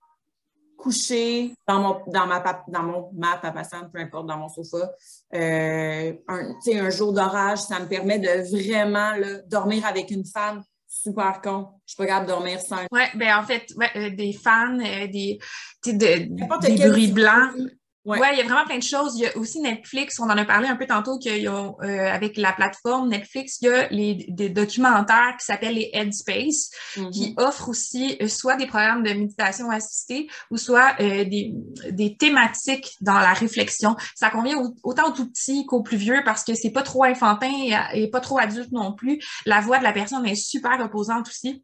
coucher 0.78 1.54
dans 1.68 1.80
mon 1.80 2.02
dans 2.08 2.26
ma 2.26 2.64
dans 2.68 2.82
mon 2.82 3.12
ma 3.14 3.38
peu 3.38 4.00
importe 4.00 4.26
dans 4.26 4.38
mon 4.38 4.50
sofa 4.50 4.92
euh, 5.32 6.14
un, 6.28 6.54
un 6.74 6.90
jour 6.90 7.14
d'orage 7.14 7.60
ça 7.60 7.80
me 7.80 7.86
permet 7.88 8.18
de 8.18 8.50
vraiment 8.50 9.12
là, 9.12 9.44
dormir 9.46 9.86
avec 9.86 10.10
une 10.10 10.26
femme 10.26 10.64
super 10.92 11.42
con. 11.42 11.68
Je 11.86 11.94
suis 11.94 11.98
pas 11.98 12.06
capable 12.06 12.28
de 12.28 12.32
dormir 12.32 12.60
sans. 12.60 12.86
Oui, 12.92 13.02
ben 13.16 13.38
en 13.38 13.44
fait, 13.44 13.66
euh, 13.96 14.10
des 14.10 14.34
fans, 14.34 14.78
euh, 14.80 15.08
des, 15.08 15.40
de, 15.86 16.68
des 16.68 16.88
bruits 16.90 17.12
blancs. 17.12 17.56
Oui, 18.04 18.18
ouais, 18.18 18.30
il 18.34 18.38
y 18.40 18.42
a 18.42 18.46
vraiment 18.46 18.66
plein 18.66 18.80
de 18.80 18.84
choses. 18.84 19.16
Il 19.16 19.22
y 19.22 19.28
a 19.28 19.38
aussi 19.38 19.60
Netflix, 19.60 20.20
on 20.20 20.24
en 20.24 20.38
a 20.38 20.44
parlé 20.44 20.68
un 20.68 20.76
peu 20.76 20.88
tantôt 20.88 21.20
qu'il 21.20 21.48
euh, 21.48 21.74
avec 22.12 22.36
la 22.36 22.52
plateforme 22.52 23.10
Netflix, 23.10 23.60
il 23.62 23.66
y 23.66 23.70
a 23.70 23.88
les, 23.90 24.26
des 24.28 24.50
documentaires 24.50 25.36
qui 25.40 25.46
s'appellent 25.46 25.76
les 25.76 25.92
Headspace, 25.94 26.72
mm-hmm. 26.96 27.12
qui 27.12 27.36
offrent 27.38 27.70
aussi 27.70 28.18
euh, 28.22 28.28
soit 28.28 28.56
des 28.56 28.66
programmes 28.66 29.04
de 29.04 29.14
méditation 29.14 29.70
assistée 29.70 30.28
ou 30.50 30.58
soit 30.58 30.96
euh, 31.00 31.26
des, 31.26 31.54
des, 31.92 32.16
thématiques 32.16 32.96
dans 33.02 33.20
la 33.20 33.34
réflexion. 33.34 33.96
Ça 34.16 34.32
convient 34.32 34.58
autant 34.84 35.10
aux 35.10 35.12
tout 35.12 35.30
petits 35.30 35.68
qu'aux 35.68 35.84
plus 35.84 35.98
vieux 35.98 36.22
parce 36.26 36.44
que 36.44 36.56
c'est 36.56 36.72
pas 36.72 36.84
trop 36.84 37.06
enfantin 37.06 37.52
et, 37.94 38.02
et 38.02 38.10
pas 38.10 38.20
trop 38.20 38.40
adulte 38.40 38.72
non 38.72 38.94
plus. 38.94 39.20
La 39.46 39.62
voix 39.62 39.78
de 39.78 39.84
la 39.84 39.94
personne 39.94 40.26
est 40.26 40.36
super 40.36 40.82
reposante 40.82 41.28
aussi. 41.28 41.64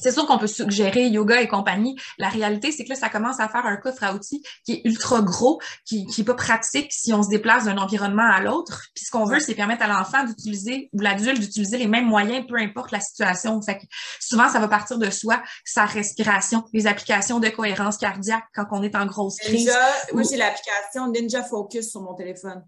C'est 0.00 0.12
sûr 0.12 0.26
qu'on 0.26 0.38
peut 0.38 0.46
suggérer 0.46 1.08
yoga 1.08 1.40
et 1.40 1.48
compagnie. 1.48 1.96
La 2.18 2.28
réalité, 2.28 2.72
c'est 2.72 2.84
que 2.84 2.90
là, 2.90 2.94
ça 2.94 3.08
commence 3.08 3.40
à 3.40 3.48
faire 3.48 3.66
un 3.66 3.76
coffre 3.76 4.04
à 4.04 4.14
outils 4.14 4.42
qui 4.64 4.72
est 4.72 4.82
ultra 4.84 5.20
gros, 5.22 5.60
qui 5.84 6.06
n'est 6.16 6.24
pas 6.24 6.34
pratique 6.34 6.92
si 6.92 7.12
on 7.12 7.22
se 7.22 7.28
déplace 7.28 7.64
d'un 7.64 7.78
environnement 7.78 8.28
à 8.30 8.40
l'autre. 8.40 8.82
Puis 8.94 9.04
ce 9.04 9.10
qu'on 9.10 9.24
veut, 9.24 9.40
c'est 9.40 9.54
permettre 9.54 9.84
à 9.84 9.88
l'enfant 9.88 10.24
d'utiliser 10.24 10.88
ou 10.92 11.00
l'adulte 11.00 11.40
d'utiliser 11.40 11.78
les 11.78 11.88
mêmes 11.88 12.06
moyens, 12.06 12.46
peu 12.46 12.56
importe 12.56 12.92
la 12.92 13.00
situation. 13.00 13.60
Fait 13.62 13.78
que 13.78 13.84
souvent, 14.20 14.48
ça 14.48 14.58
va 14.58 14.68
partir 14.68 14.98
de 14.98 15.10
soi, 15.10 15.42
sa 15.64 15.84
respiration, 15.84 16.64
les 16.72 16.86
applications 16.86 17.40
de 17.40 17.48
cohérence 17.48 17.98
cardiaque 17.98 18.44
quand 18.54 18.66
on 18.72 18.82
est 18.82 18.94
en 18.94 19.06
grosse 19.06 19.36
crise. 19.38 19.66
Ninja, 19.66 19.78
moi, 20.12 20.22
j'ai 20.28 20.36
l'application 20.36 21.08
Ninja 21.10 21.42
Focus 21.42 21.90
sur 21.90 22.02
mon 22.02 22.14
téléphone. 22.14 22.64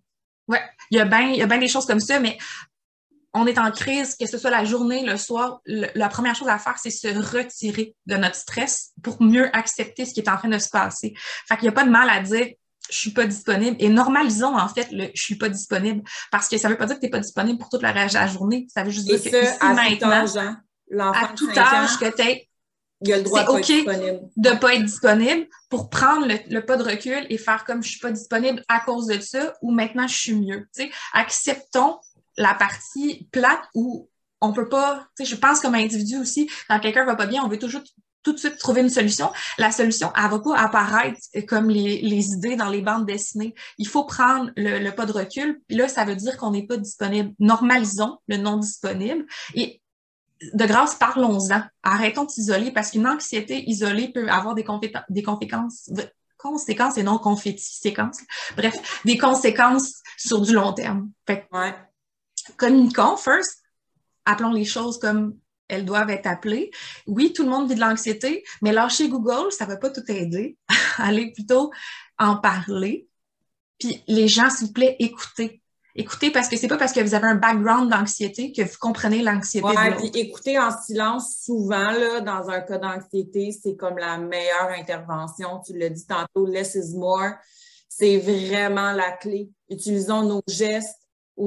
Ouais, 0.49 0.62
il 0.91 0.99
y 0.99 1.01
a 1.01 1.05
bien, 1.05 1.28
il 1.28 1.37
y 1.37 1.43
a 1.43 1.47
bien 1.47 1.59
des 1.59 1.68
choses 1.68 1.87
comme 1.87 2.01
ça, 2.01 2.18
mais 2.18 2.37
on 3.33 3.47
est 3.47 3.59
en 3.59 3.70
crise, 3.70 4.16
que 4.16 4.26
ce 4.26 4.39
soit 4.39 4.51
la 4.51 4.64
journée, 4.64 5.05
le 5.05 5.16
soir, 5.16 5.61
la 5.66 6.09
première 6.09 6.35
chose 6.35 6.49
à 6.49 6.59
faire, 6.59 6.78
c'est 6.78 6.91
se 6.91 7.09
retirer 7.09 7.95
de 8.07 8.16
notre 8.16 8.35
stress 8.35 8.91
pour 9.03 9.22
mieux 9.22 9.55
accepter 9.55 10.05
ce 10.05 10.14
qui 10.14 10.20
est 10.20 10.28
en 10.28 10.37
train 10.37 10.49
de 10.49 10.59
se 10.59 10.68
passer. 10.68 11.14
Fait 11.49 11.57
qu'il 11.57 11.64
n'y 11.64 11.68
a 11.68 11.72
pas 11.72 11.85
de 11.85 11.91
mal 11.91 12.11
à 12.11 12.20
dire 12.20 12.49
je 12.91 12.97
suis 12.97 13.12
pas 13.12 13.26
disponible 13.26 13.76
et 13.78 13.89
normalisons 13.89 14.57
en 14.57 14.68
fait 14.68 14.91
le 14.91 15.11
je 15.14 15.22
suis 15.22 15.37
pas 15.37 15.49
disponible 15.49 16.03
parce 16.33 16.49
que 16.49 16.59
ça 16.59 16.68
veut 16.68 16.76
pas 16.76 16.87
dire 16.87 16.97
que 16.97 17.01
tu 17.01 17.07
n'es 17.07 17.11
pas 17.11 17.20
disponible 17.20 17.59
pour 17.59 17.68
toute 17.68 17.83
la, 17.83 17.93
la, 17.93 18.26
journée, 18.26 18.66
ça 18.74 18.83
veut 18.83 18.91
juste 18.91 19.07
dire 19.07 19.22
que 19.22 19.64
à 19.64 19.74
maintenant, 19.74 20.26
tout 20.26 20.37
âge, 20.37 20.37
hein? 20.37 21.12
à 21.14 21.28
tout 21.37 21.51
âge 21.57 21.99
que 21.99 22.16
tu 22.16 22.47
il 23.03 23.09
y 23.09 23.12
a 23.14 23.16
le 23.16 23.22
droit 23.22 23.41
de 23.41 23.47
pas 23.47 23.59
être 23.59 23.66
disponible. 23.66 24.20
de 24.37 24.51
pas 24.51 24.74
être 24.74 24.85
disponible 24.85 25.47
pour 25.70 25.89
prendre 25.89 26.26
le, 26.26 26.61
pas 26.61 26.76
de 26.76 26.83
recul 26.83 27.26
et 27.31 27.39
faire 27.39 27.64
comme 27.64 27.83
je 27.83 27.91
suis 27.91 28.01
pas 28.01 28.11
disponible 28.11 28.62
à 28.68 28.81
cause 28.81 29.07
de 29.07 29.18
ça 29.20 29.55
ou 29.62 29.70
maintenant 29.70 30.07
je 30.07 30.16
suis 30.16 30.35
mieux. 30.35 30.66
sais 30.72 30.91
acceptons 31.14 31.99
la 32.41 32.55
partie 32.55 33.28
plate 33.30 33.62
où 33.74 34.09
on 34.41 34.53
peut 34.53 34.68
pas, 34.68 35.07
tu 35.16 35.24
sais, 35.24 35.34
je 35.34 35.38
pense 35.38 35.61
comme 35.61 35.74
individu 35.74 36.16
aussi, 36.16 36.51
quand 36.68 36.80
quelqu'un 36.80 37.05
va 37.05 37.14
pas 37.14 37.26
bien, 37.26 37.43
on 37.45 37.49
veut 37.49 37.59
toujours 37.59 37.82
tout 38.22 38.32
de 38.32 38.38
suite 38.38 38.59
trouver 38.59 38.80
une 38.80 38.91
solution. 38.91 39.30
La 39.59 39.70
solution, 39.70 40.12
elle 40.16 40.30
va 40.30 40.38
pas 40.38 40.59
apparaître 40.59 41.20
comme 41.47 41.68
les, 41.70 42.32
idées 42.32 42.57
dans 42.57 42.68
les 42.68 42.82
bandes 42.82 43.07
dessinées. 43.07 43.55
Il 43.78 43.86
faut 43.86 44.05
prendre 44.05 44.51
le, 44.57 44.91
pas 44.91 45.07
de 45.07 45.12
recul. 45.12 45.61
Puis 45.68 45.76
là, 45.76 45.88
ça 45.88 46.05
veut 46.05 46.16
dire 46.16 46.36
qu'on 46.36 46.51
n'est 46.51 46.66
pas 46.66 46.76
disponible. 46.76 47.32
Normalisons 47.38 48.18
le 48.28 48.36
non 48.36 48.57
disponible. 48.57 49.26
Et 49.55 49.80
de 50.55 50.66
grâce, 50.66 50.95
parlons-en. 50.95 51.62
Arrêtons 51.82 52.24
de 52.24 52.30
s'isoler 52.30 52.72
parce 52.72 52.91
qu'une 52.91 53.07
anxiété 53.07 53.68
isolée 53.68 54.09
peut 54.09 54.28
avoir 54.28 54.55
des, 54.55 54.64
des 55.09 55.22
conséquences 55.22 55.91
conséquences 56.36 56.97
et 56.97 57.03
non 57.03 57.18
confettis 57.18 57.78
séquences. 57.82 58.20
Bref, 58.57 59.03
des 59.05 59.18
conséquences 59.18 59.97
sur 60.16 60.41
du 60.41 60.55
long 60.55 60.72
terme. 60.72 61.11
Fait 61.26 61.47
ouais 61.53 61.74
communiquons 62.57 63.16
first, 63.16 63.62
appelons 64.24 64.53
les 64.53 64.64
choses 64.64 64.99
comme 64.99 65.36
elles 65.70 65.84
doivent 65.84 66.11
être 66.11 66.26
appelées. 66.26 66.70
Oui, 67.07 67.32
tout 67.32 67.45
le 67.45 67.49
monde 67.49 67.68
vit 67.68 67.76
de 67.76 67.80
l'anxiété, 67.80 68.45
mais 68.61 68.72
lâcher 68.72 69.09
Google, 69.09 69.53
ça 69.53 69.64
ne 69.64 69.70
va 69.70 69.76
pas 69.76 69.91
tout 69.91 70.03
aider. 70.09 70.57
Allez 70.99 71.32
plutôt 71.32 71.70
en 72.18 72.36
parler. 72.36 73.09
Puis 73.78 74.03
les 74.07 74.28
gens, 74.28 74.51
s'il 74.51 74.66
vous 74.66 74.72
plaît, 74.72 74.97
écoutez. 74.99 75.62
Écoutez 75.97 76.30
parce 76.30 76.49
que 76.49 76.57
c'est 76.57 76.68
pas 76.68 76.76
parce 76.76 76.93
que 76.93 77.01
vous 77.01 77.14
avez 77.14 77.26
un 77.26 77.34
background 77.34 77.91
d'anxiété 77.91 78.53
que 78.53 78.62
vous 78.62 78.76
comprenez 78.78 79.22
l'anxiété. 79.22 79.66
Ouais, 79.66 79.97
puis 79.97 80.07
écouter 80.14 80.57
en 80.57 80.70
silence, 80.70 81.43
souvent, 81.45 81.91
là, 81.91 82.20
dans 82.20 82.49
un 82.49 82.61
cas 82.61 82.78
d'anxiété, 82.78 83.51
c'est 83.51 83.74
comme 83.74 83.99
la 83.99 84.16
meilleure 84.16 84.70
intervention. 84.78 85.61
Tu 85.66 85.76
l'as 85.76 85.88
dit 85.88 86.07
tantôt, 86.07 86.47
less 86.47 86.76
is 86.76 86.97
more. 86.97 87.32
C'est 87.88 88.18
vraiment 88.18 88.93
la 88.93 89.11
clé. 89.11 89.51
Utilisons 89.68 90.22
nos 90.22 90.43
gestes, 90.47 91.01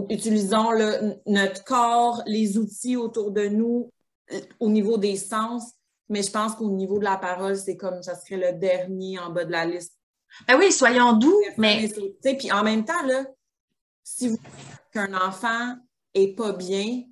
utilisons 0.10 0.72
le, 0.72 1.16
notre 1.26 1.64
corps, 1.64 2.22
les 2.26 2.58
outils 2.58 2.98
autour 2.98 3.32
de 3.32 3.48
nous 3.48 3.92
euh, 4.32 4.40
au 4.60 4.70
niveau 4.70 4.98
des 4.98 5.16
sens. 5.16 5.74
Mais 6.10 6.22
je 6.22 6.32
pense 6.32 6.56
qu'au 6.56 6.70
niveau 6.70 7.00
de 7.00 7.04
la 7.04 7.18
parole, 7.18 7.58
c'est 7.58 7.78
comme 7.78 8.02
ça 8.04 8.16
serait 8.16 8.52
le 8.52 8.60
dernier 8.60 9.20
en 9.20 9.30
bas 9.30 9.46
de 9.46 9.52
la 9.52 9.66
liste. 9.66 9.94
Ben 10.48 10.58
oui, 10.58 10.72
soyons 10.72 11.14
doux, 11.14 11.42
mais. 11.58 11.90
Puis 12.22 12.52
en 12.52 12.64
même 12.64 12.84
temps, 12.84 13.06
là, 13.06 13.26
si 14.04 14.28
vous 14.28 14.38
qu'un 14.92 15.14
enfant 15.14 15.76
est 16.14 16.36
pas 16.36 16.54
bien, 16.54 17.04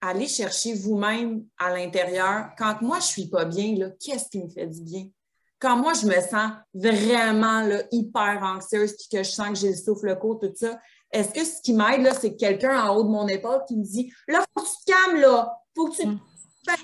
allez 0.00 0.26
chercher 0.26 0.74
vous-même 0.74 1.44
à 1.58 1.70
l'intérieur. 1.70 2.50
Quand 2.58 2.80
moi, 2.82 2.98
je 3.00 3.06
suis 3.06 3.28
pas 3.28 3.44
bien, 3.44 3.74
qu'est-ce 4.00 4.28
qui 4.28 4.42
me 4.42 4.48
fait 4.48 4.66
du 4.66 4.82
bien? 4.82 5.08
Quand 5.58 5.76
moi, 5.76 5.92
je 5.94 6.06
me 6.06 6.20
sens 6.20 6.52
vraiment 6.74 7.62
là, 7.62 7.82
hyper 7.92 8.40
anxieuse 8.42 8.96
puis 8.96 9.06
que 9.10 9.22
je 9.22 9.30
sens 9.30 9.48
que 9.50 9.54
j'ai 9.54 9.70
le 9.70 9.76
souffle 9.76 10.18
court, 10.18 10.40
tout 10.40 10.52
ça, 10.56 10.80
est-ce 11.12 11.32
que 11.32 11.44
ce 11.44 11.60
qui 11.62 11.74
m'aide, 11.74 12.02
là, 12.02 12.14
c'est 12.14 12.36
quelqu'un 12.36 12.82
en 12.84 12.96
haut 12.96 13.04
de 13.04 13.10
mon 13.10 13.28
épaule 13.28 13.62
qui 13.68 13.76
me 13.76 13.84
dit 13.84 14.12
Là, 14.26 14.44
faut 14.56 14.64
que 14.64 14.68
tu 14.68 14.74
te 14.84 14.92
calmes, 14.92 15.20
là. 15.20 15.52
Faut 15.76 15.88
que 15.88 15.96
tu. 15.96 16.06
Mm. 16.06 16.20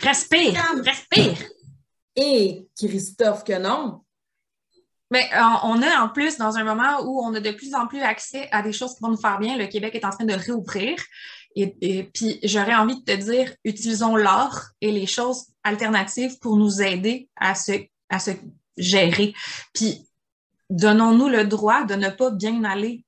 Respire, 0.03 0.61
respire. 0.85 1.39
Et 2.17 2.67
Christophe, 2.77 3.45
que 3.45 3.59
non. 3.59 4.01
Mais 5.11 5.25
euh, 5.35 5.41
on 5.63 5.81
a 5.83 6.03
en 6.03 6.09
plus, 6.09 6.37
dans 6.37 6.57
un 6.57 6.65
moment 6.65 7.01
où 7.03 7.21
on 7.25 7.33
a 7.35 7.41
de 7.41 7.51
plus 7.53 7.75
en 7.75 7.87
plus 7.87 8.01
accès 8.01 8.49
à 8.51 8.61
des 8.61 8.73
choses 8.73 8.95
qui 8.95 9.03
vont 9.03 9.11
nous 9.11 9.21
faire 9.21 9.39
bien, 9.39 9.57
le 9.57 9.67
Québec 9.67 9.95
est 9.95 10.05
en 10.05 10.11
train 10.11 10.25
de 10.25 10.35
réouvrir. 10.35 10.97
Et, 11.55 12.05
puis, 12.15 12.39
j'aurais 12.45 12.75
envie 12.75 13.01
de 13.01 13.05
te 13.05 13.17
dire, 13.17 13.53
utilisons 13.65 14.15
l'art 14.15 14.71
et 14.81 14.93
les 14.93 15.07
choses 15.07 15.47
alternatives 15.65 16.39
pour 16.39 16.57
nous 16.57 16.83
aider 16.83 17.29
à 17.37 17.55
se, 17.55 17.73
à 18.11 18.21
se 18.21 18.33
gérer. 18.77 19.35
Puis, 19.73 20.07
donnons-nous 20.71 21.29
le 21.29 21.45
droit 21.45 21.85
de 21.85 21.95
ne 21.95 22.11
pas 22.11 22.31
bien 22.31 22.63
aller 22.65 23.05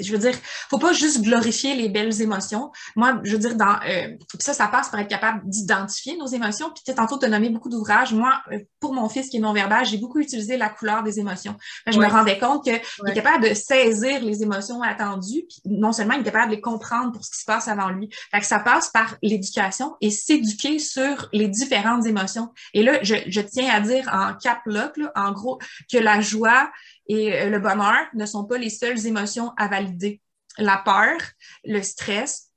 je 0.00 0.12
veux 0.12 0.18
dire, 0.18 0.34
faut 0.68 0.78
pas 0.78 0.92
juste 0.92 1.22
glorifier 1.22 1.74
les 1.74 1.88
belles 1.88 2.20
émotions. 2.20 2.70
Moi, 2.96 3.20
je 3.24 3.32
veux 3.32 3.38
dire, 3.38 3.56
dans 3.56 3.76
euh, 3.86 4.16
ça, 4.38 4.52
ça 4.52 4.68
passe 4.68 4.88
par 4.88 5.00
être 5.00 5.08
capable 5.08 5.42
d'identifier 5.44 6.16
nos 6.16 6.26
émotions. 6.26 6.70
Puis 6.70 6.94
tantôt, 6.94 7.18
tu 7.18 7.26
as 7.26 7.28
nommé 7.28 7.48
beaucoup 7.50 7.68
d'ouvrages. 7.68 8.12
Moi, 8.12 8.32
euh, 8.52 8.58
pour 8.80 8.92
mon 8.92 9.08
fils 9.08 9.28
qui 9.28 9.38
est 9.38 9.40
non-verbal, 9.40 9.84
j'ai 9.84 9.98
beaucoup 9.98 10.18
utilisé 10.18 10.56
la 10.56 10.68
couleur 10.68 11.02
des 11.02 11.18
émotions. 11.20 11.56
je 11.86 11.98
me 11.98 12.06
rendais 12.06 12.38
compte 12.38 12.64
qu'il 12.64 12.74
est 12.74 13.14
capable 13.14 13.48
de 13.48 13.54
saisir 13.54 14.22
les 14.22 14.42
émotions 14.42 14.82
attendues, 14.82 15.44
puis 15.48 15.60
non 15.66 15.92
seulement 15.92 16.14
il 16.14 16.20
est 16.20 16.24
capable 16.24 16.50
de 16.50 16.56
les 16.56 16.60
comprendre 16.60 17.12
pour 17.12 17.24
ce 17.24 17.30
qui 17.30 17.38
se 17.38 17.44
passe 17.44 17.68
avant 17.68 17.88
lui. 17.90 18.08
Fait 18.30 18.40
que 18.40 18.46
ça 18.46 18.58
passe 18.58 18.90
par 18.90 19.16
l'éducation 19.22 19.96
et 20.00 20.10
s'éduquer 20.10 20.78
sur 20.78 21.28
les 21.32 21.48
différentes 21.48 22.06
émotions. 22.06 22.52
Et 22.74 22.82
là, 22.82 22.98
je, 23.02 23.14
je 23.26 23.40
tiens 23.40 23.70
à 23.72 23.80
dire 23.80 24.08
en 24.12 24.34
cap 24.34 24.60
là, 24.66 24.92
en 25.14 25.32
gros, 25.32 25.58
que 25.90 25.98
la 25.98 26.20
joie, 26.20 26.70
et 27.08 27.34
euh, 27.34 27.50
le 27.50 27.58
bonheur 27.58 28.06
ne 28.14 28.26
sont 28.26 28.44
pas 28.44 28.58
les 28.58 28.70
seules 28.70 29.06
émotions 29.06 29.52
à 29.62 29.68
valider. 29.68 30.20
La 30.58 30.78
peur, 30.78 31.16
le 31.64 31.82
stress 31.82 32.52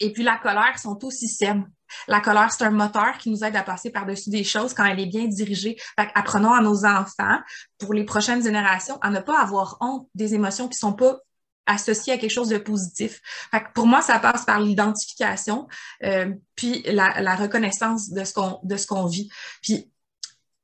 et 0.00 0.12
puis 0.12 0.22
la 0.22 0.36
colère 0.36 0.78
sont 0.78 1.04
aussi 1.04 1.28
saines. 1.28 1.70
La 2.06 2.20
colère, 2.20 2.52
c'est 2.52 2.64
un 2.64 2.70
moteur 2.70 3.16
qui 3.18 3.30
nous 3.30 3.44
aide 3.44 3.56
à 3.56 3.62
passer 3.62 3.90
par-dessus 3.90 4.30
des 4.30 4.44
choses 4.44 4.74
quand 4.74 4.84
elle 4.84 5.00
est 5.00 5.06
bien 5.06 5.26
dirigée. 5.26 5.76
apprenons 5.96 6.52
à 6.52 6.60
nos 6.60 6.84
enfants, 6.84 7.38
pour 7.78 7.94
les 7.94 8.04
prochaines 8.04 8.42
générations, 8.42 8.98
à 9.00 9.10
ne 9.10 9.20
pas 9.20 9.40
avoir 9.40 9.78
honte 9.80 10.08
des 10.14 10.34
émotions 10.34 10.68
qui 10.68 10.78
sont 10.78 10.92
pas 10.92 11.18
associées 11.66 12.14
à 12.14 12.18
quelque 12.18 12.30
chose 12.30 12.48
de 12.48 12.58
positif. 12.58 13.20
pour 13.74 13.86
moi, 13.86 14.00
ça 14.00 14.18
passe 14.18 14.44
par 14.44 14.60
l'identification, 14.60 15.68
euh, 16.04 16.32
puis 16.54 16.82
la, 16.86 17.20
la, 17.20 17.36
reconnaissance 17.36 18.10
de 18.10 18.24
ce 18.24 18.32
qu'on 18.32 18.58
de 18.62 18.76
ce 18.76 18.86
qu'on 18.86 19.06
vit. 19.06 19.28
Puis 19.62 19.90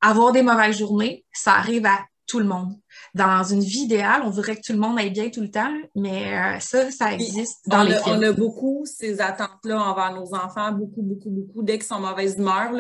avoir 0.01 0.33
des 0.33 0.43
mauvaises 0.43 0.79
journées, 0.79 1.25
ça 1.33 1.55
arrive 1.55 1.85
à 1.85 1.99
tout 2.27 2.39
le 2.39 2.45
monde. 2.45 2.75
Dans 3.15 3.45
une 3.45 3.61
vie 3.61 3.81
idéale, 3.81 4.23
on 4.25 4.31
voudrait 4.31 4.57
que 4.57 4.63
tout 4.63 4.73
le 4.73 4.79
monde 4.79 4.99
aille 4.99 5.11
bien 5.11 5.31
tout 5.31 5.41
le 5.41 5.51
temps, 5.51 5.73
mais 5.95 6.35
euh, 6.35 6.61
ça, 6.61 6.91
ça 6.91 7.13
existe 7.13 7.69
dans 7.69 7.81
on 7.81 7.85
les 7.85 7.95
a, 7.95 8.03
On 8.07 8.23
a 8.23 8.33
beaucoup 8.33 8.85
ces 8.87 9.21
attentes-là 9.21 9.81
envers 9.81 10.15
nos 10.15 10.35
enfants, 10.35 10.73
beaucoup, 10.73 11.03
beaucoup, 11.03 11.31
beaucoup. 11.31 11.63
Dès 11.63 11.75
qu'ils 11.75 11.87
sont 11.87 11.95
en 11.95 12.01
mauvaise 12.01 12.37
humeur, 12.39 12.73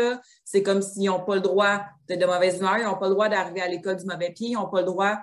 c'est 0.45 0.63
comme 0.63 0.83
s'ils 0.83 1.05
n'ont 1.05 1.25
pas 1.25 1.35
le 1.35 1.41
droit 1.41 1.81
d'être 2.09 2.21
de 2.21 2.27
mauvaise 2.27 2.59
humeur, 2.59 2.79
ils 2.79 2.85
n'ont 2.85 2.99
pas 2.99 3.09
le 3.09 3.15
droit 3.15 3.29
d'arriver 3.29 3.61
à 3.61 3.69
l'école 3.69 3.97
du 3.97 4.07
mauvais 4.07 4.31
pied, 4.31 4.49
ils 4.49 4.55
n'ont 4.55 4.69
pas 4.69 4.81
le 4.81 4.87
droit 4.87 5.19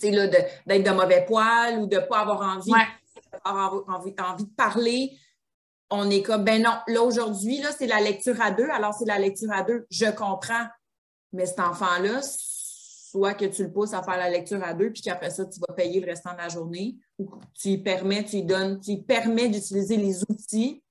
d'être 0.00 0.84
de, 0.84 0.90
mauvais 0.90 1.24
poil 1.26 1.78
ou 1.78 1.86
de 1.86 1.96
ne 1.96 2.00
pas 2.00 2.20
avoir 2.20 2.56
envie, 2.56 2.72
avoir 3.44 3.82
envie, 3.88 4.14
envie 4.18 4.44
de 4.44 4.54
parler 4.56 5.12
on 5.90 6.08
est 6.08 6.22
comme, 6.22 6.44
ben 6.44 6.62
non, 6.62 6.78
là 6.86 7.02
aujourd'hui, 7.02 7.60
là, 7.60 7.70
c'est 7.76 7.86
la 7.86 8.00
lecture 8.00 8.40
à 8.40 8.52
deux, 8.52 8.68
alors 8.70 8.94
c'est 8.94 9.06
la 9.06 9.18
lecture 9.18 9.50
à 9.52 9.62
deux. 9.62 9.86
Je 9.90 10.06
comprends. 10.06 10.66
Mais 11.32 11.46
cet 11.46 11.60
enfant-là, 11.60 12.20
soit 13.10 13.34
que 13.34 13.44
tu 13.46 13.64
le 13.64 13.72
pousses 13.72 13.92
à 13.92 14.02
faire 14.02 14.16
la 14.16 14.30
lecture 14.30 14.62
à 14.62 14.74
deux, 14.74 14.90
puis 14.92 15.02
qu'après 15.02 15.30
ça, 15.30 15.44
tu 15.44 15.58
vas 15.60 15.74
payer 15.74 16.00
le 16.00 16.06
restant 16.06 16.32
de 16.32 16.38
la 16.38 16.48
journée, 16.48 16.96
ou 17.18 17.28
tu 17.54 17.70
lui 17.70 17.78
permets, 17.78 18.24
tu 18.24 18.42
donnes, 18.42 18.80
tu 18.80 18.98
permets 19.02 19.48
d'utiliser 19.48 19.96
les 19.96 20.22
outils 20.22 20.82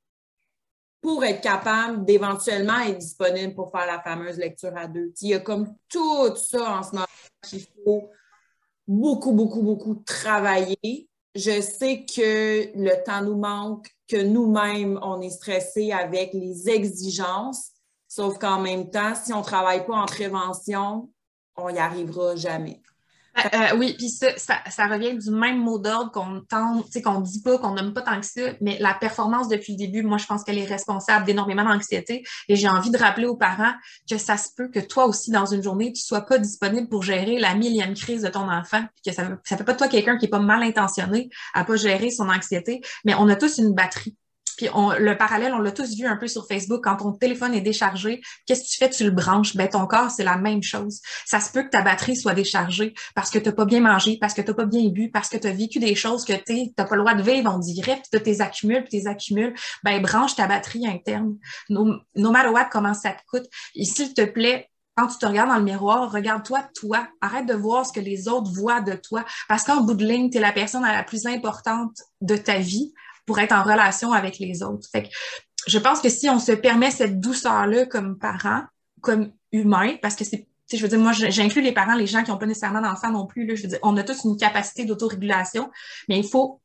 pour 1.01 1.23
être 1.23 1.41
capable 1.41 2.03
d'éventuellement 2.03 2.79
être 2.79 2.97
disponible 2.97 3.55
pour 3.55 3.71
faire 3.71 3.85
la 3.85 4.01
fameuse 4.01 4.37
lecture 4.37 4.75
à 4.75 4.87
deux. 4.87 5.13
Il 5.21 5.29
y 5.29 5.33
a 5.33 5.39
comme 5.39 5.73
tout 5.87 6.35
ça 6.35 6.79
en 6.79 6.83
ce 6.83 6.91
moment 6.91 7.05
qu'il 7.41 7.65
faut 7.85 8.09
beaucoup, 8.85 9.31
beaucoup, 9.31 9.61
beaucoup 9.61 9.95
travailler. 9.95 11.07
Je 11.35 11.61
sais 11.61 12.03
que 12.03 12.71
le 12.75 13.03
temps 13.05 13.21
nous 13.21 13.37
manque, 13.37 13.89
que 14.09 14.21
nous-mêmes, 14.21 14.99
on 15.01 15.21
est 15.21 15.29
stressés 15.29 15.93
avec 15.93 16.33
les 16.33 16.69
exigences, 16.69 17.71
sauf 18.09 18.37
qu'en 18.39 18.59
même 18.59 18.89
temps, 18.89 19.13
si 19.15 19.31
on 19.31 19.39
ne 19.39 19.43
travaille 19.43 19.85
pas 19.85 19.95
en 19.95 20.05
prévention, 20.05 21.09
on 21.57 21.71
n'y 21.71 21.79
arrivera 21.79 22.35
jamais. 22.35 22.81
Euh, 23.37 23.41
euh, 23.53 23.77
oui, 23.77 23.95
puis 23.97 24.09
ça, 24.09 24.27
ça, 24.37 24.87
revient 24.87 25.17
du 25.17 25.29
même 25.31 25.59
mot 25.59 25.77
d'ordre 25.77 26.11
qu'on 26.11 26.41
tente, 26.41 26.85
qu'on 27.03 27.21
dit 27.21 27.41
pas, 27.41 27.57
qu'on 27.57 27.75
n'aime 27.75 27.93
pas 27.93 28.01
tant 28.01 28.19
que 28.19 28.25
ça, 28.25 28.41
mais 28.59 28.77
la 28.79 28.93
performance 28.93 29.47
depuis 29.47 29.73
le 29.73 29.77
début, 29.77 30.01
moi, 30.01 30.17
je 30.17 30.25
pense 30.25 30.43
qu'elle 30.43 30.57
est 30.57 30.65
responsable 30.65 31.25
d'énormément 31.25 31.63
d'anxiété. 31.63 32.23
Et 32.47 32.55
j'ai 32.55 32.67
envie 32.67 32.89
de 32.89 32.97
rappeler 32.97 33.27
aux 33.27 33.35
parents 33.35 33.73
que 34.09 34.17
ça 34.17 34.37
se 34.37 34.49
peut 34.55 34.67
que 34.69 34.79
toi 34.79 35.05
aussi, 35.05 35.31
dans 35.31 35.45
une 35.45 35.63
journée, 35.63 35.93
tu 35.93 36.01
sois 36.01 36.21
pas 36.21 36.37
disponible 36.37 36.89
pour 36.89 37.03
gérer 37.03 37.39
la 37.39 37.55
millième 37.55 37.93
crise 37.93 38.23
de 38.23 38.29
ton 38.29 38.49
enfant, 38.49 38.83
que 39.05 39.13
ça, 39.13 39.29
ça 39.43 39.57
fait 39.57 39.63
pas 39.63 39.73
de 39.73 39.77
toi 39.77 39.87
quelqu'un 39.87 40.17
qui 40.17 40.25
est 40.25 40.29
pas 40.29 40.39
mal 40.39 40.63
intentionné 40.63 41.29
à 41.53 41.63
pas 41.63 41.75
gérer 41.75 42.09
son 42.09 42.29
anxiété, 42.29 42.81
mais 43.05 43.13
on 43.15 43.27
a 43.29 43.35
tous 43.35 43.59
une 43.59 43.73
batterie. 43.73 44.17
Puis 44.59 44.67
le 44.99 45.13
parallèle, 45.13 45.53
on 45.53 45.59
l'a 45.59 45.71
tous 45.71 45.95
vu 45.95 46.05
un 46.05 46.17
peu 46.17 46.27
sur 46.27 46.45
Facebook. 46.45 46.81
Quand 46.83 46.97
ton 46.97 47.13
téléphone 47.13 47.53
est 47.53 47.61
déchargé, 47.61 48.19
qu'est-ce 48.45 48.63
que 48.63 48.67
tu 48.67 48.77
fais? 48.77 48.89
Tu 48.89 49.05
le 49.05 49.11
branches. 49.11 49.55
Ben, 49.55 49.69
ton 49.69 49.87
corps, 49.87 50.11
c'est 50.11 50.25
la 50.25 50.35
même 50.35 50.61
chose. 50.61 50.99
Ça 51.25 51.39
se 51.39 51.49
peut 51.49 51.63
que 51.63 51.69
ta 51.69 51.81
batterie 51.81 52.17
soit 52.17 52.33
déchargée 52.33 52.93
parce 53.15 53.29
que 53.29 53.39
tu 53.39 53.45
n'as 53.47 53.55
pas 53.55 53.63
bien 53.63 53.79
mangé, 53.79 54.17
parce 54.19 54.33
que 54.33 54.41
tu 54.41 54.49
n'as 54.49 54.53
pas 54.53 54.65
bien 54.65 54.89
bu, 54.89 55.11
parce 55.11 55.29
que 55.29 55.37
tu 55.37 55.47
as 55.47 55.53
vécu 55.53 55.79
des 55.79 55.95
choses 55.95 56.25
que 56.25 56.33
tu 56.33 56.73
n'as 56.77 56.83
pas 56.83 56.95
le 56.97 57.03
droit 57.03 57.13
de 57.13 57.21
vivre, 57.21 57.49
on 57.55 57.57
dirait, 57.57 58.01
puis 58.01 58.19
tu 58.19 58.21
tes 58.21 58.41
accumules, 58.41 58.83
puis 58.83 58.99
tes 58.99 59.07
accumules. 59.07 59.55
Ben, 59.85 60.01
branche 60.01 60.35
ta 60.35 60.45
batterie 60.45 60.85
interne. 60.85 61.37
No, 61.69 61.95
no 62.17 62.31
matter 62.31 62.49
what, 62.49 62.65
comment 62.69 62.93
ça 62.93 63.11
te 63.11 63.21
coûte. 63.29 63.49
Et 63.75 63.85
s'il 63.85 64.13
te 64.13 64.25
plaît, 64.25 64.69
quand 64.97 65.07
tu 65.07 65.19
te 65.19 65.25
regardes 65.25 65.51
dans 65.51 65.57
le 65.57 65.63
miroir, 65.63 66.11
regarde-toi 66.11 66.67
toi. 66.75 67.07
Arrête 67.21 67.45
de 67.45 67.53
voir 67.53 67.85
ce 67.85 67.93
que 67.93 68.01
les 68.01 68.27
autres 68.27 68.51
voient 68.51 68.81
de 68.81 68.95
toi. 68.95 69.23
Parce 69.47 69.63
qu'en 69.63 69.83
bout 69.83 69.93
de 69.93 70.03
ligne, 70.03 70.29
tu 70.29 70.37
es 70.37 70.41
la 70.41 70.51
personne 70.51 70.81
la 70.81 71.03
plus 71.03 71.25
importante 71.27 71.95
de 72.19 72.35
ta 72.35 72.57
vie 72.57 72.93
pour 73.29 73.37
être 73.37 73.51
en 73.51 73.61
relation 73.61 74.11
avec 74.11 74.39
les 74.39 74.63
autres. 74.63 74.89
Fait 74.91 75.03
que 75.03 75.09
je 75.67 75.77
pense 75.77 76.01
que 76.01 76.09
si 76.09 76.27
on 76.31 76.39
se 76.39 76.51
permet 76.51 76.89
cette 76.89 77.19
douceur-là 77.19 77.85
comme 77.85 78.17
parents, 78.17 78.63
comme 79.01 79.31
humains, 79.51 79.97
parce 80.01 80.15
que 80.15 80.23
c'est 80.23 80.47
je 80.71 80.81
veux 80.81 80.87
dire, 80.87 80.97
moi, 80.97 81.11
j'inclus 81.13 81.61
les 81.61 81.71
parents, 81.71 81.93
les 81.93 82.07
gens 82.07 82.23
qui 82.23 82.31
n'ont 82.31 82.37
pas 82.39 82.47
nécessairement 82.47 82.81
d'enfants 82.81 83.11
non 83.11 83.27
plus. 83.27 83.45
Là, 83.45 83.53
je 83.53 83.63
veux 83.63 83.67
dire, 83.69 83.79
on 83.83 83.97
a 83.97 84.03
tous 84.03 84.23
une 84.23 84.37
capacité 84.37 84.85
d'autorégulation, 84.85 85.69
mais 86.07 86.19
il 86.19 86.27
faut, 86.27 86.59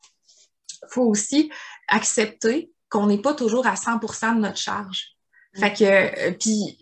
faut 0.89 1.05
aussi 1.05 1.51
accepter 1.89 2.71
qu'on 2.91 3.07
n'est 3.07 3.21
pas 3.21 3.35
toujours 3.35 3.67
à 3.67 3.75
100% 3.75 4.37
de 4.37 4.41
notre 4.41 4.59
charge. 4.59 5.17
Fait 5.55 5.73
que, 5.73 5.85
euh, 5.85 6.33
puis, 6.39 6.79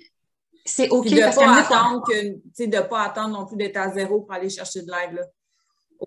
c'est 0.65 0.89
OK. 0.91 1.09
de 1.09 1.15
ne 1.15 1.35
pas, 1.35 1.59
attendre 1.61 2.03
que, 2.09 2.67
de 2.67 2.89
pas 2.89 3.03
attendre 3.03 3.39
non 3.39 3.47
plus 3.47 3.57
d'être 3.57 3.77
à 3.77 3.91
zéro 3.91 4.23
pour 4.23 4.33
aller 4.33 4.51
chercher 4.51 4.83
de 4.83 4.91
l'aide. 4.91 5.31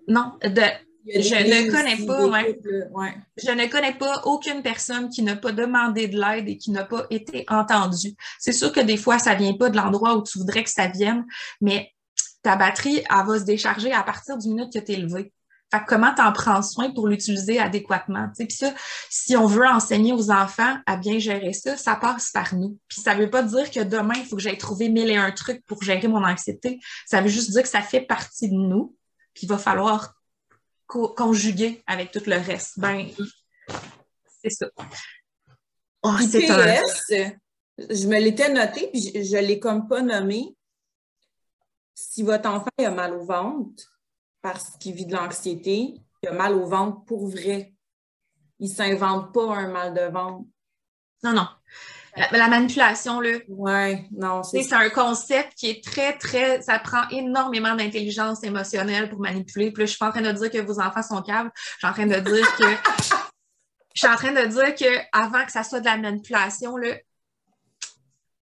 Non, 0.08 0.34
de, 0.42 0.62
je 1.06 1.34
ne 1.34 1.70
connais 1.70 2.06
pas, 2.06 3.20
Je 3.36 3.50
ne 3.50 3.66
connais 3.70 3.94
pas 3.94 4.22
aucune 4.24 4.62
personne 4.62 5.08
qui 5.08 5.22
n'a 5.22 5.36
pas 5.36 5.52
demandé 5.52 6.08
de 6.08 6.18
l'aide 6.18 6.48
et 6.48 6.56
qui 6.56 6.70
n'a 6.70 6.84
pas 6.84 7.06
été 7.10 7.44
entendue. 7.48 8.14
C'est 8.38 8.52
sûr 8.52 8.72
que 8.72 8.80
des 8.80 8.96
fois, 8.96 9.18
ça 9.18 9.34
vient 9.34 9.54
pas 9.54 9.70
de 9.70 9.76
l'endroit 9.76 10.16
où 10.16 10.22
tu 10.22 10.38
voudrais 10.38 10.64
que 10.64 10.70
ça 10.70 10.88
vienne, 10.88 11.24
mais 11.60 11.92
ta 12.42 12.56
batterie, 12.56 12.98
elle 12.98 13.26
va 13.26 13.38
se 13.38 13.44
décharger 13.44 13.92
à 13.92 14.02
partir 14.02 14.36
du 14.38 14.48
minute 14.48 14.72
que 14.72 14.78
tu 14.78 14.92
es 14.92 14.96
levé. 14.96 15.32
Fait 15.72 15.80
comment 15.86 16.14
tu 16.14 16.22
en 16.22 16.32
prends 16.32 16.62
soin 16.62 16.92
pour 16.92 17.08
l'utiliser 17.08 17.58
adéquatement? 17.58 18.28
Puis 18.38 18.50
ça, 18.50 18.72
si 19.10 19.36
on 19.36 19.46
veut 19.46 19.66
enseigner 19.66 20.12
aux 20.12 20.30
enfants 20.30 20.76
à 20.86 20.96
bien 20.96 21.18
gérer 21.18 21.52
ça, 21.52 21.76
ça 21.76 21.96
passe 21.96 22.30
par 22.30 22.54
nous. 22.54 22.78
Puis 22.88 23.00
ça 23.00 23.14
veut 23.14 23.30
pas 23.30 23.42
dire 23.42 23.70
que 23.70 23.80
demain, 23.80 24.14
il 24.16 24.26
faut 24.26 24.36
que 24.36 24.42
j'aille 24.42 24.58
trouver 24.58 24.88
mille 24.88 25.10
et 25.10 25.16
un 25.16 25.32
trucs 25.32 25.64
pour 25.66 25.82
gérer 25.82 26.06
mon 26.06 26.24
anxiété. 26.24 26.78
Ça 27.04 27.20
veut 27.20 27.28
juste 27.28 27.50
dire 27.50 27.62
que 27.62 27.68
ça 27.68 27.80
fait 27.80 28.00
partie 28.00 28.48
de 28.48 28.54
nous. 28.54 28.96
Puis 29.34 29.46
il 29.46 29.48
va 29.48 29.58
falloir 29.58 30.15
conjugué 30.86 31.82
avec 31.86 32.10
tout 32.10 32.22
le 32.26 32.36
reste. 32.36 32.78
Ben, 32.78 33.08
c'est 34.42 34.50
ça. 34.50 34.66
Oh, 36.02 36.12
PS, 36.18 37.12
je 37.78 38.06
me 38.06 38.18
l'étais 38.18 38.52
noté, 38.52 38.88
puis 38.88 39.00
je 39.02 39.36
ne 39.36 39.42
l'ai 39.42 39.58
comme 39.58 39.88
pas 39.88 40.02
nommé. 40.02 40.56
Si 41.94 42.22
votre 42.22 42.48
enfant 42.48 42.70
a 42.78 42.90
mal 42.90 43.14
au 43.14 43.24
ventre 43.24 44.00
parce 44.42 44.76
qu'il 44.76 44.94
vit 44.94 45.06
de 45.06 45.14
l'anxiété, 45.14 45.94
il 46.22 46.28
a 46.28 46.32
mal 46.32 46.54
au 46.54 46.66
ventre 46.66 47.04
pour 47.04 47.26
vrai. 47.28 47.74
Il 48.58 48.68
ne 48.68 48.74
s'invente 48.74 49.32
pas 49.34 49.56
un 49.56 49.68
mal 49.68 49.94
de 49.94 50.02
ventre. 50.12 50.46
Non, 51.22 51.32
non. 51.32 51.48
La, 52.32 52.48
manipulation, 52.48 53.20
là. 53.20 53.38
Ouais, 53.48 54.06
non, 54.10 54.42
c'est. 54.42 54.62
C'est 54.62 54.74
un 54.74 54.88
concept 54.88 55.52
qui 55.56 55.68
est 55.68 55.84
très, 55.84 56.16
très. 56.16 56.62
Ça 56.62 56.78
prend 56.78 57.06
énormément 57.10 57.74
d'intelligence 57.74 58.42
émotionnelle 58.42 59.10
pour 59.10 59.20
manipuler. 59.20 59.70
Puis 59.70 59.82
là, 59.82 59.86
je 59.86 59.90
suis 59.90 59.98
pas 59.98 60.08
en 60.08 60.12
train 60.12 60.22
de 60.22 60.32
dire 60.32 60.50
que 60.50 60.58
vos 60.58 60.80
enfants 60.80 61.02
sont 61.02 61.22
caves. 61.22 61.50
Je 61.54 61.78
suis 61.78 61.86
en 61.86 61.92
train 61.92 62.06
de 62.06 62.18
dire 62.18 62.56
que. 62.56 62.64
je 63.94 64.00
suis 64.00 64.08
en 64.08 64.16
train 64.16 64.32
de 64.32 64.46
dire 64.46 64.74
que 64.74 64.98
avant 65.12 65.44
que 65.44 65.52
ça 65.52 65.62
soit 65.62 65.80
de 65.80 65.86
la 65.86 65.96
manipulation, 65.96 66.76
là, 66.76 66.96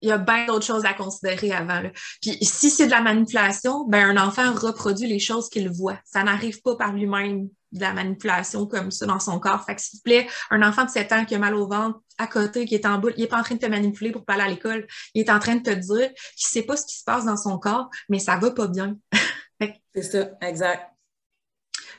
il 0.03 0.09
y 0.09 0.13
a 0.13 0.19
bien 0.19 0.47
d'autres 0.47 0.67
choses 0.67 0.85
à 0.85 0.95
considérer 0.95 1.53
avant. 1.53 1.81
Là. 1.81 1.91
Puis 2.21 2.37
si 2.43 2.71
c'est 2.71 2.87
de 2.87 2.91
la 2.91 3.01
manipulation, 3.01 3.87
ben 3.87 4.17
un 4.17 4.27
enfant 4.27 4.53
reproduit 4.53 5.07
les 5.07 5.21
choses 5.21 5.49
qu'il 5.49 5.71
voit. 5.71 5.99
Ça 6.05 6.23
n'arrive 6.25 6.61
pas 6.61 6.77
par 6.77 6.93
lui-même 6.93 7.49
de 7.73 7.81
la 7.81 7.93
manipulation 7.93 8.67
comme 8.67 8.91
ça 8.91 9.07
dans 9.07 9.21
son 9.21 9.39
corps. 9.41 9.65
Fait 9.65 9.75
que 9.75 9.81
s'il 9.81 9.99
te 9.99 10.05
plaît, 10.05 10.27
un 10.51 10.63
enfant 10.63 10.85
de 10.85 10.91
7 10.91 11.13
ans 11.13 11.25
qui 11.25 11.35
a 11.35 11.39
mal 11.39 11.55
au 11.55 11.67
ventre, 11.67 12.01
à 12.19 12.27
côté, 12.27 12.65
qui 12.67 12.75
est 12.75 12.87
en 12.87 12.99
boule, 12.99 13.15
il 13.17 13.23
n'est 13.23 13.29
pas 13.29 13.39
en 13.39 13.43
train 13.43 13.55
de 13.55 13.61
te 13.61 13.67
manipuler 13.67 14.13
pour 14.13 14.25
pas 14.25 14.35
aller 14.35 14.43
à 14.43 14.49
l'école. 14.49 14.87
Il 15.15 15.23
est 15.23 15.31
en 15.31 15.39
train 15.39 15.57
de 15.57 15.63
te 15.63 15.71
dire 15.71 16.11
qu'il 16.37 16.49
sait 16.49 16.63
pas 16.63 16.77
ce 16.77 16.87
qui 16.87 16.99
se 16.99 17.05
passe 17.05 17.25
dans 17.25 17.37
son 17.37 17.59
corps, 17.59 17.89
mais 18.09 18.19
ça 18.19 18.37
va 18.37 18.51
pas 18.51 18.69
bien. 18.69 18.97
c'est 19.95 20.03
ça, 20.03 20.31
exact. 20.41 20.91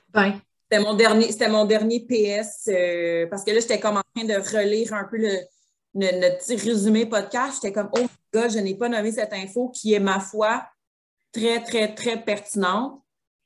Ben. 0.09 0.39
C'était 0.69 0.83
mon 0.83 0.95
dernier, 0.95 1.31
c'était 1.31 1.49
mon 1.49 1.65
dernier 1.65 1.99
PS 1.99 2.67
euh, 2.69 3.27
parce 3.27 3.43
que 3.43 3.51
là, 3.51 3.59
j'étais 3.59 3.79
comme 3.79 3.97
en 3.97 4.01
train 4.15 4.25
de 4.25 4.33
relire 4.33 4.93
un 4.93 5.03
peu 5.03 5.17
le, 5.17 5.37
notre 5.93 6.37
petit 6.39 6.55
résumé 6.55 7.05
podcast, 7.05 7.59
j'étais 7.61 7.73
comme, 7.73 7.89
oh 7.95 8.07
gars, 8.33 8.49
je 8.49 8.59
n'ai 8.59 8.75
pas 8.75 8.89
nommé 8.89 9.11
cette 9.11 9.33
info 9.33 9.69
qui 9.69 9.93
est, 9.93 9.99
ma 9.99 10.19
foi, 10.19 10.65
très, 11.31 11.63
très, 11.63 11.93
très 11.93 12.23
pertinente. 12.23 13.01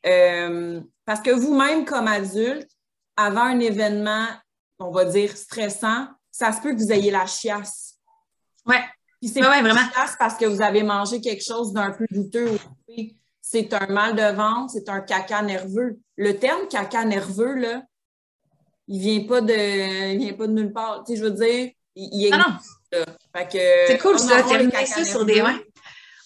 Euh, 0.06 0.82
parce 1.06 1.22
que 1.22 1.32
vous-même, 1.32 1.86
comme 1.86 2.08
adulte, 2.08 2.70
avant 3.16 3.44
un 3.44 3.60
événement, 3.60 4.28
on 4.80 4.92
va 4.92 5.06
dire 5.06 5.36
stressant, 5.36 6.08
ça 6.32 6.52
se 6.52 6.62
peut 6.62 6.74
que 6.74 6.80
vous 6.80 6.92
ayez 6.92 7.12
la 7.12 7.26
chiasse. 7.26 7.96
Ouais. 8.66 8.84
Puis 9.20 9.30
c'est 9.30 9.42
ouais, 9.42 9.62
vraiment. 9.62 9.82
chiasse 9.94 10.16
parce 10.20 10.36
que 10.36 10.46
vous 10.46 10.62
avez 10.62 10.84
mangé 10.84 11.20
quelque 11.20 11.44
chose 11.44 11.74
d'un 11.74 11.92
peu 11.92 12.06
douteux. 12.12 12.60
C'est 13.42 13.74
un 13.74 13.88
mal 13.88 14.16
de 14.16 14.36
ventre, 14.36 14.74
c'est 14.74 14.90
un 14.90 15.02
caca 15.02 15.42
nerveux. 15.42 15.98
Le 16.16 16.38
terme 16.38 16.68
caca 16.68 17.06
nerveux, 17.06 17.56
là, 17.56 17.84
il 18.88 19.00
vient 19.00 19.26
pas 19.26 19.42
de, 19.42 20.14
il 20.14 20.20
vient 20.20 20.34
pas 20.34 20.48
de 20.48 20.54
nulle 20.54 20.74
part. 20.74 21.04
Tu 21.06 21.14
sais, 21.14 21.20
je 21.20 21.24
veux 21.24 21.32
dire, 21.32 21.72
il, 21.96 22.30
ah 22.34 22.38
non. 22.38 22.56
C'est 23.52 23.98
cool 24.00 24.20
ça, 24.20 24.44
terminer 24.44 24.86
ça 24.86 25.04
sur 25.04 25.26
des. 25.26 25.42
Ouais. 25.42 25.67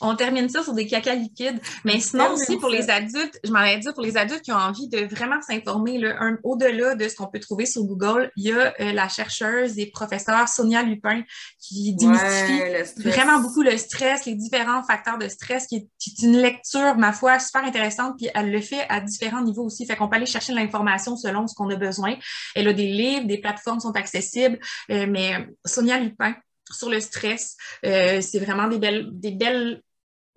On 0.02 0.16
termine 0.16 0.50
ça 0.50 0.64
sur 0.64 0.74
des 0.74 0.88
caca 0.88 1.16
liquides. 1.16 1.60
Mais 1.86 2.00
sinon 2.00 2.34
aussi 2.34 2.58
pour 2.58 2.70
les 2.70 2.90
adultes, 2.90 3.40
je 3.44 3.52
m'en 3.52 3.62
ai 3.62 3.78
dit 3.78 3.88
pour 3.94 4.04
les 4.04 4.18
adultes 4.18 4.42
qui 4.42 4.52
ont 4.52 4.58
envie 4.58 4.90
de 4.90 5.06
vraiment 5.06 5.42
s'informer, 5.42 6.02
au-delà 6.44 6.96
de 6.96 7.08
ce 7.08 7.16
qu'on 7.16 7.28
peut 7.28 7.40
trouver 7.40 7.66
sur 7.66 7.84
Google, 7.84 8.32
il 8.36 8.46
y 8.46 8.52
a 8.52 8.74
euh, 8.80 8.92
la 8.94 9.08
chercheuse 9.08 9.78
et 9.78 9.88
professeure 9.88 10.48
Sonia 10.48 10.84
Lupin 10.84 11.24
qui 11.60 11.94
démystifie 11.94 12.62
vraiment 12.98 13.40
beaucoup 13.40 13.62
le 13.62 13.78
stress, 13.78 14.26
les 14.26 14.36
différents 14.36 14.84
facteurs 14.84 15.18
de 15.18 15.28
stress, 15.28 15.68
qui 15.68 15.76
est, 15.76 15.88
une 16.22 16.38
lecture, 16.38 16.96
ma 16.98 17.14
foi, 17.14 17.40
super 17.40 17.64
intéressante, 17.64 18.16
puis 18.18 18.30
elle 18.34 18.52
le 18.52 18.62
fait 18.62 18.86
à 18.90 19.00
différents 19.00 19.42
niveaux 19.42 19.64
aussi. 19.64 19.86
Fait 19.86 19.96
qu'on 19.96 20.08
peut 20.08 20.18
aller 20.18 20.26
chercher 20.26 20.54
l'information 20.54 21.16
selon 21.16 21.48
ce 21.48 21.56
qu'on 21.56 21.70
a 21.70 21.76
besoin. 21.76 22.16
Elle 22.56 22.68
a 22.68 22.74
des 22.74 22.88
livres, 22.88 23.26
des 23.26 23.38
plateformes 23.38 23.80
sont 23.80 23.96
accessibles, 23.96 24.60
euh, 24.90 25.06
mais 25.08 25.48
Sonia 25.66 26.00
Lupin, 26.00 26.36
sur 26.72 26.90
le 26.90 27.00
stress. 27.00 27.56
Euh, 27.86 28.22
c'est 28.22 28.40
vraiment 28.40 28.68
des 28.68 28.80
belles, 28.80 29.10
des 29.12 29.32
belles 29.32 29.82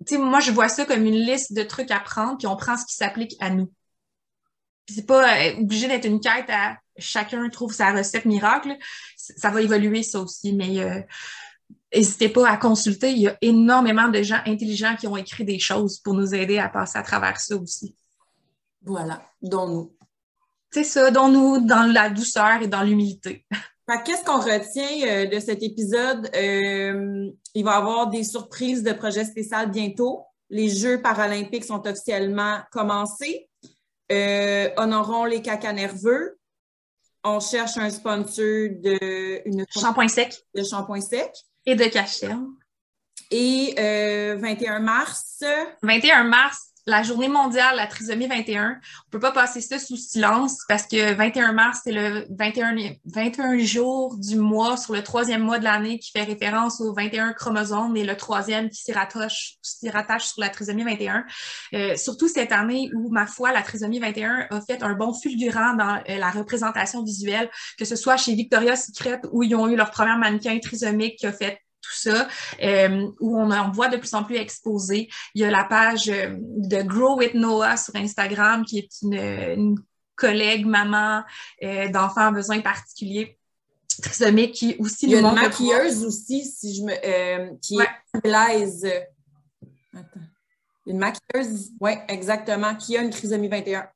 sais, 0.05 0.17
moi, 0.17 0.39
je 0.39 0.51
vois 0.51 0.69
ça 0.69 0.85
comme 0.85 1.05
une 1.05 1.15
liste 1.15 1.53
de 1.53 1.63
trucs 1.63 1.91
à 1.91 1.99
prendre, 1.99 2.37
puis 2.37 2.47
on 2.47 2.55
prend 2.55 2.77
ce 2.77 2.85
qui 2.85 2.95
s'applique 2.95 3.35
à 3.39 3.49
nous. 3.49 3.71
Puis 4.85 4.95
c'est 4.95 5.05
pas 5.05 5.37
euh, 5.37 5.59
obligé 5.59 5.87
d'être 5.87 6.05
une 6.05 6.19
quête 6.19 6.49
à 6.49 6.77
chacun 6.97 7.49
trouve 7.49 7.73
sa 7.73 7.91
recette 7.91 8.25
miracle. 8.25 8.75
Ça 9.17 9.49
va 9.49 9.61
évoluer, 9.61 10.03
ça 10.03 10.19
aussi, 10.19 10.53
mais 10.53 10.79
euh, 10.79 11.01
n'hésitez 11.93 12.29
pas 12.29 12.49
à 12.49 12.57
consulter. 12.57 13.11
Il 13.11 13.19
y 13.19 13.27
a 13.27 13.37
énormément 13.41 14.07
de 14.09 14.21
gens 14.21 14.41
intelligents 14.45 14.95
qui 14.95 15.07
ont 15.07 15.17
écrit 15.17 15.45
des 15.45 15.59
choses 15.59 15.99
pour 15.99 16.13
nous 16.13 16.35
aider 16.35 16.59
à 16.59 16.69
passer 16.69 16.97
à 16.97 17.03
travers 17.03 17.39
ça 17.39 17.55
aussi. 17.55 17.95
Voilà, 18.83 19.23
dont 19.41 19.67
nous. 19.67 19.97
C'est 20.71 20.83
ça, 20.83 21.09
dont 21.09 21.29
nous, 21.29 21.65
dans 21.65 21.91
la 21.91 22.09
douceur 22.09 22.61
et 22.61 22.67
dans 22.67 22.83
l'humilité. 22.83 23.45
Qu'est-ce 24.03 24.23
qu'on 24.23 24.39
retient 24.39 25.07
euh, 25.07 25.25
de 25.27 25.39
cet 25.39 25.61
épisode? 25.61 26.29
Euh, 26.35 27.29
il 27.53 27.63
va 27.63 27.71
y 27.71 27.75
avoir 27.75 28.07
des 28.07 28.23
surprises 28.23 28.81
de 28.81 28.93
projets 28.93 29.25
spéciaux 29.25 29.67
bientôt. 29.67 30.25
Les 30.49 30.69
Jeux 30.69 31.01
paralympiques 31.01 31.65
sont 31.65 31.85
officiellement 31.87 32.59
commencés. 32.71 33.47
Euh, 34.11 34.69
honorons 34.77 35.25
les 35.25 35.41
caca 35.41 35.71
nerveux. 35.71 36.39
On 37.23 37.39
cherche 37.39 37.77
un 37.77 37.89
sponsor 37.89 38.69
de 38.81 39.47
une 39.47 39.65
shampoing 39.69 40.07
sec. 40.07 40.35
De 40.55 40.63
shampoing 40.63 41.01
sec. 41.01 41.31
Et 41.65 41.75
de 41.75 41.85
cachet. 41.85 42.29
Et 43.31 43.73
21 44.37 44.79
mars. 44.79 45.43
21 45.81 46.23
mars, 46.25 46.71
la 46.87 47.01
journée 47.01 47.27
mondiale 47.27 47.75
la 47.75 47.87
trisomie 47.87 48.27
21. 48.27 48.79
On 49.07 49.09
peut 49.09 49.19
pas 49.19 49.31
passer 49.31 49.61
ça 49.61 49.79
sous 49.79 49.97
silence 49.97 50.59
parce 50.67 50.85
que 50.85 51.13
21 51.13 51.51
mars, 51.53 51.81
c'est 51.83 51.91
le 51.91 52.27
21, 52.29 52.75
21 53.05 53.57
jours 53.59 54.15
du 54.17 54.35
mois 54.35 54.77
sur 54.77 54.93
le 54.93 55.03
troisième 55.03 55.41
mois 55.41 55.57
de 55.57 55.63
l'année 55.63 55.97
qui 55.97 56.11
fait 56.11 56.23
référence 56.23 56.81
aux 56.81 56.93
21 56.93 57.33
chromosomes 57.33 57.97
et 57.97 58.03
le 58.03 58.15
troisième 58.15 58.69
qui 58.69 58.83
s'y 58.83 58.91
rattache, 58.91 59.55
rattache 59.91 60.25
sur 60.25 60.41
la 60.41 60.49
trisomie 60.49 60.83
21. 60.83 61.25
Euh, 61.73 61.95
surtout 61.95 62.27
cette 62.27 62.51
année 62.51 62.91
où, 62.93 63.09
ma 63.09 63.25
foi, 63.25 63.51
la 63.51 63.63
trisomie 63.63 63.99
21 63.99 64.47
a 64.51 64.61
fait 64.61 64.83
un 64.83 64.93
bon 64.93 65.13
fulgurant 65.13 65.73
dans 65.73 66.01
euh, 66.09 66.17
la 66.17 66.29
représentation 66.29 67.03
visuelle, 67.03 67.49
que 67.79 67.85
ce 67.85 67.95
soit 67.95 68.17
chez 68.17 68.35
Victoria's 68.35 68.87
Secret 68.87 69.21
où 69.31 69.41
ils 69.41 69.55
ont 69.55 69.67
eu 69.67 69.75
leur 69.75 69.89
premier 69.89 70.17
mannequin 70.17 70.57
trisomique 70.59 71.17
qui 71.17 71.25
a 71.25 71.33
fait 71.33 71.59
tout 71.85 72.09
ça, 72.09 72.27
euh, 72.61 73.07
où 73.19 73.37
on 73.37 73.51
en 73.51 73.71
voit 73.71 73.89
de 73.89 73.97
plus 73.97 74.13
en 74.13 74.23
plus 74.23 74.37
exposé. 74.37 75.09
Il 75.33 75.41
y 75.41 75.45
a 75.45 75.51
la 75.51 75.63
page 75.63 76.09
euh, 76.09 76.35
de 76.39 76.81
Grow 76.81 77.17
with 77.17 77.33
Noah 77.33 77.77
sur 77.77 77.95
Instagram, 77.95 78.65
qui 78.65 78.79
est 78.79 78.89
une, 79.01 79.77
collègue, 80.15 80.65
maman 80.65 81.23
euh, 81.61 81.89
d'enfants 81.89 82.27
à 82.27 82.31
besoins 82.31 82.61
particuliers 82.61 83.37
trisomiques 84.01 84.53
qui 84.53 84.75
aussi 84.79 85.07
Il 85.07 85.11
y 85.11 85.15
a 85.15 85.19
une 85.19 85.33
maquilleuse 85.33 86.05
aussi, 86.05 86.45
si 86.45 86.73
je 86.73 86.83
me, 86.83 87.59
qui 87.59 87.77
est 87.77 88.21
Blaise. 88.21 88.85
Attends. 89.93 90.21
Une 90.87 90.99
maquilleuse, 90.99 91.71
oui, 91.81 91.91
exactement, 92.07 92.75
qui 92.75 92.95
a 92.95 93.01
une 93.01 93.09
trisomie 93.09 93.49
21. 93.49 93.89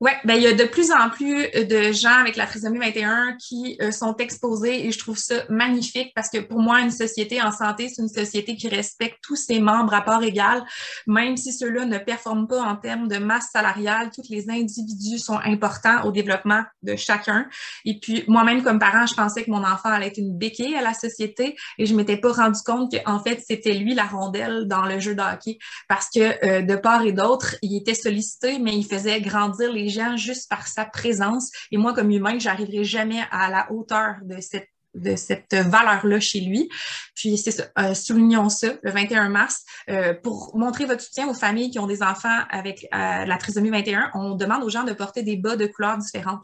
Oui, 0.00 0.12
ben 0.24 0.34
il 0.34 0.42
y 0.44 0.46
a 0.46 0.52
de 0.52 0.62
plus 0.62 0.92
en 0.92 1.10
plus 1.10 1.48
de 1.50 1.90
gens 1.90 2.20
avec 2.20 2.36
la 2.36 2.46
trisomie 2.46 2.78
21 2.78 3.36
qui 3.36 3.76
euh, 3.82 3.90
sont 3.90 4.16
exposés 4.18 4.86
et 4.86 4.92
je 4.92 4.98
trouve 5.00 5.18
ça 5.18 5.42
magnifique 5.48 6.12
parce 6.14 6.30
que 6.30 6.38
pour 6.38 6.60
moi, 6.60 6.82
une 6.82 6.92
société 6.92 7.42
en 7.42 7.50
santé, 7.50 7.88
c'est 7.88 8.02
une 8.02 8.08
société 8.08 8.54
qui 8.54 8.68
respecte 8.68 9.18
tous 9.22 9.34
ses 9.34 9.58
membres 9.58 9.92
à 9.92 10.02
part 10.02 10.22
égale, 10.22 10.64
même 11.08 11.36
si 11.36 11.52
ceux-là 11.52 11.84
ne 11.84 11.98
performent 11.98 12.46
pas 12.46 12.62
en 12.62 12.76
termes 12.76 13.08
de 13.08 13.18
masse 13.18 13.48
salariale. 13.52 14.10
Tous 14.14 14.22
les 14.30 14.48
individus 14.48 15.18
sont 15.18 15.40
importants 15.44 16.04
au 16.04 16.12
développement 16.12 16.62
de 16.84 16.94
chacun. 16.94 17.48
Et 17.84 17.98
puis, 17.98 18.22
moi-même, 18.28 18.62
comme 18.62 18.78
parent, 18.78 19.06
je 19.06 19.14
pensais 19.14 19.42
que 19.42 19.50
mon 19.50 19.64
enfant 19.64 19.88
allait 19.88 20.06
être 20.06 20.18
une 20.18 20.38
béquille 20.38 20.76
à 20.76 20.82
la 20.82 20.94
société 20.94 21.56
et 21.76 21.86
je 21.86 21.94
m'étais 21.96 22.18
pas 22.18 22.30
rendu 22.30 22.60
compte 22.64 22.94
qu'en 22.94 23.18
fait, 23.18 23.42
c'était 23.44 23.74
lui 23.74 23.94
la 23.94 24.04
rondelle 24.04 24.68
dans 24.68 24.86
le 24.86 25.00
jeu 25.00 25.16
de 25.16 25.22
hockey 25.22 25.58
parce 25.88 26.08
que 26.08 26.46
euh, 26.46 26.62
de 26.62 26.76
part 26.76 27.02
et 27.02 27.12
d'autre, 27.12 27.56
il 27.62 27.76
était 27.76 27.94
sollicité, 27.94 28.60
mais 28.60 28.76
il 28.76 28.84
faisait 28.84 29.20
grandir 29.20 29.72
les 29.72 29.87
gens 29.88 30.16
juste 30.16 30.48
par 30.48 30.66
sa 30.66 30.84
présence. 30.84 31.50
Et 31.70 31.76
moi, 31.76 31.94
comme 31.94 32.10
humain, 32.10 32.38
j'arriverai 32.38 32.84
jamais 32.84 33.22
à 33.30 33.50
la 33.50 33.70
hauteur 33.72 34.16
de 34.22 34.40
cette 34.40 34.68
de 34.94 35.16
cette 35.16 35.54
valeur-là 35.54 36.18
chez 36.18 36.40
lui. 36.40 36.68
Puis 37.14 37.38
c'est 37.38 37.50
ça, 37.50 37.64
euh, 37.78 37.94
soulignons 37.94 38.48
ça 38.48 38.68
le 38.82 38.90
21 38.90 39.28
mars. 39.28 39.64
Euh, 39.88 40.14
pour 40.14 40.56
montrer 40.56 40.86
votre 40.86 41.02
soutien 41.02 41.28
aux 41.28 41.34
familles 41.34 41.70
qui 41.70 41.78
ont 41.78 41.86
des 41.86 42.02
enfants 42.02 42.40
avec 42.50 42.86
euh, 42.94 43.24
la 43.24 43.36
trisomie 43.36 43.70
21, 43.70 44.10
on 44.14 44.34
demande 44.34 44.62
aux 44.64 44.70
gens 44.70 44.84
de 44.84 44.92
porter 44.92 45.22
des 45.22 45.36
bas 45.36 45.56
de 45.56 45.66
couleurs 45.66 45.98
différentes 45.98 46.40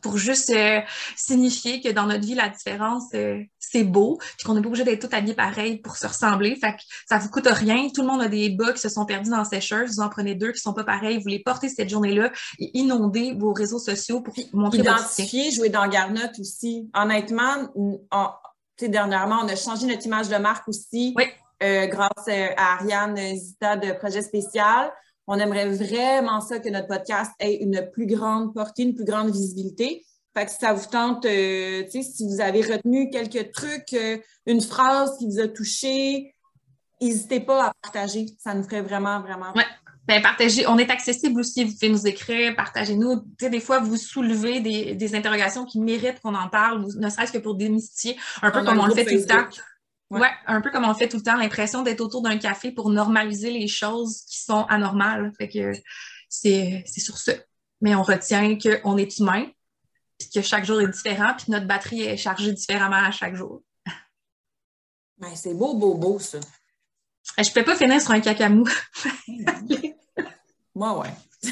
pour 0.00 0.16
juste 0.18 0.50
euh, 0.50 0.80
signifier 1.16 1.80
que 1.80 1.90
dans 1.90 2.06
notre 2.06 2.24
vie, 2.24 2.34
la 2.34 2.48
différence, 2.48 3.04
euh, 3.14 3.42
c'est 3.58 3.84
beau, 3.84 4.18
puis 4.36 4.46
qu'on 4.46 4.54
n'est 4.54 4.62
pas 4.62 4.68
obligé 4.68 4.84
d'être 4.84 5.08
tout 5.08 5.14
habillé 5.14 5.34
pareil 5.34 5.78
pour 5.78 5.96
se 5.96 6.06
ressembler. 6.06 6.56
Fait 6.56 6.72
que 6.72 6.82
ça 7.08 7.18
vous 7.18 7.28
coûte 7.28 7.46
rien. 7.46 7.88
Tout 7.94 8.02
le 8.02 8.08
monde 8.08 8.22
a 8.22 8.28
des 8.28 8.50
bas 8.50 8.72
qui 8.72 8.80
se 8.80 8.88
sont 8.88 9.04
perdus 9.04 9.30
dans 9.30 9.44
sécheuse. 9.44 9.96
Vous 9.96 10.00
en 10.00 10.08
prenez 10.08 10.34
deux 10.34 10.52
qui 10.52 10.60
sont 10.60 10.74
pas 10.74 10.84
pareils. 10.84 11.18
Vous 11.18 11.28
les 11.28 11.40
portez 11.40 11.68
cette 11.68 11.88
journée-là 11.88 12.32
et 12.58 12.70
inondez 12.78 13.34
vos 13.34 13.52
réseaux 13.52 13.78
sociaux 13.78 14.20
pour 14.20 14.34
montrer 14.52 14.78
Identifier, 14.78 15.50
jouer 15.50 15.68
dans 15.68 15.86
Garnotte 15.88 16.38
aussi. 16.38 16.88
Honnêtement, 16.94 17.68
on, 17.74 18.00
dernièrement, 18.80 19.40
on 19.42 19.48
a 19.48 19.56
changé 19.56 19.86
notre 19.86 20.06
image 20.06 20.28
de 20.28 20.36
marque 20.36 20.68
aussi. 20.68 21.14
Oui. 21.16 21.24
Euh, 21.60 21.86
grâce 21.86 22.28
à 22.28 22.74
Ariane 22.74 23.18
Zita 23.34 23.76
de 23.76 23.92
Projet 23.92 24.22
Spécial 24.22 24.92
On 25.28 25.38
aimerait 25.38 25.68
vraiment 25.68 26.40
ça 26.40 26.58
que 26.58 26.70
notre 26.70 26.88
podcast 26.88 27.32
ait 27.38 27.56
une 27.56 27.88
plus 27.92 28.06
grande 28.06 28.54
portée, 28.54 28.82
une 28.82 28.94
plus 28.94 29.04
grande 29.04 29.30
visibilité. 29.30 30.04
Fait 30.34 30.46
que 30.46 30.50
si 30.50 30.56
ça 30.58 30.72
vous 30.72 30.86
tente, 30.86 31.26
euh, 31.26 31.84
si 31.90 32.26
vous 32.26 32.40
avez 32.40 32.62
retenu 32.62 33.10
quelques 33.10 33.52
trucs, 33.52 33.92
euh, 33.92 34.16
une 34.46 34.62
phrase 34.62 35.18
qui 35.18 35.26
vous 35.26 35.38
a 35.38 35.48
touché, 35.48 36.34
n'hésitez 37.02 37.40
pas 37.40 37.66
à 37.66 37.72
partager. 37.82 38.26
Ça 38.38 38.54
nous 38.54 38.62
ferait 38.62 38.80
vraiment, 38.80 39.20
vraiment. 39.20 39.52
Ouais. 39.54 39.64
Ben, 40.06 40.22
partagez. 40.22 40.66
On 40.66 40.78
est 40.78 40.90
accessible 40.90 41.38
aussi. 41.40 41.64
Vous 41.64 41.72
pouvez 41.72 41.90
nous 41.90 42.06
écrire, 42.06 42.56
partagez-nous. 42.56 43.22
des 43.38 43.60
fois, 43.60 43.80
vous 43.80 43.98
soulevez 43.98 44.60
des, 44.60 45.14
interrogations 45.14 45.66
qui 45.66 45.78
méritent 45.78 46.20
qu'on 46.20 46.34
en 46.34 46.48
parle, 46.48 46.86
ne 46.96 47.10
serait-ce 47.10 47.32
que 47.32 47.38
pour 47.38 47.54
démystifier, 47.54 48.16
un 48.40 48.50
peu 48.50 48.64
comme 48.64 48.78
on 48.78 48.86
le 48.86 48.94
fait 48.94 49.04
tout 49.04 49.14
le 49.14 49.26
temps. 49.26 49.44
Ouais. 50.10 50.30
un 50.46 50.60
peu 50.60 50.70
comme 50.70 50.84
on 50.84 50.94
fait 50.94 51.08
tout 51.08 51.18
le 51.18 51.22
temps, 51.22 51.36
l'impression 51.36 51.82
d'être 51.82 52.00
autour 52.00 52.22
d'un 52.22 52.38
café 52.38 52.72
pour 52.72 52.90
normaliser 52.90 53.50
les 53.50 53.68
choses 53.68 54.22
qui 54.22 54.40
sont 54.40 54.64
anormales. 54.64 55.32
Fait 55.36 55.48
que 55.48 55.72
c'est 56.28 56.84
sur 56.86 57.18
ce. 57.18 57.32
Mais 57.80 57.94
on 57.94 58.02
retient 58.02 58.56
qu'on 58.58 58.96
est 58.96 59.18
humain, 59.18 59.46
puis 60.18 60.28
que 60.34 60.42
chaque 60.42 60.64
jour 60.64 60.80
est 60.80 60.88
différent, 60.88 61.34
puis 61.36 61.52
notre 61.52 61.66
batterie 61.66 62.02
est 62.02 62.16
chargée 62.16 62.52
différemment 62.52 62.96
à 62.96 63.10
chaque 63.10 63.34
jour. 63.34 63.62
Ben, 65.20 65.34
c'est 65.34 65.52
beau, 65.52 65.74
beau, 65.74 65.94
beau, 65.94 66.20
ça. 66.20 66.38
Je 67.36 67.48
ne 67.48 67.54
peux 67.54 67.64
pas 67.64 67.74
finir 67.74 68.00
sur 68.00 68.12
un 68.12 68.20
cacamou. 68.20 68.64
Moi, 70.76 70.98
ouais. 71.00 71.10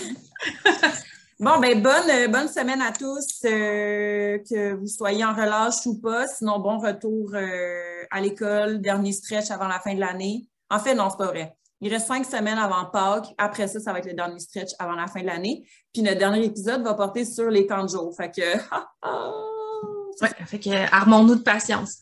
bon, 1.41 1.59
ben 1.59 1.83
bonne, 1.83 2.11
euh, 2.11 2.29
bonne 2.29 2.49
semaine 2.49 2.83
à 2.83 2.93
tous, 2.93 3.45
euh, 3.45 4.39
que 4.39 4.75
vous 4.75 4.87
soyez 4.87 5.25
en 5.25 5.35
relâche 5.35 5.87
ou 5.87 6.01
pas. 6.01 6.27
Sinon, 6.29 6.59
bon 6.59 6.79
retour 6.79 7.31
euh, 7.35 8.05
à 8.11 8.21
l'école, 8.21 8.81
dernier 8.81 9.13
stretch 9.13 9.51
avant 9.51 9.69
la 9.69 9.81
fin 9.81 9.95
de 9.95 10.01
l'année. 10.01 10.49
En 10.71 10.79
fait, 10.79 10.95
non, 10.95 11.09
c'est 11.11 11.19
pas 11.19 11.27
vrai. 11.27 11.57
Il 11.81 11.93
reste 11.93 12.07
cinq 12.07 12.25
semaines 12.25 12.59
avant 12.59 12.87
Pâques. 12.87 13.35
Après 13.37 13.69
ça, 13.69 13.81
ça 13.81 13.93
va 13.93 13.99
être 13.99 14.07
le 14.07 14.15
dernier 14.15 14.39
stretch 14.39 14.71
avant 14.79 14.95
la 14.95 15.07
fin 15.07 15.21
de 15.21 15.27
l'année. 15.27 15.69
Puis 15.93 16.03
notre 16.03 16.19
dernier 16.19 16.45
épisode 16.45 16.83
va 16.83 16.95
porter 16.95 17.25
sur 17.25 17.51
les 17.51 17.67
camps 17.67 17.85
de 17.85 17.91
jour. 17.91 18.15
Fait 18.17 18.31
que. 18.31 18.41
ouais, 20.23 20.47
fait 20.47 20.59
que 20.59 20.95
armons-nous 20.95 21.37
de 21.37 21.43
patience. 21.43 21.99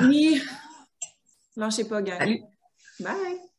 oui. 0.00 0.42
Lâchez 1.56 1.84
pas, 1.84 2.02
gars. 2.02 2.18
Salut. 2.18 2.42
Bye. 2.98 3.51